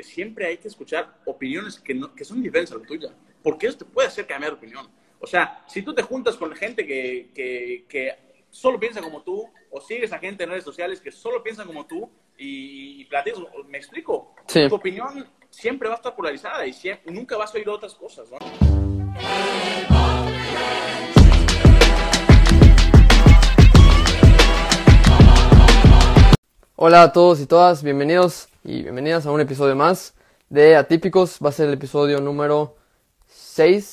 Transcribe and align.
que 0.00 0.04
siempre 0.04 0.46
hay 0.46 0.56
que 0.56 0.68
escuchar 0.68 1.14
opiniones 1.26 1.78
que, 1.78 1.92
no, 1.92 2.14
que 2.14 2.24
son 2.24 2.40
diferentes 2.42 2.74
a 2.74 2.78
la 2.78 2.86
tuya, 2.86 3.10
porque 3.42 3.66
eso 3.66 3.76
te 3.76 3.84
puede 3.84 4.08
hacer 4.08 4.26
cambiar 4.26 4.52
de 4.52 4.56
opinión. 4.56 4.88
O 5.18 5.26
sea, 5.26 5.62
si 5.68 5.82
tú 5.82 5.92
te 5.94 6.00
juntas 6.00 6.36
con 6.38 6.50
gente 6.56 6.86
que, 6.86 7.30
que, 7.34 7.84
que 7.86 8.16
solo 8.48 8.80
piensa 8.80 9.02
como 9.02 9.22
tú, 9.22 9.46
o 9.70 9.78
sigues 9.82 10.10
a 10.14 10.18
gente 10.18 10.44
en 10.44 10.50
redes 10.50 10.64
sociales 10.64 11.02
que 11.02 11.12
solo 11.12 11.42
piensan 11.42 11.66
como 11.66 11.84
tú 11.86 12.10
y, 12.38 13.02
y 13.02 13.04
platicas, 13.04 13.40
me 13.68 13.76
explico, 13.76 14.34
Sí. 14.46 14.66
tu 14.70 14.76
opinión 14.76 15.28
siempre 15.50 15.86
va 15.86 15.96
a 15.96 15.98
estar 15.98 16.16
polarizada 16.16 16.66
y 16.66 16.72
siempre, 16.72 17.12
nunca 17.12 17.36
vas 17.36 17.54
a 17.54 17.58
oír 17.58 17.68
otras 17.68 17.94
cosas, 17.94 18.30
¿no? 18.30 18.38
Hola 26.76 27.02
a 27.02 27.12
todos 27.12 27.38
y 27.42 27.46
todas, 27.46 27.82
bienvenidos 27.82 28.49
y 28.64 28.82
bienvenidas 28.82 29.26
a 29.26 29.30
un 29.32 29.40
episodio 29.40 29.74
más 29.74 30.14
de 30.48 30.76
Atípicos. 30.76 31.38
Va 31.44 31.48
a 31.48 31.52
ser 31.52 31.68
el 31.68 31.74
episodio 31.74 32.20
número 32.20 32.76
6, 33.26 33.84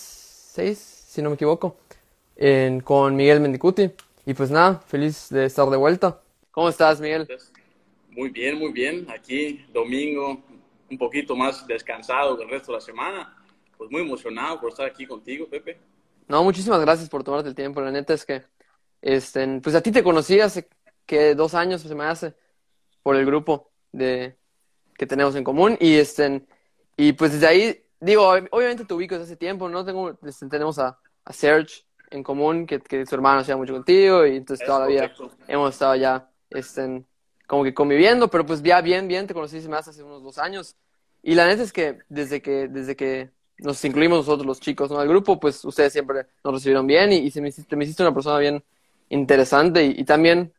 6 0.53 0.77
si 0.77 1.21
no 1.21 1.29
me 1.29 1.35
equivoco, 1.35 1.77
en- 2.35 2.81
con 2.81 3.15
Miguel 3.15 3.39
Mendicuti. 3.39 3.91
Y 4.25 4.33
pues 4.33 4.51
nada, 4.51 4.79
feliz 4.79 5.29
de 5.29 5.45
estar 5.45 5.69
de 5.69 5.77
vuelta. 5.77 6.21
¿Cómo 6.51 6.69
estás, 6.69 6.99
Miguel? 6.99 7.27
Muy 8.11 8.29
bien, 8.29 8.57
muy 8.59 8.71
bien. 8.71 9.07
Aquí, 9.09 9.65
domingo, 9.73 10.41
un 10.89 10.97
poquito 10.97 11.35
más 11.35 11.65
descansado 11.65 12.37
que 12.37 12.43
el 12.43 12.49
resto 12.49 12.71
de 12.71 12.77
la 12.77 12.81
semana. 12.81 13.33
Pues 13.77 13.89
muy 13.91 14.01
emocionado 14.01 14.59
por 14.59 14.69
estar 14.69 14.85
aquí 14.85 15.05
contigo, 15.05 15.47
Pepe. 15.47 15.79
No, 16.27 16.43
muchísimas 16.43 16.81
gracias 16.81 17.09
por 17.09 17.23
tomarte 17.23 17.47
el 17.49 17.55
tiempo. 17.55 17.79
La 17.79 17.91
neta 17.91 18.13
es 18.13 18.25
que, 18.25 18.43
este, 19.01 19.59
pues 19.61 19.75
a 19.75 19.81
ti 19.81 19.91
te 19.91 20.03
conocí 20.03 20.39
hace 20.39 20.67
que 21.05 21.35
dos 21.35 21.53
años 21.53 21.81
se 21.81 21.95
me 21.95 22.03
hace 22.03 22.33
por 23.03 23.15
el 23.15 23.25
grupo 23.25 23.71
de 23.91 24.35
que 24.97 25.05
tenemos 25.07 25.35
en 25.35 25.43
común 25.43 25.77
y 25.79 25.95
este, 25.95 26.43
y 26.95 27.13
pues 27.13 27.33
desde 27.33 27.47
ahí 27.47 27.83
digo, 27.99 28.23
ob- 28.23 28.47
obviamente 28.51 28.85
te 28.85 28.93
ubico 28.93 29.15
desde 29.15 29.25
hace 29.25 29.35
tiempo, 29.37 29.69
no 29.69 29.85
tengo, 29.85 30.17
este, 30.25 30.47
tenemos 30.47 30.79
a, 30.79 30.97
a 31.25 31.33
Serge 31.33 31.83
en 32.09 32.23
común 32.23 32.65
que, 32.65 32.79
que 32.79 33.05
su 33.05 33.15
hermano 33.15 33.43
se 33.43 33.55
mucho 33.55 33.73
contigo 33.73 34.25
y 34.25 34.37
entonces 34.37 34.61
Es 34.61 34.65
toda 34.65 34.79
la 34.81 34.87
vida 34.87 35.11
correcto. 35.11 35.37
hemos 35.47 35.73
estado 35.73 35.95
ya, 35.95 36.29
este, 36.49 37.03
como 37.47 37.63
que 37.63 37.73
conviviendo, 37.73 38.29
pero 38.29 38.45
pues 38.45 38.61
ya 38.63 38.81
bien, 38.81 39.07
bien 39.07 39.27
te 39.27 39.33
conocí 39.33 39.57
hace 39.57 39.89
hace 39.89 40.03
unos 40.03 40.23
dos 40.23 40.37
años 40.37 40.75
y 41.23 41.35
la 41.35 41.45
neta 41.47 41.63
es 41.63 41.73
que 41.73 41.99
desde 42.09 42.41
que 42.41 42.67
desde 42.67 42.95
que 42.95 43.31
nos 43.59 43.83
incluimos 43.85 44.19
nosotros 44.19 44.45
los 44.45 44.59
chicos, 44.59 44.91
¿no? 44.91 44.99
Al 44.99 45.07
grupo, 45.07 45.39
pues 45.39 45.65
ustedes 45.65 45.91
siempre 45.91 46.27
nos 46.43 46.53
recibieron 46.53 46.85
bien 46.85 47.11
y, 47.11 47.17
y 47.17 47.31
se 47.31 47.41
me 47.41 47.49
hiciste, 47.49 47.75
me 47.75 47.85
hiciste 47.85 48.03
una 48.03 48.13
persona 48.13 48.37
bien 48.37 48.63
interesante 49.09 49.83
y, 49.83 49.95
y 50.01 50.03
también, 50.05 50.53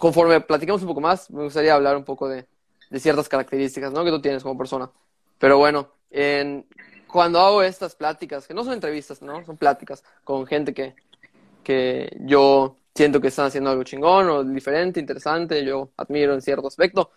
conforme 0.00 0.40
platicamos 0.40 0.82
un 0.82 0.88
poco 0.88 1.00
más, 1.00 1.30
me 1.30 1.44
gustaría 1.44 1.74
hablar 1.74 1.96
un 1.96 2.04
poco 2.04 2.28
de, 2.28 2.46
de 2.92 3.00
ciertas 3.00 3.26
características, 3.26 3.90
¿no? 3.90 4.04
Que 4.04 4.10
tú 4.10 4.20
tienes 4.20 4.42
como 4.42 4.58
persona. 4.58 4.90
Pero 5.38 5.56
bueno, 5.56 5.88
en, 6.10 6.66
cuando 7.06 7.40
hago 7.40 7.62
estas 7.62 7.96
pláticas, 7.96 8.46
que 8.46 8.52
no 8.52 8.62
son 8.64 8.74
entrevistas, 8.74 9.22
¿no? 9.22 9.42
Son 9.46 9.56
pláticas 9.56 10.04
con 10.24 10.46
gente 10.46 10.74
que, 10.74 10.94
que 11.64 12.14
yo 12.20 12.76
siento 12.94 13.18
que 13.18 13.28
están 13.28 13.46
haciendo 13.46 13.70
algo 13.70 13.82
chingón 13.82 14.28
o 14.28 14.44
diferente, 14.44 15.00
interesante, 15.00 15.64
yo 15.64 15.92
admiro 15.96 16.34
en 16.34 16.42
cierto 16.42 16.66
aspecto, 16.68 17.10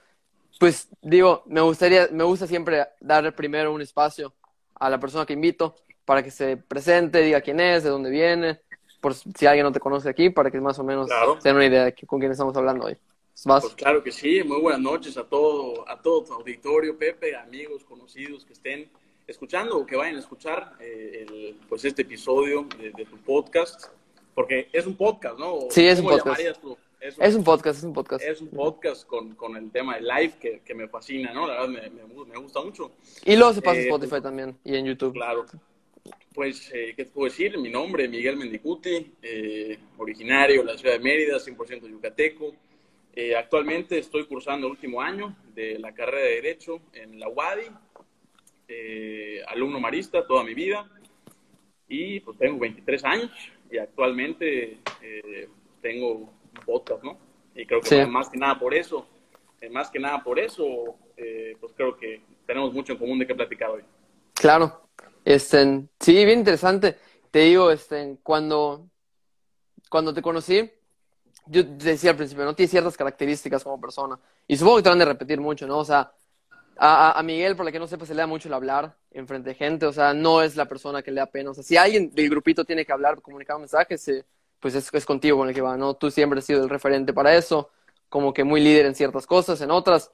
pues 0.61 0.87
digo, 1.01 1.43
me 1.47 1.59
gustaría, 1.59 2.07
me 2.09 2.23
gusta 2.23 2.47
siempre 2.47 2.87
darle 3.01 3.33
primero 3.33 3.73
un 3.73 3.81
espacio 3.81 4.33
a 4.75 4.89
la 4.89 4.97
persona 4.97 5.25
que 5.25 5.33
invito 5.33 5.75
para 6.05 6.23
que 6.23 6.31
se 6.31 6.55
presente, 6.55 7.21
diga 7.21 7.41
quién 7.41 7.59
es, 7.59 7.83
de 7.83 7.89
dónde 7.89 8.09
viene, 8.09 8.61
por 9.01 9.13
si 9.13 9.45
alguien 9.45 9.65
no 9.65 9.73
te 9.73 9.81
conoce 9.81 10.07
aquí, 10.07 10.29
para 10.29 10.49
que 10.49 10.61
más 10.61 10.79
o 10.79 10.85
menos 10.85 11.07
Claro. 11.07 11.37
tengan 11.39 11.57
una 11.57 11.65
idea 11.65 11.83
de 11.83 11.93
con 12.07 12.19
quién 12.19 12.31
estamos 12.31 12.55
hablando 12.55 12.85
hoy. 12.85 12.97
¿Vas? 13.43 13.63
Pues 13.63 13.75
claro 13.75 14.01
que 14.03 14.11
sí. 14.11 14.41
Muy 14.43 14.61
buenas 14.61 14.81
noches 14.81 15.17
a 15.17 15.23
todo, 15.25 15.87
a 15.89 16.01
todo 16.01 16.23
tu 16.23 16.33
auditorio, 16.33 16.97
Pepe, 16.97 17.35
amigos, 17.35 17.83
conocidos 17.83 18.45
que 18.45 18.53
estén 18.53 18.87
escuchando 19.27 19.77
o 19.77 19.85
que 19.85 19.95
vayan 19.95 20.15
a 20.15 20.19
escuchar 20.19 20.73
eh, 20.79 21.25
el- 21.27 21.57
pues 21.67 21.83
este 21.85 22.03
episodio 22.03 22.67
de, 22.79 22.91
de 22.91 23.05
tu 23.05 23.17
podcast. 23.17 23.87
Porque 24.33 24.67
es 24.73 24.85
un 24.85 24.95
podcast, 24.95 25.37
¿no? 25.39 25.53
¿O 25.53 25.67
Sí, 25.71 25.85
es 25.85 25.99
un 25.99 26.07
podcast. 26.07 26.39
Es 26.41 27.35
un 27.35 27.43
podcast, 27.43 27.77
es 27.77 27.83
un 27.83 27.93
podcast. 27.93 28.23
es 28.25 28.41
un 28.41 28.49
podcast 28.49 29.05
con, 29.05 29.35
con 29.35 29.55
el 29.57 29.69
tema 29.71 29.95
de 29.95 30.01
live 30.01 30.33
que, 30.39 30.61
que 30.65 30.73
me 30.73 30.87
fascina, 30.87 31.33
¿no? 31.33 31.45
La 31.47 31.53
verdad 31.61 31.67
me, 31.69 31.89
me- 31.89 32.25
me 32.25 32.37
gusta 32.39 32.61
mucho. 32.61 32.93
Y 33.25 33.35
luego 33.35 33.53
se 33.53 33.61
pasa 33.61 33.79
Eh, 33.79 33.83
Spotify 33.83 34.21
también 34.21 34.57
y 34.63 34.75
en 34.75 34.85
YouTube. 34.85 35.13
Claro. 35.13 35.45
Pues, 36.33 36.69
eh, 36.73 36.93
¿qué 36.97 37.05
te 37.05 37.11
puedo 37.11 37.25
decir? 37.29 37.57
Mi 37.57 37.69
nombre 37.69 38.05
es 38.05 38.09
Miguel 38.09 38.35
Mendicuti, 38.37 39.13
eh, 39.21 39.77
originario 39.97 40.61
de 40.63 40.71
la 40.73 40.77
ciudad 40.77 40.95
de 40.95 40.99
Mérida, 40.99 41.37
100% 41.37 41.87
yucateco. 41.87 42.53
Eh, 43.15 43.35
actualmente 43.35 43.97
estoy 43.97 44.25
cursando 44.25 44.67
el 44.67 44.71
último 44.71 45.01
año 45.01 45.35
de 45.53 45.79
la 45.79 45.93
carrera 45.93 46.19
de 46.27 46.35
Derecho 46.35 46.81
en 46.93 47.17
la 47.19 47.29
UADI, 47.29 47.67
eh, 48.67 49.41
alumno 49.47 49.79
marista 49.79 50.25
toda 50.27 50.43
mi 50.43 50.53
vida. 50.53 50.89
Y 51.87 52.19
pues 52.19 52.37
tengo 52.37 52.59
23 52.59 53.05
años 53.05 53.31
y 53.71 53.77
actualmente 53.77 54.79
eh, 55.01 55.47
tengo 55.81 56.29
podcast, 56.65 57.03
¿no? 57.03 57.17
Y 57.55 57.65
creo 57.65 57.79
que 57.79 57.87
Sí. 57.89 58.05
más 58.09 58.27
que 58.29 58.37
nada 58.37 58.59
por 58.59 58.73
eso, 58.73 59.07
eh, 59.61 59.69
más 59.69 59.89
que 59.89 59.99
nada 59.99 60.21
por 60.23 60.39
eso, 60.39 60.97
pues 61.59 61.71
creo 61.73 61.95
que 61.95 62.21
tenemos 62.45 62.73
mucho 62.73 62.93
en 62.93 62.99
común 62.99 63.19
de 63.19 63.27
qué 63.27 63.33
platicar 63.35 63.69
hoy. 63.69 63.83
Claro. 64.33 64.89
Este, 65.23 65.83
sí, 65.99 66.25
bien 66.25 66.39
interesante. 66.39 66.97
Te 67.31 67.39
digo, 67.39 67.71
este, 67.71 68.17
cuando, 68.21 68.89
cuando 69.89 70.13
te 70.13 70.21
conocí, 70.21 70.69
yo 71.47 71.63
decía 71.63 72.11
al 72.11 72.17
principio, 72.17 72.43
no 72.45 72.55
tienes 72.55 72.71
ciertas 72.71 72.97
características 72.97 73.63
como 73.63 73.79
persona. 73.79 74.19
Y 74.47 74.57
supongo 74.57 74.77
que 74.77 74.83
te 74.83 74.89
van 74.89 75.01
a 75.01 75.05
repetir 75.05 75.39
mucho, 75.39 75.67
¿no? 75.67 75.79
O 75.79 75.85
sea, 75.85 76.11
a, 76.77 77.17
a- 77.19 77.23
Miguel, 77.23 77.55
por 77.55 77.65
la 77.65 77.71
que 77.71 77.79
no 77.79 77.87
sepa, 77.87 78.05
se 78.05 78.13
le 78.13 78.21
da 78.21 78.27
mucho 78.27 78.47
el 78.49 78.53
hablar 78.53 78.95
en 79.11 79.27
frente 79.27 79.49
de 79.49 79.55
gente. 79.55 79.85
O 79.85 79.93
sea, 79.93 80.13
no 80.13 80.41
es 80.41 80.55
la 80.55 80.65
persona 80.65 81.01
que 81.01 81.11
le 81.11 81.21
da 81.21 81.27
pena. 81.27 81.51
O 81.51 81.53
sea, 81.53 81.63
si 81.63 81.77
alguien 81.77 82.11
del 82.11 82.29
grupito 82.29 82.65
tiene 82.65 82.85
que 82.85 82.91
hablar, 82.93 83.21
comunicar 83.21 83.57
mensajes, 83.59 84.07
eh, 84.09 84.25
pues 84.59 84.75
es, 84.75 84.89
es 84.93 85.05
contigo 85.05 85.37
con 85.37 85.49
el 85.49 85.55
que 85.55 85.61
va, 85.61 85.77
¿no? 85.77 85.95
Tú 85.95 86.11
siempre 86.11 86.39
has 86.39 86.45
sido 86.45 86.63
el 86.63 86.69
referente 86.69 87.13
para 87.13 87.35
eso, 87.35 87.69
como 88.09 88.33
que 88.33 88.43
muy 88.43 88.61
líder 88.61 88.85
en 88.87 88.95
ciertas 88.95 89.25
cosas, 89.27 89.61
en 89.61 89.71
otras. 89.71 90.11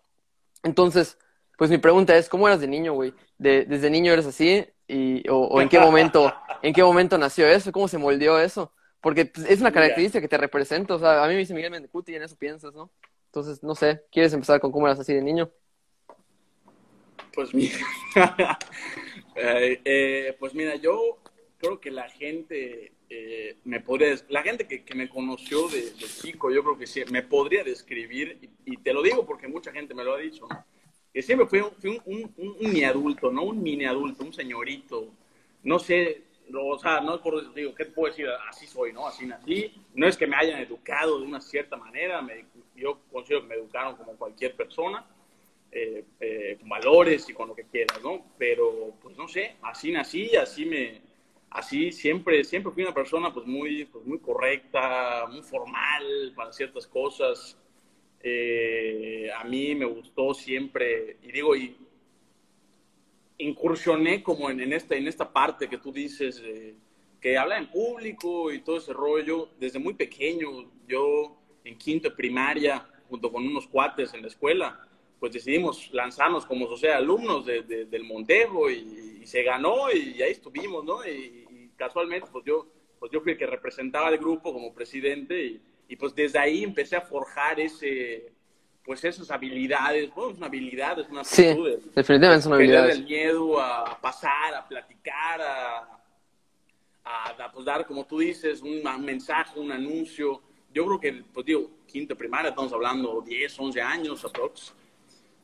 Entonces, 0.63 1.17
pues 1.57 1.69
mi 1.69 1.77
pregunta 1.77 2.15
es, 2.15 2.29
¿cómo 2.29 2.47
eras 2.47 2.59
de 2.61 2.67
niño, 2.67 2.93
güey? 2.93 3.13
De, 3.37 3.65
¿Desde 3.65 3.89
niño 3.89 4.13
eres 4.13 4.25
así? 4.25 4.65
Y, 4.87 5.27
o, 5.29 5.37
o 5.47 5.61
en 5.61 5.69
qué 5.69 5.79
momento, 5.79 6.33
en 6.61 6.73
qué 6.73 6.83
momento 6.83 7.17
nació 7.17 7.47
eso? 7.47 7.71
¿Cómo 7.71 7.87
se 7.87 7.97
moldeó 7.97 8.39
eso? 8.39 8.73
Porque 9.01 9.25
pues, 9.25 9.49
es 9.49 9.59
una 9.59 9.71
característica 9.71 10.21
que 10.21 10.27
te 10.27 10.37
representa. 10.37 10.95
O 10.95 10.99
sea, 10.99 11.23
a 11.23 11.27
mí 11.27 11.33
me 11.33 11.39
dice 11.39 11.53
Miguel 11.53 11.71
Mendicuti 11.71 12.11
y 12.11 12.15
en 12.15 12.23
eso 12.23 12.35
piensas, 12.35 12.73
¿no? 12.73 12.91
Entonces, 13.25 13.63
no 13.63 13.75
sé, 13.75 14.03
¿quieres 14.11 14.33
empezar 14.33 14.59
con 14.59 14.71
cómo 14.71 14.87
eras 14.87 14.99
así 14.99 15.13
de 15.13 15.21
niño? 15.21 15.49
Pues 17.33 17.53
mira, 17.53 17.77
Eh, 19.35 19.81
eh, 19.85 20.35
pues 20.37 20.53
mira, 20.53 20.75
yo 20.75 21.19
creo 21.57 21.79
que 21.79 21.89
la 21.89 22.09
gente 22.09 22.91
eh, 23.09 23.57
me 23.63 23.79
podría, 23.79 24.15
la 24.27 24.43
gente 24.43 24.67
que, 24.67 24.83
que 24.83 24.93
me 24.93 25.07
conoció 25.07 25.69
de, 25.69 25.83
de 25.91 26.05
chico, 26.21 26.51
yo 26.51 26.61
creo 26.63 26.77
que 26.77 26.85
sí, 26.85 27.03
me 27.09 27.23
podría 27.23 27.63
describir, 27.63 28.37
y, 28.41 28.73
y 28.73 28.77
te 28.77 28.93
lo 28.93 29.01
digo 29.01 29.25
porque 29.25 29.47
mucha 29.47 29.71
gente 29.71 29.93
me 29.93 30.03
lo 30.03 30.15
ha 30.15 30.17
dicho, 30.17 30.45
¿no? 30.49 30.65
que 31.13 31.21
siempre 31.21 31.47
fui, 31.47 31.59
un, 31.59 31.71
fui 31.71 32.01
un, 32.05 32.33
un, 32.37 32.55
un 32.59 32.71
mini 32.71 32.83
adulto, 32.83 33.31
¿no? 33.31 33.43
Un 33.43 33.61
mini 33.61 33.85
adulto, 33.85 34.23
un 34.23 34.33
señorito, 34.33 35.09
no 35.63 35.77
sé, 35.77 36.23
no, 36.51 36.65
o 36.67 36.79
sea, 36.79 37.01
no 37.01 37.15
es 37.15 37.21
por, 37.21 37.53
digo, 37.53 37.73
¿qué 37.75 37.85
te 37.85 37.91
puedo 37.91 38.11
decir? 38.11 38.27
Así 38.49 38.67
soy, 38.67 38.93
¿no? 38.93 39.07
Así 39.07 39.25
nací, 39.25 39.73
no 39.95 40.07
es 40.07 40.17
que 40.17 40.27
me 40.27 40.35
hayan 40.35 40.59
educado 40.61 41.19
de 41.19 41.25
una 41.25 41.41
cierta 41.41 41.77
manera, 41.77 42.21
me- 42.21 42.45
yo 42.75 42.99
considero 43.11 43.41
que 43.41 43.47
me 43.47 43.55
educaron 43.55 43.95
como 43.95 44.13
cualquier 44.17 44.55
persona, 44.55 45.05
eh, 45.71 46.03
eh, 46.19 46.57
con 46.59 46.69
valores 46.69 47.29
y 47.29 47.33
con 47.33 47.47
lo 47.47 47.55
que 47.55 47.63
quieras, 47.65 48.01
¿no? 48.03 48.25
Pero, 48.37 48.93
pues 49.01 49.15
no 49.17 49.27
sé, 49.27 49.55
así 49.61 49.91
nací, 49.91 50.35
así 50.35 50.65
me, 50.65 51.01
así 51.49 51.91
siempre, 51.91 52.43
siempre 52.43 52.71
fui 52.73 52.83
una 52.83 52.93
persona 52.93 53.33
pues 53.33 53.45
muy, 53.47 53.85
pues, 53.85 54.05
muy 54.05 54.19
correcta, 54.19 55.27
muy 55.31 55.41
formal 55.41 56.33
para 56.35 56.51
ciertas 56.53 56.87
cosas. 56.87 57.57
Eh, 58.23 59.29
a 59.35 59.43
mí 59.45 59.73
me 59.75 59.85
gustó 59.85 60.33
siempre, 60.33 61.17
y 61.23 61.31
digo, 61.31 61.55
y 61.55 61.75
incursioné 63.43 64.23
como 64.23 64.49
en, 64.49 64.59
en 64.61 64.73
esta, 64.73 64.95
en 64.95 65.07
esta 65.07 65.31
parte 65.31 65.67
que 65.69 65.77
tú 65.77 65.91
dices, 65.91 66.41
eh, 66.43 66.75
que 67.19 67.37
habla 67.37 67.57
en 67.57 67.69
público 67.69 68.51
y 68.51 68.61
todo 68.61 68.77
ese 68.77 68.93
rollo, 68.93 69.49
desde 69.59 69.79
muy 69.79 69.93
pequeño, 69.93 70.71
yo 70.87 71.37
en 71.63 71.77
quinto 71.77 72.09
de 72.09 72.15
primaria, 72.15 72.87
junto 73.09 73.31
con 73.31 73.45
unos 73.45 73.67
cuates 73.67 74.13
en 74.13 74.21
la 74.21 74.27
escuela, 74.27 74.87
pues 75.19 75.33
decidimos 75.33 75.91
lanzarnos 75.93 76.45
como 76.45 76.67
sociedad 76.67 76.97
alumnos 76.97 77.45
de- 77.45 77.61
de- 77.61 77.85
del 77.85 78.03
Montejo 78.03 78.69
y, 78.71 79.19
y 79.21 79.27
se 79.27 79.43
ganó 79.43 79.91
y 79.91 80.21
ahí 80.21 80.31
estuvimos, 80.31 80.83
¿no? 80.83 81.05
Y, 81.05 81.45
y 81.49 81.71
casualmente, 81.75 82.27
pues 82.31 82.43
yo, 82.45 82.67
pues 82.99 83.11
yo 83.11 83.21
fui 83.21 83.33
el 83.33 83.37
que 83.37 83.45
representaba 83.45 84.07
al 84.07 84.17
grupo 84.17 84.51
como 84.51 84.73
presidente 84.73 85.43
y, 85.45 85.61
y 85.87 85.95
pues 85.95 86.15
desde 86.15 86.39
ahí 86.39 86.63
empecé 86.63 86.95
a 86.95 87.01
forjar 87.01 87.59
ese, 87.59 88.31
pues 88.83 89.03
esas 89.03 89.29
habilidades, 89.29 90.13
bueno, 90.13 90.31
es 90.31 90.37
una 90.37 90.47
habilidad, 90.47 90.99
es 90.99 91.09
una 91.09 91.23
Sí, 91.23 91.45
aptitud 91.49 91.69
de- 91.69 91.77
definitivamente 91.95 92.43
son 92.43 92.53
habilidades. 92.53 92.95
el 92.97 93.03
miedo 93.05 93.61
a 93.61 93.99
pasar, 94.01 94.55
a 94.55 94.67
platicar, 94.67 95.41
a, 95.41 95.77
a, 97.03 97.29
a, 97.29 97.51
pues, 97.51 97.65
dar, 97.65 97.85
como 97.85 98.05
tú 98.05 98.19
dices, 98.19 98.61
un 98.61 98.81
mensaje, 99.03 99.59
un 99.59 99.71
anuncio. 99.71 100.41
Yo 100.73 100.85
creo 100.85 100.99
que, 100.99 101.23
pues 101.33 101.45
digo, 101.45 101.69
quinto 101.87 102.15
primaria, 102.15 102.49
estamos 102.49 102.71
hablando 102.73 103.21
10, 103.21 103.59
11 103.59 103.81
años 103.81 104.23
aprox. 104.25 104.73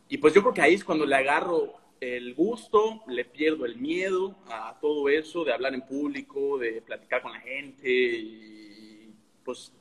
Y 0.10 0.18
pues 0.18 0.34
yo 0.34 0.42
creo 0.42 0.54
que 0.54 0.62
ahí 0.62 0.74
es 0.76 0.84
cuando 0.86 1.06
le 1.06 1.16
agarro 1.16 1.74
el 2.00 2.34
gusto, 2.34 3.04
le 3.08 3.26
pierdo 3.26 3.66
el 3.66 3.76
miedo 3.76 4.36
a 4.48 4.78
todo 4.80 5.10
eso 5.10 5.44
de 5.44 5.52
hablar 5.52 5.74
en 5.74 5.82
público, 5.82 6.58
de 6.58 6.82
platicar 6.82 7.22
con 7.22 7.32
la 7.34 7.40
gente 7.42 7.90
y 7.90 9.12
pues 9.44 9.72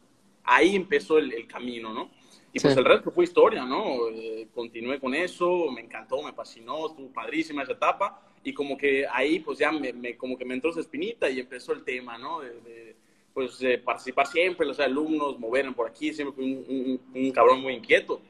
ahí 0.43 0.75
empezó 0.75 1.19
el, 1.19 1.47
camino, 1.47 1.93
¿no? 1.93 2.11
Y 2.56 2.61
pues 2.61 2.75
el 2.75 2.87
resto 2.87 3.11
fue 3.11 3.25
historia, 3.25 3.67
¿no? 3.67 4.08
Eh, 4.08 4.49
continué 4.55 4.99
con 4.99 5.14
eso, 5.14 5.70
me 5.70 5.82
encantó, 5.82 6.23
me 6.23 6.32
fascinó, 6.32 6.87
estuvo 6.87 7.12
padrísima 7.12 7.62
esa 7.62 7.73
etapa 7.73 8.23
y 8.43 8.55
como 8.55 8.79
que 8.79 9.06
ahí 9.06 9.41
pues 9.41 9.58
ya 9.58 9.70
me, 9.70 10.17
como 10.17 10.38
que 10.38 10.47
me 10.47 10.55
entró 10.55 10.70
esa 10.70 10.81
espinita 10.81 11.29
y 11.29 11.38
empezó 11.38 11.75
el 11.75 11.85
tema, 11.85 12.17
¿no? 12.17 12.41
De, 12.41 12.97
pues 13.35 13.62
participar 13.85 14.26
siempre, 14.26 14.67
los 14.67 14.81
alumnos, 14.81 15.38
moverme 15.38 15.73
por 15.73 15.87
aquí, 15.87 16.14
siempre 16.14 16.35
fui 16.35 16.44
un, 16.55 17.00
un 17.14 17.31
cabrón 17.32 17.61
muy 17.61 17.75
inquieto. 17.75 18.23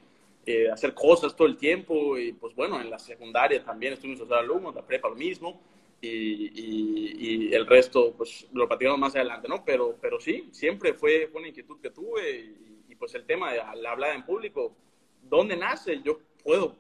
Eh, 0.45 0.69
hacer 0.71 0.93
cosas 0.93 1.37
todo 1.37 1.47
el 1.47 1.57
tiempo 1.57 2.19
y 2.19 2.33
pues 2.33 2.53
bueno, 2.57 2.81
en 2.81 2.91
la 2.91 2.99
secundaria 2.99 3.65
también 3.65 3.93
estuvimos 3.93 4.21
los 4.21 4.33
alumnos, 4.33 4.75
la 4.75 4.83
prepa 4.83 5.09
lo 5.09 5.15
mismo 5.15 5.61
y, 6.01 7.49
y, 7.49 7.55
el 7.55 7.67
resto 7.67 8.15
pues 8.17 8.47
lo 8.53 8.69
platicamos 8.69 8.99
más 8.99 9.15
adelante, 9.15 9.49
¿no? 9.49 9.65
Pero, 9.65 9.97
pero 10.01 10.21
sí, 10.21 10.49
siempre 10.53 10.95
fue, 10.95 11.31
una 11.35 11.49
inquietud 11.49 11.81
que 11.81 11.91
tuve 11.91 12.31
y, 12.41 12.66
pues 12.99 13.15
el 13.15 13.25
tema 13.25 13.53
de 13.53 13.59
la 13.59 13.91
hablar 13.91 14.15
en 14.15 14.25
público, 14.25 14.75
¿dónde 15.23 15.57
nace? 15.57 16.01
Yo 16.03 16.19
puedo 16.43 16.77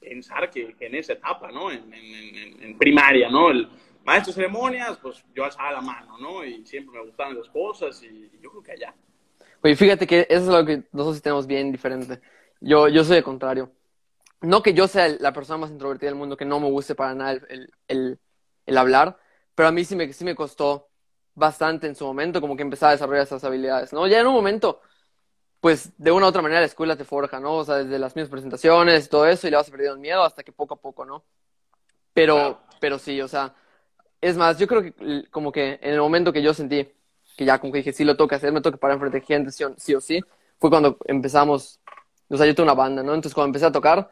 pensar 0.00 0.50
que, 0.50 0.74
en 0.78 0.94
esa 0.94 1.14
etapa, 1.14 1.50
¿no? 1.50 1.70
En, 1.70 1.92
en, 1.92 2.62
en, 2.62 2.78
primaria, 2.78 3.28
¿no? 3.28 3.50
El 3.50 3.68
maestro 4.04 4.32
de 4.32 4.36
ceremonias, 4.36 4.98
pues 4.98 5.24
yo 5.34 5.44
alzaba 5.44 5.72
la 5.72 5.80
mano, 5.80 6.18
¿no? 6.18 6.44
Y 6.44 6.66
siempre 6.66 6.98
me 6.98 7.06
gustaban 7.06 7.36
las 7.36 7.48
cosas 7.48 8.02
y, 8.02 8.30
yo 8.40 8.50
creo 8.50 8.62
que 8.62 8.72
allá. 8.72 8.94
Oye, 9.62 9.76
fíjate 9.76 10.06
que 10.06 10.26
eso 10.28 10.42
es 10.42 10.48
lo 10.48 10.66
que 10.66 10.82
nosotros 10.92 11.22
tenemos 11.22 11.46
bien 11.46 11.70
diferente 11.70 12.20
yo, 12.62 12.88
yo 12.88 13.04
soy 13.04 13.18
el 13.18 13.24
contrario. 13.24 13.72
No 14.40 14.62
que 14.62 14.74
yo 14.74 14.88
sea 14.88 15.08
la 15.20 15.32
persona 15.32 15.58
más 15.58 15.70
introvertida 15.70 16.10
del 16.10 16.18
mundo, 16.18 16.36
que 16.36 16.44
no 16.44 16.60
me 16.60 16.70
guste 16.70 16.94
para 16.94 17.14
nada 17.14 17.32
el, 17.32 17.72
el, 17.88 18.20
el, 18.66 18.78
hablar, 18.78 19.18
pero 19.54 19.68
a 19.68 19.72
mí 19.72 19.84
sí 19.84 19.94
me, 19.96 20.12
sí 20.12 20.24
me 20.24 20.34
costó 20.34 20.88
bastante 21.34 21.86
en 21.86 21.94
su 21.94 22.04
momento 22.04 22.40
como 22.40 22.56
que 22.56 22.62
empezar 22.62 22.90
a 22.90 22.92
desarrollar 22.92 23.24
esas 23.24 23.44
habilidades, 23.44 23.92
¿no? 23.92 24.06
Ya 24.06 24.20
en 24.20 24.26
un 24.26 24.34
momento, 24.34 24.80
pues 25.62 25.92
de 25.96 26.12
una 26.12 26.26
u 26.26 26.28
otra 26.28 26.42
manera 26.42 26.60
la 26.60 26.66
escuela 26.66 26.96
te 26.96 27.04
forja, 27.04 27.40
¿no? 27.40 27.56
O 27.56 27.64
sea, 27.64 27.76
desde 27.76 27.98
las 27.98 28.14
mismas 28.14 28.30
presentaciones 28.30 29.06
y 29.06 29.08
todo 29.08 29.26
eso, 29.26 29.46
y 29.46 29.50
le 29.50 29.56
vas 29.56 29.70
perdiendo 29.70 29.94
el 29.94 30.00
miedo 30.00 30.22
hasta 30.22 30.42
que 30.42 30.52
poco 30.52 30.74
a 30.74 30.80
poco, 30.80 31.06
¿no? 31.06 31.24
Pero, 32.12 32.60
pero 32.80 32.98
sí, 32.98 33.22
o 33.22 33.28
sea, 33.28 33.54
es 34.20 34.36
más, 34.36 34.58
yo 34.58 34.66
creo 34.66 34.82
que 34.82 35.24
como 35.30 35.50
que 35.50 35.78
en 35.80 35.94
el 35.94 36.00
momento 36.00 36.34
que 36.34 36.42
yo 36.42 36.52
sentí 36.52 36.92
que 37.36 37.46
ya 37.46 37.58
como 37.58 37.72
que 37.72 37.78
dije, 37.78 37.94
sí 37.94 38.04
lo 38.04 38.16
toca 38.16 38.36
hacer, 38.36 38.52
me 38.52 38.60
toca 38.60 38.76
parar 38.76 38.96
enfrente 38.96 39.20
de 39.20 39.24
gente, 39.24 39.50
sí 39.50 39.94
o 39.94 40.00
sí, 40.00 40.20
fue 40.58 40.68
cuando 40.68 40.98
empezamos 41.06 41.80
o 42.32 42.36
sea, 42.36 42.46
yo 42.46 42.54
tengo 42.54 42.66
una 42.66 42.74
banda, 42.74 43.02
¿no? 43.02 43.14
Entonces 43.14 43.34
cuando 43.34 43.48
empecé 43.48 43.66
a 43.66 43.72
tocar, 43.72 44.10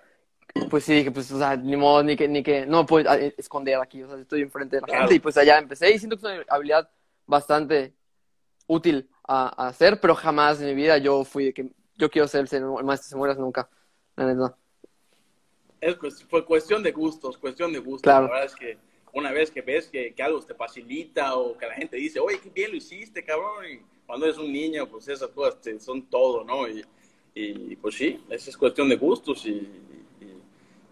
pues 0.69 0.85
sí 0.85 0.95
dije, 0.95 1.11
pues, 1.11 1.31
o 1.33 1.39
sea, 1.39 1.57
ni 1.57 1.77
modo, 1.77 2.03
ni 2.03 2.17
que, 2.17 2.29
ni 2.29 2.43
que, 2.43 2.67
no 2.67 2.85
puedo 2.85 3.11
esconder 3.39 3.77
aquí, 3.81 4.03
o 4.03 4.09
sea, 4.09 4.19
estoy 4.19 4.43
enfrente 4.43 4.77
de 4.77 4.83
la 4.87 4.99
gente 4.99 5.15
y 5.15 5.21
pues 5.21 5.39
allá 5.39 5.59
empecé 5.59 5.91
y 5.91 5.99
siento 5.99 6.17
que 6.17 6.27
es 6.27 6.33
una 6.35 6.45
habilidad 6.49 6.91
bastante 7.27 7.95
útil 8.67 9.09
a, 9.27 9.69
hacer, 9.69 10.01
pero 10.01 10.15
jamás 10.15 10.61
en 10.61 10.67
mi 10.67 10.75
vida 10.75 10.99
yo 10.99 11.25
fui 11.25 11.47
de 11.47 11.53
que 11.55 11.71
yo 11.97 12.11
quiero 12.11 12.27
ser 12.29 12.47
el, 12.53 12.65
maestro 12.85 13.09
se 13.09 13.17
mueras 13.17 13.39
nunca, 13.39 13.69
la 14.17 14.27
neta. 14.27 14.57
Es, 15.81 15.97
fue 16.29 16.45
cuestión 16.45 16.83
de 16.83 16.93
gustos, 16.93 17.39
cuestión 17.39 17.73
de 17.73 17.79
gustos. 17.79 18.03
Claro. 18.03 18.27
La 18.27 18.33
verdad 18.33 18.47
es 18.47 18.55
que 18.55 18.79
una 19.13 19.33
vez 19.33 19.51
que 19.51 19.63
ves 19.63 19.89
que, 19.89 20.15
que, 20.15 20.23
algo 20.23 20.41
te 20.41 20.55
facilita 20.55 21.35
o 21.35 21.57
que 21.57 21.67
la 21.67 21.75
gente 21.75 21.97
dice, 21.97 22.21
oye, 22.21 22.39
qué 22.43 22.51
bien 22.51 22.71
lo 22.71 22.77
hiciste, 22.77 23.25
cabrón, 23.25 23.65
y 23.67 23.81
cuando 24.07 24.27
eres 24.27 24.39
un 24.39 24.53
niño, 24.53 24.89
pues 24.89 25.09
esas 25.09 25.29
cosas 25.31 25.57
son 25.83 26.03
todo, 26.03 26.45
¿no? 26.45 26.69
Y, 26.69 26.85
y 27.35 27.77
pues 27.77 27.95
sí, 27.95 28.21
esa 28.29 28.51
es 28.51 28.57
cuestión 28.57 28.89
de 28.89 28.97
gustos 28.97 29.47
y, 29.47 29.69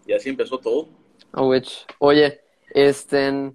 y, 0.07 0.13
así 0.13 0.31
empezó 0.31 0.59
todo. 0.59 0.89
Oh, 1.33 1.55
Oye, 1.99 2.41
este, 2.71 3.53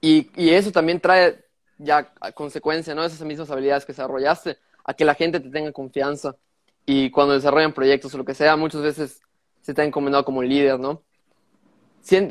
y, 0.00 0.30
y, 0.36 0.50
eso 0.50 0.70
también 0.70 1.00
trae 1.00 1.45
ya 1.78 2.12
a 2.20 2.32
consecuencia, 2.32 2.94
¿no? 2.94 3.04
Esas 3.04 3.22
mismas 3.22 3.50
habilidades 3.50 3.84
que 3.84 3.92
desarrollaste, 3.92 4.58
a 4.84 4.94
que 4.94 5.04
la 5.04 5.14
gente 5.14 5.40
te 5.40 5.50
tenga 5.50 5.72
confianza. 5.72 6.36
Y 6.84 7.10
cuando 7.10 7.34
desarrollan 7.34 7.72
proyectos 7.72 8.14
o 8.14 8.18
lo 8.18 8.24
que 8.24 8.34
sea, 8.34 8.56
muchas 8.56 8.82
veces 8.82 9.20
se 9.60 9.74
te 9.74 9.82
ha 9.82 9.84
encomendado 9.84 10.24
como 10.24 10.42
líder, 10.42 10.78
¿no? 10.78 11.02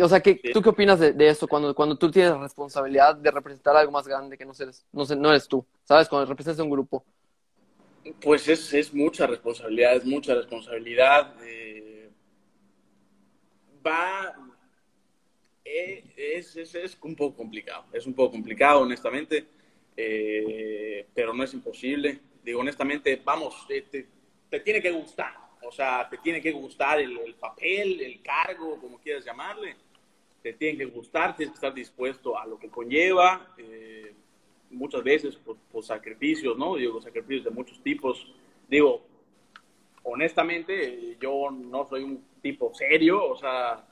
O 0.02 0.08
sea, 0.08 0.22
¿qué, 0.22 0.40
¿tú 0.54 0.62
qué 0.62 0.70
opinas 0.70 1.00
de, 1.02 1.12
de, 1.12 1.28
eso 1.28 1.50
cuando, 1.50 1.76
cuando 1.76 1.98
tú 1.98 2.10
tienes 2.10 2.32
la 2.32 2.38
responsabilidad 2.38 3.14
de 3.14 3.30
representar 3.30 3.76
algo 3.76 3.92
más 3.92 4.08
grande 4.08 4.38
que 4.38 4.46
no 4.46 4.54
eres, 4.58 4.86
no, 4.94 5.04
no 5.04 5.30
eres 5.30 5.50
tú, 5.50 5.66
¿sabes? 5.84 6.08
Cuando 6.08 6.30
representas 6.30 6.64
un 6.64 6.70
grupo. 6.70 7.04
Pues 8.22 8.48
es, 8.48 8.74
es 8.74 8.94
mucha 8.94 9.28
responsabilidad, 9.28 9.96
es 9.96 10.06
mucha 10.06 10.34
responsabilidad. 10.34 11.34
Eh, 11.44 12.10
va, 13.86 14.34
es, 15.66 16.56
es, 16.56 16.76
es, 16.76 16.98
un 17.02 17.16
poco 17.16 17.38
complicado, 17.38 17.86
es 17.92 18.06
un 18.06 18.14
poco 18.14 18.34
complicado, 18.34 18.82
honestamente, 18.82 19.46
eh, 19.98 21.08
pero 21.14 21.34
no 21.34 21.44
es 21.44 21.54
imposible. 21.54 22.20
Digo, 22.44 22.60
honestamente, 22.60 23.20
vamos, 23.24 23.66
te, 23.68 23.82
te, 23.82 24.60
tiene 24.60 24.82
que 24.82 24.92
gustar, 24.92 25.34
o 25.64 25.72
sea, 25.72 26.08
te 26.08 26.20
tiene 26.20 26.42
que 26.42 26.52
gustar 26.52 27.00
el, 27.00 27.18
el, 27.18 27.34
papel, 27.34 28.00
el 28.00 28.22
cargo, 28.22 28.80
como 28.80 29.00
quieras 29.00 29.26
llamarle, 29.26 29.76
te 30.42 30.54
tiene 30.54 30.78
que 30.78 30.86
gustar, 30.86 31.36
tienes 31.36 31.54
que 31.54 31.58
estar 31.58 31.74
dispuesto 31.74 32.38
a 32.38 32.46
lo 32.46 32.60
que 32.60 32.70
conlleva. 32.70 33.54
Eh, 33.58 34.14
muchas 34.70 35.04
veces 35.04 35.36
por, 35.38 35.84
sacrificios, 35.84 36.58
¿no? 36.58 36.76
Digo, 36.76 37.02
sacrificios 37.02 37.46
de 37.46 37.52
muchos 37.52 37.82
tipos. 37.82 38.28
Digo, 38.68 39.02
honestamente, 40.04 41.18
yo 41.20 41.50
no 41.52 41.88
soy 41.88 42.04
un 42.04 42.24
tipo 42.42 42.74
serio, 42.74 43.24
o 43.24 43.36
sea, 43.38 43.86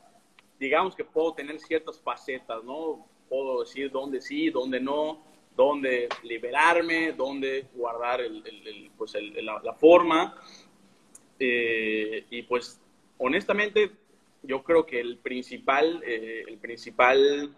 digamos 0.60 0.96
que 0.96 1.04
puedo 1.04 1.34
tener 1.34 1.60
ciertas 1.60 2.00
facetas, 2.00 2.64
¿no? 2.64 3.06
Puedo 3.30 3.62
decir 3.62 3.92
dónde 3.92 4.22
sí, 4.22 4.50
dónde 4.50 4.80
no, 4.80 5.24
dónde 5.56 6.10
liberarme, 6.24 7.14
dónde 7.14 7.68
guardar 7.74 8.22
el, 8.22 8.92
pues 8.98 9.14
la, 9.16 9.74
forma. 9.74 10.36
Eh, 11.40 12.26
y 12.30 12.44
pues, 12.44 12.82
honestamente, 13.18 13.92
yo 14.44 14.64
creo 14.64 14.86
que 14.86 15.00
el 15.00 15.18
principal, 15.18 16.02
eh, 16.06 16.44
el 16.48 16.58
principal 16.58 17.54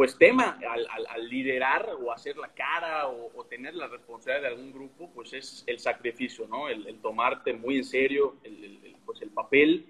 pues 0.00 0.16
tema 0.16 0.58
al, 0.66 1.28
liderar 1.28 1.90
o 2.00 2.10
hacer 2.10 2.38
la 2.38 2.48
cara 2.54 3.08
o, 3.08 3.44
tener 3.44 3.74
la 3.74 3.86
responsabilidad 3.86 4.48
de 4.48 4.54
algún 4.54 4.72
grupo, 4.72 5.10
pues 5.14 5.34
es 5.34 5.62
el 5.66 5.78
sacrificio, 5.78 6.46
¿no? 6.48 6.70
El, 6.70 6.98
tomarte 7.00 7.52
muy 7.52 7.76
en 7.76 7.84
serio 7.84 8.36
el, 8.42 8.96
pues 9.04 9.20
el 9.20 9.28
papel, 9.28 9.84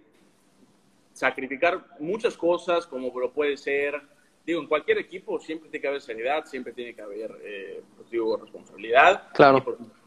sacrificar 1.20 1.84
muchas 1.99 2.34
cosas 2.34 2.87
como 2.87 3.12
lo 3.20 3.31
puede 3.31 3.58
ser, 3.58 4.00
digo, 4.47 4.61
en 4.61 4.66
cualquier 4.66 4.97
equipo 4.97 5.38
siempre 5.38 5.68
tiene 5.68 5.83
que 5.83 5.88
haber 5.88 6.00
seriedad, 6.00 6.47
siempre 6.47 6.73
tiene 6.73 6.95
que 6.95 7.02
haber, 7.02 7.30
eh, 7.42 7.83
pues 7.95 8.09
digo, 8.11 8.38
responsabilidad. 8.38 9.28
Claro. 9.35 9.62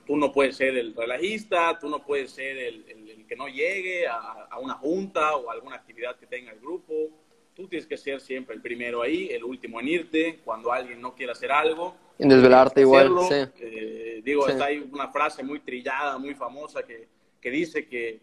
tú 0.08 0.18
no 0.18 0.32
puedes 0.32 0.58
ser 0.58 0.76
el 0.76 0.96
relajista, 0.96 1.78
tú 1.80 1.88
no 1.88 2.04
puedes 2.04 2.32
ser 2.32 2.58
el, 2.58 3.26
que 3.28 3.36
no 3.36 3.48
llegue 3.48 4.08
a, 4.08 4.48
a 4.50 4.58
una 4.58 4.74
junta 4.74 5.36
o 5.36 5.52
a 5.52 5.54
alguna 5.54 5.76
actividad 5.76 6.16
que 6.16 6.26
tenga 6.26 6.52
el 6.52 6.60
grupo 6.60 7.12
tú 7.56 7.68
tienes 7.68 7.86
que 7.86 7.98
ser 7.98 8.20
siempre 8.20 8.56
el 8.56 8.62
primero 8.62 9.02
ahí, 9.02 9.30
el 9.30 9.44
último 9.44 9.80
en 9.80 9.88
irte, 9.88 10.40
cuando 10.44 10.72
alguien 10.72 11.00
no 11.00 11.14
quiere 11.14 11.34
hacer 11.34 11.52
algo. 11.52 11.96
En 12.18 12.30
desvelarte 12.30 12.82
igual, 12.82 13.12
sí. 13.30 13.36
Eh, 13.60 14.22
digo, 14.24 14.48
está 14.48 14.66
ahí 14.66 14.90
una 14.92 15.10
frase 15.10 15.44
muy 15.44 15.60
trillada, 15.60 16.18
muy 16.18 16.34
famosa, 16.34 16.84
que, 16.84 17.08
que 17.40 17.52
dice 17.52 17.88
que, 17.88 18.22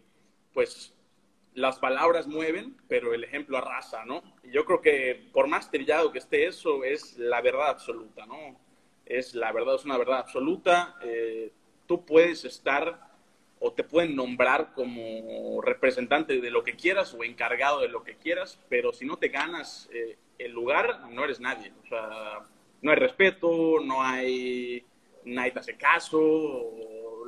pues, 0.53 0.93
las 1.53 1.79
palabras 1.79 2.27
mueven, 2.27 2.77
pero 2.87 3.13
el 3.13 3.23
ejemplo 3.23 3.57
arrasa, 3.57 4.05
¿no? 4.05 4.23
Yo 4.43 4.65
creo 4.65 4.81
que 4.81 5.29
por 5.33 5.47
más 5.47 5.69
trillado 5.69 6.11
que 6.11 6.19
esté 6.19 6.45
eso, 6.45 6.83
es 6.83 7.17
la 7.17 7.41
verdad 7.41 7.69
absoluta, 7.69 8.25
¿no? 8.25 8.59
Es 9.05 9.35
la 9.35 9.51
verdad, 9.51 9.75
es 9.75 9.85
una 9.85 9.97
verdad 9.97 10.19
absoluta. 10.19 10.95
Eh, 11.03 11.51
tú 11.87 12.05
puedes 12.05 12.45
estar 12.45 13.11
o 13.59 13.73
te 13.73 13.83
pueden 13.83 14.15
nombrar 14.15 14.73
como 14.73 15.61
representante 15.61 16.39
de 16.39 16.49
lo 16.49 16.63
que 16.63 16.75
quieras 16.75 17.13
o 17.13 17.23
encargado 17.23 17.81
de 17.81 17.89
lo 17.89 18.03
que 18.03 18.15
quieras, 18.15 18.59
pero 18.69 18.91
si 18.91 19.05
no 19.05 19.17
te 19.17 19.27
ganas 19.27 19.89
eh, 19.93 20.17
el 20.39 20.51
lugar, 20.51 21.01
no 21.11 21.23
eres 21.23 21.39
nadie. 21.39 21.71
O 21.83 21.87
sea, 21.87 22.39
no 22.81 22.91
hay 22.91 22.97
respeto, 22.97 23.79
no 23.83 24.01
hay, 24.01 24.83
nadie 25.25 25.51
te 25.51 25.59
hace 25.59 25.77
caso, 25.77 26.19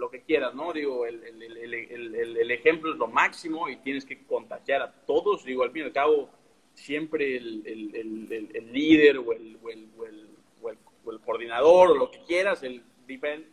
lo 0.03 0.10
que 0.10 0.22
quieras, 0.22 0.53
¿no? 0.53 0.74
Digo, 0.74 1.05
el, 1.05 1.24
el, 1.24 2.36
el, 2.38 2.51
ejemplo 2.51 2.91
es 2.91 2.98
lo 2.98 3.07
máximo 3.07 3.69
y 3.69 3.77
tienes 3.77 4.03
que 4.03 4.22
contagiar 4.25 4.81
a 4.81 4.91
todos. 4.91 5.45
Digo, 5.45 5.63
al 5.63 5.72
fin 5.72 5.83
y 5.83 5.86
al 5.86 5.93
cabo, 5.93 6.29
siempre 6.74 7.38
el, 7.38 7.63
líder 8.74 9.19
o 9.19 9.31
el, 9.31 9.57
o 10.62 10.69
el, 10.69 11.19
coordinador 11.22 11.91
o 11.91 11.95
lo 11.95 12.12
que 12.12 12.19
quieras, 12.27 12.63
el, 12.63 12.83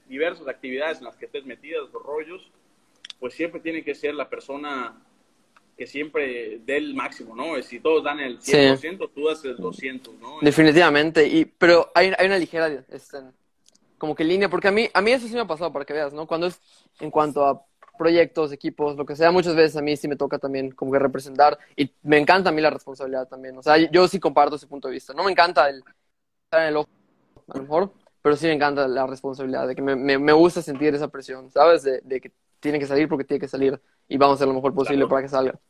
diversas 0.09 0.49
actividades 0.49 0.99
en 0.99 1.04
las 1.04 1.16
que 1.16 1.26
estés 1.26 1.45
metidas, 1.45 1.88
los 1.92 2.02
rollos, 2.02 2.50
pues 3.21 3.33
siempre 3.35 3.61
tiene 3.61 3.85
que 3.85 3.95
ser 3.95 4.14
la 4.14 4.28
persona 4.28 5.00
que 5.78 5.87
siempre 5.87 6.59
dé 6.66 6.78
el 6.78 6.95
máximo, 6.95 7.37
¿no? 7.37 7.62
Si 7.62 7.78
todos 7.78 8.02
dan 8.02 8.19
el 8.19 8.40
100%, 8.40 9.11
tú 9.14 9.28
das 9.28 9.45
el 9.45 9.57
200, 9.57 10.14
¿no? 10.14 10.38
Definitivamente, 10.42 11.28
y, 11.28 11.45
pero 11.45 11.92
hay, 11.95 12.12
hay 12.19 12.26
una 12.26 12.38
ligera, 12.38 12.85
este, 12.90 13.19
como 14.00 14.14
que 14.14 14.25
línea, 14.25 14.49
porque 14.49 14.69
a 14.69 14.73
mí, 14.73 14.88
a 14.95 15.02
mí 15.02 15.12
eso 15.12 15.28
sí 15.28 15.35
me 15.35 15.40
ha 15.40 15.47
pasado, 15.47 15.71
para 15.73 15.85
que 15.85 15.92
veas, 15.92 16.14
¿no? 16.14 16.26
Cuando 16.26 16.47
es 16.47 16.59
en 17.00 17.11
cuanto 17.11 17.45
a 17.47 17.62
proyectos, 17.99 18.50
equipos, 18.50 18.97
lo 18.97 19.04
que 19.04 19.14
sea, 19.14 19.30
muchas 19.30 19.54
veces 19.54 19.76
a 19.76 19.83
mí 19.83 19.95
sí 19.95 20.09
me 20.09 20.16
toca 20.16 20.38
también 20.38 20.71
como 20.71 20.90
que 20.90 20.99
representar 20.99 21.59
y 21.76 21.92
me 22.02 22.16
encanta 22.16 22.49
a 22.49 22.52
mí 22.52 22.62
la 22.62 22.71
responsabilidad 22.71 23.28
también. 23.28 23.59
O 23.59 23.62
sea, 23.62 23.76
yo 23.76 24.09
sí 24.09 24.19
comparto 24.19 24.57
ese 24.57 24.66
punto 24.66 24.88
de 24.88 24.95
vista. 24.95 25.12
No 25.12 25.23
me 25.23 25.30
encanta 25.30 25.69
el 25.69 25.85
estar 26.45 26.62
en 26.62 26.69
el 26.69 26.76
ojo, 26.78 26.88
a 27.47 27.59
lo 27.59 27.62
mejor, 27.62 27.92
pero 28.23 28.37
sí 28.37 28.47
me 28.47 28.54
encanta 28.54 28.88
la 28.88 29.07
responsabilidad, 29.07 29.69
de 29.69 29.76
que 29.76 29.83
me, 29.83 29.95
me, 29.97 30.33
gusta 30.33 30.62
sentir 30.62 30.95
esa 30.95 31.09
presión, 31.09 31.50
¿sabes? 31.50 31.83
De, 31.83 32.00
de, 32.02 32.23
que 32.23 32.33
tiene 32.59 32.78
que 32.78 32.87
salir 32.87 33.07
porque 33.07 33.25
tiene 33.25 33.40
que 33.40 33.49
salir 33.49 33.78
y 34.09 34.16
vamos 34.16 34.33
a 34.33 34.37
hacer 34.37 34.49
lo 34.49 34.54
mejor 34.54 34.73
posible 34.73 35.07
para 35.07 35.21
que 35.21 35.28
salga. 35.28 35.61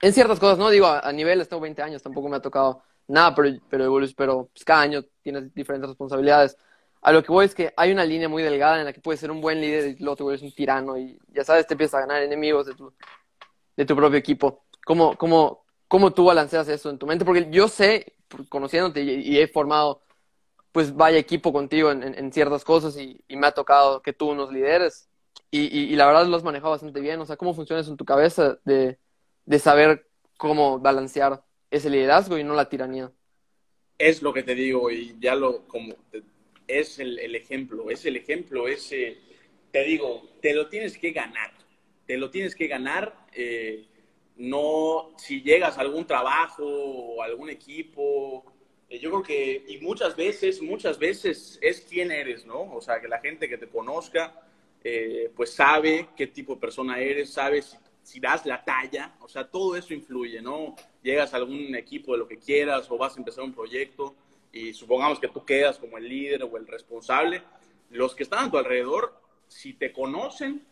En 0.00 0.12
ciertas 0.12 0.38
cosas, 0.38 0.58
¿no? 0.58 0.70
Digo, 0.70 0.86
a, 0.86 1.00
a 1.00 1.12
nivel, 1.12 1.46
tengo 1.48 1.62
20 1.62 1.82
años, 1.82 2.00
tampoco 2.00 2.28
me 2.28 2.36
ha 2.36 2.40
tocado 2.40 2.84
nada, 3.08 3.34
pero, 3.34 3.58
pero, 3.68 3.98
pero 4.16 4.48
pues, 4.52 4.64
cada 4.64 4.82
año 4.82 5.02
tienes 5.22 5.52
diferentes 5.54 5.88
responsabilidades. 5.88 6.56
A 7.06 7.12
lo 7.12 7.22
que 7.22 7.30
voy 7.30 7.44
es 7.44 7.54
que 7.54 7.72
hay 7.76 7.92
una 7.92 8.04
línea 8.04 8.28
muy 8.28 8.42
delgada 8.42 8.80
en 8.80 8.84
la 8.84 8.92
que 8.92 9.00
puedes 9.00 9.20
ser 9.20 9.30
un 9.30 9.40
buen 9.40 9.60
líder 9.60 9.90
y 9.90 10.02
luego 10.02 10.16
te 10.16 10.22
vuelves 10.24 10.42
un 10.42 10.52
tirano 10.52 10.98
y 10.98 11.16
ya 11.28 11.44
sabes, 11.44 11.64
te 11.64 11.74
empiezas 11.74 11.94
a 11.94 12.00
ganar 12.00 12.20
enemigos 12.20 12.66
de 12.66 12.74
tu, 12.74 12.92
de 13.76 13.84
tu 13.84 13.94
propio 13.94 14.18
equipo. 14.18 14.64
¿Cómo, 14.84 15.16
cómo, 15.16 15.64
¿Cómo 15.86 16.12
tú 16.12 16.24
balanceas 16.24 16.66
eso 16.66 16.90
en 16.90 16.98
tu 16.98 17.06
mente? 17.06 17.24
Porque 17.24 17.46
yo 17.48 17.68
sé, 17.68 18.14
conociéndote 18.48 19.04
y, 19.04 19.38
he 19.38 19.46
formado, 19.46 20.02
pues 20.72 20.96
vaya 20.96 21.16
equipo 21.16 21.52
contigo 21.52 21.92
en, 21.92 22.32
ciertas 22.32 22.64
cosas 22.64 22.96
y, 22.96 23.24
me 23.28 23.46
ha 23.46 23.52
tocado 23.52 24.02
que 24.02 24.12
tú 24.12 24.34
nos 24.34 24.50
lideres 24.52 25.08
y, 25.52 25.94
la 25.94 26.06
verdad 26.06 26.26
lo 26.26 26.36
has 26.36 26.42
manejado 26.42 26.72
bastante 26.72 27.00
bien. 27.00 27.20
O 27.20 27.26
sea, 27.26 27.36
¿cómo 27.36 27.54
funciona 27.54 27.82
eso 27.82 27.92
en 27.92 27.98
tu 27.98 28.04
cabeza 28.04 28.58
de, 28.64 28.98
de 29.44 29.58
saber 29.60 30.08
cómo 30.36 30.80
balancear 30.80 31.40
ese 31.70 31.88
liderazgo 31.88 32.36
y 32.36 32.42
no 32.42 32.54
la 32.54 32.68
tiranía. 32.68 33.12
Es 33.96 34.22
lo 34.22 34.32
que 34.32 34.42
te 34.42 34.54
digo 34.54 34.90
y 34.90 35.16
ya 35.20 35.36
lo 35.36 35.66
es 36.66 36.98
el, 36.98 37.34
ejemplo, 37.34 37.90
es 37.90 38.04
el 38.06 38.16
ejemplo, 38.16 38.68
ese, 38.68 39.18
te 39.70 39.84
digo, 39.84 40.28
te 40.40 40.54
lo 40.54 40.68
tienes 40.68 40.98
que 40.98 41.12
ganar, 41.12 41.52
te 42.06 42.16
lo 42.16 42.30
tienes 42.30 42.54
que 42.54 42.66
ganar, 42.66 43.26
eh, 43.32 43.86
no 44.36 45.14
si 45.16 45.42
llegas 45.42 45.78
a 45.78 45.80
algún 45.80 46.06
trabajo 46.06 46.64
o 46.64 47.22
algún 47.22 47.50
equipo, 47.50 48.44
eh, 48.88 48.98
yo 48.98 49.10
creo 49.10 49.22
que, 49.22 49.64
y 49.68 49.78
muchas 49.78 50.16
veces, 50.16 50.60
muchas 50.60 50.98
veces 50.98 51.58
es 51.62 51.80
quién 51.82 52.10
eres, 52.10 52.44
¿no? 52.46 52.74
O 52.74 52.80
sea, 52.80 53.00
que 53.00 53.08
la 53.08 53.20
gente 53.20 53.48
que 53.48 53.58
te 53.58 53.68
conozca, 53.68 54.42
eh, 54.84 55.30
pues 55.34 55.52
sabe 55.54 56.08
qué 56.16 56.28
tipo 56.28 56.54
de 56.54 56.60
persona 56.60 57.00
eres, 57.00 57.32
sabe 57.32 57.62
si 57.62 57.76
si 58.06 58.20
das 58.20 58.46
la 58.46 58.62
talla, 58.62 59.16
o 59.20 59.28
sea, 59.28 59.50
todo 59.50 59.74
eso 59.74 59.92
influye, 59.92 60.40
¿no? 60.40 60.76
Llegas 61.02 61.34
a 61.34 61.38
algún 61.38 61.74
equipo 61.74 62.12
de 62.12 62.18
lo 62.18 62.28
que 62.28 62.38
quieras 62.38 62.88
o 62.88 62.96
vas 62.96 63.16
a 63.16 63.18
empezar 63.18 63.42
un 63.42 63.52
proyecto 63.52 64.14
y 64.56 64.72
supongamos 64.72 65.20
que 65.20 65.28
tú 65.28 65.44
quedas 65.44 65.78
como 65.78 65.98
el 65.98 66.08
líder 66.08 66.42
o 66.42 66.56
el 66.56 66.66
responsable, 66.66 67.42
los 67.90 68.14
que 68.14 68.22
están 68.22 68.46
a 68.46 68.50
tu 68.50 68.56
alrededor, 68.56 69.20
si 69.48 69.74
te 69.74 69.92
conocen, 69.92 70.66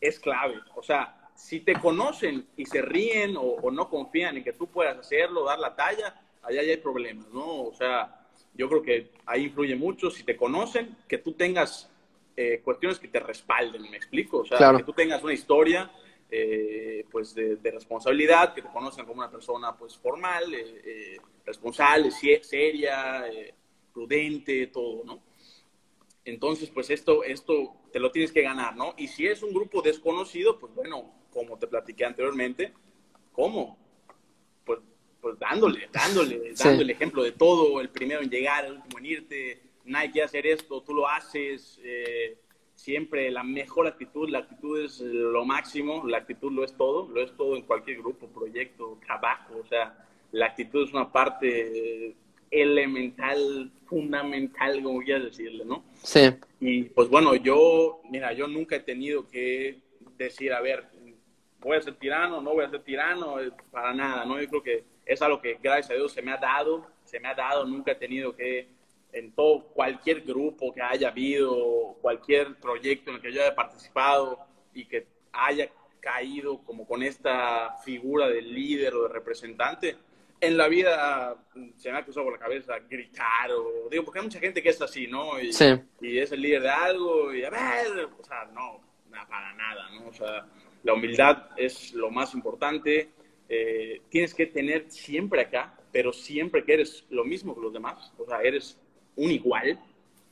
es 0.00 0.18
clave. 0.18 0.56
O 0.74 0.82
sea, 0.82 1.30
si 1.34 1.60
te 1.60 1.74
conocen 1.74 2.48
y 2.56 2.66
se 2.66 2.82
ríen 2.82 3.36
o, 3.36 3.70
no 3.70 3.88
confían 3.88 4.36
en 4.36 4.44
que 4.44 4.52
tú 4.52 4.66
puedas 4.66 4.98
hacerlo, 4.98 5.44
dar 5.44 5.60
la 5.60 5.76
talla, 5.76 6.20
allá 6.42 6.62
ya 6.62 6.72
hay 6.72 6.78
problemas, 6.78 7.28
¿no? 7.28 7.62
O 7.62 7.72
sea, 7.72 8.26
yo 8.54 8.68
creo 8.68 8.82
que 8.82 9.12
ahí 9.24 9.44
influye 9.44 9.76
mucho. 9.76 10.10
Si 10.10 10.24
te 10.24 10.36
conocen, 10.36 10.96
que 11.06 11.18
tú 11.18 11.32
tengas 11.34 11.88
eh, 12.36 12.60
cuestiones 12.64 12.98
que 12.98 13.06
te 13.06 13.20
respalden, 13.20 13.82
¿me 13.82 13.96
explico? 13.96 14.38
O 14.38 14.44
sea, 14.44 14.76
que 14.76 14.82
tú 14.82 14.92
tengas 14.92 15.22
una 15.22 15.32
historia 15.32 15.88
eh, 16.34 17.04
pues 17.10 17.34
de, 17.34 17.58
responsabilidad, 17.70 18.54
que 18.54 18.62
te 18.62 18.68
conocen 18.70 19.04
como 19.04 19.18
una 19.18 19.30
persona 19.30 19.76
pues 19.76 19.98
formal, 19.98 20.54
eh, 20.54 20.82
eh, 20.82 21.16
responsable, 21.44 22.10
seria, 22.10 23.26
prudente, 23.92 24.68
todo, 24.68 25.04
¿no? 25.04 25.22
Entonces, 26.24 26.70
pues 26.70 26.88
esto, 26.88 27.22
esto 27.22 27.74
te 27.92 28.00
lo 28.00 28.10
tienes 28.10 28.32
que 28.32 28.40
ganar, 28.40 28.74
¿no? 28.74 28.94
Y 28.96 29.08
si 29.08 29.26
es 29.26 29.42
un 29.42 29.52
grupo 29.52 29.82
desconocido, 29.82 30.58
pues 30.58 30.74
bueno, 30.74 31.12
como 31.30 31.58
te 31.58 31.66
platiqué 31.66 32.06
anteriormente, 32.06 32.72
¿cómo? 33.32 33.76
Pues, 34.64 34.78
pues 35.20 35.38
dándole, 35.38 35.90
dándole, 35.92 36.54
dando 36.54 36.80
el 36.80 36.90
ejemplo 36.90 37.22
de 37.22 37.32
todo, 37.32 37.78
el 37.78 37.90
primero 37.90 38.22
en 38.22 38.30
llegar, 38.30 38.64
el 38.64 38.76
último 38.76 38.98
en 39.00 39.04
irte, 39.04 39.62
nadie 39.84 40.12
quiere 40.12 40.24
hacer 40.24 40.46
esto, 40.46 40.80
tú 40.82 40.94
lo 40.94 41.06
haces, 41.06 41.78
eh, 41.84 42.38
siempre 42.82 43.30
la 43.30 43.44
mejor 43.44 43.86
actitud, 43.86 44.28
la 44.28 44.40
actitud 44.40 44.80
es 44.80 45.00
lo 45.00 45.44
máximo, 45.44 46.04
la 46.04 46.18
actitud 46.18 46.50
lo 46.50 46.64
es 46.64 46.76
todo, 46.76 47.08
lo 47.08 47.22
es 47.22 47.30
todo 47.36 47.54
en 47.54 47.62
cualquier 47.62 47.98
grupo, 47.98 48.26
proyecto, 48.26 48.98
trabajo, 49.06 49.54
o 49.62 49.66
sea, 49.68 50.04
la 50.32 50.46
actitud 50.46 50.84
es 50.84 50.92
una 50.92 51.12
parte 51.12 52.16
elemental, 52.50 53.70
fundamental, 53.86 54.82
como 54.82 55.00
quieras 55.00 55.24
decirle, 55.24 55.64
¿no? 55.64 55.84
Sí. 56.02 56.22
Y 56.58 56.82
pues 56.84 57.08
bueno, 57.08 57.36
yo, 57.36 58.00
mira, 58.10 58.32
yo 58.32 58.48
nunca 58.48 58.74
he 58.74 58.80
tenido 58.80 59.28
que 59.28 59.78
decir, 60.18 60.52
a 60.52 60.60
ver, 60.60 60.84
voy 61.60 61.76
a 61.76 61.82
ser 61.82 61.94
tirano, 61.94 62.40
no 62.40 62.52
voy 62.52 62.64
a 62.64 62.70
ser 62.70 62.82
tirano, 62.82 63.40
eh, 63.40 63.52
para 63.70 63.94
nada, 63.94 64.24
¿no? 64.24 64.40
Yo 64.40 64.48
creo 64.48 64.62
que 64.62 64.84
es 65.06 65.22
algo 65.22 65.40
que 65.40 65.56
gracias 65.62 65.92
a 65.92 65.94
Dios 65.94 66.12
se 66.12 66.20
me 66.20 66.32
ha 66.32 66.36
dado, 66.36 66.84
se 67.04 67.20
me 67.20 67.28
ha 67.28 67.34
dado, 67.34 67.64
nunca 67.64 67.92
he 67.92 67.96
tenido 67.96 68.34
que 68.34 68.66
en 69.12 69.32
todo, 69.32 69.64
cualquier 69.68 70.22
grupo 70.22 70.72
que 70.72 70.82
haya 70.82 71.08
habido, 71.08 71.96
cualquier 72.00 72.56
proyecto 72.56 73.10
en 73.10 73.16
el 73.16 73.22
que 73.22 73.32
yo 73.32 73.42
haya 73.42 73.54
participado 73.54 74.38
y 74.74 74.86
que 74.86 75.06
haya 75.32 75.68
caído 76.00 76.58
como 76.64 76.86
con 76.86 77.02
esta 77.02 77.76
figura 77.84 78.28
de 78.28 78.42
líder 78.42 78.94
o 78.94 79.02
de 79.04 79.08
representante, 79.08 79.96
en 80.40 80.56
la 80.56 80.66
vida 80.66 81.36
se 81.76 81.92
me 81.92 81.98
ha 81.98 82.04
cruzado 82.04 82.26
por 82.26 82.32
la 82.34 82.40
cabeza 82.40 82.78
gritar 82.80 83.52
o 83.52 83.88
digo, 83.88 84.04
porque 84.04 84.18
hay 84.18 84.24
mucha 84.24 84.40
gente 84.40 84.60
que 84.60 84.70
es 84.70 84.82
así, 84.82 85.06
¿no? 85.06 85.40
Y, 85.40 85.50
y 86.00 86.18
es 86.18 86.32
el 86.32 86.42
líder 86.42 86.62
de 86.62 86.70
algo 86.70 87.32
y 87.32 87.44
a 87.44 87.50
ver, 87.50 88.08
o 88.18 88.24
sea, 88.24 88.44
no, 88.52 88.80
para 89.28 89.52
nada, 89.54 89.90
¿no? 89.90 90.08
O 90.08 90.12
sea, 90.12 90.46
la 90.82 90.94
humildad 90.94 91.50
es 91.56 91.92
lo 91.92 92.10
más 92.10 92.34
importante. 92.34 93.10
Eh, 93.48 94.00
tienes 94.08 94.34
que 94.34 94.46
tener 94.46 94.90
siempre 94.90 95.42
acá, 95.42 95.78
pero 95.92 96.12
siempre 96.12 96.64
que 96.64 96.74
eres 96.74 97.04
lo 97.10 97.24
mismo 97.24 97.54
que 97.54 97.60
los 97.60 97.72
demás, 97.72 98.12
o 98.18 98.26
sea, 98.26 98.40
eres 98.40 98.80
un 99.16 99.30
igual. 99.30 99.78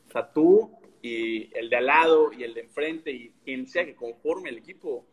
O 0.08 0.12
sea, 0.12 0.32
tú 0.32 0.70
y 1.02 1.56
el 1.56 1.70
de 1.70 1.76
al 1.76 1.86
lado 1.86 2.32
y 2.32 2.42
el 2.42 2.54
de 2.54 2.62
enfrente 2.62 3.10
y 3.10 3.32
quien 3.44 3.66
sea 3.66 3.84
que 3.84 3.94
conforme 3.94 4.50
el 4.50 4.58
equipo 4.58 5.04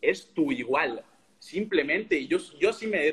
es 0.00 0.32
tu 0.34 0.52
igual. 0.52 1.04
Simplemente, 1.38 2.26
yo, 2.26 2.38
yo, 2.58 2.72
sí 2.72 2.86
me, 2.86 3.12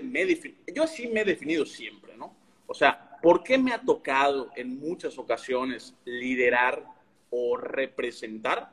yo 0.74 0.88
sí 0.88 1.08
me 1.08 1.22
he 1.22 1.26
definido 1.26 1.66
siempre, 1.66 2.16
¿no? 2.16 2.36
O 2.68 2.74
sea, 2.74 3.18
¿por 3.22 3.44
qué 3.44 3.58
me 3.58 3.74
ha 3.74 3.82
tocado 3.82 4.50
en 4.56 4.80
muchas 4.80 5.18
ocasiones 5.18 5.96
liderar 6.06 6.86
o 7.32 7.58
representar? 7.58 8.70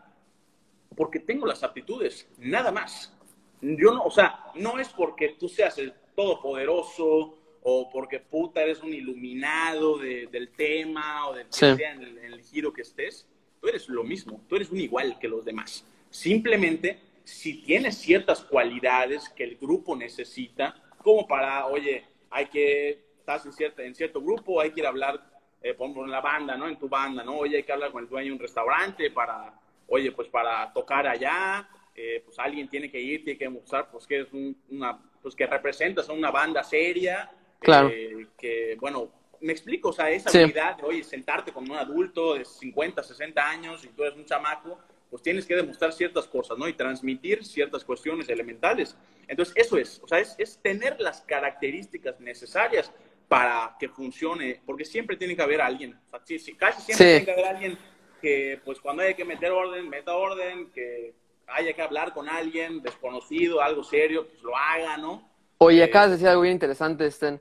Porque 0.95 1.21
tengo 1.21 1.47
las 1.47 1.63
aptitudes, 1.63 2.29
nada 2.39 2.71
más. 2.71 3.13
Yo 3.61 3.93
no, 3.93 4.03
o 4.03 4.11
sea, 4.11 4.53
no 4.55 4.79
es 4.79 4.89
porque 4.91 5.37
tú 5.39 5.49
seas 5.49 5.79
el 5.79 5.95
todopoderoso 6.15 7.36
o 7.69 7.91
porque 7.91 8.21
puta 8.21 8.63
eres 8.63 8.81
un 8.81 8.95
iluminado 8.95 9.99
del 9.99 10.51
tema 10.51 11.29
o 11.29 11.35
de 11.35 11.47
sea 11.49 11.75
en 11.95 12.17
el, 12.25 12.41
giro 12.41 12.73
que 12.73 12.83
estés, 12.83 13.27
tú 13.61 13.67
eres 13.67 13.89
lo 13.89 14.05
mismo, 14.05 14.41
tú 14.49 14.55
eres 14.55 14.71
un 14.71 14.79
igual 14.79 15.19
que 15.19 15.27
los 15.27 15.45
demás. 15.45 15.85
Simplemente, 16.09 17.01
si 17.25 17.63
tienes 17.63 17.99
ciertas 17.99 18.43
cualidades 18.43 19.29
que 19.31 19.43
el 19.43 19.57
grupo 19.57 19.97
necesita, 19.97 20.81
como 21.03 21.27
para, 21.27 21.67
oye, 21.67 22.05
hay 22.31 22.47
que, 22.47 23.01
estás 23.19 23.45
en, 23.47 23.53
cierta, 23.53 23.83
en 23.83 23.97
cierto 23.97 24.21
grupo, 24.21 24.61
hay 24.61 24.71
que 24.71 24.79
ir 24.79 24.87
a 24.87 24.91
hablar, 24.91 25.21
eh, 25.61 25.75
por 25.75 25.87
ejemplo, 25.87 26.05
en 26.05 26.13
la 26.13 26.21
banda, 26.21 26.57
¿no? 26.57 26.69
En 26.69 26.79
tu 26.79 26.89
banda, 26.89 27.25
¿no? 27.25 27.37
Oye, 27.39 27.57
hay 27.57 27.63
que 27.65 27.73
hablar 27.73 27.91
con 27.91 28.05
el 28.05 28.09
dueño 28.09 28.29
de 28.29 28.35
un 28.35 28.39
restaurante 28.39 29.11
para, 29.11 29.59
oye, 29.89 30.13
pues 30.13 30.29
para 30.29 30.73
tocar 30.73 31.09
allá, 31.09 31.69
eh, 31.97 32.23
pues 32.25 32.39
alguien 32.39 32.69
tiene 32.69 32.89
que 32.93 33.01
ir, 33.01 33.25
tiene 33.25 33.37
que 33.37 33.49
mostrar, 33.49 33.91
pues 33.91 34.07
que 34.07 34.21
es 34.21 34.29
una, 34.71 35.01
pues 35.21 35.35
que 35.35 35.49
representas 35.49 36.09
a 36.09 36.13
una 36.13 36.31
banda 36.31 36.63
seria, 36.63 37.29
Claro. 37.61 37.91
que, 38.39 38.77
bueno, 38.81 39.11
me 39.41 39.53
explico, 39.53 39.91
o 39.91 39.93
sea, 39.93 40.11
esa 40.11 40.31
habilidad 40.31 40.77
de, 40.77 40.85
oye, 40.85 41.05
sentarte 41.05 41.53
con 41.53 41.69
un 41.71 41.77
adulto 41.77 42.35
de 42.35 42.45
50, 42.45 43.03
60 43.03 43.49
años 43.49 43.85
y 43.85 43.89
tú 43.89 44.03
eres 44.03 44.17
un 44.17 44.25
chamaco, 44.25 44.79
pues 45.11 45.23
tienes 45.23 45.47
que 45.47 45.55
demostrar 45.55 45.93
ciertas 45.93 46.27
cosas, 46.27 46.59
¿no? 46.59 46.69
Y 46.69 46.73
transmitir 46.73 47.45
ciertas 47.45 47.85
cuestiones 47.85 48.29
elementales. 48.29 48.97
Entonces, 49.29 49.55
eso 49.57 49.77
es, 49.77 50.01
o 50.03 50.09
sea, 50.09 50.19
es, 50.19 50.35
es 50.39 50.59
tener 50.61 51.01
las 51.01 51.23
características 51.23 52.21
necesarias 52.21 52.93
para 53.29 53.77
que 53.79 53.89
funcione, 53.89 54.61
porque 54.65 54.85
siempre 54.85 55.17
tiene 55.17 55.35
que 55.35 55.43
haber 55.43 55.61
alguien, 55.61 55.95
o 55.95 56.11
sea, 56.11 56.39
sí, 56.39 56.55
casi 56.55 56.83
siempre 56.83 57.07
tiene 57.07 57.25
que 57.25 57.33
haber 57.33 57.45
alguien 57.47 57.79
que, 58.21 58.61
pues, 58.65 58.81
cuando 58.81 59.03
hay 59.03 59.15
que 59.15 59.25
meter 59.25 59.51
orden, 59.51 59.89
meta 59.89 60.15
orden, 60.15 60.71
que 60.71 61.15
haya 61.49 61.73
que 61.73 61.83
hablar 61.83 62.13
con 62.13 62.29
alguien 62.29 62.83
desconocido, 62.83 63.61
algo 63.61 63.85
serio, 63.85 64.29
pues 64.29 64.43
lo 64.43 64.57
haga, 64.57 64.97
¿no? 64.97 65.29
Oye, 65.59 65.83
acá 65.83 66.07
de 66.07 66.13
decir 66.13 66.29
algo 66.29 66.43
bien 66.43 66.55
interesante, 66.55 67.11
Sten. 67.11 67.41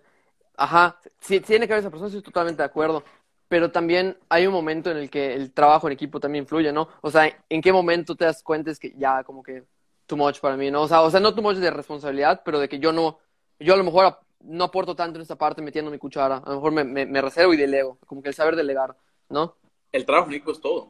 Ajá, 0.57 0.99
sí, 1.19 1.39
tiene 1.41 1.67
que 1.67 1.73
haber 1.73 1.81
esa 1.81 1.89
persona, 1.89 2.07
estoy 2.07 2.21
totalmente 2.21 2.61
de 2.61 2.67
acuerdo. 2.67 3.03
Pero 3.47 3.71
también 3.71 4.17
hay 4.29 4.47
un 4.47 4.53
momento 4.53 4.89
en 4.89 4.97
el 4.97 5.09
que 5.09 5.33
el 5.33 5.51
trabajo 5.51 5.87
en 5.87 5.93
equipo 5.93 6.19
también 6.19 6.43
influye, 6.43 6.71
¿no? 6.71 6.89
O 7.01 7.11
sea, 7.11 7.31
¿en 7.49 7.61
qué 7.61 7.71
momento 7.71 8.15
te 8.15 8.25
das 8.25 8.41
cuenta 8.41 8.71
es 8.71 8.79
que 8.79 8.93
ya 8.97 9.23
como 9.23 9.43
que 9.43 9.63
too 10.07 10.17
much 10.17 10.39
para 10.39 10.57
mí, 10.57 10.71
¿no? 10.71 10.83
O 10.83 10.87
sea, 10.87 11.01
o 11.01 11.11
sea, 11.11 11.19
no 11.19 11.35
too 11.35 11.43
much 11.43 11.57
de 11.57 11.69
responsabilidad, 11.69 12.41
pero 12.43 12.59
de 12.59 12.67
que 12.67 12.79
yo 12.79 12.91
no, 12.91 13.19
yo 13.59 13.73
a 13.73 13.77
lo 13.77 13.83
mejor 13.83 14.17
no 14.39 14.63
aporto 14.63 14.95
tanto 14.95 15.17
en 15.17 15.23
esta 15.23 15.35
parte 15.35 15.61
metiendo 15.61 15.91
mi 15.91 15.97
cuchara. 15.97 16.37
A 16.37 16.49
lo 16.49 16.55
mejor 16.55 16.71
me, 16.71 17.05
me, 17.05 17.21
reservo 17.21 17.53
y 17.53 17.57
delego, 17.57 17.97
como 18.05 18.21
que 18.21 18.29
el 18.29 18.35
saber 18.35 18.55
delegar, 18.55 18.95
¿no? 19.29 19.55
El 19.91 20.05
trabajo 20.05 20.27
en 20.27 20.35
equipo 20.35 20.51
es 20.51 20.61
todo. 20.61 20.89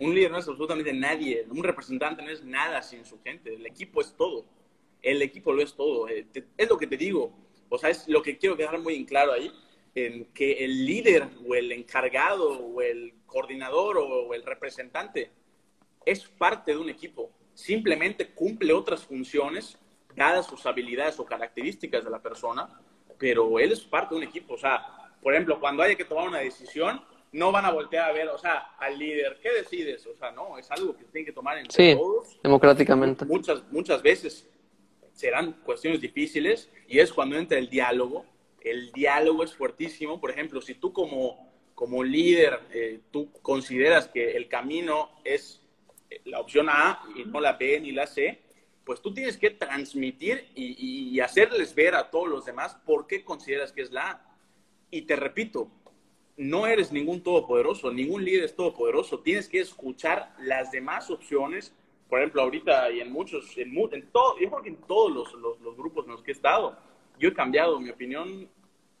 Un 0.00 0.14
líder 0.14 0.30
no 0.30 0.38
es 0.38 0.48
absolutamente 0.48 0.92
nadie. 0.92 1.46
Un 1.50 1.62
representante 1.62 2.22
no 2.22 2.30
es 2.30 2.42
nada 2.42 2.82
sin 2.82 3.04
su 3.04 3.20
gente. 3.20 3.54
El 3.54 3.66
equipo 3.66 4.00
es 4.00 4.14
todo. 4.16 4.46
El 5.02 5.22
equipo 5.22 5.52
lo 5.52 5.62
es 5.62 5.74
todo. 5.74 6.08
Eh, 6.08 6.26
es 6.56 6.68
lo 6.68 6.76
que 6.76 6.86
te 6.86 6.96
digo. 6.96 7.32
O 7.68 7.78
sea, 7.78 7.90
es 7.90 8.08
lo 8.08 8.22
que 8.22 8.38
quiero 8.38 8.56
dejar 8.56 8.80
muy 8.80 8.94
en 8.94 9.04
claro 9.04 9.32
ahí. 9.32 9.50
En 9.94 10.26
que 10.26 10.64
el 10.64 10.84
líder 10.84 11.28
o 11.48 11.54
el 11.54 11.72
encargado 11.72 12.50
o 12.50 12.82
el 12.82 13.14
coordinador 13.26 13.98
o 13.98 14.34
el 14.34 14.42
representante 14.42 15.30
es 16.04 16.24
parte 16.24 16.72
de 16.72 16.78
un 16.78 16.90
equipo. 16.90 17.30
Simplemente 17.54 18.28
cumple 18.28 18.72
otras 18.72 19.04
funciones 19.04 19.78
dadas 20.16 20.46
sus 20.46 20.64
habilidades 20.66 21.20
o 21.20 21.24
características 21.24 22.04
de 22.04 22.10
la 22.10 22.20
persona, 22.20 22.68
pero 23.18 23.58
él 23.58 23.72
es 23.72 23.80
parte 23.80 24.14
de 24.14 24.22
un 24.22 24.26
equipo. 24.26 24.54
O 24.54 24.58
sea, 24.58 25.12
por 25.22 25.34
ejemplo, 25.34 25.60
cuando 25.60 25.82
hay 25.82 25.94
que 25.94 26.04
tomar 26.04 26.28
una 26.28 26.38
decisión, 26.38 27.00
no 27.32 27.52
van 27.52 27.66
a 27.66 27.70
voltear 27.70 28.08
a 28.08 28.12
ver, 28.12 28.28
o 28.28 28.38
sea, 28.38 28.74
al 28.78 28.98
líder, 28.98 29.38
¿qué 29.42 29.52
decides? 29.52 30.06
O 30.06 30.16
sea, 30.16 30.32
no, 30.32 30.56
es 30.56 30.70
algo 30.70 30.96
que 30.96 31.04
tienen 31.04 31.26
que 31.26 31.32
tomar 31.32 31.58
entre 31.58 31.94
sí, 31.94 32.00
democráticamente. 32.42 33.24
Muchas, 33.26 33.62
muchas 33.70 34.02
veces 34.02 34.48
serán 35.16 35.52
cuestiones 35.64 36.00
difíciles 36.00 36.70
y 36.86 37.00
es 37.00 37.12
cuando 37.12 37.36
entra 37.36 37.58
el 37.58 37.68
diálogo. 37.68 38.24
El 38.60 38.92
diálogo 38.92 39.42
es 39.42 39.54
fuertísimo. 39.54 40.20
Por 40.20 40.30
ejemplo, 40.30 40.60
si 40.60 40.74
tú 40.74 40.92
como, 40.92 41.50
como 41.74 42.04
líder, 42.04 42.60
eh, 42.72 43.00
tú 43.10 43.32
consideras 43.42 44.08
que 44.08 44.36
el 44.36 44.48
camino 44.48 45.10
es 45.24 45.62
la 46.24 46.38
opción 46.38 46.68
A 46.68 47.02
y 47.16 47.24
no 47.24 47.40
la 47.40 47.54
B 47.54 47.80
ni 47.80 47.90
la 47.92 48.06
C, 48.06 48.40
pues 48.84 49.00
tú 49.00 49.12
tienes 49.12 49.36
que 49.36 49.50
transmitir 49.50 50.46
y, 50.54 51.10
y 51.10 51.20
hacerles 51.20 51.74
ver 51.74 51.94
a 51.96 52.10
todos 52.10 52.28
los 52.28 52.44
demás 52.44 52.76
por 52.86 53.06
qué 53.06 53.24
consideras 53.24 53.72
que 53.72 53.82
es 53.82 53.90
la 53.90 54.10
A. 54.10 54.36
Y 54.90 55.02
te 55.02 55.16
repito, 55.16 55.70
no 56.36 56.66
eres 56.66 56.92
ningún 56.92 57.22
todopoderoso, 57.22 57.90
ningún 57.90 58.24
líder 58.24 58.44
es 58.44 58.54
todopoderoso. 58.54 59.20
Tienes 59.20 59.48
que 59.48 59.60
escuchar 59.60 60.34
las 60.38 60.70
demás 60.70 61.10
opciones. 61.10 61.74
Por 62.08 62.20
ejemplo, 62.20 62.42
ahorita 62.42 62.90
y 62.90 63.00
en 63.00 63.12
muchos, 63.12 63.56
en, 63.58 63.76
en 63.76 64.06
todo, 64.12 64.38
yo 64.38 64.48
creo 64.50 64.62
que 64.62 64.68
en 64.68 64.76
todos 64.76 65.12
los, 65.12 65.60
los, 65.60 65.76
grupos 65.76 66.04
en 66.04 66.12
los 66.12 66.22
que 66.22 66.30
he 66.30 66.34
estado, 66.34 66.76
yo 67.18 67.28
he 67.28 67.34
cambiado 67.34 67.80
mi 67.80 67.90
opinión 67.90 68.48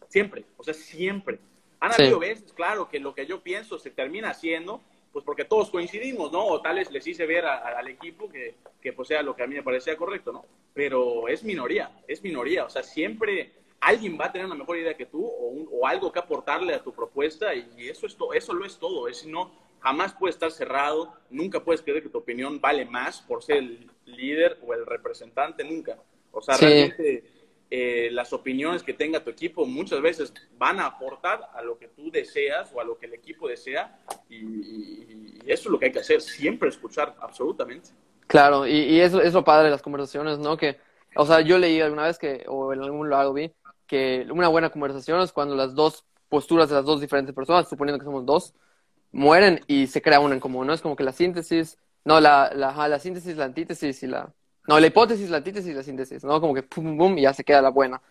siempre, 0.08 0.44
o 0.56 0.64
sea, 0.64 0.74
siempre. 0.74 1.38
Han 1.78 1.92
habido 1.92 2.18
veces, 2.18 2.52
claro, 2.52 2.88
que 2.88 2.98
lo 2.98 3.14
que 3.14 3.26
yo 3.26 3.42
pienso 3.42 3.78
se 3.78 3.90
termina 3.90 4.30
haciendo, 4.30 4.80
pues 5.12 5.24
porque 5.24 5.44
todos 5.44 5.70
coincidimos, 5.70 6.32
¿no? 6.32 6.44
O 6.46 6.60
tal 6.60 6.76
vez 6.76 6.90
les 6.90 7.06
hice 7.06 7.26
ver 7.26 7.44
al 7.44 7.86
equipo 7.88 8.28
que, 8.28 8.56
que 8.80 8.92
pues 8.92 9.08
sea 9.08 9.22
lo 9.22 9.36
que 9.36 9.42
a 9.42 9.46
mí 9.46 9.54
me 9.54 9.62
parecía 9.62 9.96
correcto, 9.96 10.32
¿no? 10.32 10.44
Pero 10.74 11.28
es 11.28 11.44
minoría, 11.44 12.02
es 12.08 12.22
minoría, 12.22 12.64
o 12.64 12.70
sea, 12.70 12.82
siempre 12.82 13.52
alguien 13.80 14.18
va 14.18 14.26
a 14.26 14.32
tener 14.32 14.46
una 14.46 14.56
mejor 14.56 14.78
idea 14.78 14.96
que 14.96 15.06
tú 15.06 15.24
o, 15.24 15.86
algo 15.86 16.10
que 16.10 16.18
aportarle 16.18 16.74
a 16.74 16.82
tu 16.82 16.92
propuesta 16.92 17.54
y 17.54 17.88
eso, 17.88 18.06
es 18.06 18.16
eso 18.34 18.52
lo 18.54 18.64
es 18.64 18.78
todo. 18.78 19.06
Es, 19.08 19.24
no, 19.26 19.52
jamás 19.80 20.14
puedes 20.14 20.36
estar 20.36 20.50
cerrado, 20.50 21.12
nunca 21.30 21.62
puedes 21.62 21.82
creer 21.82 22.02
que 22.02 22.08
tu 22.08 22.18
opinión 22.18 22.60
vale 22.60 22.84
más 22.84 23.20
por 23.20 23.42
ser 23.42 23.58
el 23.58 23.90
líder 24.04 24.58
o 24.66 24.74
el 24.74 24.86
representante, 24.86 25.64
nunca. 25.64 25.98
O 26.32 26.40
sea, 26.40 26.56
realmente 26.56 27.24
eh, 27.70 28.10
las 28.12 28.32
opiniones 28.32 28.82
que 28.82 28.94
tenga 28.94 29.24
tu 29.24 29.30
equipo 29.30 29.66
muchas 29.66 30.00
veces 30.00 30.32
van 30.56 30.78
a 30.78 30.86
aportar 30.86 31.48
a 31.52 31.62
lo 31.62 31.78
que 31.78 31.88
tú 31.88 32.10
deseas 32.10 32.72
o 32.72 32.80
a 32.80 32.84
lo 32.84 32.96
que 32.98 33.06
el 33.06 33.14
equipo 33.14 33.48
desea 33.48 33.98
y, 34.28 35.38
eso 35.46 35.68
es 35.68 35.72
lo 35.72 35.78
que 35.78 35.86
hay 35.86 35.92
que 35.92 36.00
hacer, 36.00 36.20
siempre 36.20 36.68
escuchar, 36.68 37.14
absolutamente. 37.20 37.90
Claro, 38.26 38.66
y, 38.66 38.72
y 38.72 39.00
eso 39.00 39.20
es 39.20 39.32
lo 39.32 39.44
padre 39.44 39.66
de 39.66 39.70
las 39.70 39.82
conversaciones, 39.82 40.38
¿no? 40.38 40.56
Que, 40.56 40.76
o 41.14 41.24
sea, 41.24 41.40
yo 41.40 41.58
leí 41.58 41.80
alguna 41.80 42.02
vez 42.02 42.18
que, 42.18 42.44
o 42.48 42.72
en 42.72 42.82
algún 42.82 43.08
lado 43.08 43.32
vi, 43.32 43.52
que 43.86 44.26
una 44.30 44.48
buena 44.48 44.70
conversación 44.70 45.20
es 45.20 45.32
cuando 45.32 45.54
las 45.54 45.74
dos 45.74 46.04
posturas 46.28 46.68
de 46.68 46.74
las 46.74 46.84
dos 46.84 47.00
diferentes 47.00 47.34
personas, 47.34 47.68
suponiendo 47.68 47.98
que 47.98 48.04
somos 48.04 48.26
dos, 48.26 48.54
mueren 49.16 49.60
y 49.66 49.86
se 49.86 50.02
crea 50.02 50.20
una 50.20 50.34
en 50.34 50.40
común, 50.40 50.66
¿no? 50.66 50.74
Es 50.74 50.82
como 50.82 50.94
que 50.94 51.02
la 51.02 51.12
síntesis, 51.12 51.78
no, 52.04 52.20
la, 52.20 52.52
la, 52.54 52.86
la 52.86 52.98
síntesis, 52.98 53.36
la 53.36 53.46
antítesis 53.46 54.02
y 54.02 54.06
la... 54.06 54.32
No, 54.68 54.78
la 54.78 54.86
hipótesis, 54.86 55.30
la 55.30 55.38
antítesis 55.38 55.70
y 55.70 55.74
la 55.74 55.82
síntesis, 55.82 56.24
¿no? 56.24 56.40
Como 56.40 56.52
que 56.52 56.62
pum, 56.62 56.98
pum, 56.98 57.16
y 57.16 57.22
ya 57.22 57.32
se 57.32 57.44
queda 57.44 57.62
la 57.62 57.70
buena, 57.70 58.02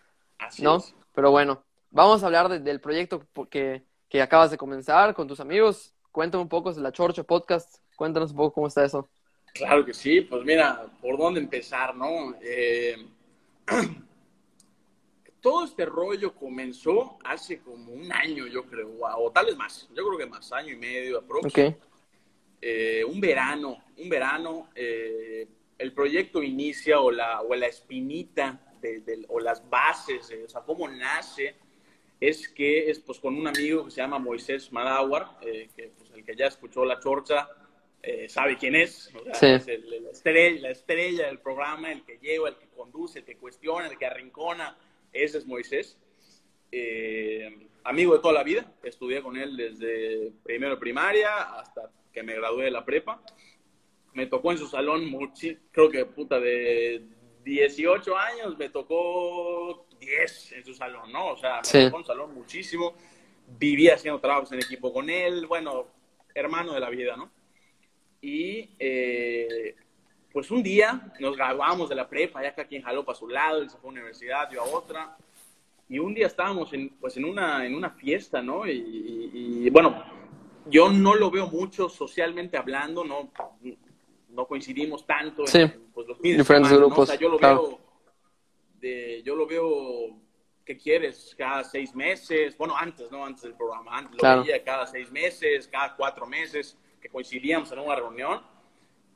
¿no? 0.60 0.84
Pero 1.14 1.32
bueno, 1.32 1.64
vamos 1.92 2.24
a 2.24 2.26
hablar 2.26 2.62
del 2.62 2.80
proyecto 2.80 3.24
que, 3.50 3.84
que 4.10 4.22
acabas 4.22 4.52
de 4.52 4.58
comenzar 4.58 5.14
con 5.14 5.28
tus 5.28 5.40
amigos. 5.40 5.94
Cuéntame 6.12 6.42
un 6.42 6.50
poco 6.50 6.74
de 6.74 6.82
la 6.82 6.92
Chorcha 6.92 7.24
Podcast. 7.24 7.76
Cuéntanos 7.96 8.32
un 8.32 8.38
poco 8.38 8.54
cómo 8.54 8.68
está 8.68 8.84
eso. 8.84 9.08
Claro 9.54 9.86
que 9.86 9.94
sí, 9.94 10.22
pues 10.22 10.44
mira, 10.44 10.86
por 11.02 11.18
dónde 11.18 11.40
empezar, 11.40 11.96
¿no? 11.96 12.36
Eh, 12.42 12.96
todo 15.46 15.64
este 15.64 15.86
rollo 15.86 16.34
comenzó 16.34 17.20
hace 17.24 17.60
como 17.60 17.94
un 17.94 18.12
año, 18.12 18.48
yo 18.48 18.66
creo, 18.66 18.98
o 19.00 19.32
tal 19.32 19.46
vez 19.46 19.56
más, 19.56 19.88
yo 19.96 20.04
creo 20.08 20.18
que 20.18 20.26
más, 20.26 20.52
año 20.52 20.74
y 20.74 20.76
medio 20.76 21.20
aproximadamente. 21.20 21.86
Eh, 22.60 23.06
un 23.06 23.22
verano, 23.22 23.78
un 23.96 24.10
verano, 24.10 24.70
eh, 24.74 25.48
el 25.78 25.94
proyecto 25.94 26.42
inicia 26.42 27.00
o 27.00 27.12
la, 27.12 27.42
o 27.42 27.54
la 27.54 27.68
espinita 27.68 28.60
o 29.28 29.40
las 29.40 29.70
bases, 29.70 30.34
o 30.44 30.50
sea, 30.50 30.62
cómo 30.62 30.88
nace, 30.88 31.54
es 32.20 32.50
que 32.50 32.90
es 32.90 33.00
pues 33.00 33.20
con 33.20 33.38
un 33.38 33.48
amigo 33.48 33.86
que 33.86 33.92
se 33.92 33.98
llama 33.98 34.18
Moisés 34.18 34.72
Madawar, 34.72 35.38
eh, 35.42 35.70
que 35.76 35.92
pues 35.96 36.10
el 36.10 36.26
que 36.26 36.36
ya 36.36 36.48
escuchó 36.48 36.86
La 36.86 37.00
Chorcha 37.00 37.48
sabe 38.30 38.58
quién 38.58 38.76
es, 38.76 39.12
es 39.42 39.68
la, 39.68 40.10
estrella, 40.12 40.62
la 40.62 40.70
estrella 40.72 41.28
del 41.28 41.40
programa, 41.40 41.92
el 41.92 42.04
que 42.04 42.18
lleva, 42.18 42.50
el 42.50 42.56
que 42.56 42.68
conduce, 42.70 43.20
el 43.20 43.26
que 43.26 43.38
cuestiona, 43.38 43.88
el 43.88 43.98
que 43.98 44.06
arrincona, 44.08 44.76
ese 45.16 45.38
es 45.40 45.48
Moisés. 45.48 45.98
Eh, 46.72 47.68
amigo 47.84 48.14
de 48.14 48.20
toda 48.20 48.34
la 48.34 48.44
vida, 48.44 48.70
estudié 48.84 49.22
con 49.22 49.38
él 49.38 49.56
desde 49.56 50.32
primero 50.44 50.78
primaria 50.78 51.60
hasta 51.60 51.90
que 52.12 52.24
me 52.24 52.36
gradué 52.36 52.66
de 52.66 52.72
la 52.72 52.84
prepa. 52.84 53.22
Me 54.14 54.28
tocó 54.28 54.52
en 54.52 54.58
su 54.58 54.68
salón, 54.68 55.10
creo 55.72 55.90
que 55.90 56.06
puta 56.06 56.40
de 56.40 57.04
18 57.44 58.18
años, 58.18 58.58
me 58.58 58.70
tocó 58.70 59.88
10 60.00 60.52
en 60.54 60.66
su 60.66 60.74
salón, 60.74 61.12
¿no? 61.12 61.32
O 61.34 61.38
sea, 61.38 61.62
me 61.74 61.86
tocó 61.86 61.98
en 61.98 62.04
su 62.04 62.08
salón 62.08 62.34
muchísimo. 62.34 62.96
Vivía 63.60 63.96
haciendo 63.96 64.20
trabajos 64.20 64.52
en 64.52 64.60
equipo 64.60 64.92
con 64.92 65.10
él, 65.10 65.46
bueno, 65.46 65.88
hermano 66.34 66.74
de 66.74 66.80
la 66.80 66.90
vida, 66.90 67.16
¿no? 67.16 67.32
Y 68.22 68.76
eh, 68.80 69.76
pues 70.36 70.52
un 70.52 70.62
día 70.62 71.14
nos 71.22 71.38
graduamos 71.38 71.88
de 71.88 71.96
la 71.96 72.10
prepa, 72.10 72.44
ya 72.44 72.54
que 72.54 72.68
quien 72.68 72.82
jaló 72.82 73.06
para 73.06 73.18
su 73.18 73.26
lado, 73.26 73.62
él 73.62 73.70
se 73.70 73.78
fue 73.78 73.88
a 73.88 73.92
una 73.92 74.02
universidad, 74.02 74.52
yo 74.52 74.64
a 74.64 74.66
otra, 74.66 75.16
y 75.88 75.98
un 75.98 76.14
día 76.14 76.28
estábamos 76.28 76.74
en, 76.74 76.90
pues 77.00 77.16
en 77.16 77.24
una, 77.24 77.66
en 77.66 77.74
una 77.74 77.92
fiesta, 77.92 78.42
¿no? 78.42 78.68
Y, 78.68 79.70
bueno, 79.70 80.04
yo 80.66 80.92
no 80.92 81.16
lo 81.16 81.32
veo 81.32 81.48
mucho 81.48 81.88
socialmente 81.88 82.58
hablando, 82.58 83.06
no, 83.06 83.32
no 84.28 84.46
coincidimos 84.46 85.06
tanto 85.06 85.46
en, 85.54 85.86
pues, 85.94 86.06
los 86.06 86.22
diferentes 86.22 86.74
grupos. 86.74 87.00
O 87.00 87.06
sea, 87.06 87.16
yo 87.16 87.30
lo 87.30 87.40
veo, 87.40 87.80
de, 88.82 89.24
yo 89.24 89.38
lo 89.38 89.48
veo, 89.48 90.20
¿qué 90.66 90.78
quieres? 90.78 91.34
Cada 91.38 91.64
seis 91.64 91.96
meses, 91.96 92.58
bueno, 92.58 92.76
antes, 92.76 93.10
¿no? 93.10 93.26
Antes 93.26 93.44
del 93.44 93.54
programa, 93.54 94.00
antes 94.00 94.22
lo 94.22 94.42
veía 94.42 94.62
cada 94.66 94.86
seis 94.86 95.10
meses, 95.14 95.70
cada 95.70 95.96
cuatro 95.96 96.28
meses, 96.28 96.78
que 97.00 97.08
coincidíamos 97.08 97.72
en 97.72 97.80
una 97.80 97.96
reunión 97.96 98.55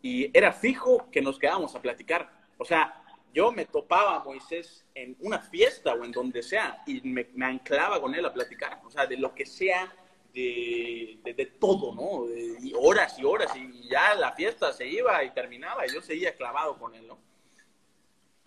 y 0.01 0.35
era 0.37 0.53
fijo 0.53 1.09
que 1.11 1.21
nos 1.21 1.37
quedábamos 1.37 1.75
a 1.75 1.81
platicar. 1.81 2.29
O 2.57 2.65
sea, 2.65 3.03
yo 3.33 3.51
me 3.51 3.65
topaba 3.65 4.15
a 4.15 4.23
Moisés 4.23 4.85
en 4.95 5.15
una 5.19 5.39
fiesta 5.39 5.93
o 5.93 6.03
en 6.03 6.11
donde 6.11 6.41
sea 6.41 6.83
y 6.85 7.01
me, 7.01 7.27
anclaba 7.41 8.01
con 8.01 8.13
él 8.15 8.25
a 8.25 8.33
platicar, 8.33 8.81
o 8.85 8.89
sea, 8.89 9.05
de 9.05 9.17
lo 9.17 9.33
que 9.35 9.45
sea, 9.45 9.93
de, 10.33 11.19
de, 11.23 11.45
todo, 11.45 11.93
¿no? 11.93 12.27
De, 12.27 12.73
horas 12.75 13.17
y 13.19 13.23
horas 13.23 13.55
y 13.55 13.89
ya 13.89 14.15
la 14.15 14.31
fiesta 14.33 14.71
se 14.73 14.87
iba 14.87 15.23
y 15.23 15.31
terminaba 15.31 15.85
y 15.85 15.93
yo 15.93 16.01
seguía 16.01 16.35
clavado 16.35 16.77
con 16.77 16.95
él, 16.95 17.07
¿no? 17.07 17.19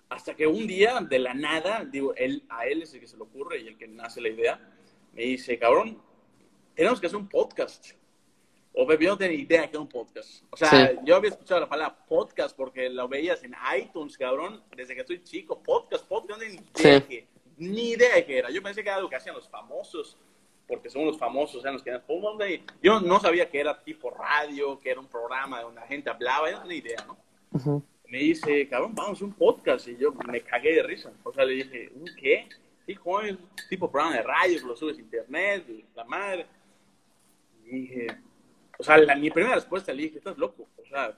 Hasta 0.08 0.34
que 0.34 0.46
un 0.46 0.66
día, 0.66 1.00
de 1.00 1.18
la 1.18 1.32
nada, 1.32 1.84
digo, 1.84 2.14
él, 2.16 2.44
a 2.50 2.66
él 2.66 2.82
es 2.82 2.92
el 2.92 3.00
que 3.00 3.06
se 3.06 3.16
le 3.16 3.22
ocurre 3.22 3.60
y 3.60 3.68
el 3.68 3.78
que 3.78 3.88
nace 3.88 4.20
la 4.20 4.28
idea, 4.28 4.60
me 5.12 5.22
dice, 5.22 5.58
cabrón, 5.58 6.02
tenemos 6.74 7.00
que 7.00 7.06
hacer 7.06 7.18
un 7.18 7.28
podcast. 7.28 7.92
O 8.74 8.90
yo 8.94 9.10
no 9.10 9.18
tenía 9.18 9.36
idea 9.38 9.62
que 9.62 9.76
era 9.76 9.80
un 9.80 9.88
podcast. 9.88 10.44
O 10.50 10.56
sea, 10.56 11.02
yo 11.04 11.16
había 11.16 11.30
escuchado 11.30 11.60
la 11.60 11.68
palabra 11.68 11.94
podcast 12.06 12.56
porque 12.56 12.88
lo 12.88 13.06
veías 13.06 13.42
en 13.44 13.54
iTunes, 13.78 14.16
cabrón, 14.16 14.62
desde 14.74 14.94
que 14.94 15.02
estoy 15.02 15.22
chico. 15.22 15.62
Podcast, 15.62 16.06
podcast, 16.06 16.30
no 16.30 16.38
tenía 16.38 16.62
ni 16.62 16.80
idea, 16.80 17.28
ni 17.58 17.90
idea 17.90 18.14
de 18.14 18.24
qué 18.24 18.38
era. 18.38 18.50
Yo 18.50 18.62
pensé 18.62 18.82
que 18.82 18.88
era 18.88 18.96
algo 18.96 19.10
que 19.10 19.16
hacían 19.16 19.34
los 19.34 19.48
famosos, 19.48 20.16
porque 20.66 20.88
son 20.88 21.04
los 21.04 21.18
famosos, 21.18 21.56
o 21.56 21.60
sea, 21.60 21.70
los 21.70 21.82
que 21.82 22.00
Yo 22.82 23.00
no 23.00 23.20
sabía 23.20 23.50
que 23.50 23.60
era 23.60 23.82
tipo 23.82 24.10
radio, 24.10 24.78
que 24.78 24.90
era 24.90 25.00
un 25.00 25.08
programa 25.08 25.60
donde 25.60 25.80
la 25.80 25.86
gente 25.86 26.08
hablaba, 26.08 26.50
yo 26.50 26.56
no 26.56 26.62
tenía 26.62 26.78
idea, 26.78 27.06
¿no? 27.06 27.82
Me 28.08 28.18
dice, 28.18 28.68
cabrón, 28.68 28.94
vamos 28.94 29.20
a 29.20 29.24
un 29.24 29.34
podcast. 29.34 29.86
Y 29.88 29.96
yo 29.98 30.12
me 30.12 30.40
cagué 30.40 30.74
de 30.76 30.82
risa. 30.82 31.12
O 31.24 31.32
sea, 31.32 31.44
le 31.44 31.54
dije, 31.54 31.90
¿un 31.94 32.06
qué? 32.16 32.48
Sí, 32.86 32.94
joven, 32.94 33.38
tipo 33.68 33.90
programa 33.90 34.16
de 34.16 34.22
radio, 34.22 34.60
que 34.60 34.66
lo 34.66 34.76
subes 34.76 34.96
a 34.96 35.00
internet, 35.00 35.64
la 35.94 36.04
madre. 36.04 36.46
Y 37.64 37.80
dije, 37.80 38.06
o 38.82 38.84
sea, 38.84 39.16
mi 39.16 39.30
primera 39.30 39.54
respuesta 39.54 39.92
le 39.92 40.02
dije, 40.02 40.18
estás 40.18 40.36
loco. 40.36 40.68
O 40.76 40.86
sea, 40.86 41.16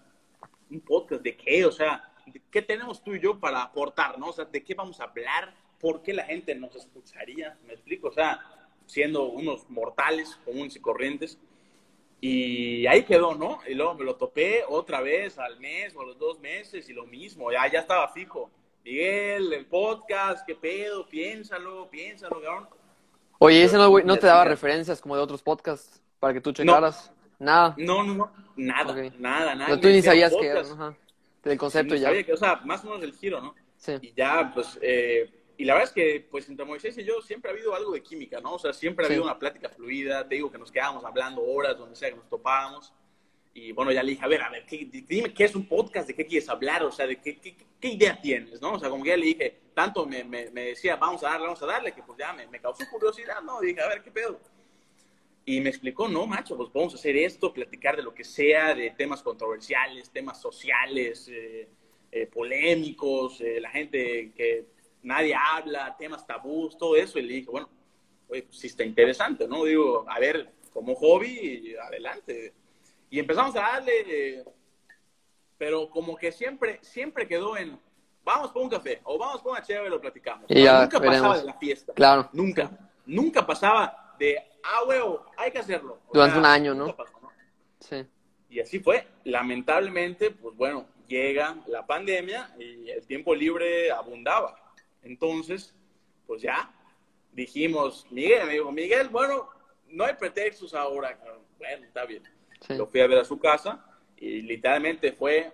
un 0.71 0.81
podcast 0.81 1.23
de 1.23 1.35
qué? 1.35 1.65
O 1.65 1.73
sea, 1.73 2.13
¿qué 2.51 2.61
tenemos 2.61 3.03
tú 3.03 3.15
y 3.15 3.21
yo 3.21 3.41
para 3.41 3.63
aportar? 3.63 4.19
¿no? 4.19 4.29
O 4.29 4.33
sea, 4.33 4.45
¿de 4.45 4.63
qué 4.63 4.75
vamos 4.75 5.01
a 5.01 5.05
hablar? 5.05 5.55
¿Por 5.81 6.03
qué 6.03 6.13
la 6.13 6.25
gente 6.25 6.55
nos 6.55 6.77
escucharía? 6.77 7.57
¿Me 7.67 7.73
explico? 7.73 8.09
O 8.09 8.13
sea, 8.13 8.41
siendo 8.85 9.25
unos 9.25 9.69
mortales 9.71 10.39
comunes 10.45 10.77
y 10.77 10.81
corrientes. 10.81 11.39
Y 12.21 12.87
ahí 12.87 13.05
quedó, 13.05 13.35
¿no? 13.35 13.61
Y 13.67 13.75
luego 13.75 13.95
me 13.95 14.05
lo 14.05 14.17
topé 14.17 14.63
otra 14.69 15.01
vez 15.01 15.39
al 15.39 15.59
mes 15.59 15.95
o 15.97 16.03
a 16.03 16.07
los 16.07 16.19
dos 16.19 16.39
meses 16.41 16.89
y 16.89 16.93
lo 16.93 17.07
mismo, 17.07 17.51
ya, 17.51 17.71
ya 17.71 17.81
estaba 17.81 18.09
fijo. 18.09 18.51
Miguel, 18.85 19.53
el 19.53 19.67
podcast, 19.67 20.47
qué 20.47 20.55
pedo, 20.55 21.09
piénsalo, 21.09 21.89
piénsalo, 21.91 22.41
cabrón. 22.43 22.69
Oye, 23.39 23.65
ese 23.65 23.77
no, 23.77 23.99
no 24.01 24.17
te 24.19 24.27
daba 24.27 24.45
referencias 24.45 25.01
como 25.01 25.17
de 25.17 25.23
otros 25.23 25.43
podcasts 25.43 26.03
para 26.19 26.35
que 26.35 26.41
tú 26.41 26.53
checaras. 26.53 27.11
Nada. 27.45 27.75
No, 27.79 28.03
no, 28.03 28.15
no, 28.15 28.31
nada, 28.57 28.95
nada, 29.19 29.55
nada. 29.55 29.81
tú 29.81 29.89
ni 29.89 30.03
sabías 30.03 30.33
que, 30.35 30.51
ajá, 30.51 30.97
del 31.43 31.59
concepto 31.59 31.95
ya. 31.95 32.11
o 32.33 32.37
sea, 32.37 32.57
más 32.65 32.85
o 32.85 32.89
menos 32.89 33.03
el 33.03 33.13
giro, 33.13 33.41
¿no? 33.41 33.55
Sí. 33.77 33.93
Y 34.01 34.13
ya, 34.15 34.51
pues, 34.55 34.79
eh, 34.81 35.31
y 35.57 35.65
la 35.65 35.75
verdad 35.75 35.89
es 35.89 35.95
que, 35.95 36.27
pues, 36.31 36.49
entre 36.49 36.65
Moisés 36.65 36.97
y 36.99 37.05
yo 37.05 37.21
siempre 37.21 37.51
ha 37.51 37.55
habido 37.55 37.75
algo 37.75 37.93
de 37.93 38.03
química, 38.03 38.41
¿no? 38.41 38.55
O 38.55 38.59
sea, 38.59 38.73
siempre 38.73 39.05
ha 39.05 39.09
habido 39.09 39.25
una 39.25 39.39
plática 39.39 39.69
fluida. 39.69 40.27
Te 40.27 40.37
digo 40.37 40.51
que 40.51 40.59
nos 40.59 40.73
quedábamos 40.73 41.05
hablando 41.05 41.43
horas, 41.43 41.79
donde 41.79 41.95
sea 41.95 42.11
que 42.11 42.17
nos 42.17 42.29
topábamos. 42.29 42.93
Y 43.53 43.71
bueno, 43.71 43.93
ya 43.93 44.03
le 44.03 44.13
dije, 44.13 44.25
a 44.25 44.29
ver, 44.29 44.43
a 44.43 44.51
ver, 44.51 44.67
dime 44.69 45.33
qué 45.33 45.45
es 45.45 45.55
un 45.55 45.69
podcast, 45.69 46.09
de 46.09 46.15
qué 46.15 46.27
quieres 46.27 46.49
hablar, 46.49 46.83
o 46.83 46.91
sea, 46.91 47.07
de 47.07 47.21
qué, 47.21 47.39
qué, 47.39 47.57
qué 47.81 47.89
idea 47.89 48.21
tienes, 48.21 48.61
¿no? 48.61 48.73
O 48.73 48.79
sea, 48.81 48.91
como 48.91 49.05
que 49.05 49.11
ya 49.11 49.17
le 49.17 49.27
dije, 49.27 49.61
tanto 49.75 50.07
me, 50.07 50.25
me, 50.25 50.51
me, 50.51 50.67
decía, 50.67 50.97
vamos 50.97 51.23
a 51.23 51.29
darle, 51.29 51.47
vamos 51.47 51.63
a 51.63 51.67
darle, 51.67 51.93
que 51.93 52.03
pues 52.03 52.19
ya 52.19 52.33
me, 52.33 52.49
me 52.49 52.61
causó 52.61 52.85
curiosidad, 52.91 53.43
¿no? 53.43 53.63
Y 53.63 53.67
dije, 53.67 53.81
a 53.81 53.89
ver, 53.89 54.03
¿qué 54.03 54.11
pedo? 54.11 54.41
Y 55.47 55.61
me 55.61 55.69
explicó, 55.69 56.09
no, 56.09 56.27
macho, 56.27 56.57
pues 56.57 56.71
vamos 56.73 56.95
a 56.95 56.97
hacer 56.97 57.17
esto, 57.17 57.53
platicar 57.53 57.97
de 57.97 58.03
lo 58.03 58.15
que 58.15 58.25
sea, 58.25 58.75
de 58.75 58.91
temas 58.91 59.23
controversiales, 59.23 60.11
temas 60.11 60.41
sociales, 60.41 61.29
eh, 61.31 61.69
eh, 62.11 62.27
polémicos, 62.27 63.41
eh, 63.43 63.61
la 63.61 63.69
gente 63.71 64.33
que 64.35 64.67
nadie 65.03 65.35
habla, 65.35 65.95
temas 65.99 66.27
tabús, 66.27 66.79
todo 66.79 66.97
eso. 66.97 67.19
Y 67.19 67.23
le 67.23 67.35
dije, 67.35 67.51
bueno, 67.51 67.69
pues 68.27 68.45
sí 68.51 68.69
está 68.69 68.85
interesante, 68.85 69.47
¿no? 69.47 69.65
Digo, 69.65 70.07
a 70.09 70.19
ver, 70.19 70.51
como 70.73 70.95
hobby, 70.95 71.75
adelante. 71.77 72.55
Y 73.11 73.19
empezamos 73.19 73.55
a 73.57 73.61
darle, 73.61 74.45
pero 75.59 75.91
como 75.91 76.17
que 76.17 76.33
siempre, 76.33 76.79
siempre 76.81 77.29
quedó 77.29 77.59
en, 77.59 77.79
vamos 78.25 78.51
por 78.51 78.63
un 78.63 78.71
café 78.71 79.03
o 79.05 79.19
vamos 79.19 79.43
por 79.43 79.53
una 79.53 79.63
chévere 79.63 79.89
y 79.89 79.91
lo 79.91 80.01
platicamos. 80.01 80.47
Y 80.49 80.63
ya, 80.63 80.81
nunca 80.81 81.01
pasaba 81.01 81.39
de 81.39 81.45
la 81.45 81.55
fiesta. 81.55 81.93
Claro. 81.93 82.31
Nunca. 82.33 82.71
Nunca 83.05 83.47
pasaba 83.47 84.15
de, 84.19 84.39
ah, 84.65 84.85
huevo, 84.87 85.25
hay 85.37 85.51
que 85.51 85.59
hacerlo. 85.59 86.01
Durante 86.13 86.39
un 86.39 86.47
año, 86.47 86.75
¿no? 86.75 86.97
Sí. 87.81 88.07
Y 88.49 88.61
así 88.61 88.79
fue. 88.79 89.07
Lamentablemente, 89.25 90.31
pues 90.31 90.57
bueno, 90.57 90.87
llega 91.09 91.57
la 91.67 91.87
pandemia 91.87 92.55
y 92.59 92.91
el 92.91 93.07
tiempo 93.07 93.35
libre 93.35 93.91
abundaba. 93.91 94.57
Entonces, 95.03 95.75
pues 96.27 96.43
ya 96.43 96.73
dijimos, 97.33 98.07
Miguel, 98.11 98.47
me 98.47 98.53
dijo, 98.55 98.73
Miguel, 98.73 99.09
bueno, 99.09 99.49
no 99.89 100.05
hay 100.05 100.15
pretextos 100.15 100.75
ahora. 100.75 101.19
Bueno, 101.59 101.85
está 101.87 102.05
bien. 102.05 102.23
Lo 102.69 102.87
fui 102.87 103.01
a 103.01 103.07
ver 103.07 103.19
a 103.19 103.25
su 103.25 103.39
casa 103.39 103.85
y 104.17 104.41
literalmente 104.43 105.13
fue, 105.13 105.53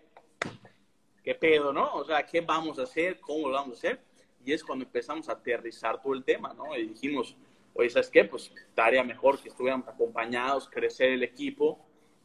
¿qué 1.24 1.34
pedo, 1.34 1.72
no? 1.72 1.94
O 1.94 2.04
sea, 2.04 2.24
¿qué 2.24 2.40
vamos 2.40 2.78
a 2.78 2.82
hacer? 2.82 3.18
¿Cómo 3.20 3.48
lo 3.48 3.54
vamos 3.54 3.76
a 3.76 3.78
hacer? 3.78 4.00
Y 4.44 4.52
es 4.52 4.62
cuando 4.62 4.84
empezamos 4.84 5.28
a 5.28 5.32
aterrizar 5.32 6.00
todo 6.00 6.14
el 6.14 6.24
tema, 6.24 6.54
¿no? 6.54 6.76
Y 6.76 6.88
dijimos, 6.88 7.36
oye, 7.74 7.90
¿sabes 7.90 8.08
qué? 8.10 8.24
Pues 8.24 8.52
estaría 8.68 9.02
mejor 9.04 9.40
que 9.40 9.48
estuviéramos 9.48 9.88
acompañados, 9.88 10.68
crecer 10.68 11.10
el 11.10 11.22
equipo. 11.22 11.78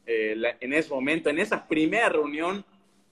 Eh, 0.06 0.36
en 0.60 0.74
ese 0.74 0.94
momento, 0.94 1.30
en 1.30 1.40
esa 1.40 1.68
primera 1.68 2.10
reunión, 2.10 2.66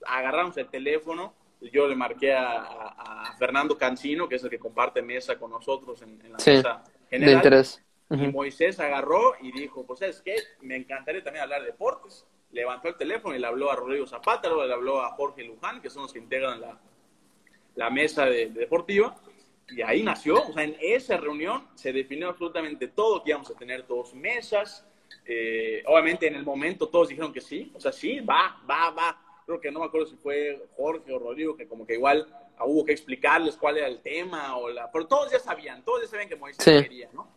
agarramos 0.06 0.56
el 0.56 0.68
teléfono, 0.68 1.34
yo 1.72 1.88
le 1.88 1.96
marqué 1.96 2.32
a, 2.34 3.34
Fernando 3.38 3.76
Cancino, 3.76 4.28
que 4.28 4.36
es 4.36 4.44
el 4.44 4.50
que 4.50 4.58
comparte 4.58 5.02
mesa 5.02 5.36
con 5.38 5.50
nosotros 5.50 6.02
en, 6.02 6.18
la 6.30 6.36
mesa 6.36 6.84
general. 7.08 7.30
De 7.30 7.32
interés. 7.32 7.82
Y 8.10 8.28
Moisés 8.28 8.78
agarró 8.78 9.34
y 9.40 9.50
dijo, 9.50 9.84
pues 9.86 10.02
es 10.02 10.20
que 10.20 10.36
me 10.60 10.76
encantaría 10.76 11.24
también 11.24 11.42
hablar 11.42 11.62
de 11.62 11.68
deportes. 11.68 12.26
Levantó 12.52 12.88
el 12.88 12.96
teléfono 12.96 13.34
y 13.34 13.40
le 13.40 13.46
habló 13.46 13.70
a 13.72 13.76
Rodrigo 13.76 14.06
Zapata, 14.06 14.48
luego 14.48 14.64
le 14.64 14.74
habló 14.74 15.02
a 15.02 15.10
Jorge 15.12 15.42
Luján, 15.42 15.80
que 15.80 15.90
son 15.90 16.02
los 16.02 16.12
que 16.12 16.20
integran 16.20 16.60
la, 16.60 16.78
la 17.74 17.90
mesa 17.90 18.26
de, 18.26 18.50
deportiva. 18.50 19.16
Y 19.70 19.82
ahí 19.82 20.02
nació, 20.02 20.42
o 20.42 20.52
sea, 20.52 20.62
en 20.62 20.76
esa 20.80 21.16
reunión 21.16 21.66
se 21.74 21.92
definió 21.92 22.28
absolutamente 22.28 22.88
todo, 22.88 23.22
que 23.22 23.30
íbamos 23.30 23.50
a 23.50 23.54
tener 23.54 23.86
dos 23.86 24.14
mesas. 24.14 24.86
Eh, 25.24 25.82
obviamente 25.86 26.26
en 26.26 26.34
el 26.34 26.44
momento 26.44 26.88
todos 26.88 27.08
dijeron 27.08 27.32
que 27.32 27.40
sí, 27.40 27.72
o 27.74 27.80
sea, 27.80 27.92
sí, 27.92 28.20
va, 28.20 28.60
va, 28.68 28.90
va. 28.90 29.20
Creo 29.46 29.60
que 29.60 29.70
no 29.70 29.80
me 29.80 29.86
acuerdo 29.86 30.06
si 30.06 30.16
fue 30.16 30.66
Jorge 30.76 31.12
o 31.12 31.18
Rodrigo, 31.18 31.56
que 31.56 31.66
como 31.66 31.86
que 31.86 31.94
igual 31.94 32.26
hubo 32.60 32.84
que 32.84 32.92
explicarles 32.92 33.56
cuál 33.56 33.78
era 33.78 33.86
el 33.86 34.00
tema, 34.00 34.56
o 34.56 34.68
la... 34.68 34.90
pero 34.90 35.06
todos 35.06 35.30
ya 35.32 35.38
sabían, 35.38 35.84
todos 35.84 36.02
ya 36.02 36.08
sabían 36.08 36.28
que 36.28 36.36
Moisés 36.36 36.82
quería, 36.82 37.08
¿no? 37.12 37.28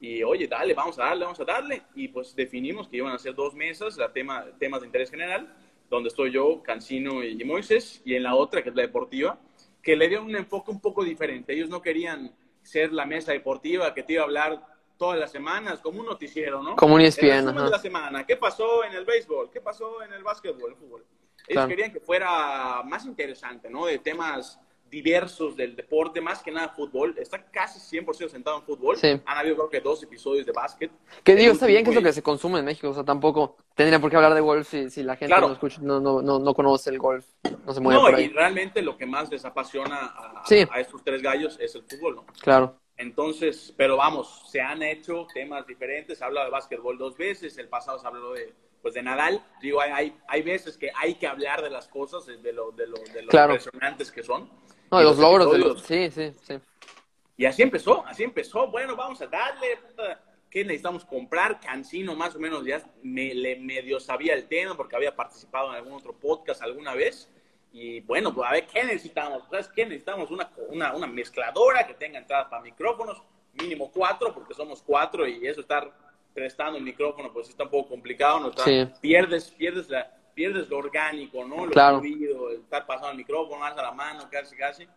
Y 0.00 0.22
oye, 0.22 0.46
dale, 0.46 0.74
vamos 0.74 0.98
a 0.98 1.04
darle, 1.04 1.24
vamos 1.24 1.40
a 1.40 1.44
darle. 1.44 1.82
Y 1.94 2.08
pues 2.08 2.34
definimos 2.36 2.88
que 2.88 2.98
iban 2.98 3.12
a 3.12 3.18
ser 3.18 3.34
dos 3.34 3.54
mesas, 3.54 3.96
la 3.96 4.12
tema, 4.12 4.46
temas 4.58 4.80
de 4.80 4.86
interés 4.86 5.10
general, 5.10 5.54
donde 5.88 6.08
estoy 6.08 6.32
yo, 6.32 6.62
Cancino 6.62 7.24
y 7.24 7.42
Moisés, 7.44 8.02
y 8.04 8.14
en 8.14 8.24
la 8.24 8.34
otra, 8.34 8.62
que 8.62 8.70
es 8.70 8.74
la 8.74 8.82
deportiva, 8.82 9.38
que 9.86 9.94
le 9.94 10.08
dieron 10.08 10.26
un 10.26 10.34
enfoque 10.34 10.72
un 10.72 10.80
poco 10.80 11.04
diferente. 11.04 11.52
Ellos 11.52 11.68
no 11.68 11.80
querían 11.80 12.34
ser 12.60 12.92
la 12.92 13.06
mesa 13.06 13.30
deportiva 13.30 13.94
que 13.94 14.02
te 14.02 14.14
iba 14.14 14.22
a 14.22 14.24
hablar 14.24 14.66
todas 14.96 15.16
las 15.16 15.30
semanas, 15.30 15.78
como 15.78 16.00
un 16.00 16.06
noticiero, 16.06 16.60
¿no? 16.60 16.74
Como 16.74 16.96
un 16.96 17.02
ESPN. 17.02 17.54
de 17.54 17.70
la 17.70 17.78
semana. 17.78 18.26
¿Qué 18.26 18.36
pasó 18.36 18.82
en 18.82 18.94
el 18.94 19.04
béisbol? 19.04 19.48
¿Qué 19.48 19.60
pasó 19.60 20.02
en 20.02 20.12
el 20.12 20.24
básquetbol, 20.24 20.72
el 20.72 20.76
fútbol? 20.76 21.04
Ellos 21.46 21.68
querían 21.68 21.92
que 21.92 22.00
fuera 22.00 22.82
más 22.84 23.04
interesante, 23.06 23.70
¿no? 23.70 23.86
De 23.86 24.00
temas 24.00 24.58
diversos 24.90 25.54
del 25.54 25.76
deporte, 25.76 26.20
más 26.20 26.42
que 26.42 26.50
nada 26.50 26.70
fútbol. 26.70 27.14
Está 27.16 27.44
casi 27.44 27.78
100% 27.78 28.28
sentado 28.28 28.56
en 28.56 28.64
fútbol. 28.64 28.96
Sí. 28.96 29.20
Han 29.24 29.38
habido 29.38 29.54
creo 29.54 29.70
que 29.70 29.80
dos 29.80 30.02
episodios 30.02 30.44
de 30.44 30.50
básquet. 30.50 30.90
Que 31.22 31.36
digo, 31.36 31.52
está 31.52 31.66
bien 31.66 31.84
que 31.84 31.90
es 31.90 31.96
lo 31.96 32.02
que 32.02 32.12
se 32.12 32.24
consume 32.24 32.58
en 32.58 32.64
México. 32.64 32.90
O 32.90 32.94
sea, 32.94 33.04
tampoco 33.04 33.56
tendría 33.76 34.00
por 34.00 34.10
qué 34.10 34.16
hablar 34.16 34.34
de 34.34 34.40
golf 34.40 34.68
si, 34.68 34.90
si 34.90 35.04
la 35.04 35.14
gente 35.14 35.38
no, 35.38 35.52
escucha, 35.52 35.78
no, 35.82 36.00
no, 36.00 36.20
no, 36.20 36.54
conoce 36.54 36.90
el 36.90 36.98
golf. 36.98 37.24
No 37.64 37.72
se 37.72 37.80
mueve 37.80 38.00
por 38.00 38.14
ahí. 38.14 38.24
y 38.24 38.28
realmente 38.30 38.82
lo 38.82 38.96
que 38.96 39.06
más 39.06 39.30
les 39.30 39.44
apasiona 39.44 39.98
a, 39.98 40.42
a 40.42 40.80
estos 40.80 41.04
tres 41.04 41.22
gallos 41.22 41.56
es 41.60 41.74
el 41.74 41.82
fútbol, 41.82 42.16
¿no? 42.16 42.26
Claro. 42.40 42.80
Entonces, 42.96 43.74
pero 43.76 43.98
vamos, 43.98 44.48
se 44.50 44.60
han 44.60 44.82
hecho 44.82 45.26
temas 45.32 45.66
diferentes. 45.66 46.18
Se 46.18 46.24
ha 46.24 46.28
hablado 46.28 46.46
de 46.46 46.52
básquetbol 46.52 46.96
dos 46.96 47.16
veces. 47.16 47.56
El 47.58 47.68
pasado 47.68 47.98
se 47.98 48.06
habló 48.06 48.32
de 48.32 48.54
pues 48.86 48.94
de 48.94 49.02
Nadal, 49.02 49.42
digo, 49.60 49.80
hay, 49.80 50.16
hay, 50.28 50.42
veces 50.42 50.78
que 50.78 50.92
hay 50.94 51.16
que 51.16 51.26
hablar 51.26 51.60
de 51.60 51.70
las 51.70 51.88
cosas, 51.88 52.24
de 52.24 52.52
lo, 52.52 52.70
de 52.70 52.86
lo, 52.86 52.98
de 53.12 53.22
lo 53.22 53.42
impresionantes 53.42 54.12
que 54.12 54.22
son. 54.22 54.48
No, 54.92 54.98
de 54.98 55.04
los 55.04 55.18
logros 55.18 55.50
de 55.50 55.58
los... 55.58 55.82
Sí, 55.82 56.08
sí, 56.08 56.32
sí. 56.42 56.54
Y 57.36 57.46
así 57.46 57.62
empezó, 57.62 58.06
así 58.06 58.22
empezó. 58.22 58.70
Bueno, 58.70 58.94
vamos 58.94 59.20
a 59.20 59.26
darle, 59.26 59.80
¿qué 60.56 60.64
necesitamos 60.64 61.04
comprar? 61.04 61.60
Cancino 61.60 62.16
más 62.16 62.34
o 62.34 62.38
menos 62.38 62.64
ya 62.64 62.82
me, 63.02 63.34
le 63.34 63.56
medio 63.56 64.00
sabía 64.00 64.32
el 64.32 64.48
tema 64.48 64.74
porque 64.74 64.96
había 64.96 65.14
participado 65.14 65.68
en 65.68 65.74
algún 65.74 65.92
otro 65.92 66.14
podcast 66.14 66.62
alguna 66.62 66.94
vez. 66.94 67.30
Y 67.72 68.00
bueno, 68.00 68.34
pues 68.34 68.48
a 68.48 68.52
ver, 68.52 68.66
¿qué 68.66 68.82
necesitamos? 68.82 69.42
¿Sabes 69.50 69.68
qué? 69.68 69.84
Necesitamos 69.84 70.30
una, 70.30 70.50
una, 70.68 70.96
una 70.96 71.06
mezcladora 71.06 71.86
que 71.86 71.92
tenga 71.92 72.18
entrada 72.18 72.48
para 72.48 72.62
micrófonos, 72.62 73.22
mínimo 73.52 73.90
cuatro, 73.92 74.32
porque 74.32 74.54
somos 74.54 74.80
cuatro 74.80 75.28
y 75.28 75.46
eso 75.46 75.60
estar 75.60 75.92
prestando 76.32 76.78
el 76.78 76.84
micrófono, 76.84 77.30
pues 77.34 77.50
está 77.50 77.64
un 77.64 77.70
poco 77.70 77.90
complicado, 77.90 78.40
¿no? 78.40 78.50
Pierdes, 79.02 79.50
pierdes, 79.50 79.90
la, 79.90 80.10
pierdes 80.32 80.70
lo 80.70 80.78
orgánico, 80.78 81.44
¿no? 81.44 81.66
Lo 81.66 81.72
claro. 81.72 82.00
estar 82.02 82.86
pasando 82.86 83.10
el 83.10 83.18
micrófono, 83.18 83.62
alza 83.62 83.82
la 83.82 83.92
mano, 83.92 84.26
casi, 84.30 84.56
casi. 84.56 84.88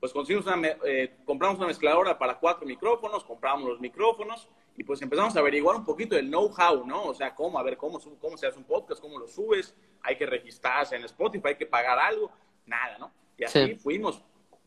Pues 0.00 0.12
conseguimos 0.12 0.46
una, 0.52 0.68
eh, 0.84 1.14
compramos 1.24 1.58
una 1.58 1.68
mezcladora 1.68 2.18
para 2.18 2.40
cuatro 2.40 2.66
micrófonos, 2.66 3.22
compramos 3.22 3.68
los 3.68 3.80
micrófonos 3.80 4.48
y 4.76 4.84
pues 4.84 5.00
empezamos 5.00 5.34
a 5.36 5.40
averiguar 5.40 5.76
un 5.76 5.84
poquito 5.84 6.16
del 6.16 6.28
know-how, 6.28 6.86
¿no? 6.86 7.04
O 7.04 7.14
sea, 7.14 7.34
cómo, 7.34 7.58
a 7.58 7.62
ver, 7.62 7.76
cómo, 7.76 7.98
cómo 8.20 8.36
se 8.36 8.46
hace 8.46 8.58
un 8.58 8.64
podcast, 8.64 9.00
cómo 9.00 9.18
lo 9.18 9.26
subes, 9.26 9.74
hay 10.02 10.16
que 10.16 10.26
registrarse 10.26 10.96
en 10.96 11.04
Spotify, 11.04 11.48
hay 11.48 11.56
que 11.56 11.66
pagar 11.66 11.98
algo, 11.98 12.30
nada, 12.66 12.98
¿no? 12.98 13.12
Y 13.38 13.44
así 13.44 13.74
fuimos, 13.76 14.22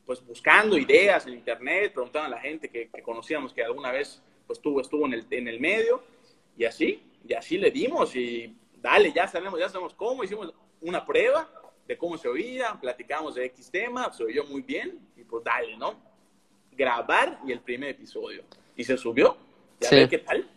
pues 0.05 0.25
buscando 0.25 0.77
ideas 0.77 1.27
en 1.27 1.33
internet, 1.33 1.93
preguntando 1.93 2.27
a 2.27 2.37
la 2.37 2.41
gente 2.41 2.69
que, 2.69 2.89
que 2.89 3.01
conocíamos 3.03 3.53
que 3.53 3.63
alguna 3.63 3.91
vez 3.91 4.21
pues 4.47 4.57
estuvo, 4.57 4.81
estuvo 4.81 5.05
en 5.05 5.13
el, 5.13 5.27
en 5.29 5.47
el 5.47 5.59
medio 5.59 6.03
y 6.57 6.65
así, 6.65 7.03
y 7.27 7.33
así 7.33 7.57
le 7.57 7.69
dimos 7.69 8.15
y 8.15 8.55
dale, 8.81 9.11
ya 9.11 9.27
sabemos, 9.27 9.59
ya 9.59 9.69
sabemos 9.69 9.93
cómo, 9.93 10.23
hicimos 10.23 10.53
una 10.81 11.05
prueba 11.05 11.47
de 11.87 11.97
cómo 11.97 12.17
se 12.17 12.27
oía, 12.27 12.77
platicamos 12.79 13.35
de 13.35 13.45
X 13.45 13.69
tema, 13.69 14.11
se 14.11 14.23
oyó 14.23 14.43
muy 14.45 14.61
bien 14.61 14.99
y 15.15 15.23
pues 15.23 15.43
dale, 15.43 15.77
¿no? 15.77 15.95
Grabar 16.71 17.39
y 17.45 17.51
el 17.51 17.59
primer 17.61 17.89
episodio. 17.89 18.43
Y 18.75 18.83
se 18.83 18.97
subió, 18.97 19.37
ya 19.79 19.89
ver 19.91 20.09
qué 20.09 20.17
tal. 20.19 20.47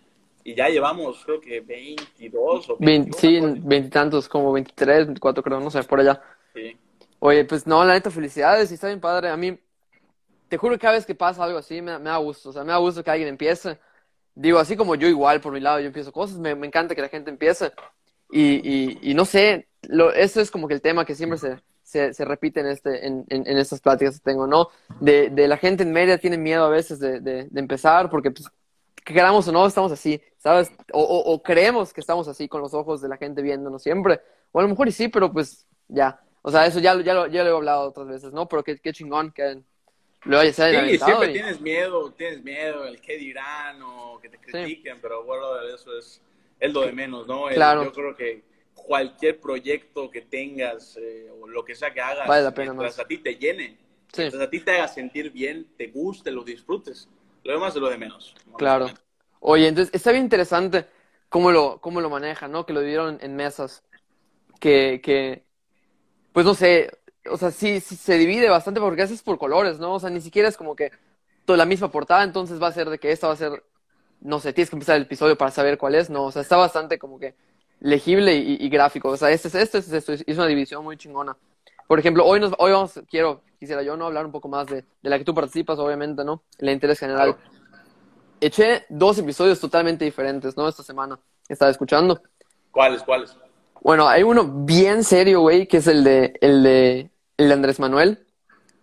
Y 0.44 0.54
ya 0.54 0.68
llevamos, 0.68 1.24
creo 1.24 1.40
que 1.40 1.60
22 1.60 2.70
o 2.70 2.76
21, 2.78 3.16
Sí, 3.16 3.60
veintitantos, 3.62 4.28
como 4.28 4.52
23, 4.52 5.06
24 5.06 5.42
creo, 5.42 5.60
no 5.60 5.70
sé, 5.70 5.82
por 5.84 6.00
allá. 6.00 6.20
Sí. 6.52 6.76
Oye, 7.20 7.44
pues 7.44 7.66
no, 7.66 7.84
la 7.84 7.94
neta, 7.94 8.10
felicidades, 8.10 8.70
y 8.70 8.74
está 8.74 8.88
bien 8.88 9.00
padre. 9.00 9.28
A 9.28 9.36
mí, 9.36 9.56
te 10.48 10.56
juro 10.56 10.74
que 10.74 10.80
cada 10.80 10.94
vez 10.94 11.06
que 11.06 11.14
pasa 11.14 11.44
algo 11.44 11.58
así, 11.58 11.80
me, 11.80 11.96
me, 11.98 12.10
da 12.10 12.16
gusto. 12.16 12.50
O 12.50 12.52
sea, 12.52 12.64
me 12.64 12.72
da 12.72 12.78
gusto 12.78 13.04
que 13.04 13.10
alguien 13.10 13.28
empiece. 13.28 13.78
Digo, 14.34 14.58
así 14.58 14.76
como 14.76 14.96
yo 14.96 15.06
igual, 15.06 15.40
por 15.40 15.52
mi 15.52 15.60
lado, 15.60 15.78
yo 15.78 15.86
empiezo 15.86 16.10
cosas, 16.10 16.38
me, 16.38 16.54
me 16.56 16.66
encanta 16.66 16.94
que 16.96 17.02
la 17.02 17.08
gente 17.08 17.30
empiece. 17.30 17.72
Y, 18.30 18.68
y, 18.68 18.98
y 19.02 19.14
no 19.14 19.24
sé, 19.24 19.68
lo, 19.82 20.12
eso 20.12 20.40
es 20.40 20.50
como 20.50 20.66
que 20.66 20.74
el 20.74 20.80
tema 20.80 21.04
que 21.04 21.14
siempre 21.14 21.38
se, 21.38 21.58
se, 21.82 22.12
se 22.12 22.24
repite 22.24 22.60
en, 22.60 22.66
este, 22.66 23.06
en, 23.06 23.24
en, 23.28 23.46
en, 23.46 23.58
estas 23.58 23.80
pláticas 23.80 24.18
que 24.18 24.24
tengo, 24.24 24.46
¿no? 24.46 24.68
De, 25.00 25.30
de 25.30 25.46
la 25.46 25.58
gente 25.58 25.84
en 25.84 25.92
media 25.92 26.18
tiene 26.18 26.38
miedo 26.38 26.64
a 26.64 26.70
veces 26.70 26.98
de, 26.98 27.20
de, 27.20 27.46
de 27.48 27.60
empezar 27.60 28.10
porque 28.10 28.30
pues, 28.30 28.48
queramos 29.04 29.46
o 29.48 29.52
no, 29.52 29.66
estamos 29.66 29.92
así, 29.92 30.22
¿sabes? 30.38 30.70
O, 30.92 31.02
o, 31.02 31.42
creemos 31.42 31.92
que 31.92 32.00
estamos 32.00 32.28
así 32.28 32.48
con 32.48 32.60
los 32.60 32.74
ojos 32.74 33.00
de 33.00 33.08
la 33.08 33.16
gente 33.16 33.42
viéndonos 33.42 33.82
siempre. 33.82 34.20
O 34.52 34.60
a 34.60 34.62
lo 34.62 34.68
mejor 34.68 34.88
y 34.88 34.92
sí, 34.92 35.08
pero 35.08 35.32
pues 35.32 35.66
ya. 35.88 36.20
O 36.42 36.50
sea, 36.50 36.66
eso 36.66 36.80
ya, 36.80 37.00
ya, 37.02 37.14
lo, 37.14 37.26
ya 37.28 37.44
lo 37.44 37.50
he 37.50 37.56
hablado 37.56 37.88
otras 37.88 38.08
veces, 38.08 38.32
¿no? 38.32 38.48
Pero 38.48 38.64
qué, 38.64 38.78
qué 38.78 38.92
chingón 38.92 39.32
que 39.32 39.62
lo 40.24 40.38
hayas 40.38 40.56
Sí, 40.56 40.98
siempre 40.98 41.32
tienes 41.32 41.60
miedo, 41.60 42.12
tienes 42.12 42.44
miedo, 42.44 42.86
el 42.86 43.00
qué 43.00 43.16
dirán 43.16 43.80
o 43.82 44.20
que 44.20 44.28
te 44.28 44.38
critiquen, 44.38 45.00
pero 45.00 45.24
bueno, 45.24 45.60
eso 45.74 45.96
es, 45.98 46.20
es 46.60 46.72
lo 46.72 46.82
de 46.82 46.92
menos, 46.92 47.26
¿no? 47.26 47.46
claro. 47.46 47.84
Yo 47.84 47.92
creo 47.92 48.14
que 48.14 48.42
cualquier 48.74 49.40
proyecto 49.40 50.10
que 50.10 50.22
tengas 50.22 50.96
eh, 50.96 51.30
o 51.40 51.46
lo 51.46 51.64
que 51.64 51.74
sea 51.74 51.92
que 51.92 52.00
hagas, 52.00 52.26
vale 52.26 52.42
la 52.42 52.54
pena 52.54 52.72
mientras 52.72 52.98
a 52.98 53.06
ti 53.06 53.18
te 53.18 53.34
llene, 53.34 53.78
sí. 54.12 54.22
mientras 54.22 54.42
a 54.42 54.50
ti 54.50 54.60
te 54.60 54.70
haga 54.72 54.88
sentir 54.88 55.30
bien, 55.30 55.68
te 55.76 55.88
guste, 55.88 56.30
lo 56.30 56.44
disfrutes. 56.44 57.08
Lo 57.44 57.52
demás 57.54 57.74
es 57.74 57.80
lo 57.80 57.88
de 57.88 57.98
menos. 57.98 58.34
Claro. 58.56 58.86
Oye, 59.40 59.68
entonces 59.68 59.92
está 59.94 60.12
bien 60.12 60.24
interesante 60.24 60.86
cómo 61.28 61.50
lo, 61.50 61.80
cómo 61.80 62.00
lo 62.00 62.10
manejan, 62.10 62.52
¿no? 62.52 62.64
Que 62.64 62.72
lo 62.72 62.80
dividieron 62.80 63.18
en 63.20 63.34
mesas. 63.34 63.82
Que, 64.60 65.00
que, 65.02 65.44
pues 66.32 66.46
no 66.46 66.54
sé, 66.54 66.90
o 67.30 67.36
sea, 67.36 67.50
sí, 67.50 67.80
sí 67.80 67.96
se 67.96 68.16
divide 68.18 68.48
bastante 68.48 68.80
porque 68.80 69.02
haces 69.02 69.22
por 69.22 69.38
colores, 69.38 69.78
¿no? 69.78 69.94
O 69.94 70.00
sea, 70.00 70.10
ni 70.10 70.20
siquiera 70.20 70.48
es 70.48 70.56
como 70.56 70.76
que 70.76 70.92
toda 71.44 71.56
la 71.56 71.66
misma 71.66 71.90
portada, 71.90 72.22
entonces 72.22 72.62
va 72.62 72.68
a 72.68 72.72
ser 72.72 72.88
de 72.90 72.98
que 72.98 73.10
esta 73.10 73.26
va 73.26 73.34
a 73.34 73.36
ser, 73.36 73.64
no 74.20 74.38
sé, 74.40 74.52
tienes 74.52 74.70
que 74.70 74.76
empezar 74.76 74.96
el 74.96 75.02
episodio 75.02 75.36
para 75.36 75.50
saber 75.50 75.78
cuál 75.78 75.96
es, 75.96 76.10
¿no? 76.10 76.24
O 76.24 76.32
sea, 76.32 76.42
está 76.42 76.56
bastante 76.56 76.98
como 76.98 77.18
que 77.18 77.34
legible 77.80 78.34
y, 78.36 78.68
gráfico. 78.68 79.08
O 79.10 79.16
sea, 79.16 79.30
este 79.30 79.48
es 79.48 79.54
esto, 79.56 79.78
este 79.78 79.98
es 79.98 80.08
esto. 80.08 80.24
Es 80.26 80.38
una 80.38 80.46
división 80.46 80.84
muy 80.84 80.96
chingona. 80.96 81.36
Por 81.92 81.98
ejemplo, 81.98 82.24
hoy, 82.24 82.40
nos, 82.40 82.54
hoy 82.56 82.72
vamos, 82.72 82.98
quiero, 83.06 83.42
quisiera 83.60 83.82
yo, 83.82 83.98
¿no? 83.98 84.06
Hablar 84.06 84.24
un 84.24 84.32
poco 84.32 84.48
más 84.48 84.66
de, 84.66 84.76
de 85.02 85.10
la 85.10 85.18
que 85.18 85.26
tú 85.26 85.34
participas, 85.34 85.78
obviamente, 85.78 86.24
¿no? 86.24 86.42
El 86.56 86.70
interés 86.70 86.98
general. 86.98 87.36
Eché 88.40 88.86
dos 88.88 89.18
episodios 89.18 89.60
totalmente 89.60 90.02
diferentes, 90.02 90.56
¿no? 90.56 90.66
Esta 90.66 90.82
semana. 90.82 91.20
Estaba 91.46 91.70
escuchando. 91.70 92.22
¿Cuáles, 92.70 93.02
cuáles? 93.02 93.36
Bueno, 93.82 94.08
hay 94.08 94.22
uno 94.22 94.64
bien 94.64 95.04
serio, 95.04 95.42
güey, 95.42 95.66
que 95.66 95.76
es 95.76 95.86
el 95.86 96.02
de, 96.02 96.32
el 96.40 96.62
de, 96.62 97.10
el 97.36 97.48
de 97.48 97.52
Andrés 97.52 97.78
Manuel, 97.78 98.26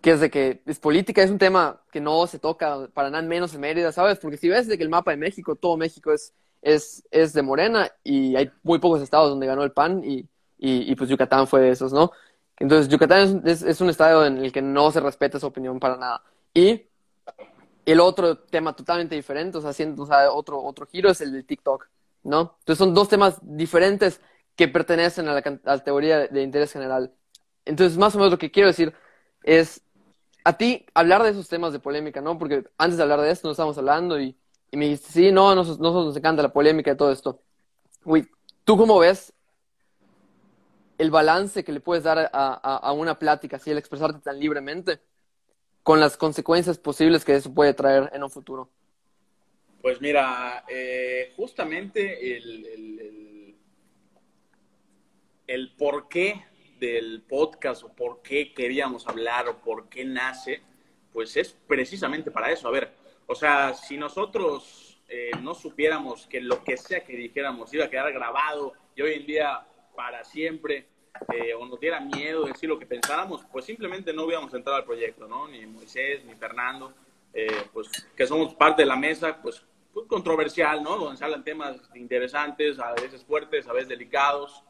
que 0.02 0.12
es 0.12 0.19
de 0.19 0.30
que 0.30 0.62
es 0.67 0.78
política, 0.78 1.24
es 1.24 1.32
un 1.32 1.39
tema 1.39 1.82
que 1.91 2.02
no 2.02 2.28
se 2.28 2.38
toca 2.38 2.89
para 2.93 3.10
nada 3.10 3.24
menos 3.24 3.56
en 3.56 3.62
Mérida, 3.62 3.91
¿sabes? 3.91 4.19
Porque 4.19 4.38
si 4.38 4.50
ves 4.50 4.67
de 4.67 4.78
que 4.78 4.84
el 4.84 4.89
mapa 4.89 5.10
de 5.10 5.17
México, 5.17 5.56
todo 5.56 5.78
México 5.78 6.13
es 6.13 6.32
es, 6.62 7.04
es 7.10 7.34
de 7.34 7.41
Morena 7.41 7.89
y 8.04 8.36
hay 8.36 8.52
muy 8.62 8.78
pocos 8.78 9.02
estados 9.02 9.32
donde 9.32 9.48
ganó 9.48 9.63
el 9.63 9.72
PAN 9.72 10.04
y, 10.04 10.30
y, 10.60 10.93
pues 10.95 11.10
Yucatán 11.10 11.48
fue 11.48 11.62
de 11.62 11.69
esos, 11.69 11.93
¿no? 11.93 12.12
Entonces 12.60 12.89
Yucatán 12.89 13.41
es, 13.45 13.82
un 13.82 13.89
estado 13.89 14.26
en 14.26 14.38
el 14.38 14.52
que 14.52 14.62
no 14.62 14.91
se 14.91 15.00
respeta 15.00 15.38
esa 15.38 15.48
opinión 15.48 15.80
para 15.80 15.98
nada. 15.98 16.24
Y 16.54 16.88
el 17.86 18.00
otro 18.00 18.38
tema 18.38 18.76
totalmente 18.76 19.15
diferente, 19.15 19.58
o 19.58 19.62
sea, 19.62 19.72
haciendo 19.72 20.08
otro, 20.34 20.62
otro 20.62 20.86
giro 20.86 21.10
es 21.10 21.22
el 21.22 21.32
de 21.32 21.43
TikTok, 21.43 21.88
¿no? 22.24 22.58
Entonces 22.60 22.78
son 22.78 22.93
dos 22.93 23.08
temas 23.10 23.39
diferentes 23.41 24.22
que 24.56 24.67
pertenecen 24.67 25.28
a 25.30 25.34
la, 25.34 25.84
teoría 25.84 26.28
de 26.28 26.43
interés 26.43 26.74
general. 26.74 27.13
Entonces, 27.65 27.98
más 27.98 28.13
o 28.15 28.17
menos 28.17 28.32
lo 28.32 28.38
que 28.38 28.52
quiero 28.52 28.67
decir 28.67 28.93
es 29.43 29.82
a 30.43 30.58
ti 30.58 30.86
hablar 30.93 31.24
de 31.24 31.30
esos 31.30 31.48
temas 31.48 31.72
de 31.72 31.80
polémica, 31.80 32.22
¿no? 32.22 32.38
Porque 32.38 32.65
antes 32.78 32.98
de 32.98 33.04
hablar 33.04 33.22
de 33.22 33.32
esto 33.32 33.48
no 33.48 33.52
estábamos 33.52 33.78
hablando 33.78 34.19
y 34.19 34.36
y 34.72 34.78
me 34.78 34.86
dijiste, 34.86 35.12
sí, 35.12 35.32
no, 35.32 35.56
nos, 35.56 35.80
nos 35.80 36.15
encanta 36.15 36.43
la 36.43 36.54
polémica 36.54 36.91
de 36.91 36.98
todo 36.98 37.12
esto. 37.12 37.41
Uy, 38.06 38.30
¿tú 38.63 38.78
cómo 38.78 39.00
ves 39.00 39.34
el 40.99 41.12
balance 41.12 41.63
que 41.63 41.71
le 41.71 41.79
puedes 41.79 42.03
dar 42.03 42.29
a, 42.31 42.53
a, 42.53 42.91
una 42.91 43.17
plática, 43.17 43.55
así, 43.55 43.71
el 43.71 43.77
expresarte 43.77 44.19
tan 44.19 44.38
libremente, 44.38 44.99
con 45.81 46.01
las 46.01 46.17
consecuencias 46.17 46.77
posibles 46.77 47.23
que 47.23 47.35
eso 47.35 47.53
puede 47.53 47.73
traer 47.73 48.09
en 48.13 48.21
un 48.21 48.29
futuro? 48.29 48.69
Pues 49.81 50.01
mira, 50.01 50.65
eh, 50.67 51.31
justamente 51.38 52.35
el, 52.35 52.65
el, 52.65 52.99
el, 52.99 53.55
el 55.47 55.71
porqué 55.77 56.45
del 56.79 57.23
podcast 57.27 57.83
o 57.85 57.93
por 57.93 58.21
qué 58.21 58.53
queríamos 58.53 59.07
hablar 59.07 59.47
o 59.47 59.57
por 59.57 59.88
qué 59.88 60.03
nace, 60.03 60.62
pues 61.13 61.38
es 61.38 61.55
precisamente 61.65 62.29
para 62.29 62.51
eso. 62.51 62.67
A 62.67 62.71
ver, 62.71 62.91
o 63.25 63.35
sea, 63.35 63.73
si 63.73 63.95
nosotros 63.95 65.01
eh, 65.07 65.31
no 65.41 65.55
supiéramos 65.55 66.27
que 66.27 66.41
lo 66.41 66.62
que 66.62 66.75
sea 66.75 67.05
que 67.05 67.15
dijéramos 67.15 67.73
iba 67.73 67.85
a 67.85 67.89
quedar 67.89 68.12
grabado 68.12 68.73
y 68.97 69.01
hoy 69.01 69.13
en 69.13 69.25
día 69.25 69.65
para 69.95 70.23
siempre, 70.23 70.88
eh, 71.34 71.54
o 71.54 71.65
nos 71.65 71.80
diera 71.80 71.99
miedo 71.99 72.45
decir 72.45 72.69
lo 72.69 72.80
que 72.80 72.86
pensáramos, 72.86 73.43
pues 73.52 73.65
simplemente 73.65 74.13
no 74.13 74.23
hubiéramos 74.23 74.54
entrado 74.54 74.78
al 74.78 74.86
proyecto, 74.86 75.28
¿no? 75.28 75.47
Ni 75.47 75.65
Moisés, 75.65 76.23
ni 76.25 76.34
Fernando, 76.36 76.93
eh, 77.34 77.63
pues 77.73 77.89
que 78.15 78.25
somos 78.25 78.54
parte 78.56 78.84
de 78.84 78.88
la 78.88 78.95
mesa, 78.95 79.41
pues, 79.41 79.63
pues, 79.93 80.08
controversial, 80.08 80.82
¿no? 80.82 80.97
Donde 80.97 81.17
se 81.17 81.25
hablan 81.25 81.43
temas 81.43 81.78
interesantes, 81.95 82.80
a 82.80 82.93
veces 82.93 83.23
fuertes, 83.23 83.67
a 83.67 83.73
veces 83.73 83.89
delicados. 83.89 84.63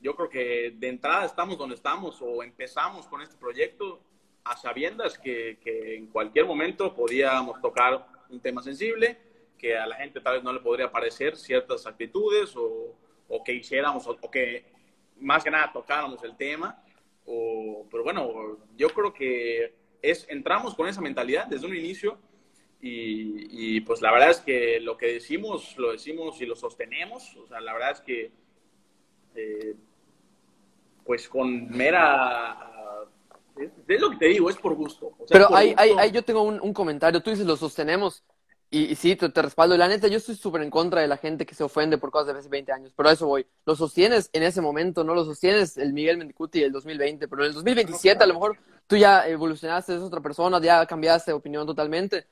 yo 0.00 0.14
creo 0.14 0.28
que 0.28 0.74
de 0.76 0.88
entrada 0.88 1.24
estamos 1.26 1.58
donde 1.58 1.74
estamos 1.74 2.22
o 2.22 2.42
empezamos 2.42 3.06
con 3.08 3.20
este 3.20 3.36
proyecto 3.36 4.00
a 4.44 4.56
sabiendas 4.56 5.18
que, 5.18 5.58
que, 5.62 5.96
en 5.96 6.06
cualquier 6.06 6.46
momento 6.46 6.94
podíamos 6.94 7.60
tocar 7.60 8.06
un 8.30 8.40
tema 8.40 8.62
sensible, 8.62 9.18
que 9.58 9.76
a 9.76 9.86
la 9.86 9.96
gente 9.96 10.20
tal 10.20 10.34
vez 10.34 10.44
no 10.44 10.52
le 10.52 10.60
podría 10.60 10.90
parecer 10.90 11.36
ciertas 11.36 11.86
actitudes 11.86 12.54
o, 12.56 12.94
o 13.30 13.42
que 13.42 13.54
hiciéramos 13.54 14.06
o, 14.06 14.16
que 14.30 14.66
más 15.18 15.42
que 15.42 15.50
nada 15.50 15.72
tocáramos 15.72 16.22
el 16.22 16.36
tema. 16.36 16.82
O, 17.24 17.86
pero 17.90 18.04
bueno, 18.04 18.58
yo 18.76 18.90
creo 18.90 19.14
que 19.14 19.74
es, 20.02 20.26
entramos 20.28 20.74
con 20.74 20.88
esa 20.88 21.00
mentalidad 21.00 21.46
desde 21.46 21.66
un 21.66 21.74
inicio 21.74 22.18
y, 22.82 23.76
y, 23.76 23.80
pues 23.80 24.02
la 24.02 24.12
verdad 24.12 24.30
es 24.30 24.40
que 24.40 24.80
lo 24.80 24.96
que 24.96 25.14
decimos, 25.14 25.76
lo 25.78 25.92
decimos 25.92 26.40
y 26.40 26.46
lo 26.46 26.56
sostenemos. 26.56 27.36
O 27.36 27.46
sea, 27.46 27.60
la 27.60 27.72
verdad 27.72 27.92
es 27.92 28.00
que 28.00 28.32
eh, 29.34 29.74
pues 31.04 31.28
con 31.28 31.70
mera 31.70 32.70
es 33.88 34.00
lo 34.00 34.10
que 34.10 34.16
te 34.16 34.26
digo, 34.26 34.48
es 34.48 34.56
por 34.56 34.74
gusto. 34.74 35.12
Pero 35.28 35.54
ahí, 35.54 35.74
yo 36.12 36.22
tengo 36.22 36.42
un, 36.42 36.72
comentario. 36.72 37.22
Tú 37.22 37.30
dices, 37.30 37.46
lo 37.46 37.56
sostenemos. 37.56 38.24
Y, 38.70 38.92
y 38.92 38.94
sí, 38.94 39.16
te, 39.16 39.28
te, 39.28 39.42
respaldo. 39.42 39.76
La 39.76 39.88
neta, 39.88 40.06
yo 40.08 40.18
estoy 40.18 40.36
súper 40.36 40.62
en 40.62 40.70
contra 40.70 41.00
de 41.00 41.08
la 41.08 41.16
gente 41.16 41.44
que 41.44 41.54
se 41.54 41.64
ofende 41.64 41.98
por 41.98 42.10
cosas 42.10 42.34
de 42.34 42.38
hace 42.38 42.48
20 42.48 42.72
años. 42.72 42.92
Pero 42.96 43.08
a 43.08 43.12
eso 43.12 43.26
voy. 43.26 43.46
Lo 43.66 43.74
sostienes 43.74 44.30
en 44.32 44.44
ese 44.44 44.60
momento, 44.60 45.02
no 45.02 45.14
lo 45.14 45.24
sostienes 45.24 45.76
el 45.76 45.92
Miguel 45.92 46.18
Mendicuti 46.18 46.60
del 46.60 46.72
2020. 46.72 47.26
Pero 47.26 47.42
en 47.42 47.48
el 47.48 47.54
2027 47.54 48.22
a 48.22 48.26
lo 48.26 48.34
mejor 48.34 48.58
tú 48.86 48.96
ya 48.96 49.26
evolucionaste, 49.28 49.92
eres 49.92 50.04
otra 50.04 50.20
persona, 50.20 50.60
ya 50.60 50.86
cambiaste 50.86 51.32
de 51.32 51.36
opinión 51.36 51.66
totalmente. 51.66 52.26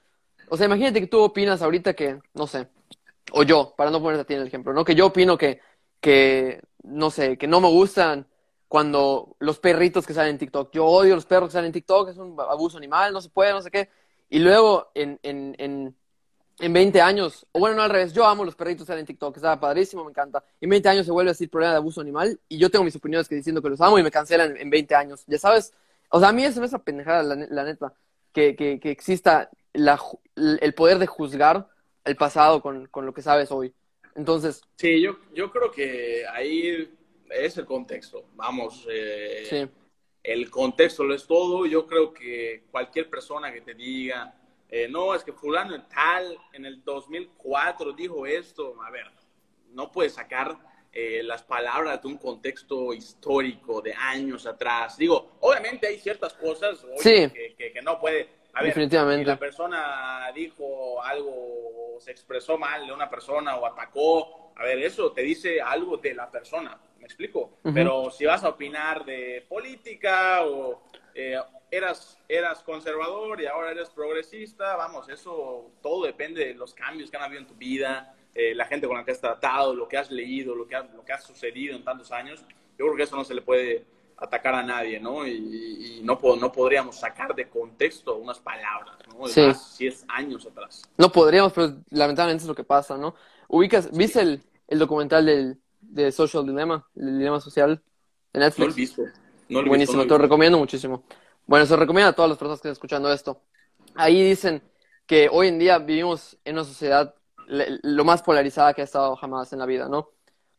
O 0.48 0.57
sea, 0.57 0.66
imagínate 0.66 1.01
que 1.01 1.07
tú 1.07 1.20
opinas 1.20 1.62
ahorita 1.62 1.94
que, 1.94 2.20
no 2.35 2.46
sé, 2.46 2.68
o 3.33 3.42
yo, 3.42 3.74
para 3.77 3.90
no 3.90 4.01
ponerte 4.01 4.22
a 4.22 4.24
ti 4.24 4.35
en 4.35 4.40
el 4.40 4.46
ejemplo, 4.46 4.72
¿no? 4.72 4.85
Que 4.85 4.94
yo 4.94 5.07
opino 5.07 5.37
que, 5.37 5.61
que 6.01 6.62
no 6.83 7.11
sé, 7.11 7.37
que 7.37 7.46
no 7.46 7.61
me 7.61 7.68
gustan 7.68 8.27
cuando 8.66 9.37
los 9.38 9.59
perritos 9.59 10.07
que 10.07 10.14
salen 10.14 10.33
en 10.33 10.38
TikTok, 10.38 10.70
yo 10.72 10.85
odio 10.85 11.14
los 11.14 11.27
perros 11.27 11.48
que 11.48 11.53
salen 11.55 11.66
en 11.66 11.72
TikTok, 11.72 12.11
es 12.11 12.16
un 12.18 12.37
abuso 12.40 12.77
animal, 12.77 13.12
no 13.12 13.20
se 13.20 13.31
puede, 13.31 13.53
no 13.53 13.62
sé 13.62 13.70
qué. 13.70 13.88
Y 14.29 14.40
luego 14.40 14.90
en, 14.94 15.18
en, 15.22 15.55
en, 15.59 15.96
en 16.61 16.73
20 16.73 17.01
años, 17.01 17.47
o 17.53 17.61
bueno, 17.61 17.77
no 17.77 17.83
al 17.83 17.90
revés, 17.90 18.12
yo 18.12 18.27
amo 18.27 18.44
los 18.44 18.57
perritos 18.57 18.87
que 18.87 18.92
en 18.92 19.07
TikTok, 19.07 19.37
está 19.37 19.59
padrísimo, 19.59 20.05
me 20.05 20.11
encanta. 20.11 20.42
En 20.61 20.71
20 20.71 20.88
años 20.88 21.07
se 21.07 21.12
vuelve 21.12 21.31
a 21.31 21.33
decir 21.33 21.51
problema 21.51 21.73
de 21.73 21.79
abuso 21.79 22.01
animal 22.01 22.38
y 22.49 22.59
yo 22.59 22.71
tengo 22.71 22.85
mis 22.85 22.97
opiniones 22.97 23.29
que 23.29 23.35
diciendo 23.35 23.62
que 23.62 23.71
los 23.71 23.81
amo 23.81 23.99
y 23.99 24.03
me 24.03 24.11
cancelan 24.11 24.57
en 24.57 24.71
20 24.71 24.94
años. 24.94 25.25
Ya 25.27 25.38
sabes, 25.38 25.73
o 26.11 26.18
sea, 26.18 26.31
a 26.31 26.33
mí 26.33 26.44
eso 26.44 26.61
me 26.61 26.66
es 26.66 26.75
pendejada, 26.85 27.23
la, 27.23 27.47
la 27.49 27.64
neta, 27.64 27.92
que, 28.33 28.57
que, 28.57 28.81
que 28.81 28.90
exista 28.90 29.51
la, 29.73 30.01
el 30.37 30.75
poder 30.75 30.99
de 30.99 31.07
juzgar 31.07 31.68
el 32.05 32.16
pasado 32.16 32.61
con, 32.61 32.87
con 32.87 33.07
lo 33.07 33.12
que 33.12 33.23
sabes 33.23 33.51
hoy. 33.51 33.73
Entonces. 34.14 34.62
Sí, 34.77 35.01
yo, 35.01 35.18
yo 35.35 35.51
creo 35.51 35.71
que 35.71 36.25
ahí 36.27 36.90
es 37.31 37.57
el 37.57 37.66
contexto. 37.66 38.25
Vamos, 38.35 38.87
eh, 38.90 39.68
el 40.23 40.51
contexto 40.51 41.05
lo 41.05 41.14
es 41.14 41.27
todo. 41.27 41.66
Yo 41.66 41.87
creo 41.87 42.12
que 42.12 42.64
cualquier 42.71 43.09
persona 43.09 43.53
que 43.53 43.61
te 43.61 43.75
diga, 43.75 44.35
eh, 44.68 44.88
no, 44.88 45.14
es 45.14 45.24
que 45.24 45.33
fulano 45.33 45.83
tal 45.87 46.37
en 46.52 46.66
el 46.66 46.83
2004 46.85 47.92
dijo 47.92 48.26
esto, 48.26 48.81
a 48.83 48.90
ver, 48.90 49.07
no 49.70 49.90
puedes 49.90 50.14
sacar 50.14 50.57
eh, 50.92 51.22
las 51.22 51.42
palabras 51.42 52.02
de 52.02 52.09
un 52.09 52.18
contexto 52.18 52.92
histórico 52.92 53.81
de 53.81 53.94
años 53.94 54.46
atrás. 54.46 54.96
Digo, 54.96 55.38
obviamente 55.40 55.87
hay 55.87 55.98
ciertas 55.98 56.35
cosas 56.35 56.85
que, 57.02 57.54
que, 57.57 57.83
no 57.83 58.00
puede. 58.00 58.28
A 58.54 58.62
ver, 58.62 58.70
Definitivamente. 58.70 59.24
Si 59.24 59.28
la 59.28 59.38
persona 59.38 60.33
dijo 60.35 61.02
algo, 61.02 61.96
se 62.00 62.11
expresó 62.11 62.59
mal 62.59 62.87
de 62.87 62.92
una 62.92 63.09
persona 63.09 63.57
o 63.57 63.66
atacó, 63.66 64.52
a 64.57 64.64
ver, 64.64 64.78
eso 64.78 65.12
te 65.12 65.22
dice 65.22 65.61
algo 65.61 65.98
de 65.98 66.14
la 66.14 66.31
persona 66.31 66.78
¿me 66.98 67.07
explico? 67.07 67.59
Pero 67.74 68.11
si 68.11 68.24
vas 68.24 68.44
a 68.44 68.50
opinar 68.50 69.04
de 69.04 69.44
política 69.48 70.44
o 70.44 70.83
eh, 71.14 71.38
eras, 71.70 72.18
eras 72.28 72.62
conservador 72.62 73.40
y 73.40 73.46
ahora 73.46 73.70
eres 73.72 73.90
progresista, 73.90 74.76
vamos, 74.76 75.09
eso 75.09 75.70
todo 75.83 76.04
depende 76.04 76.46
de 76.46 76.54
los 76.54 76.74
cambios 76.74 77.11
que 77.11 77.16
han 77.16 77.24
habido 77.24 77.40
en 77.40 77.46
tu 77.46 77.54
vida, 77.54 78.14
eh, 78.35 78.54
la 78.54 78.66
gente 78.66 78.87
con 78.87 78.96
la 78.96 79.04
que 79.04 79.12
has 79.12 79.20
tratado, 79.20 79.74
lo 79.74 79.88
que 79.88 79.96
has 79.96 80.11
leído, 80.11 80.54
lo 80.54 80.66
que, 80.66 80.76
lo 80.94 81.04
que 81.04 81.12
ha 81.12 81.20
sucedido 81.20 81.74
en 81.74 81.85
tantos 81.85 82.12
años. 82.12 82.44
Yo 82.78 82.87
creo 82.87 82.96
que 82.96 83.02
eso 83.02 83.16
no 83.16 83.24
se 83.24 83.35
le 83.35 83.42
puede 83.42 83.85
atacar 84.16 84.54
a 84.54 84.62
nadie, 84.62 85.00
¿no? 85.00 85.26
Y, 85.26 86.00
no, 86.02 86.18
no 86.40 86.52
podríamos 86.52 86.96
sacar 86.96 87.35
de 87.35 87.48
contexto 87.48 88.16
unas 88.16 88.38
palabras, 88.38 88.96
¿no? 89.09 89.26
Sí. 89.26 89.40
Más, 89.42 89.74
si 89.74 89.87
es 89.87 90.04
años 90.09 90.46
atrás. 90.46 90.83
No 90.96 91.11
podríamos, 91.11 91.52
pero 91.52 91.74
lamentablemente 91.90 92.44
es 92.44 92.48
lo 92.48 92.54
que 92.54 92.64
pasa, 92.64 92.96
¿no? 92.96 93.14
Ubicas, 93.48 93.90
¿viste 93.96 94.20
el, 94.20 94.42
el 94.66 94.78
documental 94.78 95.26
del, 95.26 95.59
de 95.81 96.12
Social 96.12 96.46
Dilemma, 96.46 96.87
el 96.96 97.18
dilema 97.18 97.40
social 97.40 97.83
de 98.33 98.40
Netflix? 98.40 98.59
No 98.59 98.66
lo 98.66 98.72
he 98.72 98.76
visto. 98.76 99.02
No 99.48 99.62
lo 99.62 99.68
Buenísimo, 99.68 99.98
visto, 99.98 100.14
te 100.14 100.18
lo 100.18 100.22
recomiendo 100.22 100.59
muchísimo. 100.59 101.04
Bueno, 101.48 101.64
se 101.64 101.76
recomienda 101.76 102.11
a 102.11 102.12
todas 102.12 102.28
las 102.28 102.38
personas 102.38 102.58
que 102.58 102.68
están 102.68 102.72
escuchando 102.72 103.11
esto. 103.11 103.40
Ahí 103.94 104.22
dicen 104.22 104.62
que 105.06 105.30
hoy 105.32 105.48
en 105.48 105.58
día 105.58 105.78
vivimos 105.78 106.37
en 106.44 106.56
una 106.56 106.64
sociedad 106.64 107.14
lo 107.46 108.04
más 108.04 108.22
polarizada 108.22 108.74
que 108.74 108.82
ha 108.82 108.84
estado 108.84 109.16
jamás 109.16 109.50
en 109.54 109.58
la 109.58 109.64
vida, 109.64 109.88
¿no? 109.88 110.11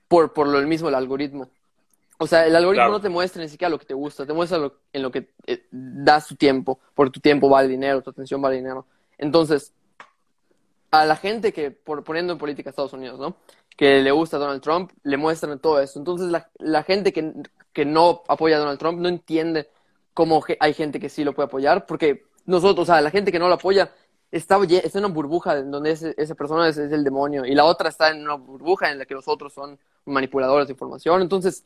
Por, 0.07 0.33
por 0.33 0.47
lo 0.47 0.59
mismo 0.63 0.89
el 0.89 0.95
algoritmo. 0.95 1.47
O 2.17 2.25
sea, 2.25 2.47
el 2.47 2.55
algoritmo 2.55 2.85
Claro. 2.85 2.93
no 2.93 3.01
te 3.01 3.09
muestra 3.09 3.39
ni 3.43 3.47
siquiera 3.49 3.69
lo 3.69 3.77
que 3.77 3.85
te 3.85 3.93
gusta, 3.93 4.25
te 4.25 4.33
muestra 4.33 4.57
lo- 4.57 4.77
en 4.91 5.03
lo 5.03 5.11
que 5.11 5.29
eh, 5.45 5.67
das 5.71 6.25
tu 6.25 6.35
tiempo, 6.35 6.79
porque 6.95 7.11
tu 7.11 7.19
tiempo 7.19 7.47
vale 7.47 7.67
dinero, 7.67 8.01
tu 8.01 8.09
atención 8.09 8.41
vale 8.41 8.55
dinero. 8.55 8.87
Entonces, 9.19 9.71
a 10.89 11.05
la 11.05 11.15
gente 11.15 11.53
que, 11.53 11.69
por, 11.69 12.03
poniendo 12.03 12.33
en 12.33 12.39
política 12.39 12.71
Estados 12.71 12.93
Unidos, 12.93 13.19
¿no? 13.19 13.35
Que 13.77 14.01
le 14.01 14.09
gusta 14.09 14.37
a 14.37 14.39
Donald 14.39 14.61
Trump, 14.63 14.91
le 15.03 15.17
muestran 15.17 15.59
todo 15.59 15.79
eso. 15.79 15.99
Entonces, 15.99 16.29
la, 16.31 16.49
la 16.57 16.81
gente 16.81 17.13
que, 17.13 17.31
que 17.71 17.85
no 17.85 18.23
apoya 18.27 18.55
a 18.55 18.59
Donald 18.59 18.79
Trump 18.79 18.99
no 18.99 19.07
entiende 19.07 19.69
cómo 20.19 20.41
ge- 20.41 20.57
hay 20.59 20.73
gente 20.73 20.99
que 20.99 21.07
sí 21.07 21.23
lo 21.23 21.33
puede 21.33 21.47
apoyar, 21.47 21.85
porque 21.85 22.25
nosotros, 22.45 22.83
o 22.83 22.91
sea, 22.91 22.99
la 22.99 23.09
gente 23.09 23.31
que 23.31 23.39
no 23.39 23.47
lo 23.47 23.53
apoya 23.53 23.89
está, 24.31 24.59
está 24.65 24.99
en 24.99 25.05
una 25.05 25.13
burbuja 25.13 25.57
en 25.57 25.71
donde 25.71 25.91
ese- 25.91 26.13
esa 26.17 26.35
persona 26.35 26.67
es, 26.67 26.77
es 26.77 26.91
el 26.91 27.05
demonio 27.05 27.45
y 27.45 27.55
la 27.55 27.63
otra 27.63 27.87
está 27.87 28.09
en 28.09 28.23
una 28.23 28.33
burbuja 28.33 28.91
en 28.91 28.97
la 28.99 29.05
que 29.05 29.13
los 29.13 29.29
otros 29.29 29.53
son 29.53 29.79
manipuladores 30.03 30.67
de 30.67 30.73
información. 30.73 31.21
Entonces, 31.21 31.63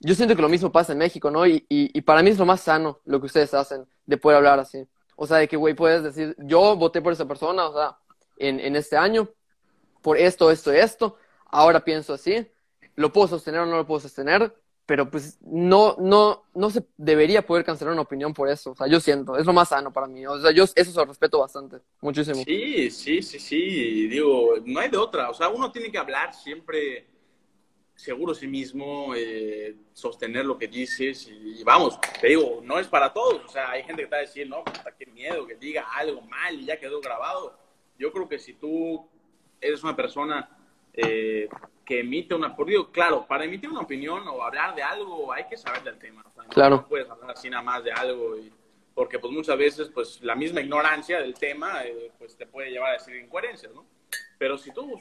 yo 0.00 0.14
siento 0.14 0.34
que 0.34 0.40
lo 0.40 0.48
mismo 0.48 0.72
pasa 0.72 0.92
en 0.92 0.98
México, 1.00 1.30
¿no? 1.30 1.46
Y, 1.46 1.66
y, 1.68 1.90
y 1.98 2.00
para 2.00 2.22
mí 2.22 2.30
es 2.30 2.38
lo 2.38 2.46
más 2.46 2.62
sano 2.62 3.00
lo 3.04 3.20
que 3.20 3.26
ustedes 3.26 3.52
hacen 3.52 3.84
de 4.06 4.16
poder 4.16 4.38
hablar 4.38 4.58
así. 4.58 4.88
O 5.16 5.26
sea, 5.26 5.36
de 5.36 5.46
que, 5.46 5.58
güey, 5.58 5.74
puedes 5.74 6.02
decir, 6.02 6.34
yo 6.38 6.74
voté 6.76 7.02
por 7.02 7.12
esa 7.12 7.26
persona, 7.26 7.66
o 7.66 7.74
sea, 7.74 7.98
en, 8.38 8.58
en 8.58 8.74
este 8.74 8.96
año, 8.96 9.28
por 10.00 10.16
esto, 10.16 10.50
esto, 10.50 10.72
esto, 10.72 11.16
ahora 11.50 11.80
pienso 11.84 12.14
así, 12.14 12.48
lo 12.96 13.12
puedo 13.12 13.28
sostener 13.28 13.60
o 13.60 13.66
no 13.66 13.76
lo 13.76 13.86
puedo 13.86 14.00
sostener, 14.00 14.54
pero 14.86 15.10
pues 15.10 15.38
no, 15.42 15.96
no, 15.98 16.44
no 16.54 16.70
se 16.70 16.84
debería 16.96 17.46
poder 17.46 17.64
cancelar 17.64 17.92
una 17.92 18.02
opinión 18.02 18.34
por 18.34 18.48
eso. 18.48 18.72
O 18.72 18.74
sea, 18.74 18.86
yo 18.88 19.00
siento, 19.00 19.36
es 19.36 19.46
lo 19.46 19.52
más 19.52 19.68
sano 19.68 19.92
para 19.92 20.06
mí. 20.06 20.26
O 20.26 20.40
sea, 20.40 20.50
yo 20.50 20.64
eso 20.64 20.90
se 20.90 20.98
lo 20.98 21.04
respeto 21.04 21.38
bastante, 21.38 21.78
muchísimo. 22.00 22.42
Sí, 22.44 22.90
sí, 22.90 23.22
sí, 23.22 23.38
sí. 23.38 24.08
Digo, 24.08 24.54
no 24.64 24.80
hay 24.80 24.90
de 24.90 24.96
otra. 24.96 25.30
O 25.30 25.34
sea, 25.34 25.48
uno 25.48 25.70
tiene 25.70 25.90
que 25.90 25.98
hablar 25.98 26.34
siempre 26.34 27.06
seguro 27.94 28.34
sí 28.34 28.48
mismo, 28.48 29.14
eh, 29.14 29.76
sostener 29.92 30.44
lo 30.44 30.58
que 30.58 30.66
dices 30.66 31.28
y, 31.28 31.60
y 31.60 31.62
vamos, 31.62 32.00
te 32.20 32.28
digo, 32.28 32.60
no 32.64 32.78
es 32.78 32.88
para 32.88 33.12
todos. 33.12 33.44
O 33.44 33.48
sea, 33.48 33.70
hay 33.70 33.84
gente 33.84 34.02
que 34.02 34.04
está 34.04 34.16
decir, 34.16 34.48
no, 34.48 34.64
puta, 34.64 34.94
qué 34.98 35.06
miedo 35.06 35.46
que 35.46 35.54
diga 35.54 35.86
algo 35.94 36.20
mal 36.22 36.58
y 36.58 36.64
ya 36.64 36.80
quedó 36.80 37.00
grabado. 37.00 37.56
Yo 37.98 38.12
creo 38.12 38.28
que 38.28 38.38
si 38.40 38.54
tú 38.54 39.08
eres 39.60 39.84
una 39.84 39.94
persona 39.94 40.50
eh, 40.92 41.48
que 41.92 42.00
emite 42.00 42.34
una, 42.34 42.56
por 42.56 42.66
digo, 42.68 42.90
claro, 42.90 43.26
para 43.28 43.44
emitir 43.44 43.68
una 43.68 43.80
opinión 43.82 44.26
o 44.26 44.42
hablar 44.42 44.74
de 44.74 44.82
algo 44.82 45.30
hay 45.30 45.44
que 45.44 45.58
saber 45.58 45.82
del 45.82 45.98
tema. 45.98 46.24
O 46.26 46.30
sea, 46.30 46.44
Claro. 46.44 46.76
No 46.76 46.88
puedes 46.88 47.08
hablar 47.10 47.32
así 47.32 47.50
nada 47.50 47.62
más 47.62 47.84
de 47.84 47.92
algo 47.92 48.34
y 48.38 48.50
porque 48.94 49.18
pues 49.18 49.30
muchas 49.30 49.58
veces 49.58 49.90
pues 49.92 50.22
la 50.22 50.34
misma 50.34 50.62
ignorancia 50.62 51.20
del 51.20 51.34
tema 51.34 51.84
eh, 51.84 52.10
pues 52.18 52.34
te 52.34 52.46
puede 52.46 52.70
llevar 52.70 52.90
a 52.90 52.92
decir 52.94 53.14
incoherencias, 53.16 53.74
¿no? 53.74 53.84
Pero 54.38 54.56
si 54.56 54.72
tú 54.72 54.98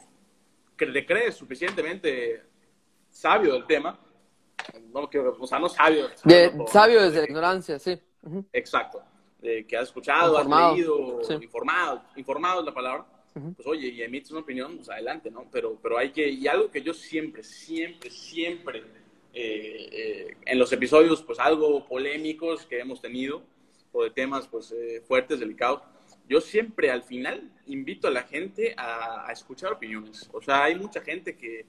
cre- 0.78 0.92
te 0.92 1.06
crees 1.06 1.36
suficientemente 1.36 2.44
sabio 3.10 3.54
del 3.54 3.66
tema, 3.66 3.98
no 4.92 5.10
quiero, 5.10 5.38
o 5.40 5.48
sea, 5.48 5.60
no 5.60 5.70
sabio, 5.70 6.10
De, 6.26 6.52
no, 6.54 6.68
sabio 6.68 7.02
desde 7.04 7.20
la 7.20 7.26
ignorancia, 7.26 7.80
sí. 7.80 7.98
Ujú. 8.24 8.46
Exacto. 8.52 9.02
Eh, 9.42 9.66
que 9.66 9.78
has 9.78 9.84
escuchado, 9.84 10.34
Informado, 10.36 10.66
has 10.68 10.74
leído, 10.76 11.24
sí. 11.24 11.34
informado, 11.42 12.04
informado 12.18 12.60
es 12.60 12.66
la 12.66 12.74
palabra. 12.74 13.06
Pues 13.34 13.66
oye, 13.66 13.88
y 13.88 14.02
emites 14.02 14.32
una 14.32 14.42
opinión, 14.42 14.76
pues 14.76 14.90
adelante, 14.90 15.32
¿no? 15.32 15.48
Pero, 15.52 15.80
pero 15.82 15.98
hay 15.98 16.12
que, 16.12 16.28
y 16.28 16.48
algo 16.48 16.70
que 16.70 16.82
yo 16.82 16.94
siempre, 16.94 17.44
siempre, 17.44 18.10
siempre, 18.10 18.80
eh, 19.34 19.90
eh, 19.92 20.38
en 20.46 20.60
los 20.60 20.72
episodios, 20.74 21.22
pues 21.24 21.40
algo 21.40 21.88
polémicos 21.88 22.66
que 22.66 22.80
hemos 22.80 23.02
tenido, 23.02 23.44
o 23.94 24.04
de 24.04 24.12
temas, 24.12 24.48
pues 24.48 24.72
eh, 24.72 25.02
fuertes, 25.08 25.40
delicados, 25.40 25.82
yo 26.28 26.42
siempre 26.42 26.92
al 26.92 27.04
final 27.04 27.52
invito 27.68 28.08
a 28.08 28.12
la 28.12 28.24
gente 28.24 28.74
a, 28.78 29.28
a 29.28 29.32
escuchar 29.32 29.74
opiniones. 29.74 30.30
O 30.34 30.42
sea, 30.42 30.66
hay 30.66 30.76
mucha 30.76 31.02
gente 31.02 31.36
que, 31.36 31.66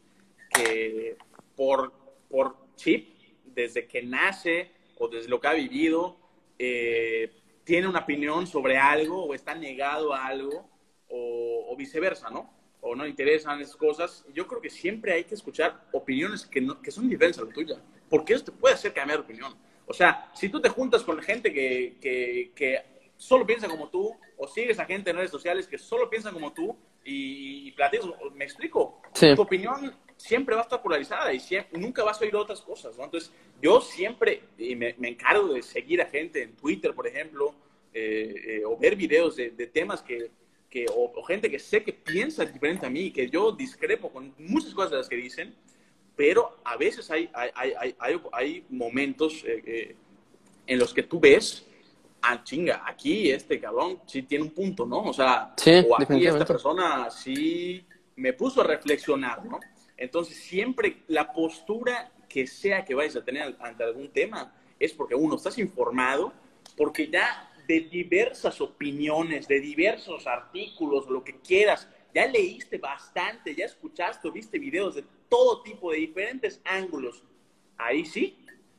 que 0.55 1.16
por, 1.57 1.92
por 2.29 2.57
chip, 2.77 3.09
desde 3.44 3.87
que 3.87 4.03
nace 4.03 4.70
o 4.98 5.09
desde 5.09 5.29
lo 5.29 5.40
que 5.40 5.48
ha 5.48 5.53
vivido, 5.53 6.16
eh, 6.59 7.31
tiene 7.64 7.88
una 7.88 8.01
opinión 8.01 8.46
sobre 8.46 8.79
algo 8.79 9.25
o 9.25 9.35
está 9.35 9.55
negado 9.55 10.14
a 10.14 10.27
algo 10.27 10.68
o, 11.12 11.72
o 11.72 11.77
viceversa, 11.77 12.31
¿no? 12.31 12.51
O 12.81 12.96
no 12.96 13.07
interesan 13.07 13.61
esas 13.61 13.77
cosas. 13.77 14.25
Yo 14.35 14.46
creo 14.48 14.61
que 14.61 14.70
siempre 14.70 15.12
hay 15.12 15.25
que 15.25 15.35
escuchar 15.35 15.85
opiniones 15.92 16.46
que, 16.46 16.61
no- 16.61 16.81
que 16.83 16.90
son 16.90 17.09
diferentes 17.09 17.40
a 17.40 17.44
la 17.44 17.53
tuya, 17.53 17.81
porque 18.09 18.33
eso 18.35 18.44
te 18.46 18.53
puede 18.53 18.75
hacer 18.75 18.92
cambiar 18.92 19.18
de 19.20 19.25
opinión. 19.25 19.55
O 19.87 19.92
sea, 19.92 20.31
si 20.35 20.48
tú 20.48 20.61
te 20.61 20.68
juntas 20.68 21.03
con 21.03 21.20
gente 21.22 21.53
que, 21.53 21.96
que, 22.01 22.51
que 22.55 22.81
solo 23.16 23.46
piensa 23.46 23.68
como 23.68 23.88
tú, 23.88 24.16
o 24.38 24.48
sigues 24.48 24.79
a 24.79 24.85
gente 24.87 25.11
en 25.11 25.16
redes 25.16 25.31
sociales 25.31 25.68
que 25.68 25.79
solo 25.79 26.09
piensan 26.11 26.33
como 26.35 26.53
tú 26.53 26.75
y, 27.05 27.68
y 27.68 27.72
platicas, 27.72 28.07
me 28.35 28.44
explico, 28.44 29.01
Sí. 29.12 29.35
tu 29.37 29.42
opinión 29.42 29.94
siempre 30.16 30.55
va 30.55 30.62
a 30.62 30.64
estar 30.64 30.81
polarizada 30.83 31.33
y 31.33 31.40
siempre, 31.40 31.79
nunca 31.79 32.03
vas 32.05 32.20
a 32.20 32.25
oír 32.25 32.35
otras 32.37 32.61
cosas, 32.62 32.96
¿no? 32.96 33.05
Entonces, 33.05 33.33
yo 33.61 33.81
siempre 33.81 34.42
y 34.59 34.75
me, 34.77 34.94
me 34.98 35.09
encargo 35.09 35.53
de 35.53 35.62
seguir 35.62 36.01
a 36.01 36.07
gente 36.07 36.42
en 36.42 36.55
Twitter, 36.57 36.94
por 36.94 37.07
ejemplo, 37.07 37.55
eh, 37.92 38.35
eh, 38.46 38.62
o 38.64 38.77
ver 38.77 38.96
videos 38.96 39.37
de, 39.37 39.51
de 39.51 39.66
temas 39.66 40.01
que, 40.03 40.31
que 40.72 40.87
o, 40.88 41.12
o 41.14 41.22
gente 41.24 41.50
que 41.50 41.58
sé 41.58 41.85
que 41.85 41.92
piensa 41.92 42.46
diferente 42.46 42.87
a 42.87 42.90
mí, 42.90 43.11
que 43.11 43.28
yo 43.28 43.52
discrepo 43.52 44.11
con 44.11 44.35
muchas 44.38 44.72
cosas 44.72 44.92
de 44.92 44.96
las 44.96 45.08
que 45.08 45.16
dicen, 45.16 45.54
pero 46.16 46.56
a 46.64 46.78
veces 46.78 47.11
hay, 47.11 47.28
hay, 47.35 47.50
hay, 47.54 47.94
hay, 47.98 48.20
hay, 48.32 48.64
momentos 48.70 49.44
eh, 49.44 49.62
eh, 49.66 49.96
en 50.66 50.78
los 50.78 50.94
que 50.94 51.02
tú 51.02 51.20
ves, 51.20 51.66
ah, 52.22 52.42
chinga, 52.42 52.85
aquí 52.87 53.30
este 53.30 53.61
cabrón 53.61 54.00
sí 54.06 54.22
tiene 54.22 54.44
un 54.44 54.50
punto, 54.52 54.87
¿no? 54.87 55.02
O 55.02 55.12
sea, 55.12 55.52
Sí, 55.58 55.85
o 55.87 56.00
aquí 56.00 56.26
esta 56.26 56.46
persona 56.46 57.11
sí 57.11 57.85
me 58.16 58.32
puso 58.32 58.62
a 58.62 58.64
reflexionar, 58.64 59.44
¿no? 59.44 59.61
Entonces, 59.98 60.38
siempre 60.38 61.02
la 61.08 61.30
postura 61.35 62.11
que 62.30 62.46
sea 62.46 62.82
que 62.82 62.94
vayas 62.94 63.16
a 63.16 63.24
tener 63.24 63.54
ante 63.61 63.85
algún 63.85 64.08
tema 64.08 64.54
es 64.80 64.94
porque 64.94 65.14
uno, 65.14 65.37
estás 65.37 65.58
informado, 65.58 66.32
porque 66.78 67.08
ya 67.08 67.52
de 67.66 67.81
diversas 67.81 68.61
opiniones, 68.61 69.46
de 69.48 69.61
diversos 69.61 70.27
artículos, 70.27 71.09
lo 71.09 71.22
que 71.25 71.38
quieras, 71.40 71.88
ya 72.14 72.27
leíste 72.27 72.79
bastante, 72.79 73.55
ya 73.55 73.64
escuchaste 73.64 74.31
viste 74.31 74.59
videos 74.59 74.94
de 74.96 75.05
todo 75.29 75.62
tipo, 75.62 75.90
de 75.92 75.98
diferentes 75.98 76.61
ángulos. 76.64 77.22
Ahí 77.79 78.05
sí, 78.05 78.37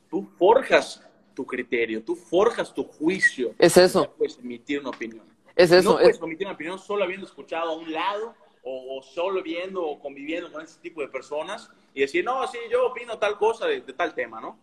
tú 0.10 0.24
forjas 0.38 1.06
tu 1.34 1.46
criterio, 1.46 2.04
tú 2.04 2.16
forjas 2.16 2.74
tu 2.74 2.84
juicio. 2.84 3.56
Es 3.58 3.76
eso. 3.78 4.04
Ya 4.04 4.12
puedes 4.12 4.38
emitir 4.38 4.80
una 4.80 4.90
opinión. 4.90 5.26
Es 5.56 5.72
eso. 5.72 5.92
No 5.94 5.98
puedes 5.98 6.18
es- 6.18 6.22
emitir 6.22 6.46
una 6.48 6.54
opinión 6.56 6.78
solo 6.80 7.04
habiendo 7.04 7.26
escuchado 7.26 7.72
a 7.72 7.76
un 7.76 7.92
lado 7.92 8.36
o, 8.64 8.98
o 9.00 9.02
solo 9.04 9.42
viendo 9.42 9.84
o 9.84 10.00
conviviendo 10.00 10.52
con 10.52 10.64
ese 10.64 10.80
tipo 10.80 11.02
de 11.02 11.08
personas 11.08 11.70
y 11.94 12.02
decir, 12.02 12.24
no, 12.24 12.46
sí, 12.48 12.58
yo 12.72 12.88
opino 12.88 13.18
tal 13.18 13.38
cosa 13.38 13.66
de, 13.66 13.82
de 13.82 13.94
tal 13.94 14.14
tema, 14.14 14.40
¿no? 14.40 14.58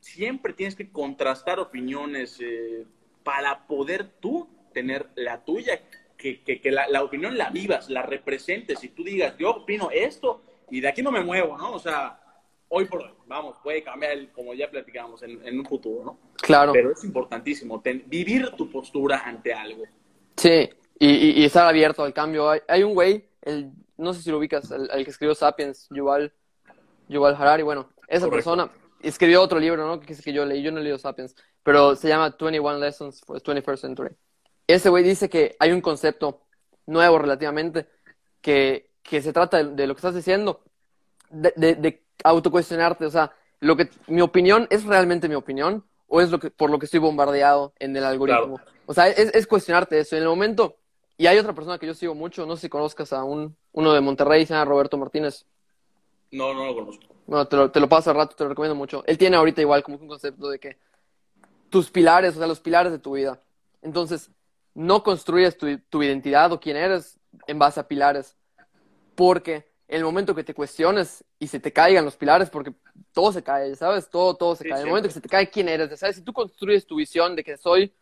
Siempre 0.00 0.52
tienes 0.52 0.74
que 0.76 0.90
contrastar 0.90 1.58
opiniones 1.60 2.38
eh, 2.40 2.84
para 3.28 3.66
poder 3.66 4.06
tú 4.20 4.48
tener 4.72 5.10
la 5.14 5.44
tuya, 5.44 5.82
que, 6.16 6.42
que, 6.42 6.62
que 6.62 6.70
la, 6.70 6.88
la 6.88 7.02
opinión 7.04 7.36
la 7.36 7.50
vivas, 7.50 7.90
la 7.90 8.00
representes 8.00 8.82
y 8.84 8.88
tú 8.88 9.04
digas, 9.04 9.36
yo 9.38 9.50
opino 9.50 9.90
esto 9.92 10.40
y 10.70 10.80
de 10.80 10.88
aquí 10.88 11.02
no 11.02 11.12
me 11.12 11.20
muevo, 11.20 11.58
¿no? 11.58 11.72
O 11.74 11.78
sea, 11.78 12.18
hoy 12.68 12.86
por 12.86 13.02
hoy, 13.02 13.10
vamos, 13.26 13.56
puede 13.62 13.82
cambiar, 13.82 14.12
el- 14.12 14.32
como 14.32 14.54
ya 14.54 14.70
platicamos, 14.70 15.22
en, 15.22 15.46
en 15.46 15.58
un 15.58 15.66
futuro, 15.66 16.04
¿no? 16.04 16.18
claro. 16.38 16.72
Pero 16.72 16.90
es 16.92 17.04
importantísimo 17.04 17.82
ten- 17.82 18.02
vivir 18.06 18.48
tu 18.56 18.70
postura 18.70 19.18
ante 19.26 19.52
algo. 19.52 19.84
Sí, 20.38 20.70
y, 20.98 21.08
y, 21.10 21.30
y 21.42 21.44
estar 21.44 21.66
abierto 21.68 22.02
al 22.02 22.14
cambio. 22.14 22.48
Hay, 22.48 22.60
hay 22.66 22.82
un 22.82 22.94
güey, 22.94 23.28
el, 23.42 23.72
no 23.98 24.14
sé 24.14 24.22
si 24.22 24.30
lo 24.30 24.38
ubicas, 24.38 24.70
el, 24.70 24.88
el 24.90 25.04
que 25.04 25.10
escribió 25.10 25.34
Sapiens, 25.34 25.86
Yuval, 25.90 26.32
Yuval 27.10 27.34
Harari. 27.34 27.62
Bueno, 27.62 27.90
esa 28.08 28.26
Correcto. 28.26 28.30
persona 28.30 28.70
escribió 29.02 29.42
otro 29.42 29.58
libro, 29.60 29.86
¿no? 29.86 30.00
Que 30.00 30.14
es 30.14 30.22
que 30.22 30.32
yo 30.32 30.46
leí, 30.46 30.62
yo 30.62 30.72
no 30.72 30.78
he 30.78 30.82
leído 30.82 30.98
Sapiens, 30.98 31.36
pero 31.68 31.94
se 31.96 32.08
llama 32.08 32.30
21 32.30 32.78
Lessons 32.78 33.20
for 33.20 33.38
the 33.38 33.52
21st 33.52 33.76
Century. 33.76 34.16
Ese 34.66 34.88
güey 34.88 35.04
dice 35.04 35.28
que 35.28 35.54
hay 35.58 35.70
un 35.70 35.82
concepto 35.82 36.40
nuevo 36.86 37.18
relativamente 37.18 37.86
que, 38.40 38.92
que 39.02 39.20
se 39.20 39.34
trata 39.34 39.58
de, 39.58 39.74
de 39.74 39.86
lo 39.86 39.94
que 39.94 39.98
estás 39.98 40.14
diciendo, 40.14 40.62
de, 41.28 41.52
de, 41.56 41.74
de 41.74 42.06
autocuestionarte, 42.24 43.04
o 43.04 43.10
sea, 43.10 43.32
lo 43.60 43.76
que 43.76 43.90
mi 44.06 44.22
opinión 44.22 44.66
es 44.70 44.86
realmente 44.86 45.28
mi 45.28 45.34
opinión 45.34 45.84
o 46.06 46.22
es 46.22 46.30
lo 46.30 46.38
que 46.38 46.50
por 46.50 46.70
lo 46.70 46.78
que 46.78 46.86
estoy 46.86 47.00
bombardeado 47.00 47.74
en 47.78 47.94
el 47.94 48.04
algoritmo. 48.04 48.58
O 48.86 48.94
sea, 48.94 49.08
es, 49.08 49.30
es 49.34 49.46
cuestionarte 49.46 50.00
eso. 50.00 50.16
En 50.16 50.22
el 50.22 50.28
momento, 50.30 50.78
y 51.18 51.26
hay 51.26 51.36
otra 51.36 51.52
persona 51.52 51.78
que 51.78 51.86
yo 51.86 51.92
sigo 51.92 52.14
mucho, 52.14 52.46
no 52.46 52.56
sé 52.56 52.62
si 52.62 52.68
conozcas 52.70 53.12
a 53.12 53.24
un, 53.24 53.54
uno 53.72 53.92
de 53.92 54.00
Monterrey, 54.00 54.46
se 54.46 54.54
llama 54.54 54.64
Roberto 54.64 54.96
Martínez. 54.96 55.44
No, 56.30 56.54
no 56.54 56.64
lo 56.64 56.74
conozco. 56.74 57.04
No, 57.26 57.46
te 57.46 57.56
lo, 57.56 57.70
te 57.70 57.78
lo 57.78 57.90
paso 57.90 58.08
al 58.08 58.16
rato, 58.16 58.34
te 58.34 58.44
lo 58.44 58.48
recomiendo 58.48 58.74
mucho. 58.74 59.04
Él 59.06 59.18
tiene 59.18 59.36
ahorita 59.36 59.60
igual 59.60 59.82
como 59.82 59.98
un 59.98 60.08
concepto 60.08 60.48
de 60.48 60.58
que 60.58 60.87
tus 61.70 61.90
pilares, 61.90 62.34
o 62.36 62.38
sea, 62.38 62.46
los 62.46 62.60
pilares 62.60 62.92
de 62.92 62.98
tu 62.98 63.12
vida. 63.12 63.40
Entonces, 63.82 64.30
no 64.74 65.02
construyes 65.02 65.56
tu, 65.58 65.78
tu 65.88 66.02
identidad 66.02 66.52
o 66.52 66.60
quién 66.60 66.76
eres 66.76 67.18
en 67.46 67.58
base 67.58 67.80
a 67.80 67.88
pilares, 67.88 68.36
porque 69.14 69.68
el 69.88 70.04
momento 70.04 70.34
que 70.34 70.44
te 70.44 70.54
cuestiones 70.54 71.24
y 71.38 71.48
se 71.48 71.60
te 71.60 71.72
caigan 71.72 72.04
los 72.04 72.16
pilares, 72.16 72.50
porque 72.50 72.74
todo 73.12 73.32
se 73.32 73.42
cae, 73.42 73.74
¿sabes? 73.74 74.08
Todo, 74.10 74.34
todo 74.34 74.54
se 74.54 74.64
Sí, 74.64 74.70
cae. 74.70 74.82
El 74.82 74.88
momento 74.88 75.08
que 75.08 75.14
se 75.14 75.20
te 75.20 75.28
cae 75.28 75.50
quién 75.50 75.68
eres, 75.68 75.98
¿sabes? 75.98 76.16
Si 76.16 76.22
tú 76.22 76.32
construyes 76.32 76.86
tu 76.86 76.96
visión 76.96 77.34
de 77.34 77.42
que 77.42 77.56
soy 77.56 77.92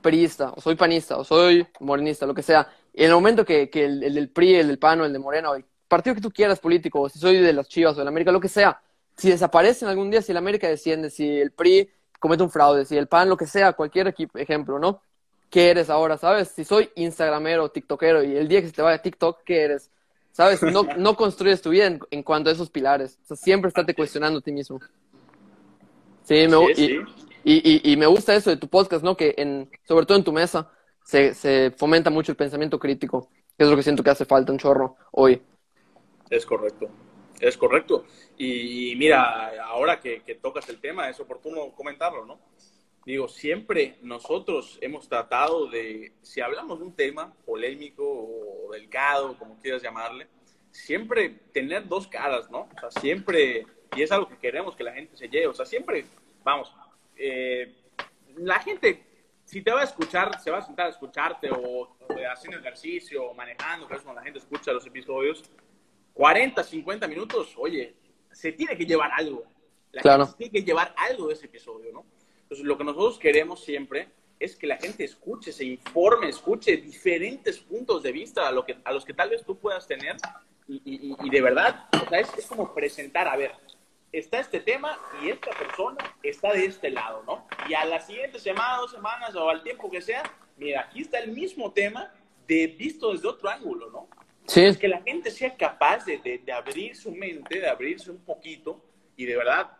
priista, 0.00 0.52
o 0.56 0.60
soy 0.60 0.76
panista, 0.76 1.16
o 1.18 1.24
soy 1.24 1.66
morenista, 1.80 2.26
lo 2.26 2.34
que 2.34 2.42
sea, 2.42 2.68
y 2.92 3.02
en 3.02 3.08
el 3.08 3.14
momento 3.14 3.44
que, 3.44 3.68
que 3.68 3.84
el, 3.86 4.02
el 4.04 4.14
del 4.14 4.30
PRI, 4.30 4.56
el 4.56 4.68
del 4.68 4.78
PAN, 4.78 5.00
o 5.00 5.04
el 5.04 5.12
de 5.12 5.18
Morena, 5.18 5.50
o 5.50 5.56
el 5.56 5.64
partido 5.88 6.14
que 6.14 6.22
tú 6.22 6.30
quieras 6.30 6.60
político, 6.60 7.00
o 7.00 7.08
si 7.08 7.18
soy 7.18 7.38
de 7.38 7.52
las 7.52 7.68
Chivas 7.68 7.94
o 7.96 7.98
de 7.98 8.04
la 8.04 8.10
América, 8.10 8.30
lo 8.30 8.40
que 8.40 8.48
sea, 8.48 8.80
si 9.16 9.30
desaparecen 9.30 9.88
algún 9.88 10.10
día, 10.10 10.22
si 10.22 10.32
el 10.32 10.38
América 10.38 10.68
desciende, 10.68 11.10
si 11.10 11.28
el 11.40 11.50
PRI 11.52 11.90
comete 12.26 12.42
un 12.42 12.50
fraude, 12.50 12.84
si 12.84 12.96
el 12.96 13.06
PAN, 13.08 13.28
lo 13.28 13.36
que 13.36 13.46
sea, 13.46 13.72
cualquier 13.72 14.08
equipo, 14.08 14.38
ejemplo, 14.38 14.78
¿no? 14.80 15.00
¿Qué 15.50 15.70
eres 15.70 15.90
ahora, 15.90 16.18
sabes? 16.18 16.48
Si 16.50 16.64
soy 16.64 16.90
instagramero, 16.96 17.70
tiktokero, 17.70 18.24
y 18.24 18.36
el 18.36 18.48
día 18.48 18.60
que 18.60 18.66
se 18.68 18.72
te 18.74 18.82
vaya 18.82 19.00
TikTok, 19.00 19.42
¿qué 19.44 19.62
eres? 19.64 19.90
¿Sabes? 20.32 20.66
No, 20.66 20.82
no 20.96 21.16
construyes 21.16 21.62
tu 21.62 21.70
vida 21.70 21.86
en, 21.86 22.00
en 22.10 22.22
cuanto 22.24 22.50
a 22.50 22.52
esos 22.52 22.70
pilares. 22.70 23.18
O 23.22 23.26
sea, 23.28 23.36
siempre 23.36 23.68
estate 23.68 23.94
cuestionando 23.94 24.40
a 24.40 24.42
ti 24.42 24.52
mismo. 24.52 24.82
Sí, 26.24 26.48
me, 26.48 26.56
Sí, 26.56 26.74
sí. 26.74 27.00
y, 27.44 27.90
y, 27.90 27.92
y 27.92 27.96
me 27.96 28.06
gusta 28.06 28.34
eso 28.34 28.50
de 28.50 28.56
tu 28.56 28.68
podcast, 28.68 29.04
¿no? 29.04 29.16
Que 29.16 29.34
en, 29.38 29.70
sobre 29.84 30.06
todo 30.06 30.18
en 30.18 30.24
tu 30.24 30.32
mesa 30.32 30.70
se, 31.04 31.34
se 31.34 31.72
fomenta 31.76 32.10
mucho 32.10 32.32
el 32.32 32.36
pensamiento 32.36 32.78
crítico, 32.78 33.30
que 33.56 33.64
es 33.64 33.70
lo 33.70 33.76
que 33.76 33.82
siento 33.84 34.02
que 34.02 34.10
hace 34.10 34.24
falta 34.24 34.52
un 34.52 34.58
chorro 34.58 34.96
hoy. 35.12 35.42
Es 36.30 36.46
correcto, 36.46 36.88
es 37.40 37.56
correcto. 37.56 38.04
Y, 38.36 38.94
mira, 38.96 39.64
ahora 39.64 40.00
que, 40.00 40.20
tocas 40.40 40.68
el 40.68 40.80
tema, 40.80 41.08
es 41.08 41.20
oportuno 41.20 41.72
comentarlo, 41.72 42.24
¿no? 42.24 42.40
Digo, 43.04 43.28
siempre 43.28 43.98
nosotros 44.02 44.78
hemos 44.80 45.08
tratado 45.08 45.68
de, 45.68 46.12
si 46.22 46.40
hablamos 46.40 46.80
de 46.80 46.86
un 46.86 46.96
tema 46.96 47.32
polémico 47.44 48.02
o 48.04 48.72
delicado, 48.72 49.38
como 49.38 49.60
quieras 49.60 49.82
llamarle, 49.82 50.26
siempre 50.72 51.30
tener 51.52 51.86
dos 51.86 52.08
caras, 52.08 52.50
¿no? 52.50 52.68
O 52.76 52.80
sea, 52.80 52.90
siempre, 53.00 53.64
y 53.94 54.02
es 54.02 54.10
algo 54.10 54.28
que 54.28 54.38
queremos 54.38 54.74
que 54.74 54.82
la 54.82 54.92
gente 54.92 55.16
se 55.16 55.28
lleve, 55.28 55.46
o 55.46 55.54
sea, 55.54 55.64
siempre, 55.64 56.04
vamos, 56.42 56.74
eh, 57.16 57.72
la 58.38 58.58
gente, 58.58 59.04
si 59.44 59.62
te 59.62 59.70
va 59.70 59.82
a 59.82 59.84
escuchar, 59.84 60.40
se 60.40 60.50
va 60.50 60.58
a 60.58 60.62
sentar 60.62 60.86
a 60.86 60.90
escucharte 60.90 61.48
o, 61.50 61.56
o 61.60 61.96
haciendo 62.32 62.58
ejercicio 62.58 63.24
o 63.24 63.34
manejando, 63.34 63.86
que 63.86 63.94
es 63.94 64.02
cuando 64.02 64.20
la 64.20 64.24
gente 64.24 64.40
escucha 64.40 64.72
los 64.72 64.84
episodios, 64.84 65.44
40, 66.16 66.64
50 66.64 67.06
minutos, 67.08 67.52
oye, 67.58 67.94
se 68.32 68.50
tiene 68.52 68.76
que 68.76 68.86
llevar 68.86 69.10
algo. 69.12 69.44
La 69.92 70.00
Claro. 70.02 70.24
gente 70.26 70.38
tiene 70.38 70.52
que 70.52 70.62
llevar 70.64 70.94
algo 70.96 71.28
de 71.28 71.34
ese 71.34 71.44
episodio, 71.46 71.92
¿no? 71.92 72.04
Entonces, 72.42 72.64
lo 72.66 72.78
que 72.78 72.84
nosotros 72.84 73.18
queremos 73.18 73.62
siempre 73.62 74.08
es 74.40 74.56
que 74.56 74.66
la 74.66 74.78
gente 74.78 75.04
escuche, 75.04 75.52
se 75.52 75.64
informe, 75.64 76.28
escuche 76.30 76.78
diferentes 76.78 77.58
puntos 77.58 78.02
de 78.02 78.12
vista 78.12 78.48
a, 78.48 78.52
lo 78.52 78.64
que, 78.64 78.76
a 78.84 78.92
los 78.92 79.04
que 79.04 79.12
tal 79.14 79.28
vez 79.30 79.44
tú 79.44 79.58
puedas 79.58 79.86
tener 79.86 80.16
y, 80.68 80.76
y- 80.84 81.16
y 81.22 81.30
de 81.30 81.40
verdad, 81.42 81.86
o 82.04 82.08
sea, 82.08 82.18
es, 82.20 82.32
es 82.38 82.46
como 82.46 82.74
presentar, 82.74 83.28
a 83.28 83.36
ver, 83.36 83.52
está 84.12 84.38
este 84.40 84.60
tema 84.60 84.98
y 85.22 85.28
esta 85.30 85.50
persona 85.50 85.98
está 86.22 86.52
de 86.52 86.64
este 86.64 86.90
lado, 86.90 87.22
¿no? 87.26 87.46
Y 87.68 87.74
a 87.74 87.84
la 87.84 88.00
siguiente 88.00 88.38
semana, 88.38 88.78
dos 88.78 88.90
semanas 88.92 89.34
o 89.36 89.48
al 89.50 89.62
tiempo 89.62 89.90
que 89.90 90.00
sea, 90.00 90.22
mira, 90.56 90.80
aquí 90.82 91.02
está 91.02 91.18
el 91.18 91.32
mismo 91.32 91.72
tema 91.72 92.10
de 92.46 92.66
visto 92.68 93.12
desde 93.12 93.28
otro 93.28 93.48
ángulo, 93.50 93.90
¿no? 93.90 94.08
Sí, 94.46 94.64
Es 94.64 94.78
que 94.78 94.88
la 94.88 95.02
gente 95.02 95.30
sea 95.30 95.56
capaz 95.56 96.04
de, 96.04 96.18
de- 96.18 96.38
de 96.38 96.52
abrir 96.52 96.94
su 96.96 97.10
mente, 97.12 97.60
de 97.60 97.68
abrirse 97.68 98.10
un 98.10 98.18
poquito 98.18 98.80
y 99.16 99.24
de 99.26 99.36
verdad 99.36 99.70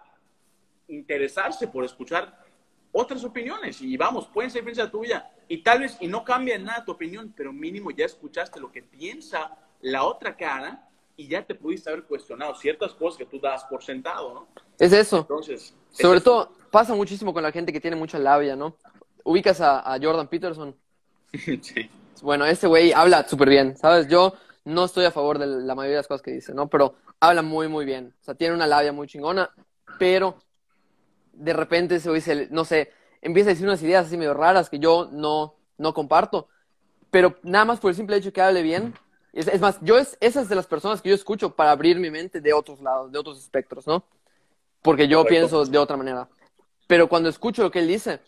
interesarse 0.88 1.68
por 1.68 1.84
escuchar 1.84 2.44
otras 2.92 3.24
opiniones. 3.24 3.80
Y 3.80 3.96
vamos, 3.96 4.26
pueden 4.28 4.50
ser 4.50 4.62
diferentes 4.62 4.82
a 4.82 4.86
la 4.86 4.90
tuya. 4.90 5.30
Y 5.48 5.58
tal 5.62 5.80
vez, 5.80 5.96
y 6.00 6.06
no 6.08 6.24
cambia 6.24 6.56
en 6.56 6.64
nada 6.64 6.84
tu 6.84 6.92
opinión, 6.92 7.32
pero 7.36 7.52
mínimo 7.52 7.90
ya 7.90 8.04
escuchaste 8.06 8.60
lo 8.60 8.72
que 8.72 8.82
piensa 8.82 9.56
la 9.82 10.04
otra 10.04 10.36
cara 10.36 10.88
y 11.16 11.28
ya 11.28 11.44
te 11.44 11.54
pudiste 11.54 11.90
haber 11.90 12.04
cuestionado 12.04 12.54
ciertas 12.54 12.92
cosas 12.94 13.18
que 13.18 13.26
tú 13.26 13.38
das 13.40 13.64
por 13.64 13.82
sentado, 13.82 14.34
¿no? 14.34 14.48
es 14.78 14.92
eso. 14.92 15.18
Entonces, 15.18 15.74
Sobre 15.92 16.20
todo, 16.20 16.52
pasa 16.70 16.94
muchísimo 16.94 17.32
con 17.32 17.42
la 17.42 17.52
gente 17.52 17.72
que 17.72 17.80
tiene 17.80 17.96
mucha 17.96 18.18
labia, 18.18 18.56
¿no? 18.56 18.76
Ubicas 19.24 19.60
a, 19.60 19.80
a 19.94 19.98
Jordan 20.00 20.28
Peterson. 20.28 20.74
sí. 21.32 21.90
Bueno, 22.22 22.44
este 22.46 22.66
güey 22.66 22.92
habla 22.92 23.26
súper 23.28 23.48
bien, 23.48 23.76
¿sabes? 23.76 24.08
Yo 24.08 24.34
no 24.66 24.84
estoy 24.84 25.04
a 25.04 25.12
favor 25.12 25.38
de 25.38 25.46
la 25.46 25.76
mayoría 25.76 25.94
de 25.94 26.00
las 26.00 26.08
cosas 26.08 26.22
que 26.22 26.32
dice, 26.32 26.52
¿no? 26.52 26.68
Pero 26.68 26.96
habla 27.20 27.42
muy, 27.42 27.68
muy 27.68 27.84
bien. 27.84 28.12
O 28.20 28.24
sea, 28.24 28.34
tiene 28.34 28.52
una 28.52 28.66
labia 28.66 28.92
muy 28.92 29.06
chingona, 29.06 29.48
pero 29.96 30.38
de 31.32 31.52
repente 31.52 32.00
se 32.00 32.12
dice, 32.12 32.48
no 32.50 32.64
sé, 32.64 32.90
empieza 33.22 33.50
a 33.50 33.52
decir 33.52 33.64
unas 33.64 33.80
ideas 33.82 34.06
así 34.06 34.16
medio 34.16 34.34
raras 34.34 34.68
que 34.68 34.80
yo 34.80 35.08
no, 35.12 35.54
no 35.78 35.94
comparto. 35.94 36.48
Pero 37.12 37.36
nada 37.44 37.64
más 37.64 37.78
por 37.78 37.90
el 37.90 37.96
simple 37.96 38.16
hecho 38.16 38.32
que 38.32 38.42
hable 38.42 38.62
bien. 38.62 38.92
Es, 39.32 39.46
es 39.46 39.60
más, 39.60 39.78
yo 39.82 39.98
es, 39.98 40.18
esas 40.20 40.48
de 40.48 40.56
las 40.56 40.66
personas 40.66 41.00
que 41.00 41.10
yo 41.10 41.14
escucho 41.14 41.54
para 41.54 41.70
abrir 41.70 42.00
mi 42.00 42.10
mente 42.10 42.40
de 42.40 42.52
otros 42.52 42.80
lados, 42.80 43.12
de 43.12 43.18
otros 43.20 43.38
espectros, 43.38 43.86
¿no? 43.86 44.02
Porque 44.82 45.06
yo 45.06 45.18
Correcto. 45.18 45.48
pienso 45.48 45.64
de 45.64 45.78
otra 45.78 45.96
manera. 45.96 46.28
Pero 46.88 47.08
cuando 47.08 47.28
escucho 47.28 47.62
lo 47.62 47.70
que 47.70 47.78
él 47.78 47.86
dice, 47.86 48.20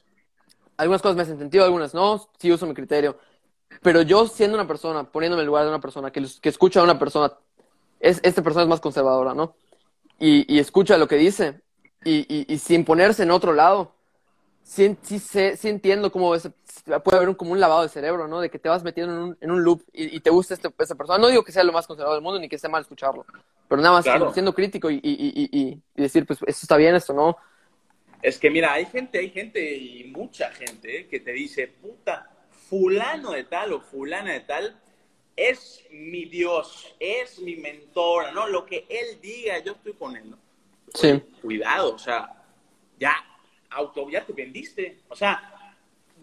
algunas 0.77 1.03
cosas 1.03 1.17
me 1.17 1.23
hacen 1.23 1.39
sentido, 1.39 1.65
algunas 1.65 1.95
no, 1.95 2.29
sí 2.39 2.53
uso 2.53 2.65
mi 2.65 2.75
criterio. 2.75 3.19
Pero 3.83 4.03
yo 4.03 4.27
siendo 4.27 4.57
una 4.57 4.67
persona, 4.67 5.05
poniéndome 5.05 5.43
en 5.43 5.45
el 5.45 5.49
lugar 5.49 5.65
de 5.65 5.71
una 5.71 5.81
persona 5.81 6.11
que, 6.11 6.25
que 6.41 6.49
escucha 6.49 6.81
a 6.81 6.85
una 6.85 6.99
persona, 6.99 7.33
es, 8.01 8.21
esta 8.23 8.43
persona 8.43 8.65
es 8.65 8.69
más 8.69 8.81
conservadora, 8.81 9.35
¿no? 9.35 9.55
Y, 10.19 10.53
y 10.53 10.59
escucha 10.59 10.99
lo 10.99 11.09
que 11.09 11.17
dice 11.17 11.61
y, 12.05 12.27
y, 12.29 12.53
y 12.53 12.59
sin 12.59 12.85
ponerse 12.85 13.23
en 13.25 13.31
otro 13.31 13.53
lado, 13.53 13.93
sí, 14.63 14.97
sí, 15.03 15.19
sé- 15.19 15.57
sí 15.57 15.69
entiendo 15.69 16.13
cómo 16.13 16.35
ese- 16.35 16.53
puede 17.05 17.17
haber 17.19 17.29
un, 17.29 17.35
como 17.35 17.53
un 17.53 17.61
lavado 17.61 17.83
de 17.83 17.89
cerebro, 17.89 18.29
¿no? 18.29 18.41
De 18.41 18.51
que 18.51 18.59
te 18.59 18.69
vas 18.69 18.83
metiendo 18.85 19.15
en 19.15 19.21
un, 19.21 19.39
en 19.41 19.51
un 19.51 19.63
loop 19.65 19.83
y, 19.93 20.21
te 20.21 20.31
gusta 20.31 20.55
este, 20.55 20.71
esa 20.79 20.95
persona. 20.95 21.19
No 21.19 21.29
digo 21.29 21.45
que 21.45 21.53
sea 21.53 21.65
lo 21.65 21.73
más 21.73 21.87
conservador 21.87 22.17
del 22.17 22.25
mundo 22.25 22.41
ni 22.41 22.49
que 22.49 22.57
esté 22.57 22.69
mal 22.69 22.83
escucharlo, 22.83 23.25
pero 23.69 23.81
nada 23.83 23.95
más 23.97 24.05
Claro. 24.05 24.19
siendo, 24.19 24.35
siendo 24.35 24.55
crítico 24.55 24.91
y, 24.91 24.97
y, 24.97 25.01
y, 25.03 25.49
y- 25.61 25.83
y 25.97 26.03
decir, 26.03 26.27
pues 26.27 26.39
esto 26.47 26.61
está 26.65 26.77
bien, 26.77 26.95
esto 26.95 27.13
no. 27.13 27.37
Es 28.23 28.39
que 28.39 28.51
mira, 28.51 28.73
hay 28.73 28.87
gente, 28.87 29.19
hay 29.19 29.31
gente 29.31 29.77
y 29.77 30.05
mucha 30.05 30.51
gente 30.51 31.07
que 31.09 31.21
te 31.21 31.33
dice, 31.33 31.69
puta, 31.69 32.29
fulano 32.69 33.33
de 33.33 33.45
tal 33.45 33.73
o 33.73 33.81
fulana 33.81 34.33
de 34.33 34.41
tal 34.41 34.81
es 35.37 35.85
mi 35.91 36.25
Dios, 36.25 36.95
es 36.99 37.39
mi 37.39 37.57
mentora, 37.57 38.33
¿no? 38.33 38.49
Lo 38.49 38.67
que 38.67 38.87
él 38.89 39.21
diga, 39.23 39.59
yo 39.61 39.73
estoy 39.73 39.93
con 39.93 40.17
él, 40.17 40.31
¿no? 40.31 40.39
Sí. 40.95 41.09
Oye, 41.09 41.25
cuidado, 41.41 41.95
o 41.95 41.99
sea, 41.99 42.43
ya, 42.99 43.15
auto, 43.71 44.09
ya 44.11 44.25
te 44.25 44.33
vendiste, 44.33 44.99
o 45.09 45.15
sea, 45.17 45.55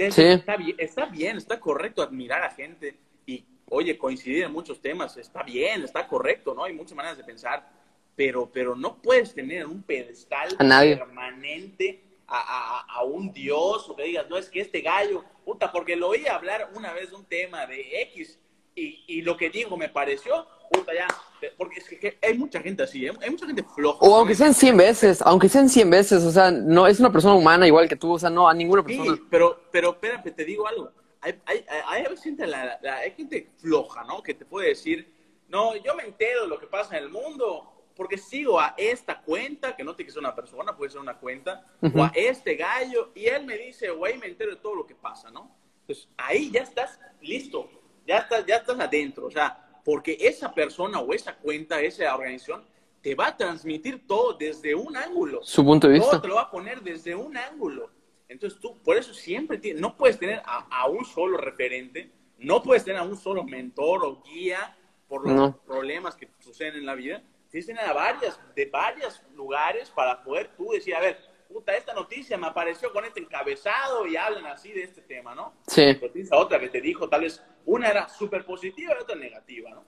Sí. 0.09 0.23
está, 0.23 0.57
bien, 0.57 0.75
está 0.77 1.05
bien, 1.05 1.37
está 1.37 1.57
correcto 1.57 2.01
admirar 2.03 2.43
a 2.43 2.51
gente 2.51 2.97
y, 3.25 3.45
oye, 3.69 3.97
coincidir 3.97 4.43
en 4.43 4.51
muchos 4.51 4.81
temas, 4.81 5.15
está 5.15 5.41
bien, 5.43 5.83
está 5.83 6.05
correcto, 6.05 6.53
¿no? 6.53 6.65
Hay 6.65 6.73
muchas 6.73 6.95
maneras 6.97 7.17
de 7.17 7.23
pensar, 7.23 7.65
pero, 8.13 8.49
pero 8.51 8.75
no 8.75 8.97
puedes 9.01 9.33
tener 9.33 9.61
en 9.61 9.67
un 9.67 9.83
pedestal 9.83 10.49
A 10.59 10.63
nadie. 10.65 10.97
permanente 10.97 12.01
a, 12.27 12.37
a- 12.79 12.85
a 12.99 13.03
un 13.03 13.31
dios 13.31 13.89
o 13.89 13.95
que 13.95 14.03
digas, 14.03 14.27
no, 14.29 14.37
es 14.37 14.49
que 14.49 14.61
este 14.61 14.81
gallo, 14.81 15.23
puta, 15.43 15.71
porque 15.71 15.95
lo 15.95 16.09
oí 16.09 16.25
hablar 16.27 16.69
una 16.73 16.93
vez 16.93 17.09
de 17.11 17.15
un 17.15 17.25
tema 17.25 17.65
de 17.67 18.01
X 18.13 18.39
y, 18.75 19.03
y 19.07 19.21
lo 19.21 19.37
que 19.37 19.49
digo 19.49 19.77
me 19.77 19.89
pareció, 19.89 20.47
puta, 20.71 20.93
ya, 20.93 21.07
porque 21.57 21.79
es 21.79 21.87
que, 21.87 21.99
que 21.99 22.17
hay 22.21 22.37
mucha 22.37 22.59
gente 22.61 22.83
así, 22.83 23.05
¿eh? 23.05 23.11
hay 23.21 23.29
mucha 23.29 23.45
gente 23.45 23.63
floja. 23.63 23.99
O 24.01 24.15
aunque 24.15 24.35
sean 24.35 24.53
100 24.53 24.75
veces, 24.77 25.21
aunque 25.21 25.47
sean 25.47 25.69
100 25.69 25.89
veces, 25.89 26.23
o 26.23 26.31
sea, 26.31 26.51
no 26.51 26.87
es 26.87 26.99
una 26.99 27.11
persona 27.11 27.35
humana 27.35 27.67
igual 27.67 27.87
que 27.87 27.95
tú, 27.95 28.13
o 28.13 28.19
sea, 28.19 28.29
no 28.29 28.49
a 28.49 28.53
ninguna 28.53 28.83
persona. 28.83 29.15
Sí, 29.15 29.21
pero, 29.29 29.61
pero 29.71 29.91
espérate, 29.91 30.31
te 30.31 30.43
digo 30.43 30.67
algo. 30.67 30.91
Hay, 31.21 31.39
hay, 31.45 31.65
hay, 31.87 32.05
hay 32.05 32.17
gente, 32.17 32.45
la- 32.47 32.77
la- 32.81 32.97
hay 32.97 33.11
gente 33.11 33.51
floja, 33.57 34.03
¿no? 34.03 34.21
Que 34.21 34.33
te 34.33 34.45
puede 34.45 34.69
decir, 34.69 35.11
no, 35.47 35.75
yo 35.77 35.95
me 35.95 36.03
entero 36.03 36.41
de 36.43 36.47
lo 36.47 36.59
que 36.59 36.67
pasa 36.67 36.97
en 36.97 37.03
el 37.03 37.09
mundo 37.09 37.74
porque 37.95 38.17
sigo 38.17 38.59
a 38.59 38.73
esta 38.77 39.21
cuenta, 39.21 39.75
que 39.75 39.83
no 39.83 39.95
tiene 39.95 40.07
que 40.07 40.11
ser 40.13 40.19
una 40.19 40.35
persona, 40.35 40.75
puede 40.75 40.91
ser 40.91 41.01
una 41.01 41.17
cuenta, 41.17 41.65
Ujú. 41.81 41.99
o 41.99 42.03
a 42.03 42.11
este 42.15 42.55
gallo, 42.55 43.11
y 43.15 43.25
él 43.25 43.45
me 43.45 43.57
dice, 43.57 43.89
güey, 43.89 44.17
me 44.17 44.27
entero 44.27 44.51
de 44.51 44.57
todo 44.57 44.75
lo 44.75 44.85
que 44.85 44.95
pasa, 44.95 45.31
¿no? 45.31 45.55
Entonces, 45.81 46.09
ahí 46.17 46.51
ya 46.51 46.61
estás 46.61 46.99
listo, 47.21 47.69
ya 48.05 48.17
estás, 48.19 48.45
ya 48.45 48.57
estás 48.57 48.79
adentro, 48.79 49.27
o 49.27 49.31
sea, 49.31 49.61
porque 49.83 50.17
esa 50.19 50.53
persona 50.53 50.99
o 50.99 51.13
esa 51.13 51.35
cuenta, 51.37 51.79
esa 51.81 52.13
organización, 52.15 52.65
te 53.01 53.13
va 53.13 53.27
a 53.27 53.37
transmitir 53.37 54.07
todo 54.07 54.33
desde 54.33 54.73
un 54.73 54.97
ángulo. 54.97 55.43
Su 55.43 55.63
punto 55.63 55.87
de 55.87 55.99
Todo 55.99 56.07
vista. 56.09 56.21
te 56.21 56.27
lo 56.27 56.35
va 56.35 56.41
a 56.41 56.49
poner 56.51 56.81
desde 56.81 57.13
un 57.13 57.37
ángulo. 57.37 57.91
Entonces 58.27 58.59
tú, 58.59 58.79
por 58.79 58.97
eso 58.97 59.13
siempre 59.13 59.59
tienes, 59.59 59.79
no 59.79 59.95
puedes 59.95 60.17
tener 60.17 60.41
a, 60.43 60.65
a 60.71 60.87
un 60.87 61.05
solo 61.05 61.37
referente, 61.37 62.11
no 62.39 62.63
puedes 62.63 62.83
tener 62.83 62.99
a 62.99 63.03
un 63.03 63.15
solo 63.15 63.43
mentor 63.43 64.03
o 64.03 64.23
guía 64.23 64.75
por 65.07 65.23
los 65.23 65.33
No. 65.35 65.55
problemas 65.67 66.15
que 66.15 66.27
suceden 66.39 66.77
en 66.77 66.85
la 66.87 66.95
vida. 66.95 67.21
Tener 67.63 67.85
a 67.85 67.93
varias, 67.93 68.39
de 68.53 68.65
varios 68.65 69.21
lugares 69.33 69.89
para 69.89 70.21
poder 70.21 70.49
tú 70.57 70.71
decir, 70.71 70.93
a 70.93 70.99
ver, 70.99 71.17
puta, 71.47 71.75
esta 71.75 71.93
noticia 71.93 72.37
me 72.37 72.47
apareció 72.47 72.91
con 72.91 73.05
este 73.05 73.21
encabezado 73.21 74.05
y 74.05 74.17
hablan 74.17 74.45
así 74.47 74.73
de 74.73 74.83
este 74.83 75.01
tema, 75.01 75.33
¿no? 75.33 75.53
Sí, 75.67 75.97
otra 76.31 76.59
que 76.59 76.67
te 76.67 76.81
dijo, 76.81 77.07
tal 77.07 77.21
vez 77.21 77.41
una 77.65 77.89
era 77.89 78.09
súper 78.09 78.45
positiva 78.45 78.93
y 78.93 79.01
otra 79.01 79.15
negativa, 79.15 79.69
¿no? 79.69 79.85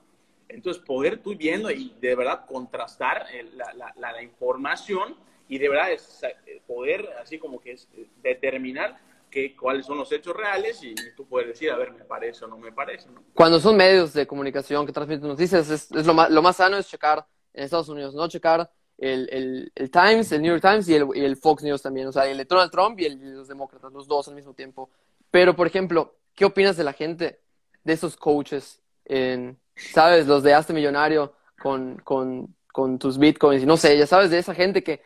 Entonces, 0.48 0.82
poder 0.82 1.18
tú 1.18 1.36
viendo 1.36 1.70
y 1.70 1.94
de 2.00 2.14
verdad 2.16 2.46
contrastar 2.46 3.26
la, 3.52 3.74
la, 3.74 3.92
la, 4.12 4.22
información 4.22 5.14
y 5.46 5.58
de 5.58 5.68
verdad 5.68 5.92
es 5.92 6.22
eh, 6.22 6.62
poder 6.66 7.06
así 7.20 7.38
como 7.38 7.60
que 7.60 7.72
es, 7.72 7.86
eh, 7.98 8.06
determinar 8.22 8.98
que, 9.30 9.54
cuáles 9.54 9.84
son 9.84 9.98
los 9.98 10.10
hechos 10.10 10.34
reales 10.34 10.82
y, 10.82 10.94
tú 11.14 11.26
puedes 11.26 11.48
decir, 11.48 11.70
a 11.70 11.76
ver, 11.76 11.92
me 11.92 12.04
parece 12.04 12.46
o 12.46 12.48
no 12.48 12.56
me 12.56 12.72
parece. 12.72 13.10
¿no? 13.10 13.22
Cuando 13.34 13.60
son 13.60 13.76
medios 13.76 14.14
de 14.14 14.26
comunicación 14.26 14.86
que 14.86 14.92
transmiten 14.92 15.28
noticias, 15.28 15.68
es, 15.68 15.92
es 15.92 16.06
lo, 16.06 16.14
más, 16.14 16.30
lo 16.30 16.40
más 16.40 16.56
sano 16.56 16.78
es 16.78 16.88
checar 16.88 17.26
en 17.54 17.64
Estados 17.64 17.88
Unidos, 17.88 18.14
no 18.14 18.28
checar 18.28 18.70
el, 18.98 19.28
el, 19.30 19.72
el, 19.74 19.90
Times, 19.90 20.32
el 20.32 20.42
New 20.42 20.52
York 20.52 20.62
Times 20.62 20.88
y 20.88 20.94
el, 20.94 21.06
y 21.14 21.24
el, 21.24 21.36
Fox 21.36 21.62
News 21.62 21.82
también, 21.82 22.08
o 22.08 22.12
sea, 22.12 22.26
el 22.26 22.36
de 22.36 22.44
Donald 22.44 22.70
Trump 22.70 22.98
y 22.98 23.08
los 23.08 23.48
demócratas, 23.48 23.92
los 23.92 24.08
dos 24.08 24.28
al 24.28 24.34
mismo 24.34 24.54
tiempo. 24.54 24.90
Pero, 25.30 25.54
por 25.54 25.66
ejemplo, 25.66 26.16
¿qué 26.34 26.44
opinas 26.44 26.76
de 26.76 26.84
la 26.84 26.92
gente, 26.92 27.40
de 27.84 27.92
esos 27.92 28.16
coaches, 28.16 28.80
en, 29.04 29.58
sabes, 29.76 30.26
los 30.26 30.42
de 30.42 30.54
Hazte 30.54 30.72
Millonario 30.72 31.34
con, 31.60 31.96
con, 32.02 32.54
con 32.72 32.98
tus 32.98 33.18
bitcoins, 33.18 33.62
y 33.62 33.66
no 33.66 33.76
sé, 33.76 33.96
ya 33.96 34.06
sabes, 34.06 34.30
de 34.30 34.38
esa 34.38 34.54
gente 34.54 34.82
que 34.82 35.02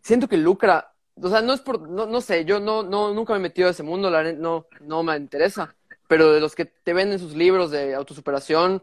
siento 0.00 0.28
que 0.28 0.36
lucra, 0.36 0.92
o 1.20 1.28
sea, 1.28 1.42
no 1.42 1.52
es 1.52 1.60
por, 1.60 1.80
no, 1.88 2.06
no 2.06 2.20
sé, 2.20 2.44
yo 2.44 2.60
no, 2.60 2.82
no, 2.82 3.12
nunca 3.12 3.34
me 3.34 3.38
he 3.38 3.42
metido 3.42 3.68
a 3.68 3.70
ese 3.72 3.82
mundo, 3.82 4.10
la, 4.10 4.32
no, 4.32 4.66
no 4.80 5.02
me 5.02 5.16
interesa, 5.16 5.74
pero 6.08 6.32
de 6.32 6.40
los 6.40 6.54
que 6.54 6.64
te 6.64 6.92
venden 6.92 7.18
sus 7.18 7.34
libros 7.34 7.70
de 7.70 7.94
autosuperación, 7.94 8.82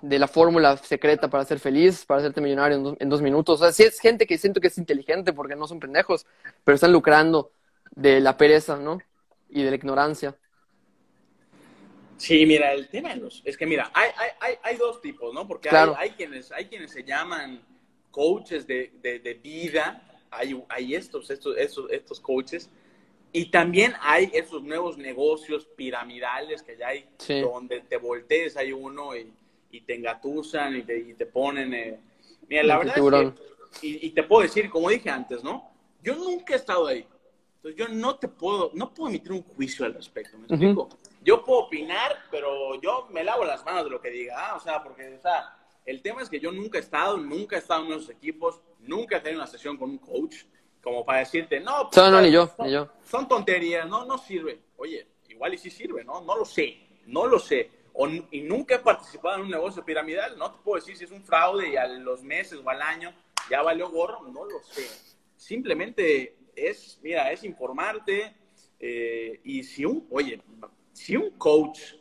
de 0.00 0.18
la 0.18 0.28
fórmula 0.28 0.76
secreta 0.76 1.28
para 1.28 1.44
ser 1.44 1.58
feliz, 1.58 2.04
para 2.04 2.20
hacerte 2.20 2.40
millonario 2.40 2.96
en 2.98 3.08
dos, 3.08 3.22
minutos. 3.22 3.60
O 3.60 3.64
sea, 3.64 3.72
sí 3.72 3.82
es 3.82 3.98
gente 3.98 4.26
que 4.26 4.38
siento 4.38 4.60
que 4.60 4.68
es 4.68 4.78
inteligente 4.78 5.32
porque 5.32 5.56
no 5.56 5.66
son 5.66 5.80
pendejos, 5.80 6.26
pero 6.64 6.76
están 6.76 6.92
lucrando 6.92 7.52
de 7.90 8.20
la 8.20 8.36
pereza, 8.36 8.76
¿no? 8.76 9.00
Y 9.48 9.62
de 9.62 9.70
la 9.70 9.76
ignorancia. 9.76 10.36
Sí, 12.16 12.44
mira, 12.46 12.72
el 12.72 12.88
tema 12.88 13.14
es 13.44 13.56
que, 13.56 13.66
mira, 13.66 13.90
hay, 13.94 14.10
hay, 14.40 14.54
hay, 14.62 14.76
dos 14.76 15.00
tipos, 15.00 15.32
¿no? 15.32 15.46
Porque 15.46 15.68
hay, 15.68 15.90
hay, 15.96 16.10
quienes, 16.10 16.50
hay 16.50 16.66
quienes 16.66 16.90
se 16.90 17.04
llaman 17.04 17.62
coaches 18.10 18.66
de, 18.66 18.92
de, 19.00 19.34
vida, 19.34 20.02
hay, 20.30 20.60
hay 20.68 20.96
estos, 20.96 21.30
estos, 21.30 21.56
estos, 21.56 21.90
estos 21.90 22.18
coaches, 22.18 22.70
y 23.32 23.50
también 23.50 23.94
hay 24.00 24.30
esos 24.34 24.64
nuevos 24.64 24.98
negocios 24.98 25.66
piramidales 25.76 26.62
que 26.62 26.76
ya 26.76 26.88
hay, 26.88 27.08
donde 27.40 27.80
te 27.82 27.98
voltees, 27.98 28.56
hay 28.56 28.72
uno 28.72 29.14
y 29.14 29.30
y 29.70 29.80
te 29.82 29.94
engatusan 29.94 30.76
y 30.76 30.82
te, 30.82 30.98
y 30.98 31.14
te 31.14 31.26
ponen... 31.26 31.74
Eh, 31.74 32.00
mira, 32.48 32.62
la 32.62 32.78
verdad 32.78 32.98
es 32.98 33.32
que, 33.32 33.48
y, 33.82 34.10
te 34.10 34.22
puedo 34.22 34.42
decir, 34.42 34.70
como 34.70 34.88
dije 34.88 35.10
antes, 35.10 35.44
¿no? 35.44 35.70
Yo 36.02 36.14
nunca 36.14 36.54
he 36.54 36.56
estado 36.56 36.86
ahí. 36.86 37.06
Entonces 37.56 37.78
yo 37.78 37.88
no 37.88 38.16
te 38.16 38.28
puedo, 38.28 38.70
no 38.74 38.94
puedo 38.94 39.10
emitir 39.10 39.32
un 39.32 39.42
juicio 39.42 39.84
al 39.84 39.94
respecto, 39.94 40.38
¿me 40.38 40.46
explico? 40.46 40.88
Yo 41.22 41.44
puedo 41.44 41.60
opinar, 41.60 42.16
pero 42.30 42.80
yo 42.80 43.08
me 43.10 43.24
lavo 43.24 43.44
las 43.44 43.64
manos 43.64 43.84
de 43.84 43.90
lo 43.90 44.00
que 44.00 44.10
diga, 44.10 44.34
¿ah? 44.38 44.56
o 44.56 44.60
sea, 44.60 44.82
porque, 44.82 45.16
o 45.16 45.20
sea, 45.20 45.56
el 45.84 46.00
tema 46.00 46.22
es 46.22 46.28
que 46.28 46.38
yo 46.38 46.52
nunca 46.52 46.78
he 46.78 46.80
estado, 46.80 47.16
nunca 47.16 47.56
he 47.56 47.58
estado 47.58 47.84
en 47.84 47.92
esos 47.92 48.10
equipos, 48.10 48.60
nunca 48.80 49.16
he 49.16 49.20
tenido 49.20 49.42
una 49.42 49.50
sesión 49.50 49.76
con 49.76 49.90
un 49.90 49.98
coach, 49.98 50.36
como 50.80 51.04
para 51.04 51.18
decirte, 51.18 51.58
no, 51.58 51.90
no, 51.94 52.10
no, 52.10 52.22
ni 52.22 52.30
yo, 52.30 52.46
son, 52.46 52.66
ni 52.66 52.72
yo. 52.72 52.88
Son 53.02 53.26
tonterías, 53.26 53.88
no, 53.88 54.04
no 54.04 54.16
sirve. 54.16 54.60
Oye, 54.76 55.06
igual 55.28 55.54
y 55.54 55.58
sí 55.58 55.70
sirve, 55.70 56.04
¿no? 56.04 56.20
No 56.20 56.36
lo 56.36 56.44
sé, 56.44 56.78
no 57.06 57.26
lo 57.26 57.40
sé 57.40 57.77
y 58.06 58.42
nunca 58.42 58.76
he 58.76 58.78
participado 58.78 59.36
en 59.36 59.42
un 59.42 59.50
negocio 59.50 59.84
piramidal, 59.84 60.38
no 60.38 60.52
te 60.52 60.58
puedo 60.62 60.76
decir 60.76 60.96
si 60.96 61.04
es 61.04 61.10
un 61.10 61.24
fraude 61.24 61.70
y 61.70 61.76
a 61.76 61.86
los 61.86 62.22
meses 62.22 62.60
o 62.64 62.70
al 62.70 62.80
año 62.80 63.12
ya 63.50 63.62
valió 63.62 63.90
gorro, 63.90 64.22
no 64.28 64.44
lo 64.44 64.62
sé. 64.62 64.86
Simplemente 65.36 66.36
es, 66.54 67.00
mira, 67.02 67.32
es 67.32 67.42
informarte 67.42 68.34
eh, 68.78 69.40
y 69.42 69.64
si 69.64 69.84
un, 69.84 70.06
oye, 70.10 70.40
si 70.92 71.16
un 71.16 71.30
coach, 71.32 71.94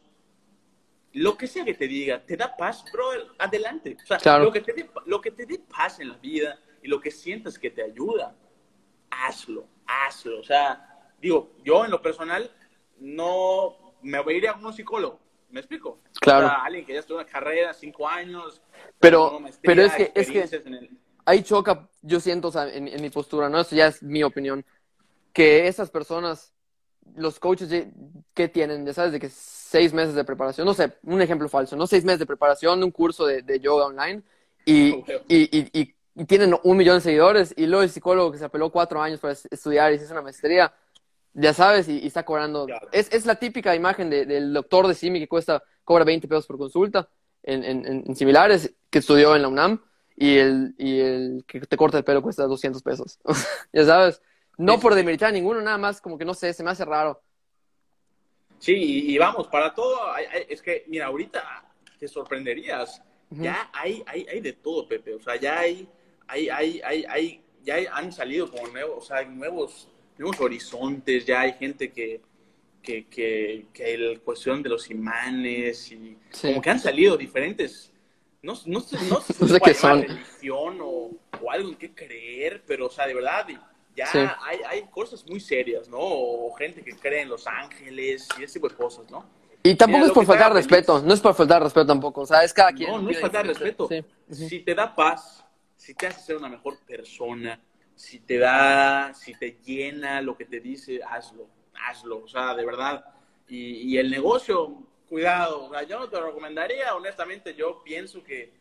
lo 1.13 1.35
que 1.35 1.47
sea 1.47 1.65
que 1.65 1.73
te 1.73 1.87
diga, 1.87 2.23
te 2.23 2.37
da 2.37 2.55
paz, 2.55 2.85
bro, 2.91 3.09
adelante. 3.39 3.97
O 4.03 4.19
sea, 4.19 4.37
lo, 4.37 4.51
que 4.51 4.61
te 4.61 4.73
dé, 4.73 4.89
lo 5.07 5.19
que 5.19 5.31
te 5.31 5.47
dé 5.47 5.59
paz 5.59 5.99
en 5.99 6.09
la 6.09 6.17
vida 6.17 6.59
y 6.83 6.87
lo 6.87 6.99
que 6.99 7.09
sientas 7.09 7.57
que 7.57 7.71
te 7.71 7.81
ayuda, 7.81 8.35
hazlo, 9.09 9.67
hazlo. 9.87 10.41
O 10.41 10.43
sea, 10.43 11.11
digo, 11.19 11.55
yo 11.63 11.85
en 11.85 11.89
lo 11.89 12.03
personal 12.03 12.51
no 12.99 13.95
me 14.03 14.19
voy 14.19 14.35
a 14.35 14.37
ir 14.37 14.47
a 14.47 14.53
un 14.53 14.73
psicólogo 14.73 15.26
¿Me 15.49 15.59
explico? 15.59 15.99
Claro. 16.19 16.49
alguien 16.63 16.85
que 16.85 16.93
ya 16.93 16.99
estuvo 16.99 17.19
en 17.19 17.25
la 17.25 17.31
carrera, 17.31 17.73
cinco 17.73 18.07
años. 18.07 18.61
Pero, 18.99 19.39
pero 19.61 19.83
es 19.83 19.93
que, 19.93 20.11
es 20.13 20.29
que 20.29 20.89
ahí 21.25 21.43
choca, 21.43 21.87
yo 22.01 22.19
siento, 22.19 22.47
o 22.47 22.51
sea, 22.51 22.67
en, 22.69 23.01
mi 23.01 23.09
postura, 23.09 23.49
¿no? 23.49 23.59
Eso 23.59 23.75
ya 23.75 23.87
es 23.87 24.01
mi 24.01 24.23
opinión, 24.23 24.65
que 25.33 25.67
esas 25.67 25.89
personas, 25.89 26.53
los 27.15 27.39
coaches 27.39 27.87
que 28.33 28.47
tienen, 28.47 28.85
ya 28.85 28.93
sabes, 28.93 29.11
de 29.11 29.19
que 29.19 29.29
seis 29.29 29.93
meses 29.93 30.15
de 30.15 30.23
preparación, 30.23 30.65
no 30.65 30.73
sé, 30.73 30.93
un 31.03 31.21
ejemplo 31.21 31.47
falso, 31.49 31.75
¿no? 31.75 31.85
Seis 31.85 32.03
meses 32.03 32.19
de 32.19 32.25
preparación, 32.25 32.83
un 32.83 32.91
curso 32.91 33.25
de, 33.25 33.41
de 33.41 33.59
yoga 33.59 33.85
online 33.85 34.23
y, 34.65 34.89
y, 35.27 35.59
y, 35.59 35.69
y, 35.73 36.25
tienen 36.25 36.55
un 36.63 36.77
millón 36.77 36.97
de 36.97 37.01
seguidores 37.01 37.53
y 37.55 37.67
luego 37.67 37.83
el 37.83 37.89
psicólogo 37.89 38.31
que 38.31 38.39
se 38.39 38.45
apeló 38.45 38.71
cuatro 38.71 39.01
años 39.01 39.19
para 39.19 39.33
estudiar 39.33 39.93
y 39.93 39.99
se 39.99 40.05
hizo 40.05 40.13
una 40.13 40.23
maestría 40.23 40.73
ya 41.37 41.53
sabes, 41.53 41.87
y, 41.87 42.05
está 42.05 42.25
cobrando. 42.25 42.67
Es, 42.91 43.11
es, 43.13 43.25
la 43.25 43.35
típica 43.35 43.75
imagen 43.75 44.09
del 44.09 44.53
doctor 44.53 44.87
de 44.87 44.95
Simi 44.95 45.19
que 45.19 45.27
cuesta, 45.27 45.63
cobra 45.83 46.03
20 46.03 46.27
pesos 46.27 46.47
por 46.47 46.57
consulta 46.57 47.07
en, 47.43 47.63
en, 47.63 48.15
similares, 48.15 48.73
que 48.89 48.99
estudió 48.99 49.35
en 49.35 49.43
la 49.43 49.47
UNAM, 49.47 49.81
y 50.15 50.37
el, 50.37 50.73
y 50.79 50.99
el 50.99 51.45
que 51.47 51.61
te 51.61 51.77
corta 51.77 51.99
el 51.99 52.03
pelo 52.03 52.23
cuesta 52.23 52.43
200 52.43 52.81
pesos. 52.81 53.19
ya 53.71 53.85
sabes, 53.85 54.21
no 54.57 54.79
por 54.79 54.95
demeritar 54.95 55.29
a 55.29 55.31
ninguno, 55.31 55.61
nada 55.61 55.77
más 55.77 56.01
como 56.01 56.17
que 56.17 56.25
no 56.25 56.33
sé, 56.33 56.53
se 56.53 56.63
me 56.63 56.71
hace 56.71 56.83
raro. 56.83 57.21
Sí, 58.57 58.73
y, 59.11 59.17
vamos, 59.19 59.47
para 59.47 59.75
todo, 59.75 59.99
es 60.49 60.63
que, 60.63 60.85
mira, 60.87 61.05
ahorita 61.05 61.71
te 61.99 62.07
sorprenderías, 62.07 63.03
ya 63.29 63.69
hay, 63.71 64.03
hay, 64.07 64.25
hay 64.27 64.41
de 64.41 64.53
todo, 64.53 64.87
Pepe, 64.87 65.13
o 65.13 65.19
sea, 65.19 65.35
ya 65.35 65.59
hay, 65.59 65.87
hay, 66.27 66.49
hay, 66.49 66.81
hay, 66.83 67.05
hay 67.05 67.43
ya 67.67 67.75
han 67.93 68.11
salido 68.11 68.49
como 68.49 68.67
nuevos, 68.67 69.03
o 69.03 69.05
sea, 69.05 69.23
nuevos 69.25 69.89
nuevos 70.17 70.39
horizontes, 70.39 71.25
ya 71.25 71.41
hay 71.41 71.53
gente 71.53 71.91
que, 71.91 72.21
que, 72.81 73.07
que, 73.07 73.65
que 73.73 73.97
la 73.97 74.19
cuestión 74.19 74.63
de 74.63 74.69
los 74.69 74.89
imanes 74.89 75.91
y 75.91 76.17
como 76.41 76.61
que 76.61 76.69
han 76.69 76.79
salido 76.79 77.17
diferentes, 77.17 77.91
no, 78.41 78.53
no, 78.65 78.79
sé, 78.79 78.97
no, 79.09 79.21
sé 79.21 79.59
qué 79.63 79.73
son. 79.73 80.01
religión 80.01 80.79
o, 80.81 81.11
o, 81.41 81.51
algo 81.51 81.69
en 81.69 81.75
qué 81.75 81.93
creer, 81.93 82.63
pero 82.65 82.87
o 82.87 82.89
sea, 82.89 83.07
de 83.07 83.13
verdad, 83.13 83.47
ya 83.95 84.37
hay, 84.45 84.59
hay 84.67 84.83
cosas 84.91 85.25
muy 85.27 85.39
serias, 85.39 85.89
¿no? 85.89 85.97
O 85.99 86.53
gente 86.53 86.83
que 86.83 86.95
cree 86.95 87.21
en 87.21 87.29
los 87.29 87.47
ángeles 87.47 88.27
y 88.39 88.43
ese 88.43 88.53
tipo 88.53 88.69
de 88.69 88.75
cosas, 88.75 89.09
¿no? 89.09 89.25
Y 89.63 89.75
tampoco 89.75 90.05
es 90.05 90.11
por 90.11 90.25
faltar 90.25 90.53
respeto, 90.53 91.01
no 91.01 91.13
es 91.13 91.19
por 91.19 91.33
faltar 91.33 91.61
respeto 91.61 91.87
tampoco, 91.87 92.21
o 92.21 92.25
sea, 92.25 92.43
es 92.43 92.53
cada 92.53 92.71
quien. 92.71 92.89
No, 92.89 93.01
no 93.01 93.09
es 93.09 93.19
faltar 93.19 93.45
respeto. 93.45 93.89
Si 94.31 94.59
te 94.59 94.73
da 94.73 94.95
paz, 94.95 95.43
si 95.75 95.93
te 95.93 96.07
hace 96.07 96.21
ser 96.21 96.37
una 96.37 96.47
mejor 96.47 96.77
persona, 96.85 97.59
si 97.97 98.19
te 98.19 98.37
da, 98.37 99.11
si 99.15 99.33
te 99.33 99.57
llena 99.65 100.21
lo 100.21 100.37
que 100.37 100.45
te 100.45 100.59
dice, 100.59 101.01
hazlo, 101.03 101.47
hazlo, 101.73 102.23
o 102.23 102.27
sea, 102.27 102.53
de 102.53 102.63
verdad. 102.63 103.03
Y, 103.49 103.97
el 103.97 104.11
negocio, 104.11 104.83
cuidado, 105.09 105.65
o 105.65 105.71
sea, 105.71 105.81
yo 105.81 105.97
no 105.97 106.07
te 106.07 106.17
lo 106.17 106.27
recomendaría, 106.27 106.95
honestamente, 106.95 107.55
yo 107.55 107.81
pienso 107.83 108.23
que, 108.23 108.53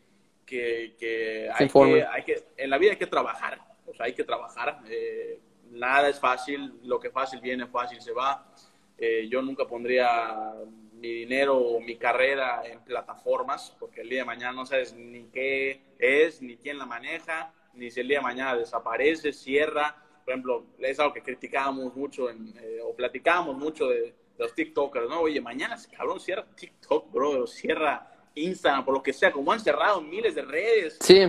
que, 0.43 0.95
que, 0.97 1.49
hay, 1.53 1.69
que, 1.69 2.05
hay, 2.05 2.23
que 2.23 2.43
en 2.57 2.69
la 2.69 2.79
vida 2.79 2.91
hay 2.91 2.97
que 2.97 3.05
trabajar, 3.05 3.59
o 3.85 3.93
sea, 3.93 4.07
hay 4.07 4.13
que 4.13 4.23
trabajar. 4.23 4.81
Eh, 4.87 5.39
nada 5.69 6.09
es 6.09 6.19
fácil, 6.19 6.79
lo 6.83 6.99
que 6.99 7.11
fácil 7.11 7.39
viene, 7.39 7.67
fácil 7.67 8.01
se 8.01 8.13
va. 8.13 8.51
Eh, 8.97 9.27
yo 9.29 9.43
nunca 9.43 9.67
pondría 9.67 10.51
mi 10.93 11.13
dinero 11.13 11.57
o 11.57 11.79
mi 11.79 11.97
carrera 11.97 12.63
en 12.65 12.79
plataformas, 12.79 13.75
porque 13.77 14.01
el 14.01 14.09
día 14.09 14.21
de 14.21 14.25
mañana 14.25 14.53
no 14.53 14.65
sabes 14.65 14.93
ni 14.93 15.25
qué 15.25 15.83
es, 15.99 16.41
ni 16.41 16.57
quién 16.57 16.79
la 16.79 16.87
maneja 16.87 17.53
ni 17.77 17.91
si 17.91 18.01
el 18.01 18.07
día 18.07 18.17
de 18.19 18.23
mañana 18.23 18.55
desaparece, 18.55 19.31
cierra. 19.31 19.95
Por 20.25 20.33
ejemplo, 20.33 20.65
es 20.79 20.99
algo 20.99 21.13
que 21.13 21.21
criticábamos 21.21 21.95
mucho 21.95 22.29
eh, 22.29 22.81
o 22.83 22.95
platicábamos 22.95 23.57
mucho 23.57 23.87
de, 23.87 24.13
los 24.37 24.53
TikTokers, 24.53 25.09
¿no? 25.09 25.21
Oye, 25.21 25.41
mañana 25.41 25.75
ese 25.75 25.89
cabrón 25.89 26.19
cierra 26.19 26.45
TikTok, 26.55 27.11
bro, 27.11 27.47
cierra 27.47 28.11
Instagram, 28.35 28.85
por 28.85 28.93
lo 28.93 29.03
que 29.03 29.13
sea, 29.13 29.31
como 29.31 29.51
han 29.51 29.59
cerrado 29.59 30.01
miles 30.01 30.35
de 30.35 30.43
redes. 30.43 30.97
Sí. 31.01 31.27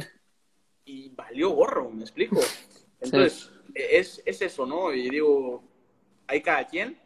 Y 0.84 1.08
valió 1.10 1.50
gorro, 1.50 1.90
¿me 1.90 2.02
explico? 2.02 2.40
Entonces, 3.00 3.50
es, 3.74 4.22
es 4.24 4.42
eso, 4.42 4.66
¿no? 4.66 4.92
Y 4.92 5.08
digo, 5.08 5.62
hay 6.26 6.42
cada 6.42 6.66
quien, 6.66 6.98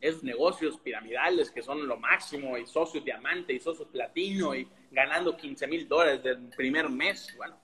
esos 0.00 0.22
negocios 0.22 0.78
piramidales 0.78 1.50
que 1.50 1.62
son 1.62 1.86
lo 1.86 1.96
máximo, 1.96 2.58
y 2.58 2.66
socios 2.66 3.04
diamante, 3.04 3.52
y 3.52 3.60
socios 3.60 3.88
platino, 3.88 4.54
y 4.54 4.68
ganando 4.90 5.36
15 5.36 5.66
mil 5.66 5.88
dólares 5.88 6.22
del 6.22 6.48
primer 6.50 6.88
mes, 6.88 7.34
bueno, 7.36 7.56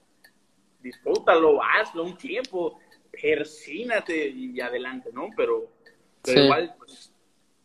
disfrútalo, 0.81 1.63
hazlo 1.63 2.05
un 2.05 2.17
tiempo, 2.17 2.79
persínate 3.11 4.29
y 4.29 4.61
adelante, 4.61 5.11
¿no? 5.13 5.29
Pero, 5.37 5.73
igual, 6.27 6.75
pues, 6.79 7.13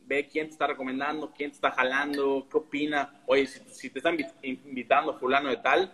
ve 0.05 0.27
quién 0.27 0.47
te 0.47 0.53
está 0.53 0.67
recomendando, 0.67 1.31
quién 1.31 1.51
te 1.51 1.55
está 1.55 1.71
jalando, 1.71 2.47
qué 2.49 2.57
opina. 2.57 3.21
Oye, 3.25 3.47
si, 3.47 3.89
te 3.89 3.99
están 3.99 4.17
invitando 4.41 5.17
fulano 5.17 5.49
de 5.49 5.57
tal, 5.57 5.93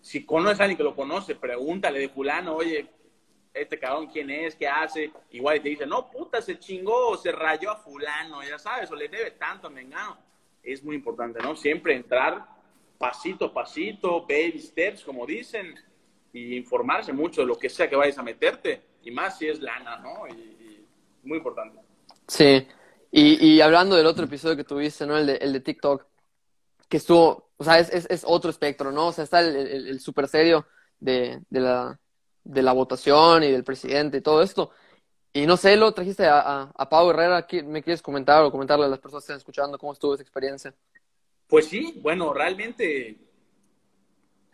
si 0.00 0.24
conoces 0.24 0.60
a 0.60 0.64
alguien 0.64 0.76
que 0.76 0.84
lo 0.84 0.94
conoce, 0.94 1.34
pregúntale 1.34 1.98
de 1.98 2.08
fulano, 2.08 2.54
oye, 2.54 2.88
este 3.54 3.78
cabrón 3.78 4.08
quién 4.08 4.30
es, 4.30 4.54
qué 4.54 4.68
hace. 4.68 5.10
Igual 5.30 5.60
te 5.60 5.70
dice, 5.70 5.86
no, 5.86 6.10
puta, 6.10 6.40
se 6.40 6.58
chingó, 6.58 7.16
se 7.16 7.32
rayó 7.32 7.70
a 7.70 7.76
fulano, 7.76 8.42
ya 8.42 8.58
sabes, 8.58 8.90
o 8.90 8.96
le 8.96 9.08
debe 9.08 9.32
tanto 9.32 9.66
a 9.66 9.70
Mengano. 9.70 10.18
Es 10.62 10.82
muy 10.84 10.96
importante, 10.96 11.40
¿no? 11.40 11.56
Siempre 11.56 11.94
entrar 11.94 12.46
pasito 12.98 13.46
a 13.46 13.54
pasito, 13.54 14.22
baby 14.22 14.60
steps, 14.60 15.04
como 15.04 15.24
dicen, 15.24 15.74
y 16.38 16.56
informarse 16.56 17.12
mucho 17.12 17.40
de 17.40 17.46
lo 17.46 17.58
que 17.58 17.68
sea 17.68 17.88
que 17.88 17.96
vayas 17.96 18.18
a 18.18 18.22
meterte, 18.22 18.82
y 19.02 19.10
más 19.10 19.38
si 19.38 19.48
es 19.48 19.60
lana, 19.60 19.98
¿no? 19.98 20.26
Y, 20.28 20.56
muy 21.24 21.38
importante. 21.38 21.78
Sí, 22.26 22.66
y, 23.10 23.46
y, 23.46 23.60
hablando 23.60 23.96
del 23.96 24.06
otro 24.06 24.24
episodio 24.24 24.56
que 24.56 24.64
tuviste, 24.64 25.06
¿no? 25.06 25.18
El 25.18 25.26
de, 25.26 25.36
el 25.36 25.52
de 25.52 25.60
TikTok, 25.60 26.06
que 26.88 26.96
estuvo, 26.96 27.50
o 27.56 27.64
sea, 27.64 27.78
es, 27.78 27.92
es, 27.92 28.06
es 28.08 28.22
otro 28.26 28.50
espectro, 28.50 28.92
¿no? 28.92 29.08
O 29.08 29.12
sea, 29.12 29.24
está 29.24 29.40
el, 29.40 29.54
el, 29.56 29.88
el 29.88 30.00
super 30.00 30.28
serio 30.28 30.66
de, 31.00 31.40
de, 31.50 31.60
la, 31.60 31.98
de 32.44 32.62
la 32.62 32.72
votación 32.72 33.42
y 33.42 33.50
del 33.50 33.64
presidente 33.64 34.18
y 34.18 34.22
todo 34.22 34.42
esto. 34.42 34.70
Y 35.32 35.44
no 35.44 35.56
sé, 35.56 35.76
lo 35.76 35.92
trajiste 35.92 36.24
a, 36.26 36.40
a, 36.40 36.72
a 36.74 36.88
Pau 36.88 37.10
Herrera, 37.10 37.46
¿me 37.64 37.82
quieres 37.82 38.00
comentar 38.00 38.42
o 38.44 38.50
comentarle 38.50 38.86
a 38.86 38.88
las 38.88 39.00
personas 39.00 39.24
que 39.24 39.32
están 39.32 39.38
escuchando 39.38 39.78
cómo 39.78 39.92
estuvo 39.92 40.14
esa 40.14 40.22
experiencia? 40.22 40.74
Pues 41.46 41.66
sí, 41.66 41.98
bueno, 42.00 42.32
realmente 42.32 43.27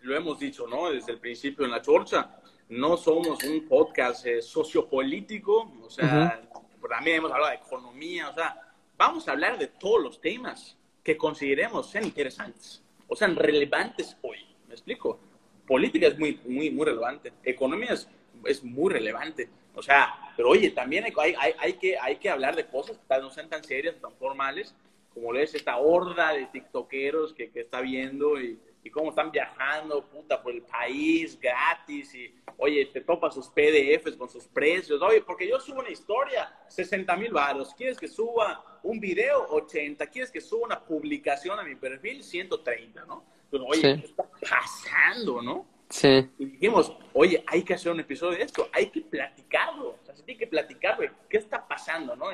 lo 0.05 0.17
hemos 0.17 0.39
dicho, 0.39 0.67
¿no? 0.67 0.91
Desde 0.91 1.13
el 1.13 1.19
principio 1.19 1.65
en 1.65 1.71
la 1.71 1.81
chorcha, 1.81 2.37
no 2.69 2.97
somos 2.97 3.43
un 3.45 3.67
podcast 3.67 4.27
eh, 4.27 4.43
sociopolítico, 4.43 5.73
o 5.83 5.91
sea, 5.91 6.43
también 6.89 7.19
hemos 7.19 7.33
hablado 7.33 7.51
de 7.51 7.57
economía, 7.57 8.29
o 8.29 8.35
sea, 8.35 8.57
vamos 8.99 9.27
a 9.27 9.33
hablar 9.33 9.59
de 9.59 9.67
todos 9.67 10.03
los 10.03 10.21
temas 10.21 10.77
que 11.03 11.17
consideremos 11.17 11.91
sean 11.91 12.05
interesantes, 12.05 12.83
o 13.09 13.17
sean 13.17 13.35
relevantes 13.35 14.17
hoy, 14.23 14.39
¿me 14.69 14.75
explico? 14.75 15.19
Política 15.67 16.09
es 16.09 16.19
muy, 16.19 16.39
muy, 16.45 16.71
muy 16.71 16.85
relevante, 16.85 17.33
economía 17.43 17.95
es, 17.95 18.07
es 18.45 18.63
muy 18.63 18.93
relevante, 18.93 19.49
o 19.75 19.83
sea, 19.83 20.15
pero 20.37 20.51
oye, 20.51 20.71
también 20.71 21.05
hay, 21.05 21.35
hay, 21.39 21.55
hay, 21.59 21.73
que, 21.75 21.99
hay 21.99 22.17
que 22.17 22.29
hablar 22.29 22.57
de 22.57 22.67
cosas 22.67 22.99
que 22.99 23.19
no 23.19 23.31
sean 23.31 23.49
tan 23.49 23.65
serias, 23.65 23.97
tan 24.01 24.13
formales, 24.17 24.75
como 25.15 25.35
es 25.35 25.55
esta 25.55 25.79
horda 25.79 26.33
de 26.33 26.47
tiktokeros 26.47 27.33
que, 27.33 27.51
que 27.51 27.61
está 27.61 27.81
viendo 27.81 28.39
y, 28.41 28.59
y, 28.85 28.91
cómo 28.91 29.11
están 29.11 29.33
viajando, 29.33 30.05
puta, 30.05 30.41
por 30.41 30.53
el 30.53 30.63
país 30.63 31.39
gratis 31.41 32.15
y, 32.15 32.33
oye, 32.59 32.87
te 32.87 33.01
topa 33.01 33.31
sus 33.31 33.49
PDFs 33.49 34.17
con 34.17 34.29
sus 34.29 34.45
precios, 34.47 35.01
oye, 35.03 35.23
porque 35.23 35.49
yo 35.49 35.59
subo 35.59 35.81
una 35.81 35.91
historia, 35.91 36.55
60 36.69 37.17
mil 37.17 37.33
baros, 37.33 37.75
¿quieres 37.75 37.99
que 37.99 38.09
suba 38.09 38.81
un 38.83 39.01
video? 39.01 39.47
80, 39.49 40.07
¿quieres 40.09 40.31
que 40.31 40.41
suba 40.41 40.67
una 40.67 40.81
publicación 40.81 41.59
a 41.59 41.63
mi 41.63 41.75
perfil? 41.75 42.23
130, 42.23 43.05
¿no? 43.07 43.25
Entonces, 43.51 43.69
oye, 43.71 43.95
sí. 43.95 44.01
¿qué 44.01 44.07
está 44.07 44.25
pasando, 44.49 45.43
no? 45.43 45.67
Sí. 45.89 46.29
Y 46.39 46.45
dijimos, 46.47 46.97
oye, 47.13 47.43
hay 47.47 47.63
que 47.63 47.75
hacer 47.75 47.93
un 47.93 48.01
episodio 48.01 48.39
de 48.39 48.45
esto, 48.45 48.69
hay 48.73 48.87
que 48.87 49.01
platicarlo, 49.01 49.91
o 49.91 50.05
sea, 50.05 50.15
se 50.15 50.23
tiene 50.23 50.39
que 50.39 50.47
platicar, 50.47 50.97
güey, 50.97 51.11
¿qué 51.29 51.39
está 51.39 51.67
pasando, 51.67 52.15
no? 52.17 52.27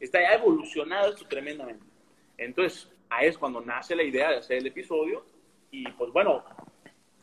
Está 0.00 0.20
ya 0.20 0.34
evolucionado 0.34 1.10
esto 1.10 1.26
tremendamente. 1.26 1.84
Entonces, 2.36 2.90
ahí 3.08 3.28
es 3.28 3.38
cuando 3.38 3.60
nace 3.60 3.94
la 3.94 4.02
idea 4.02 4.30
de 4.30 4.36
hacer 4.36 4.58
el 4.58 4.66
episodio. 4.66 5.24
Y 5.74 5.90
pues 5.90 6.12
bueno, 6.12 6.44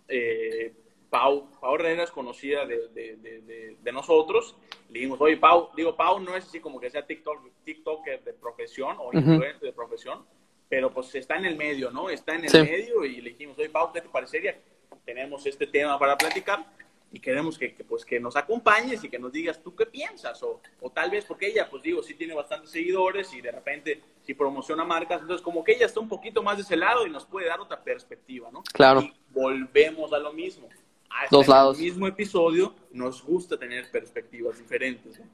eh, 0.10 0.74
Pau, 1.10 1.50
Pau 1.62 1.76
Herrera 1.76 2.04
es 2.04 2.12
conocida 2.12 2.66
de, 2.66 2.90
de, 2.90 3.16
de, 3.16 3.78
de, 3.82 3.92
nosotros. 3.94 4.58
Le 4.90 5.00
dijimos, 5.00 5.22
oye, 5.22 5.38
Pau, 5.38 5.70
digo, 5.74 5.96
Pau 5.96 6.20
no 6.20 6.36
es 6.36 6.46
así 6.46 6.60
como 6.60 6.78
que 6.78 6.90
sea 6.90 7.08
TikTok, 7.08 7.50
TikToker 7.64 8.22
de 8.26 8.34
profesión 8.34 8.98
o 9.00 9.12
influencer 9.14 9.56
uh 9.56 9.60
-huh. 9.60 9.62
de 9.62 9.72
profesión, 9.72 10.26
pero 10.68 10.92
pues 10.92 11.16
está 11.16 11.38
en 11.38 11.46
el 11.46 11.56
medio, 11.56 11.92
¿no? 11.92 12.10
Está 12.10 12.36
en 12.36 12.44
el 12.44 12.50
sí. 12.50 12.62
medio 12.62 13.06
y 13.06 13.22
le 13.22 13.30
dijimos, 13.30 13.58
oye, 13.58 13.70
Pau, 13.70 13.94
¿qué 13.94 14.02
te 14.02 14.10
parecería? 14.10 14.60
Tenemos 15.06 15.46
este 15.46 15.66
tema 15.66 15.98
para 15.98 16.18
platicar 16.18 16.66
y 17.12 17.20
queremos 17.20 17.58
que, 17.58 17.74
que, 17.74 17.84
pues, 17.84 18.06
que 18.06 18.20
nos 18.20 18.36
acompañes 18.36 19.04
y 19.04 19.10
que 19.10 19.20
nos 19.20 19.32
digas 19.32 19.62
tú 19.62 19.76
qué 19.76 19.86
piensas. 19.86 20.42
O, 20.44 20.62
o, 20.80 20.90
tal 20.90 21.12
vez 21.12 21.26
porque 21.26 21.48
ella, 21.48 21.70
pues 21.70 21.84
digo, 21.84 22.02
sí 22.02 22.14
tiene 22.14 22.34
bastantes 22.34 22.72
seguidores 22.72 23.34
y 23.34 23.42
de 23.42 23.52
repente 23.52 24.02
sí 24.22 24.34
promociona 24.34 24.86
marcas. 24.86 25.22
Entonces, 25.22 25.44
como 25.44 25.64
que 25.64 25.74
ella 25.74 25.86
está 25.86 26.00
un 26.00 26.08
poquito 26.08 26.42
más 26.42 26.58
de 26.58 26.64
ese 26.64 26.78
lado 26.78 27.06
y 27.06 27.10
nos 27.10 27.26
puede 27.26 27.48
dar 27.48 27.60
otra 27.60 27.84
perspectiva, 27.84 28.50
¿no? 28.52 28.64
Claro. 28.74 29.02
Y 29.02 29.14
volvemos 29.30 30.14
a 30.14 30.20
lo 30.20 30.32
mismo. 30.32 30.70
Hasta 31.10 31.36
Dos 31.36 31.48
lados. 31.50 31.78
En 31.78 31.84
el 31.84 31.90
mismo 31.90 32.08
episodio 32.08 32.74
nos 32.92 33.22
gusta 33.22 33.58
tener 33.58 33.92
perspectivas 33.92 34.58
diferentes. 34.58 35.20
¿no? 35.20 35.26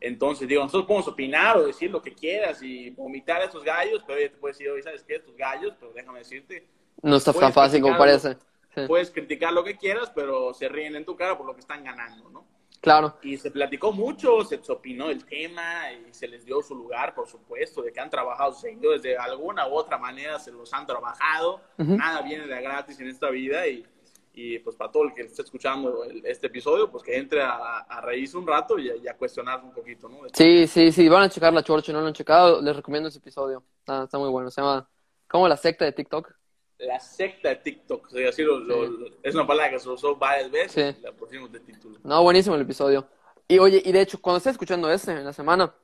Entonces, 0.00 0.48
digo, 0.48 0.62
nosotros 0.62 0.86
podemos 0.86 1.08
opinar 1.08 1.58
o 1.58 1.66
decir 1.66 1.90
lo 1.90 2.00
que 2.00 2.14
quieras 2.14 2.62
y 2.62 2.90
vomitar 2.90 3.42
a 3.42 3.44
estos 3.44 3.62
gallos, 3.62 4.02
pero 4.06 4.18
ella 4.18 4.30
te 4.30 4.36
puede 4.36 4.52
decir, 4.52 4.70
oye, 4.70 4.82
¿sabes 4.82 5.02
qué? 5.02 5.16
Estos 5.16 5.36
gallos, 5.36 5.74
pero 5.78 5.92
déjame 5.92 6.20
decirte. 6.20 6.66
No 7.02 7.16
está 7.16 7.32
tan 7.32 7.52
fácil 7.52 7.82
como 7.82 7.98
parece. 7.98 8.36
Sí. 8.74 8.82
Puedes 8.86 9.10
criticar 9.10 9.52
lo 9.52 9.64
que 9.64 9.76
quieras, 9.76 10.12
pero 10.14 10.54
se 10.54 10.68
ríen 10.68 10.94
en 10.96 11.04
tu 11.04 11.16
cara 11.16 11.36
por 11.36 11.46
lo 11.46 11.54
que 11.54 11.60
están 11.60 11.82
ganando, 11.82 12.30
¿no? 12.30 12.46
Claro. 12.80 13.18
Y 13.22 13.36
se 13.36 13.50
platicó 13.50 13.92
mucho, 13.92 14.42
se 14.42 14.58
opinó 14.72 15.08
del 15.08 15.26
tema 15.26 15.92
y 15.92 16.14
se 16.14 16.26
les 16.26 16.46
dio 16.46 16.62
su 16.62 16.74
lugar, 16.74 17.14
por 17.14 17.28
supuesto, 17.28 17.82
de 17.82 17.92
que 17.92 18.00
han 18.00 18.08
trabajado 18.08 18.52
sus 18.52 18.62
seguidores 18.62 19.02
de 19.02 19.18
alguna 19.18 19.68
u 19.68 19.74
otra 19.74 19.98
manera, 19.98 20.38
se 20.38 20.50
los 20.50 20.72
han 20.72 20.86
trabajado. 20.86 21.60
Uh 21.76 21.82
-huh. 21.82 21.96
Nada 21.98 22.22
viene 22.22 22.46
de 22.46 22.62
gratis 22.62 22.98
en 23.00 23.08
esta 23.08 23.28
vida 23.28 23.66
y, 23.66 23.84
y 24.32 24.60
pues 24.60 24.76
para 24.76 24.90
todo 24.90 25.02
el 25.02 25.12
que 25.12 25.22
esté 25.22 25.42
escuchando 25.42 26.04
el, 26.04 26.24
este 26.24 26.46
episodio, 26.46 26.90
pues 26.90 27.02
que 27.02 27.18
entre 27.18 27.42
a, 27.42 27.80
a 27.80 28.00
reírse 28.00 28.38
un 28.38 28.46
rato 28.46 28.78
y 28.78 28.88
a, 28.88 28.96
y 28.96 29.06
a 29.08 29.14
cuestionarse 29.14 29.66
un 29.66 29.74
poquito, 29.74 30.08
¿no? 30.08 30.20
Sí, 30.32 30.66
sí, 30.66 30.90
sí, 30.90 31.06
van 31.06 31.24
a 31.24 31.28
checar 31.28 31.52
la 31.52 31.62
chorcha, 31.62 31.92
no 31.92 32.00
lo 32.00 32.06
han 32.06 32.14
checado, 32.14 32.62
les 32.62 32.74
recomiendo 32.74 33.10
ese 33.10 33.18
episodio. 33.18 33.62
Está, 33.80 34.04
está 34.04 34.16
muy 34.16 34.30
bueno, 34.30 34.50
se 34.50 34.62
llama 34.62 34.88
como 35.28 35.46
la 35.48 35.58
secta 35.58 35.84
de 35.84 35.92
TikTok 35.92 36.32
la 36.80 36.98
secta 37.00 37.50
de 37.50 37.56
TikTok. 37.56 38.06
O 38.06 38.10
sea, 38.10 38.28
así 38.28 38.42
lo, 38.42 38.58
lo, 38.58 38.86
lo, 38.86 39.06
es 39.22 39.34
una 39.34 39.46
palabra 39.46 39.70
que 39.70 39.78
se 39.78 39.88
usó 39.88 40.16
varias 40.16 40.50
veces 40.50 40.96
sí. 40.96 41.02
la 41.02 41.12
pusimos 41.12 41.50
de 41.52 41.60
título. 41.60 41.98
No, 42.02 42.22
buenísimo 42.22 42.54
el 42.54 42.62
episodio. 42.62 43.06
Y 43.46 43.58
oye, 43.58 43.82
y 43.84 43.92
de 43.92 44.00
hecho, 44.00 44.20
cuando 44.20 44.38
estaba 44.38 44.52
escuchando 44.52 44.90
ese 44.90 45.12
en 45.12 45.24
la 45.24 45.32
semana, 45.32 45.74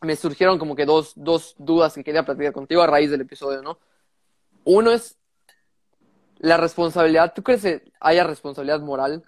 me 0.00 0.16
surgieron 0.16 0.58
como 0.58 0.74
que 0.74 0.84
dos, 0.84 1.12
dos 1.14 1.54
dudas 1.58 1.94
que 1.94 2.02
quería 2.02 2.24
platicar 2.24 2.52
contigo 2.52 2.82
a 2.82 2.86
raíz 2.86 3.10
del 3.10 3.20
episodio, 3.20 3.62
¿no? 3.62 3.78
Uno 4.64 4.90
es 4.90 5.16
la 6.38 6.56
responsabilidad. 6.56 7.32
¿Tú 7.34 7.42
crees 7.42 7.62
que 7.62 7.92
haya 8.00 8.24
responsabilidad 8.24 8.80
moral 8.80 9.22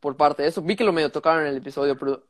por 0.00 0.16
parte 0.16 0.42
de 0.42 0.48
eso? 0.48 0.62
Vi 0.62 0.76
que 0.76 0.84
lo 0.84 0.92
medio 0.92 1.12
tocaron 1.12 1.42
en 1.42 1.48
el 1.48 1.58
episodio, 1.58 1.96
pero 1.96 2.24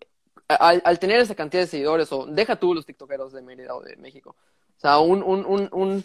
al, 0.49 0.83
al 0.85 0.99
tener 0.99 1.21
esa 1.21 1.35
cantidad 1.35 1.63
de 1.63 1.69
seguidores, 1.69 2.13
o 2.13 2.27
deja 2.27 2.57
tú 2.57 2.75
los 2.75 2.85
tiktokeros 2.85 3.33
de 3.33 3.43
Mérida 3.43 3.75
o 3.75 3.83
de 3.83 3.97
México, 3.97 4.37
o 4.77 4.81
sea, 4.81 4.99
un, 4.99 5.23
un, 5.23 5.45
un, 5.47 5.69
un 5.73 6.05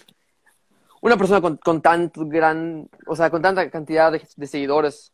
una 1.02 1.18
persona 1.18 1.42
con, 1.42 1.58
con 1.58 1.82
tanto 1.82 2.26
gran, 2.26 2.90
o 3.06 3.16
sea, 3.16 3.30
con 3.30 3.42
tanta 3.42 3.70
cantidad 3.70 4.12
de, 4.12 4.22
de 4.36 4.48
seguidores 4.48 5.12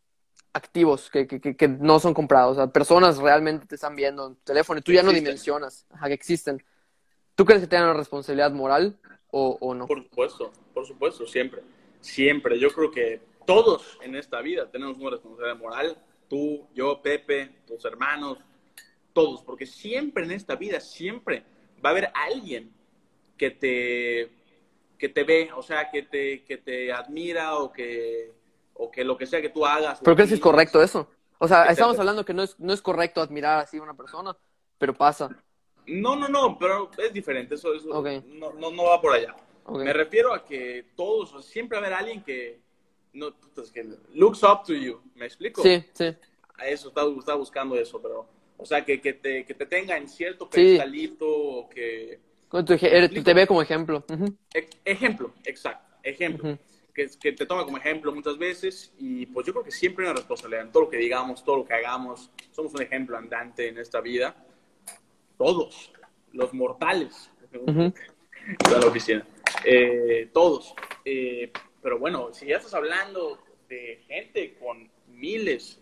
activos 0.53 1.09
que, 1.09 1.27
que, 1.27 1.55
que, 1.55 1.67
no 1.67 1.99
son 1.99 2.13
comprados, 2.13 2.57
o 2.57 2.59
sea, 2.59 2.67
personas 2.71 3.17
realmente 3.17 3.65
te 3.67 3.75
están 3.75 3.95
viendo 3.95 4.27
en 4.27 4.35
tu 4.35 4.41
teléfono 4.43 4.79
y 4.79 4.81
tú 4.81 4.91
ya 4.91 5.03
no 5.03 5.11
dimensionas 5.11 5.85
ajá, 5.91 6.07
que 6.07 6.13
existen. 6.13 6.63
¿Tú 7.35 7.45
crees 7.45 7.61
que 7.61 7.67
tengan 7.67 7.89
una 7.89 7.97
responsabilidad 7.97 8.51
moral 8.51 8.97
o, 9.31 9.57
o, 9.61 9.73
no? 9.75 9.87
Por 9.87 10.03
supuesto, 10.03 10.51
por 10.73 10.85
supuesto, 10.85 11.25
siempre. 11.25 11.61
Siempre. 12.01 12.59
Yo 12.59 12.69
creo 12.71 12.89
que 12.89 13.21
todos 13.45 13.97
en 14.01 14.15
esta 14.15 14.41
vida 14.41 14.69
tenemos 14.71 14.97
una 14.97 15.11
responsabilidad 15.11 15.57
moral. 15.57 15.97
Tú, 16.27 16.67
yo, 16.73 16.99
Pepe, 17.01 17.51
tus 17.67 17.85
hermanos, 17.85 18.39
todos. 19.13 19.43
Porque 19.43 19.67
siempre 19.67 20.23
en 20.23 20.31
esta 20.31 20.55
vida, 20.55 20.79
siempre 20.79 21.43
va 21.83 21.89
a 21.89 21.91
haber 21.91 22.11
alguien 22.15 22.71
que 23.37 23.51
te 23.51 24.31
que 24.97 25.09
te 25.09 25.23
ve, 25.23 25.49
o 25.55 25.61
sea, 25.61 25.89
que 25.89 26.03
te, 26.03 26.43
que 26.43 26.57
te 26.57 26.91
admira 26.91 27.57
o 27.57 27.71
que, 27.71 28.33
o 28.73 28.91
que 28.91 29.03
lo 29.03 29.17
que 29.17 29.25
sea 29.25 29.41
que 29.41 29.49
tú 29.49 29.65
hagas. 29.65 29.99
¿Pero 30.03 30.15
crees 30.15 30.29
que 30.29 30.35
es 30.35 30.41
correcto 30.41 30.81
eso? 30.81 31.07
O 31.39 31.47
sea, 31.47 31.65
estamos 31.65 31.95
te... 31.95 32.01
hablando 32.01 32.25
que 32.25 32.33
no 32.33 32.43
es, 32.43 32.59
no 32.59 32.73
es 32.73 32.81
correcto 32.81 33.21
admirar 33.21 33.59
así 33.59 33.77
a 33.77 33.83
una 33.83 33.95
persona, 33.95 34.35
pero 34.77 34.93
pasa. 34.93 35.29
No, 35.85 36.15
no, 36.15 36.27
no, 36.27 36.57
pero 36.57 36.89
es 36.97 37.13
diferente, 37.13 37.55
eso, 37.55 37.73
eso 37.73 37.89
okay. 37.91 38.23
no, 38.27 38.53
no, 38.53 38.71
no, 38.71 38.83
va 38.85 38.99
por 38.99 39.13
allá. 39.13 39.35
Okay. 39.63 39.85
Me 39.85 39.93
refiero 39.93 40.33
a 40.33 40.43
que 40.43 40.87
todos, 40.95 41.45
siempre 41.45 41.77
va 41.77 41.85
a 41.85 41.87
haber 41.87 41.99
alguien 41.99 42.23
que, 42.23 42.59
no, 43.13 43.33
pues, 43.53 43.71
que 43.71 43.87
looks 44.13 44.43
up 44.43 44.63
to 44.65 44.73
you, 44.73 45.01
¿me 45.15 45.25
explico? 45.25 45.61
Sí, 45.61 45.83
sí. 45.93 46.15
A 46.55 46.67
eso, 46.67 46.89
está, 46.89 47.03
está 47.19 47.35
buscando 47.35 47.75
eso, 47.75 48.01
pero, 48.01 48.27
o 48.57 48.65
sea, 48.65 48.83
que, 48.83 48.99
que, 48.99 49.13
te, 49.13 49.45
que 49.45 49.53
te 49.53 49.65
tenga 49.65 49.95
en 49.95 50.09
cierto 50.09 50.49
pedestalito, 50.49 51.25
sí. 51.25 51.31
o 51.31 51.69
que 51.69 52.26
Tu, 52.49 52.63
tu, 52.63 53.23
te 53.23 53.33
ve 53.33 53.45
como 53.47 53.61
ejemplo. 53.61 54.05
Uh 54.09 54.13
-huh. 54.13 54.37
Ejemplo, 54.85 55.33
exacto, 55.43 55.97
ejemplo. 56.03 56.49
Uh 56.49 56.51
-huh. 56.53 56.59
que, 56.93 57.07
que, 57.19 57.31
te 57.33 57.45
toma 57.45 57.65
como 57.65 57.77
ejemplo 57.77 58.13
muchas 58.13 58.37
veces 58.37 58.93
y 58.97 59.25
pues 59.27 59.45
yo 59.45 59.53
creo 59.53 59.65
que 59.65 59.71
siempre 59.71 60.05
hay 60.05 60.11
una 60.11 60.19
responsabilidad 60.19 60.65
en 60.65 60.71
todo 60.71 60.83
lo 60.83 60.89
que 60.89 60.97
digamos, 60.97 61.43
todo 61.43 61.57
lo 61.57 61.65
que 61.65 61.73
hagamos. 61.73 62.31
Somos 62.51 62.73
un 62.73 62.81
ejemplo 62.81 63.17
andante 63.17 63.67
en 63.67 63.77
esta 63.77 64.01
vida. 64.01 64.35
Todos, 65.37 65.91
los 66.31 66.53
mortales. 66.53 67.29
Uh 67.53 67.65
-huh. 67.65 67.93
la 68.71 68.87
oficina. 68.87 69.25
Eh, 69.63 70.29
todos. 70.33 70.73
Eh, 71.03 71.51
pero 71.81 71.99
bueno, 71.99 72.33
si 72.33 72.47
ya 72.47 72.57
estás 72.57 72.73
hablando 72.73 73.39
de 73.69 74.03
gente 74.07 74.55
con 74.59 74.89
miles, 75.07 75.79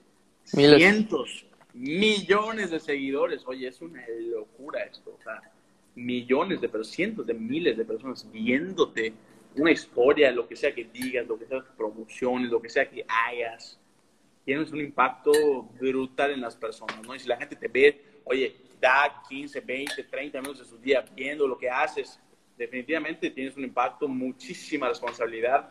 miles, 0.54 0.78
cientos, 0.78 1.46
millones 1.74 2.72
de 2.72 2.80
seguidores, 2.80 3.44
oye, 3.46 3.68
es 3.68 3.82
una 3.82 4.04
locura 4.08 4.84
esto. 4.84 5.18
O 5.20 5.24
sea, 5.24 5.42
millones 5.96 6.62
de 6.62 6.70
personas, 6.70 6.96
cientos 6.96 7.26
de 7.26 7.34
miles 7.34 7.78
de 7.78 7.86
personas 7.86 8.30
viéndote 8.32 9.14
una 9.56 9.72
historia, 9.72 10.32
lo 10.32 10.48
que 10.48 10.56
sea 10.56 10.74
que 10.76 10.84
digas, 10.86 11.26
lo 11.28 11.40
que 11.40 11.46
sea 11.46 11.62
que 11.62 11.72
promociones, 11.78 12.52
lo 12.52 12.62
que 12.62 12.70
sea 12.70 12.90
que 12.90 13.06
hagas, 13.08 13.80
tienes 14.44 14.72
un 14.72 14.82
impacto 14.82 15.32
brutal 15.80 16.32
en 16.32 16.42
las 16.42 16.56
personas, 16.56 17.02
¿no? 17.04 17.16
Y 17.16 17.20
si 17.20 17.28
la 17.28 17.38
gente 17.38 17.56
te 17.56 17.68
ve, 17.68 18.02
oye, 18.26 18.56
da 18.82 19.24
15, 19.30 19.62
20, 19.62 20.04
30 20.04 20.42
minutos 20.42 20.60
de 20.60 20.66
su 20.66 20.78
día 20.78 21.06
viendo 21.16 21.48
lo 21.48 21.58
que 21.58 21.70
haces, 21.70 22.20
definitivamente 22.58 23.30
tienes 23.32 23.56
un 23.56 23.64
impacto, 23.64 24.08
muchísima 24.08 24.90
responsabilidad 24.90 25.70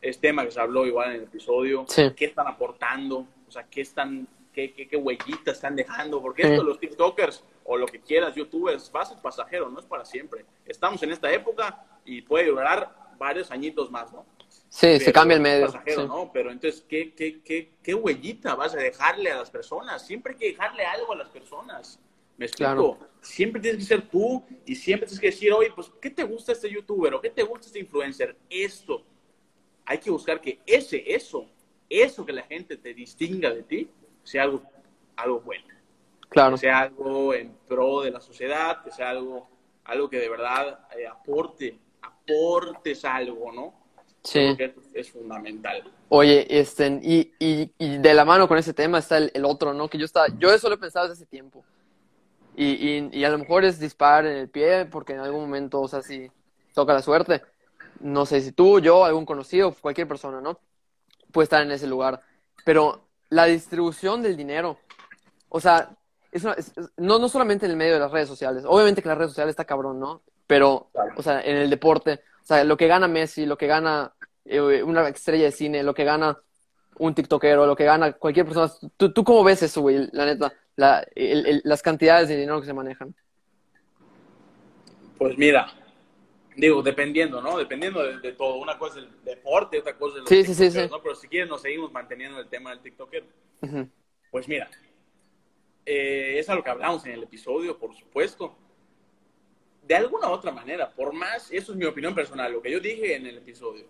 es 0.00 0.20
tema 0.20 0.44
que 0.44 0.50
se 0.52 0.60
habló 0.60 0.86
igual 0.86 1.10
en 1.10 1.16
el 1.16 1.22
episodio. 1.24 1.84
Sí. 1.88 2.02
¿Qué 2.14 2.26
están 2.26 2.46
aportando? 2.46 3.26
O 3.48 3.50
sea, 3.50 3.64
¿qué 3.64 3.80
están, 3.80 4.28
qué, 4.52 4.72
qué, 4.72 4.86
qué 4.86 4.96
huellitas 4.96 5.56
están 5.56 5.74
dejando? 5.74 6.20
Porque 6.22 6.42
Sí. 6.42 6.48
esto 6.50 6.62
los 6.62 6.78
TikTokers 6.78 7.42
o 7.66 7.76
lo 7.76 7.86
que 7.86 8.00
quieras, 8.00 8.34
YouTubers, 8.34 8.90
va 8.94 9.02
a 9.02 9.06
ser 9.06 9.18
pasajero, 9.18 9.68
no 9.68 9.80
es 9.80 9.86
para 9.86 10.04
siempre. 10.04 10.44
Estamos 10.64 11.02
en 11.02 11.10
esta 11.10 11.32
época 11.32 11.84
y 12.04 12.22
puede 12.22 12.46
durar 12.46 12.94
varios 13.18 13.50
añitos 13.50 13.90
más, 13.90 14.12
¿no? 14.12 14.24
Sí, 14.68 14.98
se 14.98 14.98
Pero 14.98 15.12
cambia 15.12 15.36
el 15.36 15.46
es 15.46 15.52
medio. 15.52 15.66
pasajero, 15.66 16.02
sí. 16.02 16.08
¿no? 16.08 16.30
Pero 16.32 16.50
entonces, 16.50 16.84
¿qué, 16.88 17.14
qué, 17.14 17.40
qué, 17.42 17.72
¿qué 17.82 17.94
huellita 17.94 18.54
vas 18.54 18.74
a 18.74 18.78
dejarle 18.78 19.30
a 19.30 19.38
las 19.38 19.50
personas? 19.50 20.06
Siempre 20.06 20.32
hay 20.32 20.38
que 20.38 20.46
dejarle 20.48 20.84
algo 20.84 21.12
a 21.12 21.16
las 21.16 21.28
personas. 21.28 21.98
¿Me 22.36 22.46
explico? 22.46 22.96
Claro. 22.98 22.98
Siempre 23.20 23.60
tienes 23.60 23.80
que 23.80 23.86
ser 23.86 24.08
tú 24.08 24.44
y 24.66 24.74
siempre 24.74 25.06
tienes 25.06 25.20
que 25.20 25.26
decir, 25.28 25.52
oye, 25.52 25.72
pues, 25.74 25.90
¿qué 26.00 26.10
te 26.10 26.24
gusta 26.24 26.52
este 26.52 26.70
youtuber 26.70 27.14
o 27.14 27.20
qué 27.20 27.30
te 27.30 27.42
gusta 27.42 27.66
este 27.66 27.78
influencer? 27.78 28.36
Esto. 28.50 29.04
Hay 29.86 29.98
que 29.98 30.10
buscar 30.10 30.40
que 30.40 30.60
ese, 30.66 31.02
eso, 31.06 31.48
eso 31.88 32.26
que 32.26 32.32
la 32.32 32.42
gente 32.42 32.76
te 32.76 32.92
distinga 32.92 33.50
de 33.50 33.62
ti, 33.62 33.88
sea 34.22 34.42
algo, 34.42 34.62
algo 35.16 35.40
bueno. 35.40 35.64
Claro. 36.28 36.56
Que 36.56 36.60
sea 36.60 36.80
algo 36.80 37.34
en 37.34 37.56
pro 37.66 38.02
de 38.02 38.10
la 38.10 38.20
sociedad, 38.20 38.82
que 38.82 38.90
sea 38.90 39.10
algo, 39.10 39.48
algo 39.84 40.10
que 40.10 40.18
de 40.18 40.28
verdad 40.28 40.86
eh, 40.96 41.06
aporte, 41.06 41.78
aportes 42.02 43.04
algo, 43.04 43.52
¿no? 43.52 43.74
Sí. 44.22 44.40
Creo 44.40 44.56
que 44.56 44.64
eso 44.64 44.80
es 44.92 45.10
fundamental. 45.10 45.84
Oye, 46.08 46.46
este, 46.48 47.00
y, 47.02 47.32
y, 47.38 47.72
y 47.78 47.98
de 47.98 48.14
la 48.14 48.24
mano 48.24 48.48
con 48.48 48.58
ese 48.58 48.74
tema 48.74 48.98
está 48.98 49.18
el, 49.18 49.30
el 49.34 49.44
otro, 49.44 49.72
¿no? 49.72 49.88
Que 49.88 49.98
yo 49.98 50.04
estaba, 50.04 50.26
yo 50.38 50.52
eso 50.52 50.68
lo 50.68 50.74
he 50.74 50.78
pensado 50.78 51.08
desde 51.08 51.22
hace 51.22 51.30
tiempo. 51.30 51.64
Y, 52.56 52.66
y, 52.66 53.10
y 53.12 53.24
a 53.24 53.30
lo 53.30 53.38
mejor 53.38 53.64
es 53.64 53.78
disparar 53.78 54.26
en 54.26 54.38
el 54.38 54.48
pie, 54.48 54.86
porque 54.86 55.12
en 55.12 55.20
algún 55.20 55.42
momento, 55.42 55.80
o 55.80 55.88
sea, 55.88 56.02
si 56.02 56.30
toca 56.74 56.94
la 56.94 57.02
suerte, 57.02 57.42
no 58.00 58.26
sé 58.26 58.40
si 58.40 58.52
tú, 58.52 58.80
yo, 58.80 59.04
algún 59.04 59.26
conocido, 59.26 59.72
cualquier 59.72 60.08
persona, 60.08 60.40
¿no? 60.40 60.58
Puede 61.32 61.44
estar 61.44 61.62
en 61.62 61.70
ese 61.70 61.86
lugar. 61.86 62.20
Pero 62.64 63.08
la 63.28 63.44
distribución 63.44 64.22
del 64.22 64.36
dinero, 64.36 64.78
o 65.48 65.60
sea, 65.60 65.90
es 66.36 66.44
una- 66.44 66.54
es- 66.54 66.72
es- 66.76 66.90
no, 66.96 67.18
no 67.18 67.28
solamente 67.28 67.66
en 67.66 67.72
el 67.72 67.76
medio 67.76 67.94
de 67.94 68.00
las 68.00 68.10
redes 68.12 68.28
sociales, 68.28 68.64
obviamente 68.66 69.02
que 69.02 69.08
las 69.08 69.18
redes 69.18 69.30
sociales 69.32 69.50
está 69.52 69.64
cabrón, 69.64 69.98
¿no? 70.00 70.22
Pero, 70.46 70.88
Claro. 70.92 71.12
o 71.16 71.22
sea, 71.22 71.40
en 71.40 71.56
el 71.56 71.70
deporte, 71.70 72.20
o 72.42 72.44
sea, 72.46 72.62
lo 72.64 72.76
que 72.76 72.86
gana 72.86 73.08
Messi, 73.08 73.46
lo 73.46 73.56
que 73.58 73.66
gana 73.66 74.12
eh, 74.48 74.82
una 74.82 75.08
estrella 75.08 75.46
de 75.46 75.50
cine, 75.52 75.82
lo 75.82 75.92
que 75.92 76.04
gana 76.04 76.38
un 76.98 77.14
tiktokero, 77.14 77.66
lo 77.66 77.74
que 77.74 77.84
gana 77.84 78.12
cualquier 78.12 78.46
persona. 78.46 78.72
¿Tú, 78.96 79.12
tú 79.12 79.24
cómo 79.24 79.42
ves 79.42 79.60
eso, 79.62 79.80
güey? 79.80 80.08
La 80.12 80.24
neta, 80.24 80.52
la, 80.76 81.04
el- 81.16 81.46
el- 81.46 81.60
las 81.64 81.82
cantidades 81.82 82.28
de 82.28 82.36
dinero 82.36 82.60
que 82.60 82.66
se 82.66 82.72
manejan. 82.72 83.12
Pues 85.18 85.36
mira, 85.36 85.66
digo, 86.56 86.82
dependiendo, 86.82 87.40
¿no? 87.40 87.58
Dependiendo 87.58 88.02
de, 88.02 88.18
de 88.20 88.32
todo. 88.32 88.56
Una 88.56 88.78
cosa 88.78 89.00
es 89.00 89.06
el 89.06 89.24
deporte, 89.24 89.80
otra 89.80 89.96
cosa 89.96 90.14
es 90.16 90.20
los 90.20 90.28
Sí, 90.28 90.44
sí, 90.54 90.70
sí. 90.70 90.78
¿no? 90.90 91.02
Pero 91.02 91.14
si 91.14 91.26
quieren 91.28 91.48
nos 91.48 91.62
seguimos 91.62 91.90
manteniendo 91.92 92.38
el 92.38 92.48
tema 92.48 92.70
del 92.70 92.80
TikToker. 92.80 93.24
Ujú. 93.62 93.88
Pues 94.30 94.46
mira, 94.48 94.68
eh, 95.86 96.38
es 96.38 96.48
a 96.48 96.54
lo 96.54 96.64
que 96.64 96.70
hablamos 96.70 97.06
en 97.06 97.12
el 97.12 97.22
episodio, 97.22 97.78
por 97.78 97.94
supuesto. 97.94 98.56
De 99.82 99.94
alguna 99.94 100.28
u 100.28 100.32
otra 100.32 100.50
manera, 100.50 100.90
por 100.90 101.12
más, 101.12 101.50
eso 101.52 101.72
es 101.72 101.78
mi 101.78 101.84
opinión 101.84 102.12
personal, 102.12 102.52
lo 102.52 102.60
que 102.60 102.72
yo 102.72 102.80
dije 102.80 103.14
en 103.14 103.24
el 103.26 103.38
episodio, 103.38 103.86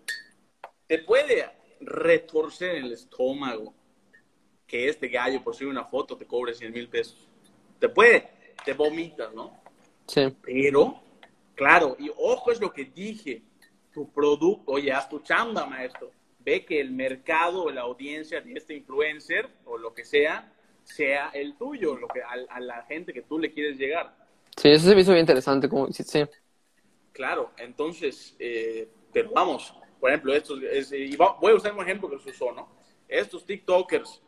te 0.85 0.99
puede 0.99 1.49
retorcer 1.81 2.75
el 2.75 2.93
estómago 2.93 3.73
que 4.67 4.89
este 4.89 5.07
gallo 5.07 5.43
por 5.43 5.55
subir 5.55 5.69
una 5.69 5.85
foto 5.85 6.17
te 6.17 6.27
cobre 6.27 6.53
100 6.53 6.71
mil 6.71 6.87
pesos. 6.87 7.27
Te 7.79 7.89
puede, 7.89 8.29
te 8.63 8.73
vomitas, 8.73 9.33
¿no? 9.33 9.59
Sí, 10.05 10.21
Pero, 10.43 11.01
claro, 11.55 11.95
y 11.97 12.11
ojo 12.15 12.51
es 12.51 12.61
lo 12.61 12.71
que 12.71 12.85
dije, 12.85 13.41
tu 13.91 14.11
producto, 14.11 14.71
oye, 14.71 14.91
haz 14.91 15.09
tu 15.09 15.19
chamba, 15.19 15.65
maestro. 15.65 16.11
Ve 16.39 16.63
que 16.63 16.79
el 16.79 16.91
mercado 16.91 17.63
o 17.63 17.71
la 17.71 17.81
audiencia 17.81 18.41
de 18.41 18.53
este 18.53 18.75
influencer 18.75 19.49
o 19.65 19.77
lo 19.77 19.93
que 19.93 20.05
sea, 20.05 20.53
sea 20.87 21.29
el 21.33 21.55
tuyo, 21.57 21.95
lo 21.97 22.07
que, 22.07 22.21
a, 22.21 22.33
a 22.49 22.59
la 22.59 22.83
gente 22.83 23.13
que 23.13 23.21
tú 23.21 23.37
le 23.39 23.51
quieres 23.53 23.77
llegar. 23.77 24.15
sí, 24.55 24.69
eso 24.69 24.87
se 24.87 24.95
me 24.95 25.01
hizo 25.01 25.11
bien 25.11 25.21
interesante. 25.23 25.67
Como, 25.69 25.91
sí, 25.91 26.03
sí. 26.03 26.23
Claro, 27.11 27.51
entonces, 27.57 28.35
eh, 28.39 28.87
pero 29.11 29.31
vamos, 29.31 29.73
por 29.99 30.09
ejemplo, 30.09 30.33
estos, 30.33 30.61
es- 30.63 30.91
y 30.91 31.15
va- 31.15 31.37
voy 31.41 31.51
a 31.51 31.55
usar 31.55 31.73
un 31.73 31.81
ejemplo 31.81 32.09
que 32.09 32.19
se 32.19 32.29
usó, 32.29 32.51
¿no? 32.51 32.69
Estos 33.07 33.45
TikTokers 33.45 34.21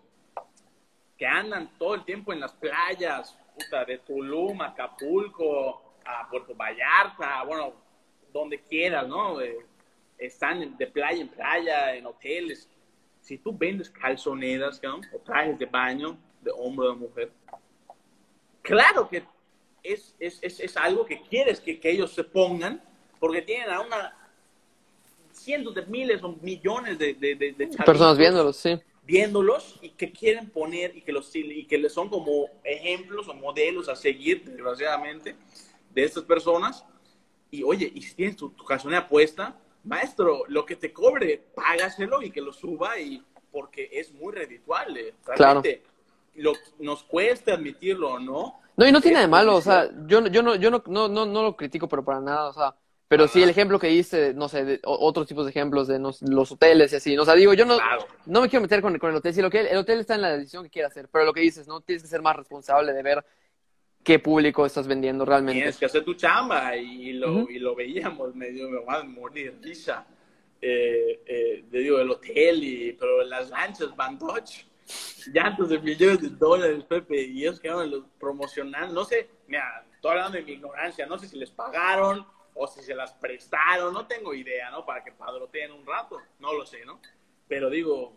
que 1.18 1.26
andan 1.26 1.70
todo 1.78 1.96
el 1.96 2.06
tiempo 2.06 2.32
en 2.34 2.40
las 2.40 2.54
playas, 2.54 3.38
puta, 3.56 3.84
de 3.86 3.98
Tulum, 4.00 4.62
Acapulco, 4.62 5.96
a 6.06 6.28
Puerto 6.30 6.56
Vallarta, 6.56 7.44
bueno, 7.44 7.74
donde 8.32 8.62
quieras, 8.62 9.08
¿no? 9.08 9.40
Eh, 9.42 9.58
están 10.18 10.78
de 10.78 10.88
playa 10.88 11.22
en 11.22 11.28
playa, 11.28 11.96
en 11.96 12.06
hoteles. 12.06 12.70
Si 13.22 13.38
tú 13.38 13.56
vendes 13.56 13.90
calzoneras, 13.90 14.82
¿no? 14.82 15.02
O 15.14 15.20
trajes 15.20 15.60
de 15.60 15.66
baño 15.66 16.18
de 16.42 16.52
hombre 16.52 16.88
o 16.88 16.92
de 16.92 16.98
mujer, 16.98 17.32
claro 18.62 19.10
que 19.10 19.24
es, 19.84 20.16
es, 20.20 20.40
es, 20.42 20.60
es 20.60 20.78
algo 20.78 21.06
que 21.06 21.22
quieres 21.22 21.60
que, 21.60 21.80
que 21.80 21.90
ellos 21.92 22.14
se 22.14 22.24
pongan, 22.24 22.84
porque 23.20 23.42
tienen 23.42 23.70
a 23.70 23.82
una 23.82 24.16
cientos 25.32 25.74
de 25.74 25.86
miles 25.86 26.22
o 26.24 26.36
millones 26.42 27.00
de, 27.00 27.14
de, 27.14 27.36
de, 27.36 27.54
de 27.54 27.68
Personas 27.86 28.18
viéndolos, 28.18 28.58
sí. 28.58 28.80
viéndolos 29.04 29.80
y 29.82 29.90
que 29.92 30.12
quieren 30.12 30.50
poner 30.50 30.96
y 30.96 31.02
que 31.02 31.12
los 31.12 31.34
y 31.34 31.66
que 31.66 31.90
son 31.90 32.10
como 32.10 32.48
ejemplos 32.64 33.28
o 33.28 33.34
modelos 33.34 33.88
a 33.90 33.96
seguir, 33.96 34.44
desgraciadamente, 34.44 35.36
de 35.94 36.04
estas 36.04 36.24
personas. 36.24 36.86
Y 37.52 37.64
oye, 37.64 37.92
y 37.94 38.02
si 38.02 38.14
tienes 38.16 38.36
tu, 38.36 38.50
tu 38.50 38.64
calzonera 38.66 39.08
puesta, 39.08 39.58
maestro, 39.84 40.44
lo 40.48 40.66
que 40.66 40.76
te 40.76 40.92
cobre, 40.92 41.42
págaselo 41.56 42.22
y 42.22 42.32
que 42.32 42.42
lo 42.42 42.54
suba 42.54 43.00
y 43.00 43.24
porque 43.52 43.90
es 43.92 44.12
muy 44.14 44.34
redituable. 44.34 45.16
Claro. 45.36 45.64
Lo, 46.40 46.54
nos 46.80 47.04
cuesta 47.04 47.54
admitirlo 47.54 48.14
o 48.14 48.20
no. 48.20 48.62
No, 48.78 48.88
y 48.88 48.92
no 48.92 49.02
tiene 49.02 49.20
de 49.20 49.28
malo, 49.28 49.56
o 49.56 49.62
sea, 49.62 49.90
yo, 50.08 50.22
no- 50.22 50.28
yo, 50.28 50.42
no, 50.42 50.56
yo 50.56 50.72
no, 50.72 50.82
no, 50.88 51.08
no, 51.10 51.26
no 51.26 51.44
lo 51.44 51.56
critico, 51.58 51.88
pero 51.90 52.04
para 52.04 52.22
nada, 52.22 52.48
o 52.48 52.54
sea, 52.54 52.74
pero 53.10 53.28
sí 53.28 53.42
el 53.44 53.50
ejemplo 53.50 53.78
que 53.78 53.88
diste, 53.88 54.34
no 54.34 54.48
sé, 54.48 54.64
de, 54.64 54.80
otros 54.84 55.28
tipos 55.28 55.44
de 55.46 55.50
ejemplos 55.50 55.88
de 55.88 56.00
no 56.00 56.14
sé, 56.14 56.26
los 56.30 56.52
hoteles 56.52 56.94
y 56.94 56.96
así, 56.96 57.18
o 57.18 57.26
sea, 57.26 57.34
digo, 57.34 57.54
yo 57.54 57.66
no, 57.66 57.76
Claro. 57.76 58.06
no 58.26 58.42
me 58.42 58.48
quiero 58.50 58.62
meter 58.62 58.82
con, 58.82 58.98
con 58.98 59.10
el 59.10 59.18
hotel, 59.18 59.34
si 59.34 59.42
lo 59.42 59.50
que 59.50 59.62
el 59.62 59.78
hotel 59.78 60.00
está 60.00 60.16
en 60.16 60.22
la 60.22 60.38
decisión 60.38 60.64
que 60.64 60.70
quiera 60.70 60.88
hacer, 60.88 61.10
pero 61.12 61.26
lo 61.26 61.34
que 61.34 61.42
dices, 61.42 61.68
¿no? 61.68 61.82
Tienes 61.82 62.04
que 62.04 62.10
ser 62.10 62.22
más 62.22 62.36
responsable 62.36 62.94
de 62.94 63.04
ver 63.04 63.26
qué 64.04 64.20
público 64.20 64.66
estás 64.66 64.88
vendiendo 64.88 65.26
realmente. 65.26 65.60
Tienes 65.60 65.78
que 65.78 65.86
hacer 65.88 66.06
tu 66.06 66.14
chamba 66.14 66.76
y 66.78 67.14
lo, 67.14 67.50
y 67.50 67.60
lo 67.60 67.76
veíamos, 67.76 68.34
medio 68.34 68.70
me 68.70 68.80
va 68.86 69.00
a 69.02 69.04
morir 69.04 69.58
risa. 69.62 70.06
Eh, 70.62 71.22
eh, 71.26 71.66
digo, 71.72 72.00
el 72.00 72.12
hotel, 72.12 72.64
y, 72.64 72.94
pero 72.94 73.24
las 73.24 73.50
lanchas 73.50 73.96
Van 73.96 74.18
Dodge, 74.18 74.66
llantos 75.34 75.70
de 75.70 75.80
millones 75.80 76.22
de 76.22 76.30
dólares, 76.30 76.84
Pepe, 76.86 77.22
y 77.24 77.42
ellos 77.42 77.60
quedaron 77.60 77.90
los 77.90 78.04
promocionando, 78.20 78.94
no 78.94 79.06
sé, 79.06 79.30
mira, 79.48 79.86
estoy 79.94 80.12
hablando 80.12 80.38
de 80.38 80.44
mi 80.44 80.54
ignorancia, 80.54 81.06
no 81.06 81.18
sé 81.18 81.28
si 81.28 81.38
les 81.38 81.52
pagaron 81.52 82.26
o 82.54 82.68
si 82.68 82.82
se 82.82 82.96
las 82.96 83.14
prestaron, 83.14 83.94
no 83.94 84.06
tengo 84.08 84.34
idea, 84.34 84.70
¿no? 84.72 84.86
Para 84.86 85.04
que 85.04 85.12
padroteen 85.12 85.72
un 85.72 85.86
rato, 85.86 86.20
no 86.40 86.54
lo 86.54 86.66
sé, 86.66 86.84
¿no? 86.86 87.00
Pero 87.48 87.70
digo, 87.70 88.14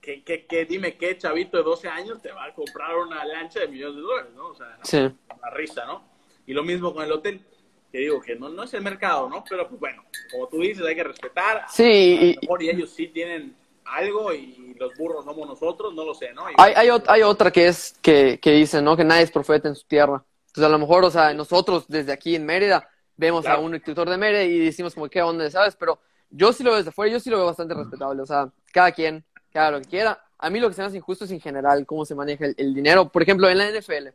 que, 0.00 0.22
que, 0.24 0.46
que 0.46 0.64
dime 0.64 0.96
qué 0.96 1.16
chavito 1.16 1.56
de 1.56 1.62
12 1.62 1.88
años 1.88 2.20
te 2.20 2.32
va 2.32 2.46
a 2.46 2.54
comprar 2.54 2.96
una 2.96 3.24
lancha 3.24 3.60
de 3.60 3.68
millones 3.68 3.96
de 3.96 4.02
dólares, 4.02 4.32
¿no? 4.34 4.48
O 4.48 4.54
sea, 4.54 4.78
Sí, 4.82 4.96
una 4.98 5.50
risa, 5.50 5.84
¿no? 5.86 6.04
Y 6.46 6.52
lo 6.54 6.64
mismo 6.64 6.92
con 6.92 7.04
el 7.04 7.12
hotel, 7.12 7.40
que 7.90 7.98
digo 7.98 8.20
que 8.20 8.34
no, 8.34 8.48
no 8.48 8.64
es 8.64 8.74
el 8.74 8.82
mercado, 8.82 9.28
¿no? 9.28 9.44
Pero 9.48 9.68
pues 9.68 9.78
bueno, 9.80 10.04
como 10.30 10.48
tú 10.48 10.58
dices, 10.58 10.84
hay 10.84 10.96
que 10.96 11.04
respetar. 11.04 11.66
sí, 11.68 12.16
A 12.18 12.34
lo 12.34 12.40
mejor 12.42 12.62
y 12.62 12.70
ellos 12.70 12.90
sí 12.90 13.08
tienen 13.08 13.54
algo 13.84 14.32
y 14.32 14.56
los 14.78 14.94
burros 14.96 15.24
somos 15.24 15.48
nosotros, 15.48 15.94
no 15.94 16.04
lo 16.04 16.14
sé, 16.14 16.32
¿no? 16.32 16.44
Hay, 16.56 16.72
hay, 16.74 16.88
hay 17.06 17.22
otra 17.22 17.50
que 17.50 17.68
es 17.68 17.94
que, 18.02 18.38
que 18.40 18.52
dice, 18.52 18.82
¿no? 18.82 18.96
Que 18.96 19.04
nadie 19.04 19.22
es 19.22 19.30
profeta 19.30 19.68
en 19.68 19.74
su 19.74 19.86
tierra. 19.86 20.22
Entonces, 20.46 20.64
a 20.64 20.68
lo 20.68 20.78
mejor, 20.78 21.04
o 21.04 21.10
sea, 21.10 21.32
nosotros 21.34 21.84
desde 21.88 22.12
aquí 22.12 22.34
en 22.34 22.44
Mérida 22.44 22.88
vemos 23.16 23.42
Claro. 23.44 23.60
a 23.60 23.62
un 23.62 23.74
escritor 23.74 24.08
de 24.10 24.16
Mérida 24.16 24.42
y 24.42 24.58
decimos 24.58 24.94
como, 24.94 25.08
¿qué 25.08 25.22
onda? 25.22 25.48
¿Sabes? 25.50 25.76
Pero 25.76 25.98
yo 26.30 26.52
sí 26.52 26.62
lo 26.62 26.70
veo 26.70 26.78
desde 26.78 26.92
fuera, 26.92 27.12
yo 27.12 27.20
sí 27.20 27.30
lo 27.30 27.36
veo 27.38 27.46
bastante 27.46 27.74
respetable. 27.74 28.22
O 28.22 28.26
sea, 28.26 28.50
cada 28.72 28.92
quien, 28.92 29.24
haga 29.54 29.70
lo 29.72 29.80
que 29.80 29.88
quiera. 29.88 30.22
A 30.38 30.50
mí 30.50 30.60
lo 30.60 30.68
que 30.68 30.74
se 30.74 30.82
me 30.82 30.88
hace 30.88 30.96
injusto 30.96 31.24
es 31.24 31.30
en 31.30 31.40
general 31.40 31.86
cómo 31.86 32.04
se 32.04 32.14
maneja 32.14 32.46
el, 32.46 32.54
el 32.58 32.74
dinero. 32.74 33.08
Por 33.08 33.22
ejemplo, 33.22 33.48
en 33.48 33.58
la 33.58 33.70
NFL, 33.70 34.08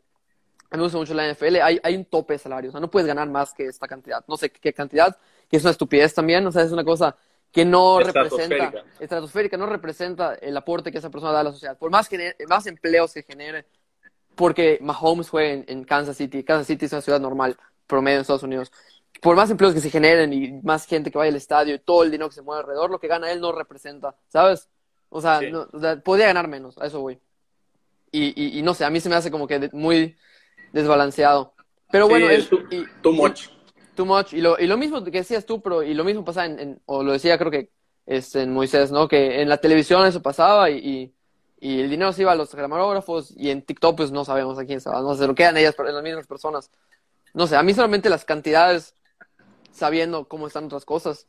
a 0.70 0.76
mí 0.76 0.80
me 0.80 0.84
gusta 0.84 0.98
mucho 0.98 1.14
la 1.14 1.32
NFL, 1.32 1.56
hay, 1.62 1.80
hay 1.82 1.96
un 1.96 2.06
tope 2.06 2.34
de 2.34 2.40
salario. 2.40 2.70
O 2.70 2.72
sea, 2.72 2.82
no 2.82 2.92
puedes 2.92 3.08
ganar 3.08 3.30
más 3.30 3.54
que 3.54 3.66
esta 3.66 3.88
cantidad. 3.88 4.24
No 4.28 4.36
sé 4.36 4.50
qué 4.50 4.74
cantidad, 4.74 5.16
que 5.50 5.58
es 5.58 5.64
una 5.64 5.72
estupidez 5.72 6.14
también. 6.14 6.46
O 6.46 6.52
sea, 6.52 6.64
es 6.64 6.72
una 6.72 6.84
cosa 6.84 7.16
que 7.58 7.66
no 7.66 7.98
representa, 8.00 8.56
Estratosférica. 8.56 8.84
estratosférica, 9.00 9.58
no 9.58 9.66
representa 9.66 10.36
el 10.36 10.56
aporte 10.56 10.92
que 10.92 11.00
esa 11.00 11.10
persona 11.10 11.32
da 11.32 11.40
a 11.40 11.44
la 11.46 11.52
sociedad. 11.52 11.76
Por 11.76 11.90
más, 11.90 12.08
más 12.48 12.68
empleos 12.68 13.12
que 13.14 13.24
genere, 13.24 13.66
porque 14.36 14.78
Mahomes 14.80 15.28
juega 15.28 15.54
en, 15.54 15.66
en 15.68 15.84
Kansas 15.84 16.18
City. 16.18 16.44
Kansas 16.44 16.68
City 16.68 16.86
es 16.86 16.92
una 16.92 17.02
ciudad 17.02 17.20
normal, 17.20 17.58
promedio 17.88 18.18
en 18.18 18.22
Estados 18.22 18.44
Unidos. 18.44 18.72
Por 19.24 19.36
más 19.36 19.50
empleos 19.50 19.74
que 19.74 19.80
se 19.82 19.90
generen 19.90 20.32
y 20.34 20.52
más 20.62 20.86
gente 20.86 21.10
que 21.10 21.18
vaya 21.18 21.30
al 21.32 21.36
estadio 21.36 21.74
y 21.74 21.80
todo 21.80 22.04
el 22.04 22.12
dinero 22.12 22.30
que 22.30 22.36
se 22.36 22.44
mueve 22.44 22.62
alrededor, 22.62 22.92
lo 22.92 23.00
que 23.00 23.08
gana 23.08 23.32
él 23.32 23.42
no 23.42 23.52
representa, 23.52 24.16
¿sabes? 24.28 24.70
O 25.10 25.20
sea, 25.20 25.40
Sí. 25.40 25.50
no- 25.50 25.68
o 25.74 25.80
sea, 25.80 26.00
podría 26.00 26.28
ganar 26.28 26.48
menos, 26.48 26.78
a 26.78 26.86
eso 26.86 27.02
voy. 27.02 27.20
Y, 28.12 28.40
y, 28.40 28.60
y 28.60 28.62
no 28.62 28.76
sé, 28.76 28.86
a 28.86 28.92
mí 28.92 29.00
se 29.00 29.10
me 29.10 29.16
hace 29.16 29.32
como 29.32 29.48
que 29.48 29.58
de- 29.58 29.70
muy 29.74 30.16
desbalanceado. 30.74 31.56
Pero 31.92 32.06
Sí, 32.06 32.10
bueno, 32.12 32.30
es 32.30 32.40
es, 32.44 32.50
too, 32.50 32.60
y- 32.70 32.86
too 33.02 33.14
much. 33.14 33.48
Too 33.98 34.06
much. 34.06 34.34
Y 34.34 34.42
lo, 34.42 34.60
y 34.60 34.68
lo 34.68 34.78
mismo 34.78 35.04
que 35.04 35.10
decías 35.10 35.46
tú, 35.46 35.60
pero 35.60 35.82
y 35.82 35.96
lo 35.96 36.04
mismo 36.04 36.24
pasa 36.24 36.46
en, 36.46 36.60
en- 36.60 36.82
o 36.86 37.02
lo 37.04 37.12
decía 37.14 37.38
creo 37.40 37.50
que 37.50 37.72
este, 38.06 38.44
en 38.44 38.54
Moisés, 38.54 38.92
¿no? 38.92 39.08
Que 39.08 39.42
en 39.42 39.50
la 39.50 39.58
televisión 39.58 40.06
eso 40.06 40.22
pasaba 40.22 40.70
y, 40.70 40.78
y, 41.60 41.70
y 41.70 41.82
el 41.82 41.90
dinero 41.90 42.14
se 42.14 42.22
iba 42.22 42.32
a 42.32 42.36
los 42.36 42.52
camarógrafos 42.54 43.34
y 43.36 43.50
en 43.50 43.64
TikTok 43.64 43.98
pues 43.98 44.12
no 44.12 44.24
sabemos 44.24 44.60
a 44.60 44.66
quién 44.66 44.80
se 44.82 44.90
va, 44.92 45.02
no 45.02 45.16
se 45.16 45.26
lo 45.26 45.34
quedan 45.34 45.58
ellas, 45.58 45.76
las 45.80 46.04
mismas 46.04 46.28
personas. 46.28 46.70
No 47.34 47.48
sé, 47.48 47.56
a 47.56 47.64
mí 47.64 47.74
solamente 47.74 48.10
las 48.10 48.24
cantidades, 48.24 48.94
sabiendo 49.72 50.28
cómo 50.28 50.46
están 50.48 50.66
otras 50.66 50.86
cosas, 50.86 51.28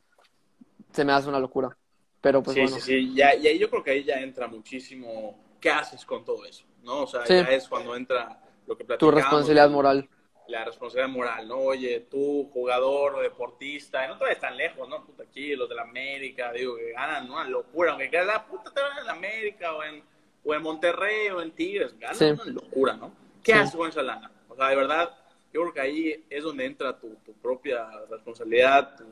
se 0.92 1.04
me 1.06 1.12
hace 1.12 1.28
una 1.28 1.40
locura. 1.40 1.76
Pero 2.20 2.42
pues 2.42 2.54
sí, 2.54 2.60
bueno. 2.60 2.76
Sí, 2.76 2.82
sí, 2.82 3.14
ya, 3.14 3.34
y 3.34 3.46
ahí 3.46 3.58
yo 3.58 3.70
creo 3.70 3.82
que 3.82 3.92
ahí 3.92 4.04
ya 4.04 4.20
entra 4.20 4.46
muchísimo 4.46 5.38
qué 5.60 5.70
haces 5.70 6.04
con 6.04 6.24
todo 6.24 6.44
eso, 6.44 6.64
¿no? 6.82 7.04
O 7.04 7.06
sea, 7.06 7.26
ya 7.26 7.50
es 7.50 7.66
cuando 7.66 7.96
entra 7.96 8.40
lo 8.66 8.76
que 8.76 8.84
platicamos. 8.84 8.98
Tu 8.98 9.10
responsabilidad 9.10 9.70
moral 9.70 10.08
la 10.49 10.64
responsabilidad 10.64 11.14
moral, 11.14 11.46
¿no? 11.46 11.57
Oye, 11.57 12.07
tú, 12.11 12.49
jugador, 12.53 13.22
deportista, 13.22 14.07
no 14.09 14.16
te 14.16 14.24
vayas 14.24 14.40
tan 14.40 14.57
lejos, 14.57 14.88
¿no? 14.88 15.05
Puta, 15.05 15.22
aquí 15.24 15.55
los 15.55 15.68
de 15.68 15.74
la 15.74 15.82
América, 15.82 16.53
digo, 16.53 16.76
que 16.76 16.92
ganan 16.92 17.30
una 17.30 17.44
locura, 17.44 17.92
aunque 17.92 18.11
quede 18.11 18.24
la 18.24 18.46
puta 18.46 18.72
te 18.72 18.80
van 18.80 18.99
en 18.99 19.07
la 19.07 19.12
América 19.12 19.74
o 19.74 19.84
en, 19.84 20.03
o 20.44 20.55
en 20.55 20.62
Monterrey 20.62 21.28
o 21.28 21.42
en 21.42 21.51
Tigres, 21.53 21.99
ganan 21.99 22.40
una 22.40 22.44
locura, 22.46 22.94
¿no? 22.94 23.12
¿Qué 23.42 23.53
haces 23.53 23.76
con 23.76 23.88
esa 23.88 24.03
lana? 24.03 24.30
O 24.49 24.57
sea, 24.57 24.70
de 24.70 24.76
verdad, 24.76 25.14
yo 25.53 25.61
creo 25.61 25.74
que 25.74 25.80
ahí 25.80 26.24
es 26.30 26.42
donde 26.42 26.64
entra 26.64 26.99
tu, 26.99 27.14
tu 27.24 27.34
propia 27.34 27.86
responsabilidad, 28.11 28.96
tu, 28.96 29.05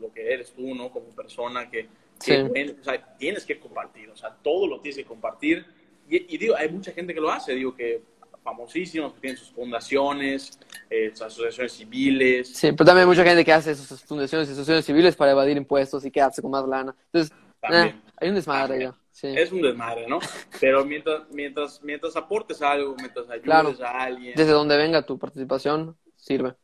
lo 0.00 0.12
que 0.12 0.32
eres 0.32 0.52
tú, 0.52 0.74
¿no? 0.74 0.90
Como 0.90 1.06
persona 1.10 1.68
que, 1.68 1.88
que 2.24 2.76
o 2.80 2.84
sea, 2.84 3.16
tienes 3.16 3.44
que 3.44 3.58
compartir, 3.58 4.10
o 4.10 4.16
sea, 4.16 4.30
todo 4.42 4.68
lo 4.68 4.80
tienes 4.80 4.96
que 4.96 5.04
compartir. 5.04 5.66
Y, 6.08 6.34
y 6.34 6.38
digo, 6.38 6.54
hay 6.56 6.68
mucha 6.68 6.92
gente 6.92 7.12
que 7.12 7.20
lo 7.20 7.30
hace, 7.30 7.54
digo 7.54 7.74
que 7.74 8.11
famosísimos, 8.42 9.14
que 9.14 9.20
tienen 9.20 9.36
sus 9.36 9.50
fundaciones, 9.50 10.58
eh, 10.90 11.10
sus 11.10 11.22
asociaciones 11.22 11.72
civiles. 11.72 12.48
Sí, 12.48 12.72
pero 12.72 12.86
también 12.86 13.02
hay 13.02 13.06
mucha 13.06 13.24
gente 13.24 13.44
que 13.44 13.52
hace 13.52 13.74
sus 13.74 14.02
fundaciones 14.02 14.48
y 14.48 14.52
asociaciones 14.52 14.84
civiles 14.84 15.16
para 15.16 15.32
evadir 15.32 15.56
impuestos 15.56 16.04
y 16.04 16.10
quedarse 16.10 16.42
con 16.42 16.50
más 16.50 16.66
lana. 16.66 16.94
Entonces, 17.06 17.36
eh, 17.70 17.94
hay 18.16 18.28
un 18.28 18.34
desmadre 18.34 18.80
ya. 18.80 18.94
Sí. 19.10 19.28
Es 19.36 19.52
un 19.52 19.62
desmadre, 19.62 20.06
¿no? 20.08 20.18
Pero 20.60 20.84
mientras, 20.84 21.30
mientras, 21.30 21.82
mientras 21.82 22.16
aportes 22.16 22.60
algo, 22.62 22.96
mientras 22.96 23.28
ayudes 23.30 23.80
a 23.80 24.02
alguien. 24.02 24.34
Desde 24.34 24.52
donde 24.52 24.76
venga 24.76 25.04
tu 25.04 25.18
participación, 25.18 25.96
sirve. 26.16 26.54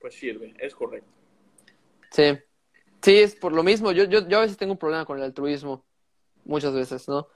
Pues 0.00 0.14
sirve, 0.14 0.54
es 0.58 0.74
correcto. 0.74 1.10
Sí. 2.10 2.38
Sí, 3.02 3.18
es 3.18 3.36
por 3.36 3.52
lo 3.52 3.62
mismo. 3.62 3.92
Yo, 3.92 4.04
yo, 4.04 4.26
yo 4.26 4.38
a 4.38 4.40
veces 4.40 4.56
tengo 4.56 4.72
un 4.72 4.78
problema 4.78 5.04
con 5.04 5.18
el 5.18 5.24
altruismo. 5.24 5.84
Muchas 6.44 6.72
veces, 6.72 7.06
¿no? 7.08 7.28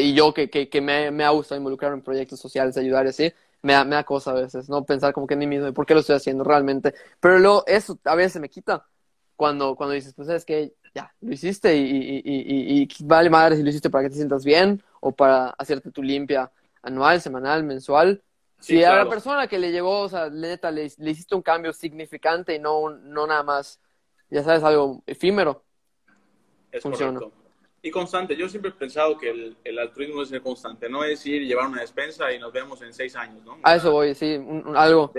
Y 0.00 0.14
yo 0.14 0.34
que, 0.34 0.50
que, 0.50 0.68
que 0.68 0.80
me, 0.80 1.10
me, 1.10 1.24
ha 1.24 1.30
gustado 1.30 1.58
involucrar 1.58 1.92
en 1.92 2.02
proyectos 2.02 2.40
sociales, 2.40 2.76
ayudar 2.76 3.06
y 3.06 3.10
así, 3.10 3.32
me 3.62 3.74
da, 3.74 3.84
me 3.84 3.94
da 3.94 4.04
cosa 4.04 4.32
a 4.32 4.34
veces, 4.34 4.68
¿no? 4.68 4.84
Pensar 4.84 5.12
como 5.12 5.26
que 5.26 5.34
en 5.34 5.40
mí 5.40 5.46
mismo, 5.46 5.72
¿por 5.72 5.86
qué 5.86 5.94
lo 5.94 6.00
estoy 6.00 6.16
haciendo 6.16 6.44
realmente? 6.44 6.94
Pero 7.20 7.38
luego 7.38 7.64
eso 7.66 7.98
a 8.04 8.14
veces 8.14 8.40
me 8.40 8.48
quita 8.48 8.86
cuando, 9.36 9.74
cuando 9.76 9.94
dices, 9.94 10.14
pues 10.14 10.28
es 10.28 10.44
que 10.44 10.74
ya, 10.94 11.12
lo 11.20 11.32
hiciste 11.32 11.76
y, 11.76 11.82
y, 11.82 12.22
y, 12.24 12.82
y, 12.82 12.88
vale 13.04 13.30
madre 13.30 13.56
si 13.56 13.62
lo 13.62 13.70
hiciste 13.70 13.88
para 13.88 14.04
que 14.04 14.10
te 14.10 14.16
sientas 14.16 14.44
bien 14.44 14.82
o 15.00 15.12
para 15.12 15.48
hacerte 15.50 15.90
tu 15.90 16.02
limpia 16.02 16.50
anual, 16.82 17.20
semanal, 17.20 17.62
mensual. 17.64 18.22
si 18.58 18.84
a 18.84 18.94
la 18.94 19.08
persona 19.08 19.46
que 19.46 19.58
le 19.58 19.72
llevó, 19.72 20.00
o 20.00 20.08
sea, 20.08 20.28
neta, 20.28 20.70
le, 20.70 20.92
le, 20.96 21.10
hiciste 21.10 21.34
un 21.34 21.42
cambio 21.42 21.72
significante 21.72 22.54
y 22.54 22.58
no, 22.58 22.90
no 22.90 23.26
nada 23.26 23.42
más, 23.42 23.80
ya 24.28 24.42
sabes, 24.42 24.62
algo 24.62 25.02
efímero, 25.06 25.64
es 26.70 26.82
funciona. 26.82 27.18
Correcto. 27.18 27.41
Y 27.84 27.90
constante. 27.90 28.36
Yo 28.36 28.48
siempre 28.48 28.70
he 28.70 28.74
pensado 28.74 29.18
que 29.18 29.30
el, 29.30 29.56
el, 29.64 29.78
altruismo 29.80 30.22
es 30.22 30.28
ser 30.28 30.40
constante, 30.40 30.88
no 30.88 31.02
es 31.02 31.26
ir 31.26 31.42
llevar 31.42 31.66
una 31.66 31.80
despensa 31.80 32.32
y 32.32 32.38
nos 32.38 32.52
vemos 32.52 32.80
en 32.80 32.94
seis 32.94 33.16
años, 33.16 33.44
¿no? 33.44 33.58
A 33.64 33.74
eso 33.74 33.90
voy, 33.90 34.14
sí, 34.14 34.38
algo 34.76 35.12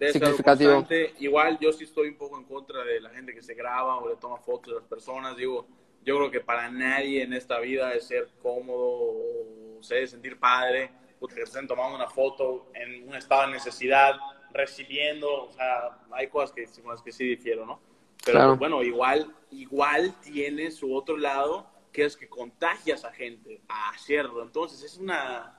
significativo. 0.00 0.86
Igual 1.18 1.58
yo 1.60 1.74
sí 1.74 1.84
estoy 1.84 2.08
un 2.08 2.16
poco 2.16 2.38
en 2.38 2.44
contra 2.44 2.84
de 2.84 3.02
la 3.02 3.10
gente 3.10 3.34
que 3.34 3.42
se 3.42 3.52
graba 3.52 3.98
o 3.98 4.08
le 4.08 4.16
toma 4.16 4.38
fotos 4.38 4.72
de 4.72 4.80
las 4.80 4.88
personas. 4.88 5.36
Digo, 5.36 5.66
yo 6.06 6.16
creo 6.16 6.30
que 6.30 6.40
para 6.40 6.70
nadie 6.70 7.22
en 7.22 7.34
esta 7.34 7.60
vida 7.60 7.92
es 7.92 8.06
ser 8.06 8.28
cómodo 8.42 8.78
o 8.78 9.82
sé, 9.82 10.06
sentir 10.06 10.38
padre, 10.38 10.90
porque 11.20 11.42
estén 11.42 11.66
tomando 11.66 11.96
una 11.96 12.08
foto 12.08 12.70
en 12.72 13.06
un 13.06 13.14
estado 13.14 13.42
de 13.42 13.52
necesidad, 13.52 14.14
recibiendo, 14.54 15.48
o 15.48 15.52
sea, 15.52 15.98
hay 16.12 16.28
cosas 16.28 16.52
que, 16.52 16.64
con 16.80 16.92
las 16.92 17.02
que 17.02 17.12
sí 17.12 17.24
difiero, 17.24 17.66
¿no? 17.66 17.78
Pero 18.24 18.46
pues, 18.46 18.58
bueno, 18.58 18.82
igual, 18.82 19.34
igual 19.50 20.14
tiene 20.22 20.70
su 20.70 20.94
otro 20.94 21.18
lado 21.18 21.75
que 21.96 22.04
es 22.04 22.14
que 22.14 22.28
contagias 22.28 23.06
a 23.06 23.10
gente 23.10 23.62
a 23.68 23.88
hacerlo. 23.88 24.42
Entonces 24.42 24.82
es 24.82 24.98
una, 24.98 25.58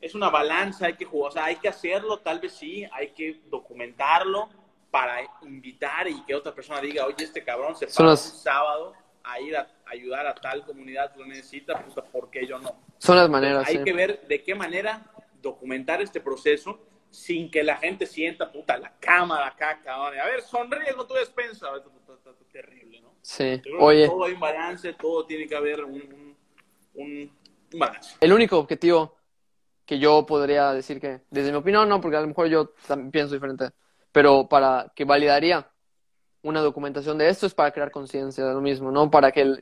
es 0.00 0.14
una 0.14 0.30
balanza, 0.30 0.86
hay 0.86 0.94
que 0.94 1.04
jugar, 1.04 1.28
o 1.28 1.32
sea, 1.34 1.44
hay 1.44 1.56
que 1.56 1.68
hacerlo, 1.68 2.20
tal 2.20 2.40
vez 2.40 2.54
sí, 2.54 2.86
hay 2.90 3.10
que 3.10 3.42
documentarlo 3.50 4.48
para 4.90 5.18
invitar 5.42 6.08
y 6.08 6.24
que 6.24 6.34
otra 6.34 6.54
persona 6.54 6.80
diga, 6.80 7.04
oye, 7.04 7.22
este 7.22 7.44
cabrón 7.44 7.76
se 7.76 7.88
para 7.88 8.12
un 8.12 8.16
sábado 8.16 8.94
a 9.22 9.38
ir 9.38 9.54
a 9.54 9.68
ayudar 9.84 10.26
a 10.26 10.34
tal 10.34 10.64
comunidad 10.64 11.12
que 11.12 11.18
lo 11.18 11.26
necesita, 11.26 11.84
pues, 11.84 12.06
¿por 12.06 12.30
qué 12.30 12.46
yo 12.46 12.58
no? 12.58 12.74
Son 12.96 13.14
las 13.14 13.28
maneras. 13.28 13.68
hay 13.68 13.84
que 13.84 13.92
ver 13.92 14.26
de 14.26 14.42
qué 14.42 14.54
manera 14.54 15.04
documentar 15.42 16.00
este 16.00 16.22
proceso 16.22 16.80
sin 17.10 17.50
que 17.50 17.62
la 17.62 17.76
gente 17.76 18.06
sienta, 18.06 18.50
puta, 18.50 18.78
la 18.78 18.94
cámara 18.98 19.48
acá, 19.48 19.78
cabrón. 19.84 20.18
A 20.20 20.24
ver, 20.24 20.40
sonríe 20.40 20.94
con 20.94 21.06
tu 21.06 21.12
despensa. 21.12 21.68
Terrible. 22.50 22.85
Sí. 23.26 23.60
Oye. 23.80 24.06
Todo 24.06 24.24
hay 24.24 24.34
un 24.34 24.40
balance, 24.40 24.92
todo 24.92 25.26
tiene 25.26 25.48
que 25.48 25.56
haber 25.56 25.82
un, 25.82 26.36
un, 26.94 27.32
balance. 27.72 28.14
El 28.20 28.32
único 28.32 28.56
objetivo 28.56 29.16
que 29.84 29.98
yo 29.98 30.24
podría 30.24 30.72
decir 30.72 31.00
que, 31.00 31.22
desde 31.28 31.50
mi 31.50 31.56
opinión, 31.56 31.88
no, 31.88 32.00
porque 32.00 32.18
a 32.18 32.20
lo 32.20 32.28
mejor 32.28 32.46
yo 32.46 32.68
también 32.86 33.10
pienso 33.10 33.34
diferente, 33.34 33.70
pero 34.12 34.48
para 34.48 34.92
que 34.94 35.04
validaría 35.04 35.68
una 36.42 36.60
documentación 36.60 37.18
de 37.18 37.28
esto 37.28 37.46
es 37.46 37.54
para 37.54 37.72
crear 37.72 37.90
conciencia 37.90 38.46
de 38.46 38.54
lo 38.54 38.60
mismo, 38.60 38.92
¿no? 38.92 39.10
Para 39.10 39.32
que 39.32 39.40
el, 39.40 39.60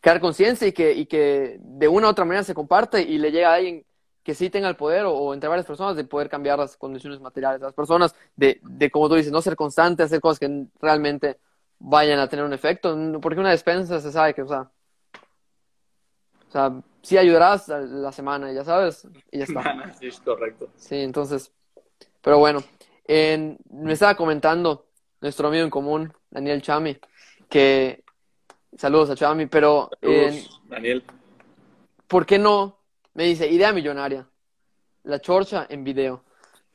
crear 0.00 0.20
conciencia 0.20 0.68
y 0.68 0.72
que, 0.72 0.92
y 0.92 1.06
que 1.06 1.56
de 1.58 1.88
una 1.88 2.06
u 2.06 2.10
otra 2.10 2.24
manera 2.24 2.44
se 2.44 2.54
comparte 2.54 3.02
y 3.02 3.18
le 3.18 3.32
llegue 3.32 3.44
a 3.44 3.54
alguien 3.54 3.84
que 4.22 4.36
sí 4.36 4.50
tenga 4.50 4.68
el 4.68 4.76
poder 4.76 5.06
o, 5.06 5.34
entre 5.34 5.48
varias 5.48 5.66
personas 5.66 5.96
de 5.96 6.04
poder 6.04 6.28
cambiar 6.28 6.60
las 6.60 6.76
condiciones 6.76 7.18
materiales 7.20 7.58
de 7.60 7.66
las 7.66 7.74
personas, 7.74 8.14
de, 8.36 8.60
de 8.62 8.88
como 8.88 9.08
tú 9.08 9.16
dices, 9.16 9.32
no 9.32 9.42
ser 9.42 9.56
constante, 9.56 10.04
hacer 10.04 10.20
cosas 10.20 10.38
que 10.38 10.66
realmente 10.80 11.38
vayan 11.80 12.20
a 12.20 12.28
tener 12.28 12.44
un 12.44 12.52
efecto, 12.52 12.96
porque 13.20 13.40
una 13.40 13.50
despensa 13.50 14.00
se 14.00 14.12
sabe 14.12 14.34
que, 14.34 14.42
o 14.42 14.48
sea, 14.48 14.70
o 16.48 16.52
sea, 16.52 16.72
sí 17.02 17.16
ayudarás 17.16 17.68
la 17.68 18.12
semana, 18.12 18.52
ya 18.52 18.64
sabes, 18.64 19.08
y 19.30 19.38
ya 19.38 19.44
está. 19.44 19.94
Sí, 19.98 20.06
es 20.08 20.20
correcto. 20.20 20.68
Sí, 20.76 20.96
entonces, 20.96 21.52
pero 22.20 22.38
bueno, 22.38 22.62
en, 23.04 23.58
me 23.70 23.94
estaba 23.94 24.14
comentando 24.14 24.86
nuestro 25.20 25.48
amigo 25.48 25.64
en 25.64 25.70
común, 25.70 26.12
Daniel 26.30 26.62
Chami, 26.62 26.98
que, 27.48 28.04
saludos 28.76 29.10
a 29.10 29.16
Chami, 29.16 29.46
pero, 29.46 29.90
Daniel. 30.68 31.04
¿por 32.06 32.26
qué 32.26 32.38
no? 32.38 32.78
Me 33.14 33.24
dice, 33.24 33.48
idea 33.48 33.72
millonaria, 33.72 34.28
la 35.04 35.20
chorcha 35.20 35.66
en 35.68 35.82
video. 35.82 36.24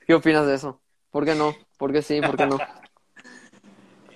¿Qué 0.06 0.14
opinas 0.14 0.46
de 0.46 0.56
eso? 0.56 0.82
¿Por 1.10 1.26
qué 1.26 1.36
no? 1.36 1.56
¿Por 1.78 1.92
qué 1.92 2.02
sí? 2.02 2.22
¿Por 2.22 2.38
qué 2.38 2.46
no? 2.46 2.58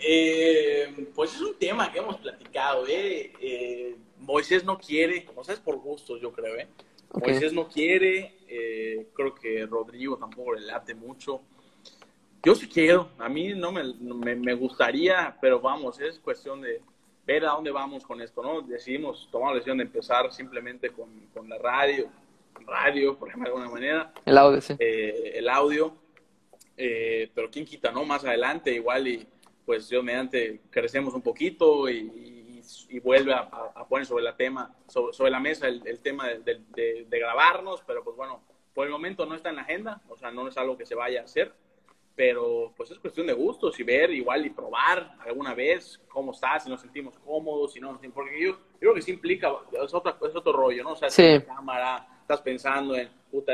Eh, 0.02 1.10
pues 1.14 1.34
es 1.36 1.41
un 1.41 1.56
tema 1.56 1.91
que 1.91 2.00
hemos 2.00 2.18
platicado, 2.18 2.88
¿eh? 2.88 3.34
¿eh? 3.41 3.95
Moisés 4.20 4.64
no 4.64 4.78
quiere, 4.78 5.28
o 5.36 5.43
sea, 5.43 5.54
es 5.54 5.60
por 5.60 5.78
gusto, 5.78 6.18
yo 6.18 6.32
creo, 6.32 6.56
¿eh? 6.56 6.68
Moisés 7.14 7.54
no 7.54 7.68
quiere, 7.68 8.36
eh, 8.47 9.08
creo 9.14 9.34
que 9.34 9.66
Rodrigo 9.66 10.18
tampoco 10.18 10.54
le 10.54 10.62
late 10.62 10.93
mucho. 10.93 11.41
Yo 12.43 12.56
sí 12.56 12.68
quiero, 12.70 13.10
a 13.18 13.28
mí 13.28 13.54
no 13.54 13.72
me, 13.72 13.84
me, 14.36 14.54
gustaría, 14.54 15.36
pero 15.41 15.60
vamos, 15.60 16.00
es 16.00 16.20
cuestión 16.20 16.62
de 16.62 16.82
ver 17.26 17.45
a 17.45 17.52
dónde 17.52 17.72
vamos 17.72 18.06
con 18.06 18.22
esto, 18.22 18.41
¿no? 18.41 18.62
Decidimos 18.62 19.28
tomar 19.32 19.50
la 19.50 19.56
decisión 19.56 19.78
de 19.78 19.84
empezar 19.84 20.32
simplemente 20.32 20.91
con, 20.91 21.10
con 21.34 21.50
la 21.50 21.58
radio, 21.58 22.10
radio, 22.66 23.18
por 23.18 23.28
ejemplo, 23.28 23.50
de 23.50 23.56
alguna 23.58 23.74
manera. 23.74 24.14
El 24.26 24.38
audio, 24.38 24.62
sí. 24.62 24.76
Eh, 24.80 25.34
el 25.36 25.50
audio, 25.50 25.93
pero 26.78 27.50
quién 27.52 27.66
quita, 27.66 27.91
¿no? 27.91 28.06
Más 28.06 28.24
adelante 28.24 28.74
igual 28.74 29.08
y 29.08 29.28
pues 29.70 29.88
yo 29.88 30.01
mediante 30.01 30.61
crecemos 30.72 31.13
un 31.13 31.22
poquito 31.22 31.88
y, 31.88 32.63
y, 32.89 32.99
vuelve 33.01 33.36
a, 33.36 33.47
poner 33.88 34.03
sobre 34.03 34.24
la 34.24 34.36
tema, 34.36 34.76
sobre, 34.88 35.30
la 35.30 35.39
mesa 35.39 35.67
el, 35.67 35.99
tema 35.99 36.28
de, 36.28 36.63
de, 37.07 37.20
grabarnos, 37.20 37.84
pero 37.86 38.03
pues 38.03 38.17
bueno, 38.17 38.41
por 38.74 38.88
el 38.88 38.91
momento 38.91 39.28
no 39.28 39.36
está 39.36 39.49
en 39.49 39.57
la 39.57 39.61
agenda, 39.61 40.01
o 40.09 40.17
sea, 40.17 40.32
no 40.32 40.47
es 40.47 40.57
algo 40.57 40.76
que 40.76 40.88
se 40.88 40.95
vaya 40.95 41.22
a 41.22 41.26
hacer, 41.26 41.53
pero 42.15 42.74
pues 42.76 42.89
es 42.89 42.97
cuestión 42.97 43.28
de 43.28 43.34
gustos 43.34 43.80
y 43.80 43.84
ver 43.84 44.09
igual 44.09 44.43
y 44.43 44.49
probar 44.49 45.17
alguna 45.20 45.53
vez 45.53 46.01
cómo 46.07 46.32
está, 46.32 46.59
si 46.59 46.67
nos 46.67 46.82
sentimos 46.82 47.20
cómodos, 47.20 47.74
si 47.74 47.80
no, 47.80 48.01
porque 48.11 48.41
yo, 48.41 48.57
creo 48.80 48.95
que 48.95 49.03
sí 49.03 49.11
implica, 49.11 49.51
es, 49.72 49.93
otra, 49.93 50.17
es 50.28 50.36
otro 50.36 50.51
rollo, 50.51 50.82
¿no? 50.82 50.93
O 50.93 50.95
sea, 50.95 51.11
sí. 51.11 51.39
cámara, 51.45 52.07
estás 52.22 52.41
pensando 52.41 52.95
en, 52.95 53.07
puta, 53.30 53.53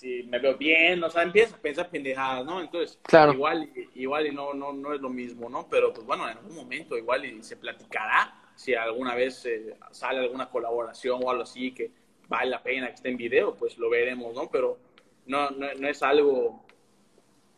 si 0.00 0.22
me 0.24 0.38
veo 0.38 0.56
bien, 0.56 1.02
o 1.04 1.10
sea, 1.10 1.22
empiezas 1.22 1.54
a 1.54 1.58
pensar 1.58 1.90
pendejadas, 1.90 2.44
¿no? 2.46 2.60
Entonces, 2.60 2.98
igual, 3.26 3.68
igual 3.94 4.26
y 4.26 4.32
no, 4.32 4.54
no, 4.54 4.72
no 4.72 4.94
es 4.94 5.00
lo 5.00 5.10
mismo, 5.10 5.48
¿no? 5.50 5.68
Pero 5.68 5.92
pues 5.92 6.06
bueno, 6.06 6.24
en 6.28 6.38
algún 6.38 6.54
momento 6.56 6.96
igual 6.96 7.24
y 7.26 7.42
se 7.42 7.56
platicará 7.56 8.34
si 8.54 8.74
alguna 8.74 9.14
vez 9.14 9.44
eh, 9.46 9.76
sale 9.90 10.20
alguna 10.20 10.48
colaboración 10.48 11.20
o 11.22 11.30
algo 11.30 11.42
así 11.42 11.72
que 11.72 11.90
vale 12.28 12.50
la 12.50 12.62
pena 12.62 12.88
que 12.88 12.94
esté 12.94 13.08
en 13.10 13.16
video, 13.16 13.54
pues 13.54 13.76
lo 13.78 13.90
veremos, 13.90 14.34
¿no? 14.34 14.48
Pero 14.50 14.78
no, 15.26 15.50
no, 15.50 15.66
no 15.78 15.88
es 15.88 16.02
algo 16.02 16.64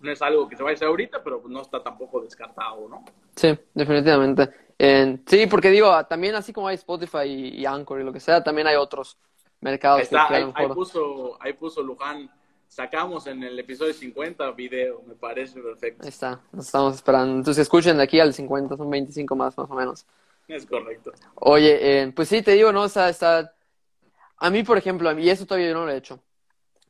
no 0.00 0.10
es 0.10 0.20
algo 0.22 0.48
que 0.48 0.56
se 0.56 0.62
vaya 0.62 0.72
a 0.72 0.76
hacer 0.76 0.88
ahorita, 0.88 1.22
pero 1.22 1.42
no 1.48 1.62
está 1.62 1.82
tampoco 1.82 2.20
descartado, 2.20 2.88
¿no? 2.88 3.04
Sí, 3.36 3.58
definitivamente. 3.74 4.50
En- 4.78 5.22
sí, 5.26 5.46
porque 5.46 5.70
digo, 5.70 6.04
también 6.06 6.34
así 6.34 6.52
como 6.52 6.68
hay 6.68 6.74
Spotify 6.74 7.24
y, 7.26 7.60
y 7.60 7.66
Anchor 7.66 8.00
y 8.00 8.04
lo 8.04 8.12
que 8.12 8.20
sea, 8.20 8.42
también 8.42 8.66
hay 8.66 8.76
otros 8.76 9.18
que, 9.62 10.02
está, 10.02 10.28
ahí, 10.28 10.50
ahí 10.54 10.68
puso, 10.68 11.36
ahí 11.40 11.52
puso 11.52 11.82
Luján. 11.82 12.30
Sacamos 12.66 13.26
en 13.26 13.42
el 13.42 13.58
episodio 13.58 13.92
50 13.92 14.50
video, 14.52 15.02
me 15.06 15.14
parece 15.14 15.60
perfecto. 15.60 16.02
Ahí 16.02 16.08
está, 16.08 16.40
nos 16.52 16.66
estamos 16.66 16.94
esperando. 16.94 17.36
Entonces 17.36 17.62
escuchen 17.62 17.98
de 17.98 18.02
aquí 18.02 18.18
al 18.18 18.32
50, 18.32 18.76
son 18.76 18.88
25 18.88 19.36
más, 19.36 19.56
más 19.56 19.70
o 19.70 19.74
menos. 19.74 20.06
Es 20.48 20.66
correcto. 20.66 21.12
Oye, 21.34 21.78
eh, 22.02 22.12
pues 22.12 22.28
sí, 22.28 22.42
te 22.42 22.52
digo, 22.52 22.72
¿no? 22.72 22.82
O 22.82 22.88
sea, 22.88 23.10
está... 23.10 23.54
A 24.38 24.50
mí, 24.50 24.62
por 24.62 24.78
ejemplo, 24.78 25.16
y 25.18 25.28
eso 25.28 25.46
todavía 25.46 25.68
yo 25.68 25.74
no 25.74 25.84
lo 25.84 25.92
he 25.92 25.96
hecho. 25.98 26.18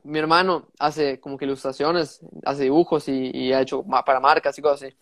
Mi 0.04 0.18
hermano 0.18 0.68
hace 0.78 1.20
como 1.20 1.36
que 1.36 1.44
ilustraciones, 1.44 2.20
hace 2.44 2.62
dibujos 2.62 3.08
y, 3.08 3.30
y 3.36 3.52
ha 3.52 3.60
hecho 3.60 3.84
para 3.84 4.20
marcas 4.20 4.56
y 4.56 4.62
cosas 4.62 4.82
así. 4.84 4.96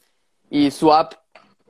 Y 0.48 0.70
su 0.70 0.92
app, 0.92 1.12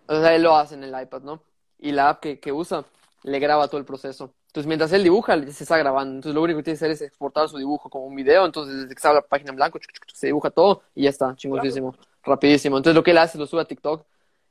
o 0.06 0.20
sea, 0.20 0.34
él 0.34 0.42
lo 0.42 0.56
hace 0.56 0.76
en 0.76 0.84
el 0.84 1.02
iPad, 1.02 1.22
¿no? 1.22 1.42
Y 1.78 1.92
la 1.92 2.10
app 2.10 2.20
que, 2.20 2.40
que 2.40 2.52
usa 2.52 2.84
le 3.24 3.38
graba 3.38 3.68
todo 3.68 3.78
el 3.78 3.84
proceso. 3.84 4.32
Entonces, 4.50 4.66
mientras 4.66 4.92
él 4.92 5.04
dibuja, 5.04 5.40
se 5.44 5.62
está 5.62 5.78
grabando. 5.78 6.16
Entonces, 6.16 6.34
lo 6.34 6.42
único 6.42 6.58
que 6.58 6.64
tiene 6.64 6.76
que 6.76 6.84
hacer 6.84 6.90
es 6.90 7.02
exportar 7.02 7.48
su 7.48 7.56
dibujo 7.56 7.88
como 7.88 8.06
un 8.06 8.16
video. 8.16 8.44
Entonces, 8.44 8.82
desde 8.82 8.94
que 8.94 9.00
sale 9.00 9.14
la 9.16 9.22
página 9.22 9.50
en 9.50 9.56
blanco, 9.56 9.78
se 10.12 10.26
dibuja 10.26 10.50
todo 10.50 10.82
y 10.94 11.04
ya 11.04 11.10
está, 11.10 11.36
chingosísimo, 11.36 11.94
rapidísimo. 12.24 12.76
Entonces, 12.76 12.96
lo 12.96 13.04
que 13.04 13.12
él 13.12 13.18
hace, 13.18 13.38
lo 13.38 13.46
sube 13.46 13.60
a 13.60 13.64
TikTok 13.64 14.04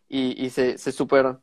y, 0.08 0.46
y 0.46 0.50
se, 0.52 0.78
se 0.78 0.94
super 0.94 1.38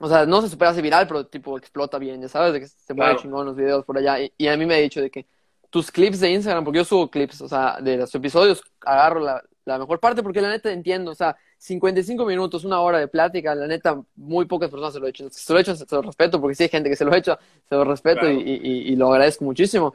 o 0.00 0.08
sea, 0.08 0.26
no 0.26 0.40
se 0.42 0.48
super 0.48 0.68
hace 0.68 0.82
viral, 0.82 1.08
pero 1.08 1.26
tipo 1.26 1.58
explota 1.58 1.98
bien, 1.98 2.20
ya 2.20 2.28
sabes, 2.28 2.52
de 2.52 2.60
que 2.60 2.68
se 2.68 2.94
mueve 2.94 3.12
Claro. 3.12 3.22
chingón 3.22 3.46
los 3.46 3.56
videos 3.56 3.84
por 3.84 3.98
allá. 3.98 4.20
Y, 4.20 4.32
y 4.38 4.46
a 4.46 4.56
mí 4.56 4.64
me 4.64 4.74
ha 4.74 4.78
dicho 4.78 5.00
de 5.00 5.10
que 5.10 5.26
tus 5.70 5.90
clips 5.90 6.20
de 6.20 6.30
Instagram, 6.30 6.64
porque 6.64 6.78
yo 6.78 6.84
subo 6.84 7.10
clips, 7.10 7.40
o 7.40 7.48
sea, 7.48 7.78
de 7.80 7.96
los 7.96 8.14
episodios, 8.14 8.62
agarro 8.80 9.20
la, 9.20 9.42
la 9.64 9.78
mejor 9.78 9.98
parte 9.98 10.22
porque 10.22 10.40
la 10.40 10.50
neta 10.50 10.70
entiendo, 10.70 11.10
o 11.10 11.14
sea, 11.14 11.36
55 11.58 12.24
minutos, 12.24 12.64
una 12.64 12.80
hora 12.80 12.98
de 12.98 13.08
plática, 13.08 13.54
la 13.54 13.66
neta, 13.66 14.00
muy 14.16 14.46
pocas 14.46 14.70
personas 14.70 14.94
se 14.94 15.00
lo. 15.00 15.06
Los 15.06 15.14
que 15.14 15.28
se 15.30 15.52
lo 15.52 15.58
echan, 15.58 15.76
se 15.76 15.86
lo 15.94 16.02
respeto, 16.02 16.40
porque 16.40 16.54
sí 16.54 16.62
hay 16.64 16.68
gente 16.68 16.88
que 16.88 16.96
se 16.96 17.04
lo 17.04 17.14
echa, 17.14 17.38
se 17.68 17.74
lo 17.74 17.84
respeto 17.84 18.20
Claro. 18.20 18.34
y, 18.34 18.60
y- 18.62 18.92
y 18.92 18.96
lo 18.96 19.12
agradezco 19.12 19.44
muchísimo. 19.44 19.94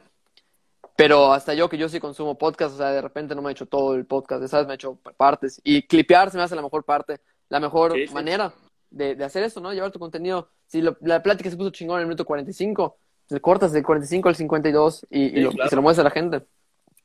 Pero 0.96 1.32
hasta 1.32 1.54
yo 1.54 1.68
que 1.68 1.76
yo 1.76 1.88
sí 1.88 1.98
consumo 1.98 2.38
podcast, 2.38 2.74
o 2.74 2.78
sea, 2.78 2.90
de 2.92 3.02
repente 3.02 3.34
no 3.34 3.42
me 3.42 3.48
he 3.48 3.52
hecho 3.52 3.66
todo 3.66 3.94
el 3.94 4.04
podcast, 4.06 4.46
¿sabes? 4.46 4.66
Me 4.66 4.74
he 4.74 4.76
hecho 4.76 4.96
partes. 5.16 5.60
Y 5.64 5.82
clipear 5.82 6.30
se 6.30 6.36
me 6.36 6.44
hace 6.44 6.54
la 6.54 6.62
mejor 6.62 6.84
parte, 6.84 7.20
la 7.48 7.58
mejor 7.58 7.92
Sí, 7.94 8.06
sí. 8.06 8.14
manera 8.14 8.52
de, 8.90 9.16
de 9.16 9.24
hacer 9.24 9.42
eso, 9.42 9.60
¿no? 9.60 9.72
Llevar 9.72 9.90
tu 9.90 9.98
contenido. 9.98 10.50
Si 10.66 10.80
lo- 10.82 10.96
la 11.00 11.20
plática 11.22 11.50
se 11.50 11.56
puso 11.56 11.70
chingón 11.70 11.96
en 11.96 12.02
el 12.02 12.06
minuto 12.06 12.24
45, 12.24 12.96
te 13.26 13.40
cortas 13.40 13.72
del 13.72 13.82
45 13.82 14.28
al 14.28 14.36
52 14.36 15.06
y, 15.10 15.22
y 15.24 15.28
Sí, 15.30 15.40
lo- 15.40 15.50
claro. 15.50 15.66
y 15.66 15.70
se 15.70 15.76
lo 15.76 15.82
muestras 15.82 16.04
a 16.04 16.08
la 16.10 16.14
gente. 16.14 16.46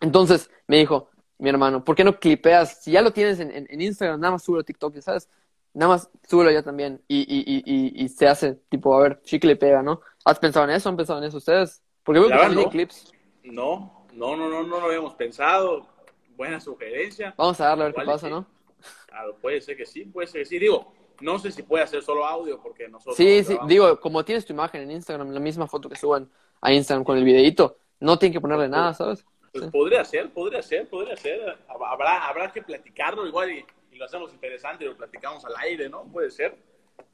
Entonces 0.01 0.51
me 0.67 0.77
dijo, 0.77 1.09
mi 1.39 1.49
hermano, 1.49 1.83
¿por 1.83 1.95
qué 1.95 2.03
no 2.03 2.19
clipeas? 2.19 2.83
Si 2.83 2.91
ya 2.91 3.01
lo 3.01 3.11
tienes 3.11 3.39
en, 3.39 3.49
en- 3.51 3.67
en 3.69 3.81
Instagram, 3.81 4.19
nada 4.19 4.33
más 4.33 4.43
súbelo 4.43 4.61
a 4.61 4.65
TikTok, 4.65 4.97
¿sabes? 4.99 5.27
Nada 5.73 5.93
más 5.93 6.09
súbelo 6.27 6.51
ya 6.51 6.61
también. 6.63 7.01
Y, 7.07 7.19
y, 7.21 7.39
y, 7.45 7.63
y, 7.65 8.03
y 8.05 8.09
se 8.09 8.27
hace, 8.27 8.55
tipo, 8.69 8.95
a 8.95 9.01
ver, 9.01 9.21
chicle 9.23 9.53
y 9.53 9.55
pega, 9.55 9.81
¿no? 9.81 10.01
¿Has 10.25 10.37
pensado 10.39 10.65
en 10.65 10.71
eso? 10.71 10.89
¿Han 10.89 10.97
pensado 10.97 11.19
en 11.19 11.25
eso 11.25 11.37
ustedes? 11.37 11.81
Porque 12.03 12.19
veo 12.19 12.29
que 12.29 12.55
no. 12.55 12.69
clips. 12.69 13.11
No, 13.43 14.05
no, 14.13 14.35
no, 14.35 14.49
no, 14.49 14.63
no 14.63 14.79
lo 14.79 14.85
habíamos 14.87 15.15
pensado. 15.15 15.87
Buena 16.35 16.59
sugerencia. 16.59 17.33
Vamos 17.37 17.59
a 17.61 17.65
darle 17.67 17.83
a 17.83 17.87
ver 17.87 17.95
qué 17.95 18.01
pasa, 18.03 18.27
sí. 18.27 18.31
¿no? 18.33 18.45
Claro, 19.07 19.35
puede 19.41 19.61
ser 19.61 19.75
que 19.77 19.85
sí, 19.85 20.05
puede 20.05 20.27
ser 20.27 20.41
que 20.41 20.45
sí. 20.45 20.59
Digo, 20.59 20.93
no 21.21 21.37
sé 21.39 21.51
si 21.51 21.63
puede 21.63 21.83
hacer 21.83 22.01
solo 22.01 22.25
audio 22.25 22.61
porque 22.61 22.87
nosotros. 22.87 23.17
Sí, 23.17 23.43
sí, 23.43 23.49
grabamos. 23.53 23.69
digo, 23.69 23.99
como 23.99 24.23
tienes 24.23 24.45
tu 24.45 24.53
imagen 24.53 24.81
en 24.81 24.91
Instagram, 24.91 25.31
la 25.31 25.39
misma 25.39 25.67
foto 25.67 25.89
que 25.89 25.95
suban 25.97 26.29
a 26.61 26.73
Instagram 26.73 27.03
con 27.03 27.17
el 27.17 27.23
videíto, 27.23 27.77
no 27.99 28.17
tienen 28.17 28.33
que 28.33 28.41
ponerle 28.41 28.69
nada, 28.69 28.93
¿sabes? 28.93 29.25
Pues 29.51 29.63
Sí. 29.65 29.69
podría 29.71 30.05
ser, 30.05 30.29
podría 30.31 30.61
ser, 30.61 30.87
podría 30.87 31.15
ser. 31.17 31.57
Habrá, 31.67 32.27
habrá 32.27 32.51
que 32.51 32.61
platicarlo 32.61 33.25
igual 33.27 33.51
y, 33.51 33.65
y 33.91 33.97
lo 33.97 34.05
hacemos 34.05 34.31
interesante 34.33 34.85
lo 34.85 34.95
platicamos 34.95 35.43
al 35.45 35.53
aire, 35.57 35.89
¿no? 35.89 36.03
Puede 36.03 36.31
ser. 36.31 36.55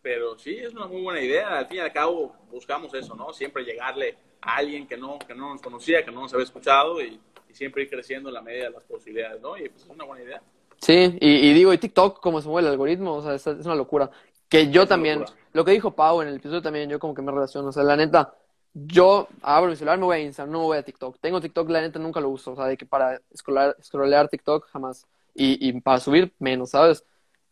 Pero 0.02 0.38
sí, 0.38 0.56
es 0.58 0.74
una 0.74 0.88
muy 0.88 1.02
buena 1.02 1.22
idea. 1.22 1.58
Al 1.58 1.68
fin 1.68 1.78
y 1.78 1.80
al 1.82 1.94
cabo, 1.94 2.36
buscamos 2.52 2.94
eso, 2.94 3.16
¿no? 3.16 3.34
Siempre 3.34 3.64
llegarle 3.64 4.18
a 4.42 4.58
alguien 4.58 4.88
que 4.88 4.98
no, 4.98 5.18
que 5.20 5.34
no 5.34 5.54
nos 5.54 5.62
conocía, 5.62 6.04
que 6.04 6.12
no 6.12 6.22
nos 6.22 6.34
había 6.34 6.44
escuchado 6.46 7.02
y, 7.02 7.20
y 7.50 7.54
siempre 7.54 7.84
ir 7.84 7.90
creciendo 7.90 8.30
en 8.30 8.36
la 8.36 8.42
medida 8.42 8.66
de 8.66 8.72
las 8.72 8.84
posibilidades, 8.84 9.42
¿no? 9.42 9.58
Y 9.58 9.70
pues 9.70 9.84
es 9.84 9.90
una 9.90 10.06
buena 10.06 10.24
idea. 10.24 10.42
Sí, 10.78 11.18
y, 11.22 11.50
y 11.50 11.54
digo, 11.54 11.74
y 11.74 11.78
TikTok, 11.78 12.20
como 12.20 12.42
se 12.42 12.50
mueve 12.50 12.68
el 12.68 12.74
algoritmo, 12.74 13.16
o 13.16 13.22
sea, 13.22 13.34
es, 13.34 13.48
es 13.48 13.66
una 13.66 13.76
locura. 13.76 14.12
Que 14.50 14.70
yo 14.70 14.84
Es 14.84 14.90
también, 14.90 15.24
lo 15.54 15.66
que 15.66 15.72
dijo 15.72 15.96
Pau 15.96 16.22
en 16.22 16.28
el 16.28 16.36
episodio 16.36 16.62
también, 16.62 16.90
yo 16.90 17.00
como 17.00 17.16
que 17.16 17.22
me 17.24 17.32
relaciono, 17.32 17.70
o 17.70 17.72
sea, 17.72 17.84
la 17.84 17.96
neta, 17.96 18.36
yo 18.78 19.30
abro 19.42 19.70
mi 19.70 19.78
celular, 19.78 19.98
me 19.98 20.04
voy 20.04 20.18
a 20.18 20.20
Instagram, 20.20 20.52
no 20.52 20.60
me 20.60 20.66
voy 20.66 20.78
a 20.78 20.84
TikTok. 20.84 21.18
Tengo 21.22 21.40
TikTok, 21.40 21.70
la 21.70 21.80
neta 21.80 21.98
nunca 21.98 22.20
lo 22.20 22.30
uso, 22.30 22.52
o 22.52 22.56
sea, 22.58 22.66
de 22.66 22.76
que 22.76 22.86
para 22.86 23.22
scrollar, 23.36 23.78
scrollear 23.82 24.28
TikTok 24.28 24.68
jamás. 24.68 25.08
Y, 25.34 25.70
y 25.70 25.80
para 25.80 26.00
subir 26.00 26.34
menos, 26.40 26.72
¿sabes? 26.72 27.06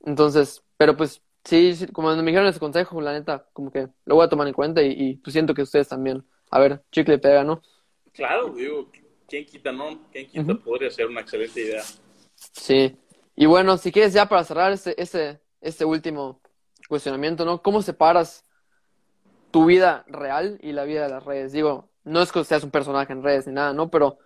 Entonces, 0.05 0.61
pero 0.75 0.97
pues 0.97 1.21
sí, 1.45 1.75
sí, 1.75 1.87
como 1.87 2.13
me 2.13 2.23
dijeron 2.23 2.47
ese 2.47 2.59
consejo, 2.59 2.99
la 2.99 3.13
neta, 3.13 3.47
como 3.53 3.71
que 3.71 3.87
lo 4.03 4.15
voy 4.15 4.25
a 4.25 4.29
tomar 4.29 4.47
en 4.47 4.53
cuenta 4.53 4.81
y, 4.81 4.91
y 4.91 5.15
pues 5.15 5.31
siento 5.31 5.53
que 5.53 5.61
ustedes 5.61 5.87
también. 5.87 6.25
A 6.51 6.59
ver, 6.59 6.83
chicle 6.91 7.17
pega, 7.17 7.43
¿no? 7.45 7.61
Claro, 8.11 8.49
digo, 8.49 8.89
¿quién 9.27 9.45
quita, 9.45 9.71
no? 9.71 10.01
¿Quién 10.11 10.27
quita? 10.27 10.55
Podría 10.55 10.91
ser 10.91 11.07
una 11.07 11.21
excelente 11.21 11.61
idea. 11.61 11.83
Sí. 12.35 12.97
Y 13.35 13.45
bueno, 13.45 13.77
si 13.77 13.91
quieres 13.93 14.13
ya 14.13 14.27
para 14.27 14.43
cerrar 14.43 14.73
este, 14.73 15.01
este, 15.01 15.39
este 15.61 15.85
último 15.85 16.41
cuestionamiento, 16.89 17.45
¿no? 17.45 17.61
¿Cómo 17.61 17.81
separas 17.81 18.45
tu 19.53 19.65
vida 19.65 20.03
real 20.07 20.57
y 20.63 20.71
la 20.71 20.83
vida 20.83 21.03
de 21.03 21.09
las 21.09 21.23
redes? 21.23 21.51
Digo, 21.51 21.87
no 22.03 22.23
es 22.23 22.31
que 22.31 22.43
seas 22.43 22.63
un 22.63 22.71
personaje 22.71 23.13
en 23.13 23.21
redes 23.21 23.45
ni 23.45 23.53
nada, 23.53 23.71
¿no? 23.71 23.91
Pero, 23.91 24.17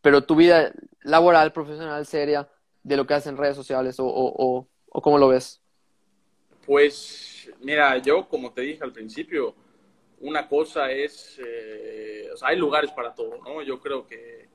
pero 0.00 0.22
tu 0.22 0.36
vida 0.36 0.72
laboral, 1.02 1.52
profesional, 1.52 2.06
seria, 2.06 2.48
de 2.84 2.96
lo 2.96 3.04
que 3.04 3.14
haces 3.14 3.26
en 3.26 3.36
redes 3.36 3.56
sociales 3.56 3.98
o, 3.98 4.06
o, 4.06 4.68
cómo 5.02 5.18
lo 5.18 5.26
ves. 5.26 5.60
Pues, 6.64 7.50
mira, 7.58 7.98
yo 7.98 8.28
como 8.28 8.52
te 8.52 8.60
dije 8.60 8.84
al 8.84 8.92
principio, 8.92 9.52
una 10.20 10.48
cosa 10.48 10.92
es, 10.92 11.40
eh, 11.44 12.28
o 12.32 12.36
sea, 12.36 12.50
hay 12.50 12.56
lugares 12.56 12.92
para 12.92 13.12
todo, 13.12 13.36
¿no? 13.42 13.60
Yo 13.62 13.80
creo 13.80 14.06
que, 14.06 14.48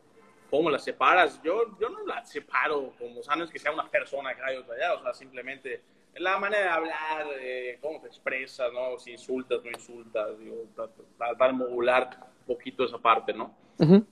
¿cómo 0.49 0.69
las 0.69 0.85
separas? 0.85 1.41
Yo, 1.43 1.77
yo 1.81 1.89
no 1.89 2.05
las 2.05 2.31
separo 2.31 2.93
como, 2.97 3.19
o 3.19 3.23
sea, 3.23 3.35
no 3.35 3.43
es 3.43 3.51
que 3.51 3.59
sea 3.59 3.73
una 3.73 3.89
persona 3.89 4.29
acá 4.29 4.53
y 4.53 4.55
otra 4.55 4.75
allá, 4.75 4.93
o 4.93 5.03
sea, 5.03 5.13
simplemente 5.13 5.81
la 6.15 6.37
manera 6.39 6.63
de 6.63 6.69
hablar, 6.69 7.27
eh, 7.39 7.77
cómo 7.81 7.99
te 8.01 8.07
expresas, 8.07 8.71
¿no? 8.71 8.97
Si 8.99 9.11
insultas, 9.11 9.63
no 9.63 9.69
insultas, 9.71 10.37
digo, 10.39 10.65
tra- 10.75 10.89
tra- 10.89 11.05
tratar 11.17 11.51
de 11.51 11.57
modular 11.57 12.09
un 12.41 12.45
poquito 12.55 12.83
esa 12.83 12.97
parte, 12.99 13.33
¿no? 13.33 13.55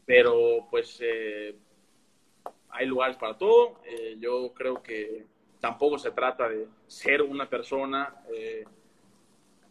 Pero 0.06 0.68
pues 0.72 1.00
eh, 1.02 1.56
hay 2.70 2.86
lugares 2.88 3.18
para 3.18 3.38
todo. 3.38 3.82
Eh, 3.86 4.16
yo 4.20 4.52
creo 4.54 4.82
que 4.82 5.26
tampoco 5.60 5.98
se 6.00 6.12
trata 6.12 6.50
de 6.50 6.68
ser 6.88 7.22
una 7.22 7.48
persona 7.48 8.16
eh, 8.34 8.66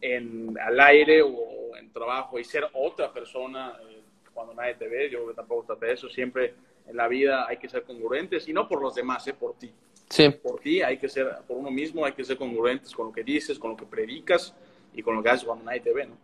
en, 0.01 0.57
al 0.59 0.79
aire 0.81 1.23
o 1.23 1.77
en 1.77 1.93
trabajo 1.93 2.39
y 2.39 2.45
ser 2.45 2.69
otra 2.73 3.13
persona 3.13 3.77
eh, 3.89 4.03
cuando 4.33 4.55
nadie 4.55 4.75
te 4.75 4.89
ve. 4.89 5.11
Yo 5.11 5.33
tampoco 5.35 5.65
trata 5.67 5.87
de 5.87 5.93
eso. 5.95 6.09
Siempre 6.09 6.55
en 6.87 6.97
la 6.97 7.09
vida 7.09 7.47
hay 7.49 7.57
que 7.59 7.69
ser 7.69 7.83
congruentes 7.85 8.49
y 8.49 8.53
no 8.53 8.69
por 8.69 8.81
los 8.81 8.95
demás, 8.95 9.27
eh, 9.27 9.35
por 9.35 9.55
ti. 9.59 9.73
Sí, 10.11 10.29
Por 10.29 10.61
ti 10.61 10.83
hay 10.83 10.99
que 10.99 11.09
ser, 11.09 11.29
por 11.47 11.57
uno 11.57 11.71
mismo 11.71 12.05
hay 12.05 12.13
que 12.13 12.25
ser 12.25 12.37
congruentes 12.37 12.93
con 12.93 13.07
lo 13.07 13.13
que 13.13 13.23
dices, 13.23 13.59
con 13.59 13.71
lo 13.71 13.77
que 13.77 13.87
predicas 13.87 14.55
y 14.93 15.03
con 15.03 15.15
lo 15.15 15.23
que 15.23 15.31
haces 15.31 15.45
cuando 15.45 15.65
nadie 15.65 15.81
te 15.81 15.93
ve, 15.93 16.07
¿no? 16.07 16.17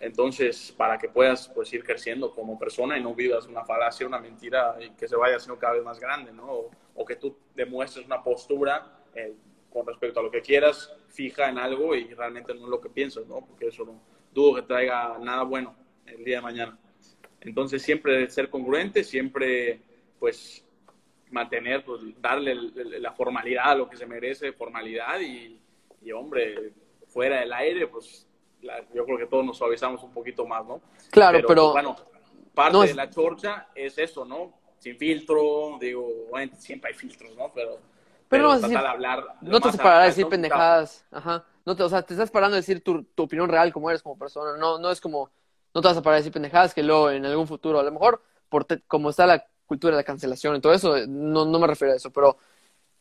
Entonces, 0.00 0.72
para 0.76 0.98
que 0.98 1.08
puedas 1.08 1.48
pues, 1.48 1.72
ir 1.72 1.82
creciendo 1.82 2.30
como 2.30 2.58
persona 2.58 2.96
y 2.96 3.02
no 3.02 3.14
vivas 3.14 3.46
una 3.46 3.64
falacia, 3.64 4.06
una 4.06 4.20
mentira 4.20 4.76
y 4.80 4.90
que 4.90 5.08
se 5.08 5.16
vaya 5.16 5.36
haciendo 5.36 5.58
cada 5.58 5.74
vez 5.74 5.82
más 5.84 5.98
grande, 5.98 6.32
¿no? 6.32 6.46
O, 6.46 6.70
o 6.94 7.04
que 7.04 7.16
tú 7.16 7.36
demuestres 7.54 8.06
una 8.06 8.22
postura 8.22 9.00
eh, 9.14 9.34
con 9.72 9.84
respecto 9.86 10.20
a 10.20 10.22
lo 10.22 10.30
que 10.30 10.40
quieras, 10.40 10.92
fija 11.08 11.48
en 11.48 11.58
algo 11.58 11.96
y 11.96 12.14
realmente 12.14 12.54
no 12.54 12.64
es 12.64 12.68
lo 12.68 12.80
que 12.80 12.88
piensas, 12.88 13.26
¿no? 13.26 13.44
Porque 13.44 13.66
eso 13.66 13.84
no 13.84 14.00
dudo 14.32 14.56
que 14.56 14.62
traiga 14.62 15.18
nada 15.18 15.42
bueno 15.42 15.74
el 16.06 16.24
día 16.24 16.36
de 16.36 16.42
mañana. 16.42 16.78
Entonces, 17.40 17.82
siempre 17.82 18.30
ser 18.30 18.48
congruente, 18.48 19.02
siempre, 19.02 19.80
pues, 20.18 20.64
mantener, 21.34 21.84
pues, 21.84 22.00
darle 22.20 22.52
el- 22.52 22.72
el- 22.94 23.02
la 23.02 23.12
formalidad 23.12 23.70
a 23.72 23.74
lo 23.74 23.88
que 23.88 23.96
se 23.96 24.06
merece, 24.06 24.52
formalidad 24.52 25.20
y, 25.20 25.60
y, 26.02 26.12
hombre, 26.12 26.72
fuera 27.08 27.40
del 27.40 27.52
aire, 27.52 27.86
pues, 27.88 28.26
la- 28.62 28.80
yo 28.94 29.04
creo 29.04 29.18
que 29.18 29.26
todos 29.26 29.44
nos 29.44 29.58
suavizamos 29.58 30.02
un 30.02 30.12
poquito 30.12 30.46
más, 30.46 30.64
¿no? 30.64 30.80
claro, 31.10 31.44
pero, 31.46 31.72
bueno, 31.72 31.96
parte 32.54 32.72
no 32.72 32.84
es- 32.84 32.90
de 32.90 32.96
la 32.96 33.10
chorcha 33.10 33.68
es 33.74 33.98
eso, 33.98 34.24
¿no? 34.24 34.54
Sin 34.78 34.96
filtro, 34.96 35.76
digo, 35.80 36.06
obviamente 36.30 36.56
siempre 36.56 36.90
hay 36.92 36.96
filtros, 36.96 37.34
¿no? 37.36 37.50
Pero, 37.54 37.78
Pero 38.28 38.42
no 38.44 38.48
vas 38.50 38.64
a 38.64 38.68
decir- 38.68 38.80
de 38.80 38.86
hablar 38.88 39.24
no 39.40 39.58
te 39.60 39.66
más 39.66 39.72
vas 39.72 39.74
a 39.74 39.82
parar 39.82 40.00
a 40.00 40.02
a- 40.02 40.06
decir 40.06 40.26
pendejadas. 40.28 41.04
Ajá. 41.10 41.44
No 41.66 41.74
te, 41.76 41.82
o 41.82 41.88
sea, 41.88 42.02
te 42.02 42.14
estás 42.14 42.30
parando 42.30 42.54
a 42.56 42.60
decir 42.60 42.82
tu, 42.82 43.02
tu 43.04 43.22
opinión 43.22 43.48
real 43.48 43.72
como 43.72 43.88
eres 43.90 44.02
como 44.02 44.18
persona. 44.18 44.56
No, 44.58 44.78
no 44.78 44.90
es 44.90 45.00
como, 45.00 45.30
no 45.74 45.80
te 45.80 45.88
vas 45.88 45.96
a 45.96 46.02
parar 46.02 46.16
a 46.16 46.18
decir 46.18 46.32
pendejadas 46.32 46.74
que 46.74 46.82
luego 46.82 47.10
en 47.10 47.24
algún 47.26 47.46
futuro, 47.46 47.78
a 47.80 47.82
lo 47.82 47.90
mejor, 47.92 48.22
por 48.48 48.64
te- 48.64 48.80
como 48.82 49.10
está 49.10 49.26
la 49.26 49.46
cultura 49.66 49.92
de 49.92 50.00
la 50.02 50.04
cancelación 50.04 50.56
y 50.56 50.60
todo 50.60 50.72
eso, 50.72 51.06
no, 51.06 51.44
no 51.44 51.58
me 51.58 51.66
refiero 51.66 51.92
a 51.92 51.96
eso, 51.96 52.12
pero 52.12 52.38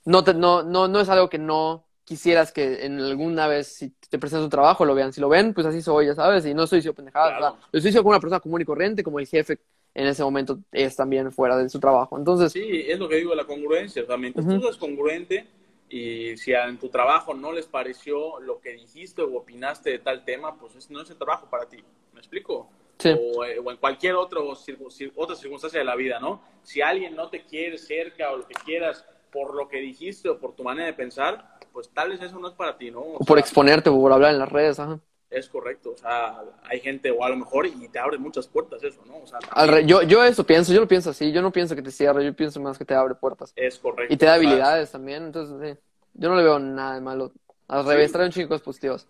no, 0.05 0.23
te, 0.23 0.33
no, 0.33 0.63
no, 0.63 0.87
no 0.87 0.99
es 0.99 1.09
algo 1.09 1.29
que 1.29 1.37
no 1.37 1.85
quisieras 2.03 2.51
que 2.51 2.85
en 2.85 2.99
alguna 2.99 3.47
vez, 3.47 3.67
si 3.67 3.89
te 4.09 4.19
presentas 4.19 4.43
un 4.43 4.49
trabajo, 4.49 4.85
lo 4.85 4.95
vean. 4.95 5.13
Si 5.13 5.21
lo 5.21 5.29
ven, 5.29 5.53
pues 5.53 5.65
así 5.65 5.81
soy, 5.81 6.07
ya 6.07 6.15
sabes, 6.15 6.45
y 6.45 6.53
no 6.53 6.63
estoy 6.63 6.79
diciendo 6.79 6.95
pendejadas. 6.95 7.37
Claro. 7.37 7.53
o 7.53 7.57
sea, 7.57 7.69
lo 7.71 7.77
estoy 7.77 7.89
diciendo 7.89 8.03
como 8.03 8.11
una 8.11 8.19
persona 8.19 8.39
común 8.39 8.61
y 8.61 8.65
corriente, 8.65 9.03
como 9.03 9.19
el 9.19 9.27
jefe 9.27 9.59
en 9.95 10.07
ese 10.07 10.23
momento 10.23 10.59
es 10.71 10.95
también 10.95 11.31
fuera 11.31 11.57
de 11.57 11.69
su 11.69 11.79
trabajo. 11.79 12.17
Entonces, 12.17 12.51
Sí, 12.51 12.83
es 12.87 12.99
lo 12.99 13.07
que 13.07 13.17
digo 13.17 13.33
la 13.35 13.45
congruencia. 13.45 14.03
O 14.03 14.05
sea, 14.05 14.17
tú 14.33 14.61
seas 14.61 14.77
congruente 14.77 15.47
y 15.89 16.35
si 16.37 16.53
en 16.53 16.77
tu 16.77 16.89
trabajo 16.89 17.33
no 17.33 17.51
les 17.51 17.67
pareció 17.67 18.39
lo 18.39 18.59
que 18.59 18.71
dijiste 18.73 19.21
o 19.21 19.37
opinaste 19.37 19.91
de 19.91 19.99
tal 19.99 20.25
tema, 20.25 20.57
pues 20.57 20.89
no 20.89 21.01
es 21.01 21.09
el 21.09 21.17
trabajo 21.17 21.47
para 21.49 21.69
ti. 21.69 21.77
¿Me 22.13 22.19
explico? 22.19 22.69
Sí. 22.97 23.09
O, 23.09 23.43
eh, 23.43 23.59
o, 23.59 23.71
en 23.71 23.77
cualquier 23.77 24.15
otro, 24.15 24.47
otra 24.49 25.35
circunstancia 25.35 25.79
de 25.79 25.85
la 25.85 25.95
vida, 25.95 26.19
¿no? 26.19 26.41
Si 26.61 26.81
alguien 26.81 27.15
no 27.15 27.29
te 27.29 27.43
quiere 27.43 27.77
cerca 27.77 28.31
o 28.31 28.37
lo 28.37 28.47
que 28.47 28.53
quieras 28.53 29.05
por 29.31 29.55
lo 29.55 29.67
que 29.67 29.77
dijiste 29.77 30.29
o 30.29 30.39
por 30.39 30.55
tu 30.55 30.63
manera 30.63 30.85
de 30.85 30.93
pensar, 30.93 31.57
pues 31.71 31.89
tal 31.89 32.09
vez 32.09 32.21
eso 32.21 32.39
no 32.39 32.47
es 32.47 32.53
para 32.53 32.77
ti, 32.77 32.91
¿no? 32.91 32.99
O, 32.99 33.17
o 33.17 33.25
por 33.25 33.39
exponerte 33.39 33.89
o 33.89 33.99
por 33.99 34.13
hablar 34.13 34.31
en 34.31 34.39
las 34.39 34.49
redes, 34.49 34.79
ajá. 34.79 34.99
Es 35.33 35.49
correcto, 35.49 35.93
o 35.93 35.97
sea, 35.97 36.43
hay 36.63 36.79
gente 36.79 37.09
o 37.09 37.23
a 37.23 37.29
lo 37.29 37.35
mejor 37.35 37.65
y 37.65 37.87
te 37.87 37.97
abre 37.97 38.19
muchas 38.19 38.47
puertas 38.47 38.83
eso, 38.83 39.01
¿no? 39.07 39.17
O 39.17 39.25
sea, 39.25 39.39
yo, 39.81 40.03
yo 40.03 40.23
eso 40.23 40.43
pienso, 40.43 40.71
yo 40.71 40.79
lo 40.79 40.87
pienso 40.87 41.09
así, 41.09 41.31
yo 41.31 41.41
no 41.41 41.51
pienso 41.51 41.75
que 41.75 41.81
te 41.81 41.89
cierre, 41.89 42.23
yo 42.23 42.35
pienso 42.35 42.59
más 42.59 42.77
que 42.77 42.85
te 42.85 42.93
abre 42.93 43.15
puertas. 43.15 43.51
Es 43.55 43.79
correcto. 43.79 44.13
Y 44.13 44.17
te 44.17 44.27
da 44.27 44.35
habilidades 44.35 44.91
también, 44.91 45.23
entonces 45.23 45.57
sí, 45.59 45.81
yo 46.13 46.29
no 46.29 46.35
le 46.35 46.43
veo 46.43 46.59
nada 46.59 46.93
de 46.93 47.01
malo. 47.01 47.31
Al 47.67 47.83
revés, 47.83 48.11
sí. 48.11 48.13
trae 48.13 48.27
un 48.27 48.31
chico 48.31 48.49
cosas 48.49 48.61
positivas. 48.61 49.07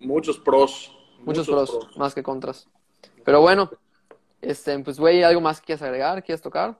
Muchos 0.00 0.38
pros. 0.38 0.90
Muchos, 1.18 1.46
muchos 1.46 1.46
pros, 1.46 1.70
pros, 1.70 1.96
más 1.98 2.14
que 2.14 2.22
contras. 2.22 2.66
Pero 3.24 3.40
bueno, 3.40 3.70
este, 4.40 4.78
pues 4.80 4.98
güey, 4.98 5.22
¿algo 5.22 5.40
más 5.40 5.60
que 5.60 5.66
quieras 5.66 5.82
agregar? 5.82 6.22
¿Quieres 6.22 6.42
tocar? 6.42 6.78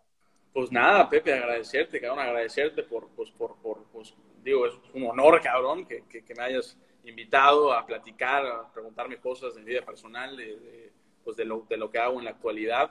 Pues 0.53 0.70
nada, 0.70 1.09
Pepe, 1.09 1.32
agradecerte, 1.32 2.01
cabrón, 2.01 2.18
agradecerte 2.18 2.82
por, 2.82 3.09
pues, 3.16 3.30
por, 3.30 3.57
por 3.57 3.84
pues, 3.84 4.14
digo, 4.43 4.66
es 4.66 4.74
un 4.93 5.07
honor, 5.07 5.40
cabrón, 5.40 5.86
que, 5.86 6.05
que, 6.07 6.34
me 6.34 6.43
hayas 6.43 6.76
invitado 7.05 7.72
a 7.72 7.86
platicar, 7.86 8.45
a 8.45 8.72
preguntarme 8.72 9.16
cosas 9.18 9.55
de 9.55 9.62
mi 9.62 9.70
vida 9.70 9.82
personal, 9.82 10.36
de, 10.36 10.45
de 10.59 10.93
pues 11.24 11.36
de 11.36 11.45
lo, 11.45 11.64
de 11.68 11.76
lo, 11.76 11.90
que 11.90 11.99
hago 11.99 12.18
en 12.18 12.24
la 12.24 12.32
actualidad. 12.32 12.90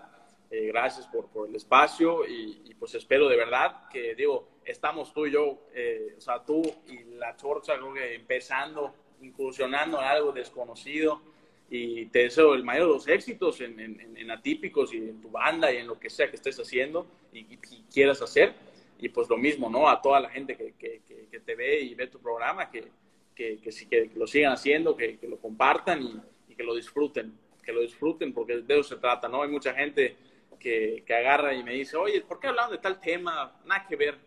Eh, 0.49 0.67
gracias 0.67 1.05
por, 1.07 1.27
por, 1.29 1.47
el 1.47 1.55
espacio 1.55 2.25
y, 2.25 2.63
y, 2.65 2.73
pues 2.73 2.95
espero 2.95 3.29
de 3.29 3.37
verdad 3.37 3.87
que, 3.89 4.15
digo, 4.15 4.49
estamos 4.65 5.13
tú 5.13 5.25
y 5.25 5.31
yo, 5.31 5.67
eh, 5.73 6.15
o 6.17 6.21
sea, 6.21 6.43
tú 6.43 6.61
y 6.87 7.03
la 7.15 7.35
Chorcha, 7.35 7.75
creo 7.75 7.93
que 7.93 8.15
empezando, 8.15 8.93
incursionando 9.21 9.99
en 9.99 10.05
algo 10.05 10.31
desconocido 10.31 11.21
y 11.73 12.05
te 12.07 12.23
deseo 12.23 12.53
el 12.53 12.65
mayor 12.65 12.87
de 12.87 12.93
los 12.95 13.07
éxitos 13.07 13.61
en, 13.61 13.79
en, 13.79 14.17
en, 14.17 14.29
Atípicos 14.29 14.93
y 14.93 14.97
en 14.97 15.21
tu 15.21 15.31
banda 15.31 15.71
y 15.71 15.77
en 15.77 15.87
lo 15.87 15.97
que 15.97 16.09
sea 16.09 16.29
que 16.29 16.35
estés 16.35 16.59
haciendo 16.59 17.07
y, 17.31 17.39
y, 17.39 17.53
y 17.53 17.83
quieras 17.91 18.21
hacer. 18.21 18.53
Y 18.99 19.07
pues 19.07 19.29
lo 19.29 19.37
mismo, 19.37 19.69
¿no? 19.69 19.87
A 19.87 20.01
toda 20.01 20.19
la 20.19 20.29
gente 20.29 20.57
que, 20.57 20.73
que, 20.73 21.01
que, 21.07 21.27
que 21.31 21.39
te 21.39 21.55
ve 21.55 21.79
y 21.79 21.95
ve 21.95 22.07
tu 22.07 22.19
programa, 22.19 22.69
que, 22.69 22.89
lo 24.15 24.27
sigan 24.27 24.51
haciendo, 24.51 24.95
que, 24.95 25.17
lo 25.27 25.37
compartan 25.37 26.03
y, 26.03 26.21
y, 26.49 26.55
que 26.55 26.63
lo 26.63 26.75
disfruten, 26.75 27.33
que 27.63 27.71
lo 27.71 27.81
disfruten 27.81 28.33
porque 28.33 28.57
de 28.57 28.73
eso 28.73 28.83
se 28.83 28.97
trata, 28.97 29.29
¿no? 29.29 29.41
Hay 29.41 29.49
mucha 29.49 29.73
gente 29.73 30.17
que, 30.61 31.03
agarra 31.09 31.53
y 31.53 31.63
me 31.63 31.73
dice, 31.73 31.97
oye, 31.97 32.21
¿por 32.21 32.39
qué 32.39 32.47
hablaban 32.47 32.71
de 32.71 32.77
tal 32.77 32.99
tema? 32.99 33.59
Nada 33.65 33.85
que 33.87 33.95
ver. 33.95 34.17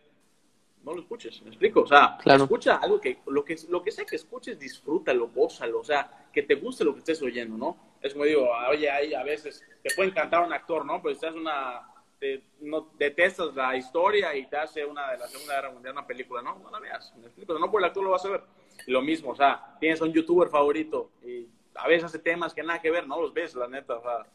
No 0.85 0.93
lo 0.93 1.01
escuches, 1.01 1.41
¿me 1.43 1.49
explico? 1.49 1.80
O 1.80 1.87
sea, 1.87 2.18
claro. 2.20 2.45
escucha 2.45 2.76
algo 2.76 3.01
que 3.01 3.18
lo, 3.26 3.45
que, 3.45 3.57
lo 3.68 3.82
que 3.82 3.91
sea 3.91 4.05
que 4.05 4.16
escuches, 4.16 4.59
disfrútalo, 4.59 5.28
gózalo, 5.28 5.80
o 5.80 5.85
sea, 5.85 6.28
que 6.32 6.43
te 6.43 6.57
guste 6.57 6.85
lo 6.85 6.93
que 6.93 6.99
estés 6.99 7.22
oyendo, 7.22 7.57
¿no? 7.57 7.95
Es 8.03 8.12
como 8.12 8.26
digo, 8.26 8.51
oye, 8.68 8.91
hay 8.91 9.14
a 9.14 9.22
veces 9.22 9.64
te 9.82 9.95
puede 9.95 10.11
encantar 10.11 10.45
un 10.45 10.53
actor, 10.53 10.85
¿no? 10.85 11.01
Pero 11.01 11.14
estás 11.14 11.35
una, 11.35 11.89
te, 12.18 12.45
no, 12.61 12.91
detestas 12.99 13.55
la 13.55 13.74
historia 13.76 14.37
y 14.37 14.47
te 14.47 14.59
hace 14.59 14.85
una 14.85 15.12
de 15.12 15.18
la 15.18 15.26
Segunda 15.26 15.55
Guerra 15.55 15.70
Mundial, 15.70 15.93
una 15.95 16.07
película, 16.07 16.43
¿no? 16.43 16.59
No 16.59 16.70
la 16.70 16.80
veas, 16.80 17.14
¿me 17.16 17.26
explico? 17.26 17.59
No 17.59 17.70
por 17.70 17.80
el 17.80 17.87
actor 17.87 18.05
lo 18.05 18.11
vas 18.11 18.24
a 18.26 18.30
ver. 18.30 18.43
Y 18.87 18.91
lo 18.91 19.01
mismo, 19.01 19.30
o 19.30 19.35
sea, 19.35 19.76
tienes 19.80 20.01
un 20.03 20.12
youtuber 20.12 20.49
favorito 20.49 21.12
y 21.22 21.49
a 21.74 21.89
veces 21.89 22.05
hace 22.05 22.18
temas 22.18 22.53
que 22.53 22.62
nada 22.62 22.80
que 22.80 22.91
ver, 22.91 23.07
¿no? 23.07 23.20
Los 23.20 23.32
ves, 23.32 23.55
la 23.55 23.68
neta, 23.68 23.97
o 23.97 24.03
sea, 24.03 24.26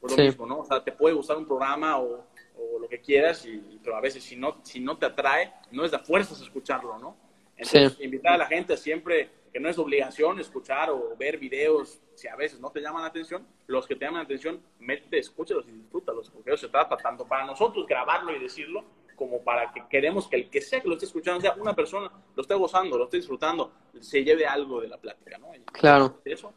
por 0.00 0.10
lo 0.10 0.16
sí. 0.16 0.22
mismo, 0.22 0.46
¿no? 0.46 0.60
O 0.60 0.64
sea, 0.64 0.84
te 0.84 0.92
puede 0.92 1.14
gustar 1.14 1.36
un 1.36 1.46
programa 1.46 1.98
o, 1.98 2.24
o 2.58 2.78
lo 2.78 2.88
que 2.88 3.00
quieras, 3.00 3.44
y, 3.46 3.80
pero 3.82 3.96
a 3.96 4.00
veces 4.00 4.24
si 4.24 4.36
no, 4.36 4.58
si 4.62 4.80
no 4.80 4.96
te 4.98 5.06
atrae, 5.06 5.52
no 5.70 5.84
es 5.84 5.90
de 5.90 5.98
fuerzas 5.98 6.40
escucharlo, 6.40 6.98
¿no? 6.98 7.16
Entonces, 7.56 7.94
sí. 7.94 8.04
invitar 8.04 8.34
a 8.34 8.38
la 8.38 8.46
gente 8.46 8.76
siempre, 8.76 9.30
que 9.52 9.60
no 9.60 9.68
es 9.68 9.78
obligación 9.78 10.38
escuchar 10.40 10.90
o 10.90 11.16
ver 11.16 11.38
videos, 11.38 12.00
si 12.14 12.28
a 12.28 12.36
veces 12.36 12.60
no 12.60 12.70
te 12.70 12.80
llaman 12.80 13.02
la 13.02 13.08
atención, 13.08 13.46
los 13.66 13.86
que 13.86 13.96
te 13.96 14.04
llaman 14.04 14.20
la 14.20 14.24
atención, 14.24 14.60
métete, 14.78 15.18
escúchalos 15.18 15.66
y 15.68 15.72
disfrútalos, 15.72 16.30
porque 16.30 16.50
eso 16.50 16.66
se 16.66 16.68
trata 16.68 16.96
tanto 16.96 17.26
para 17.26 17.46
nosotros 17.46 17.86
grabarlo 17.86 18.34
y 18.36 18.40
decirlo, 18.40 18.84
como 19.16 19.42
para 19.42 19.72
que 19.72 19.82
queremos 19.88 20.28
que 20.28 20.36
el 20.36 20.50
que 20.50 20.60
sea 20.60 20.80
que 20.80 20.88
lo 20.88 20.94
esté 20.94 21.06
escuchando, 21.06 21.40
sea 21.40 21.54
una 21.58 21.74
persona, 21.74 22.10
lo 22.34 22.42
esté 22.42 22.54
gozando, 22.54 22.98
lo 22.98 23.04
esté 23.04 23.16
disfrutando, 23.16 23.72
se 23.98 24.22
lleve 24.22 24.46
algo 24.46 24.80
de 24.80 24.88
la 24.88 24.98
plática, 24.98 25.38
¿no? 25.38 25.54
Y 25.54 25.60
claro. 25.72 26.20
Eso. 26.24 26.52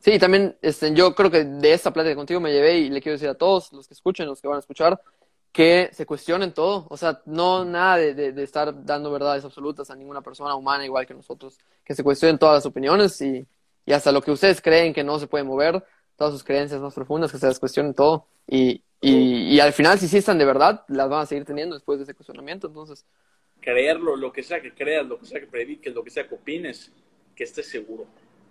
Sí, 0.00 0.18
también 0.18 0.56
este, 0.62 0.94
yo 0.94 1.14
creo 1.14 1.30
que 1.30 1.44
de 1.44 1.72
esta 1.74 1.92
plática 1.92 2.16
contigo 2.16 2.40
me 2.40 2.52
llevé 2.52 2.78
y 2.78 2.88
le 2.88 3.02
quiero 3.02 3.16
decir 3.16 3.28
a 3.28 3.34
todos 3.34 3.70
los 3.72 3.86
que 3.86 3.92
escuchen, 3.92 4.26
los 4.26 4.40
que 4.40 4.48
van 4.48 4.56
a 4.56 4.60
escuchar, 4.60 4.98
que 5.52 5.90
se 5.92 6.06
cuestionen 6.06 6.52
todo. 6.52 6.86
O 6.88 6.96
sea, 6.96 7.20
no 7.26 7.66
nada 7.66 7.98
de, 7.98 8.14
de, 8.14 8.32
de 8.32 8.42
estar 8.42 8.84
dando 8.86 9.12
verdades 9.12 9.44
absolutas 9.44 9.90
a 9.90 9.96
ninguna 9.96 10.22
persona 10.22 10.54
humana 10.54 10.86
igual 10.86 11.06
que 11.06 11.12
nosotros. 11.12 11.58
Que 11.84 11.94
se 11.94 12.02
cuestionen 12.02 12.38
todas 12.38 12.54
las 12.56 12.66
opiniones 12.66 13.20
y, 13.20 13.46
y 13.84 13.92
hasta 13.92 14.10
lo 14.10 14.22
que 14.22 14.30
ustedes 14.30 14.62
creen 14.62 14.94
que 14.94 15.04
no 15.04 15.18
se 15.18 15.26
puede 15.26 15.44
mover, 15.44 15.84
todas 16.16 16.32
sus 16.32 16.44
creencias 16.44 16.80
más 16.80 16.94
profundas, 16.94 17.30
que 17.30 17.38
se 17.38 17.46
las 17.46 17.58
cuestionen 17.58 17.92
todo. 17.92 18.26
Y, 18.46 18.82
y, 19.02 19.54
y 19.54 19.60
al 19.60 19.74
final, 19.74 19.98
si 19.98 20.08
sí 20.08 20.16
están 20.16 20.38
de 20.38 20.46
verdad, 20.46 20.82
las 20.88 21.10
van 21.10 21.22
a 21.22 21.26
seguir 21.26 21.44
teniendo 21.44 21.74
después 21.74 21.98
de 21.98 22.04
ese 22.04 22.14
cuestionamiento. 22.14 22.68
Entonces, 22.68 23.04
creerlo, 23.60 24.16
lo 24.16 24.32
que 24.32 24.42
sea 24.42 24.62
que 24.62 24.72
creas, 24.72 25.06
lo 25.06 25.18
que 25.18 25.26
sea 25.26 25.40
que 25.40 25.46
prediques, 25.46 25.94
lo 25.94 26.02
que 26.02 26.10
sea 26.10 26.26
que 26.26 26.36
opines, 26.36 26.90
que 27.36 27.44
estés 27.44 27.68
seguro. 27.68 28.06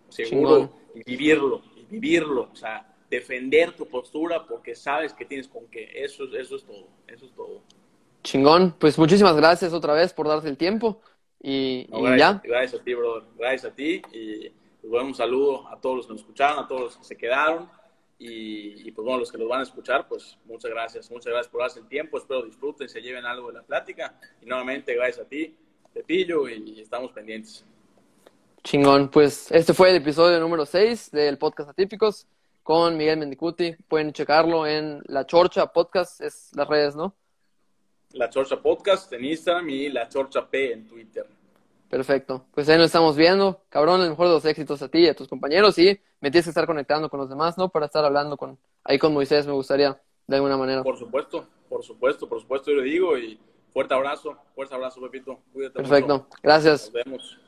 Seguro 0.10 0.72
y 0.93 1.03
vivirlo, 1.03 1.62
y 1.76 1.86
vivirlo. 1.86 2.49
O 2.51 2.55
sea, 2.55 2.86
defender 3.10 3.74
tu 3.74 3.88
postura 3.88 4.45
porque 4.45 4.76
sabes 4.76 5.14
que 5.14 5.26
tienes 5.26 5.47
con 5.47 5.68
qué. 5.68 5.89
Eso, 5.93 6.26
eso 6.36 6.55
es 6.55 6.64
todo. 6.64 6.88
Eso 7.07 7.26
es 7.26 7.34
todo. 7.34 7.62
Chingón. 8.24 8.76
Pues 8.78 8.97
muchísimas 8.97 9.36
gracias 9.36 9.74
otra 9.74 9.93
vez 9.93 10.14
por 10.14 10.28
darte 10.28 10.49
el 10.49 10.57
tiempo. 10.57 11.01
Y, 11.41 11.88
no, 11.89 11.99
y 11.99 12.03
gracias, 12.03 12.20
ya. 12.20 12.41
Gracias 12.49 12.82
a 12.82 12.84
ti, 12.84 12.93
brother. 12.93 13.24
Gracias 13.38 13.72
a 13.72 13.76
ti. 13.76 14.01
Y 14.12 14.49
pues, 14.82 14.91
bueno, 14.91 15.07
un 15.07 15.16
saludo 15.16 15.68
a 15.68 15.80
todos 15.80 15.97
los 15.97 16.07
que 16.07 16.14
nos 16.14 16.22
escucharon, 16.22 16.64
a 16.64 16.68
todos 16.68 16.82
los 16.82 16.97
que 16.97 17.03
se 17.03 17.18
quedaron. 17.18 17.70
Y, 18.22 18.88
y, 18.88 18.91
pues 18.91 19.05
bueno, 19.05 19.20
los 19.20 19.32
que 19.32 19.38
los 19.38 19.47
van 19.47 19.62
a 19.62 19.64
escuchar, 19.64 20.07
pues 20.07 20.38
muchas 20.45 20.70
gracias. 20.70 21.10
Muchas 21.10 21.32
gracias 21.32 21.47
por 21.47 21.62
darse 21.62 21.80
el 21.80 21.88
tiempo. 21.88 22.18
Espero 22.18 22.43
disfruten, 22.43 22.89
se 22.89 23.01
lleven 23.01 23.26
algo 23.26 23.47
de 23.47 23.53
la 23.53 23.64
plática. 23.64 24.20
Y 24.41 24.45
nuevamente, 24.45 24.93
gracias 24.93 25.26
a 25.26 25.30
ti, 25.30 25.55
Pepillo, 25.93 26.49
y 26.49 26.82
estamos 26.82 27.12
pendientes. 27.14 27.66
Chingón. 28.64 29.10
Pues 29.10 29.51
este 29.51 29.74
fue 29.74 29.89
el 29.91 29.97
episodio 29.97 30.39
número 30.39 30.66
6 30.66 31.12
del 31.12 31.38
podcast 31.38 31.70
Atípicos 31.70 32.28
con 32.64 32.97
Miguel 32.97 33.18
Mendicuti. 33.20 33.76
Pueden 33.88 34.14
checarlo 34.14 34.68
en 34.68 35.01
La 35.07 35.26
Chorcha 35.26 35.68
Podcast, 35.68 36.22
es 36.22 36.51
las 36.55 36.68
redes, 36.68 36.95
¿no? 36.95 37.16
La 38.12 38.30
Chorcha 38.30 38.62
Podcast 38.62 39.12
en 39.14 39.26
Instagram 39.26 39.70
y 39.70 39.89
La 39.89 40.10
Chorcha 40.10 40.47
P 40.47 40.74
en 40.74 40.88
Twitter. 40.88 41.26
Perfecto. 41.89 42.45
Pues 42.53 42.70
ahí 42.70 42.78
nos 42.78 42.88
estamos 42.88 43.16
viendo. 43.16 43.64
Cabrón, 43.70 44.01
el 44.01 44.10
mejor 44.10 44.28
de 44.28 44.34
los 44.34 44.45
éxitos 44.45 44.82
a 44.82 44.89
ti 44.89 44.99
y 44.99 45.07
a 45.07 45.16
tus 45.16 45.28
compañeros. 45.28 45.78
Y 45.80 45.99
me 46.22 46.30
tienes 46.30 46.45
que 46.45 46.51
estar 46.51 46.68
conectando 46.68 47.10
con 47.10 47.20
los 47.20 47.30
demás, 47.30 47.57
¿no? 47.57 47.70
Para 47.70 47.88
estar 47.88 48.05
hablando 48.05 48.38
con 48.38 48.57
ahí 48.84 48.99
con 48.99 49.14
Moisés, 49.14 49.47
me 49.47 49.53
gustaría, 49.53 49.99
de 50.28 50.36
alguna 50.36 50.57
manera. 50.57 50.84
Por 50.84 50.97
supuesto, 50.97 51.47
por 51.68 51.84
supuesto, 51.84 52.30
por 52.30 52.39
supuesto, 52.41 52.72
yo 52.72 52.78
le 52.78 52.84
digo. 52.84 53.18
Y 53.18 53.39
fuerte 53.74 53.95
abrazo, 53.95 54.38
fuerte 54.53 54.76
abrazo, 54.76 55.01
Pepito. 55.01 55.39
Cuídate 55.51 55.76
Perfecto. 55.76 56.14
mucho. 56.14 56.30
Gracias. 56.43 56.91
Nos 56.93 56.93
vemos. 56.93 57.39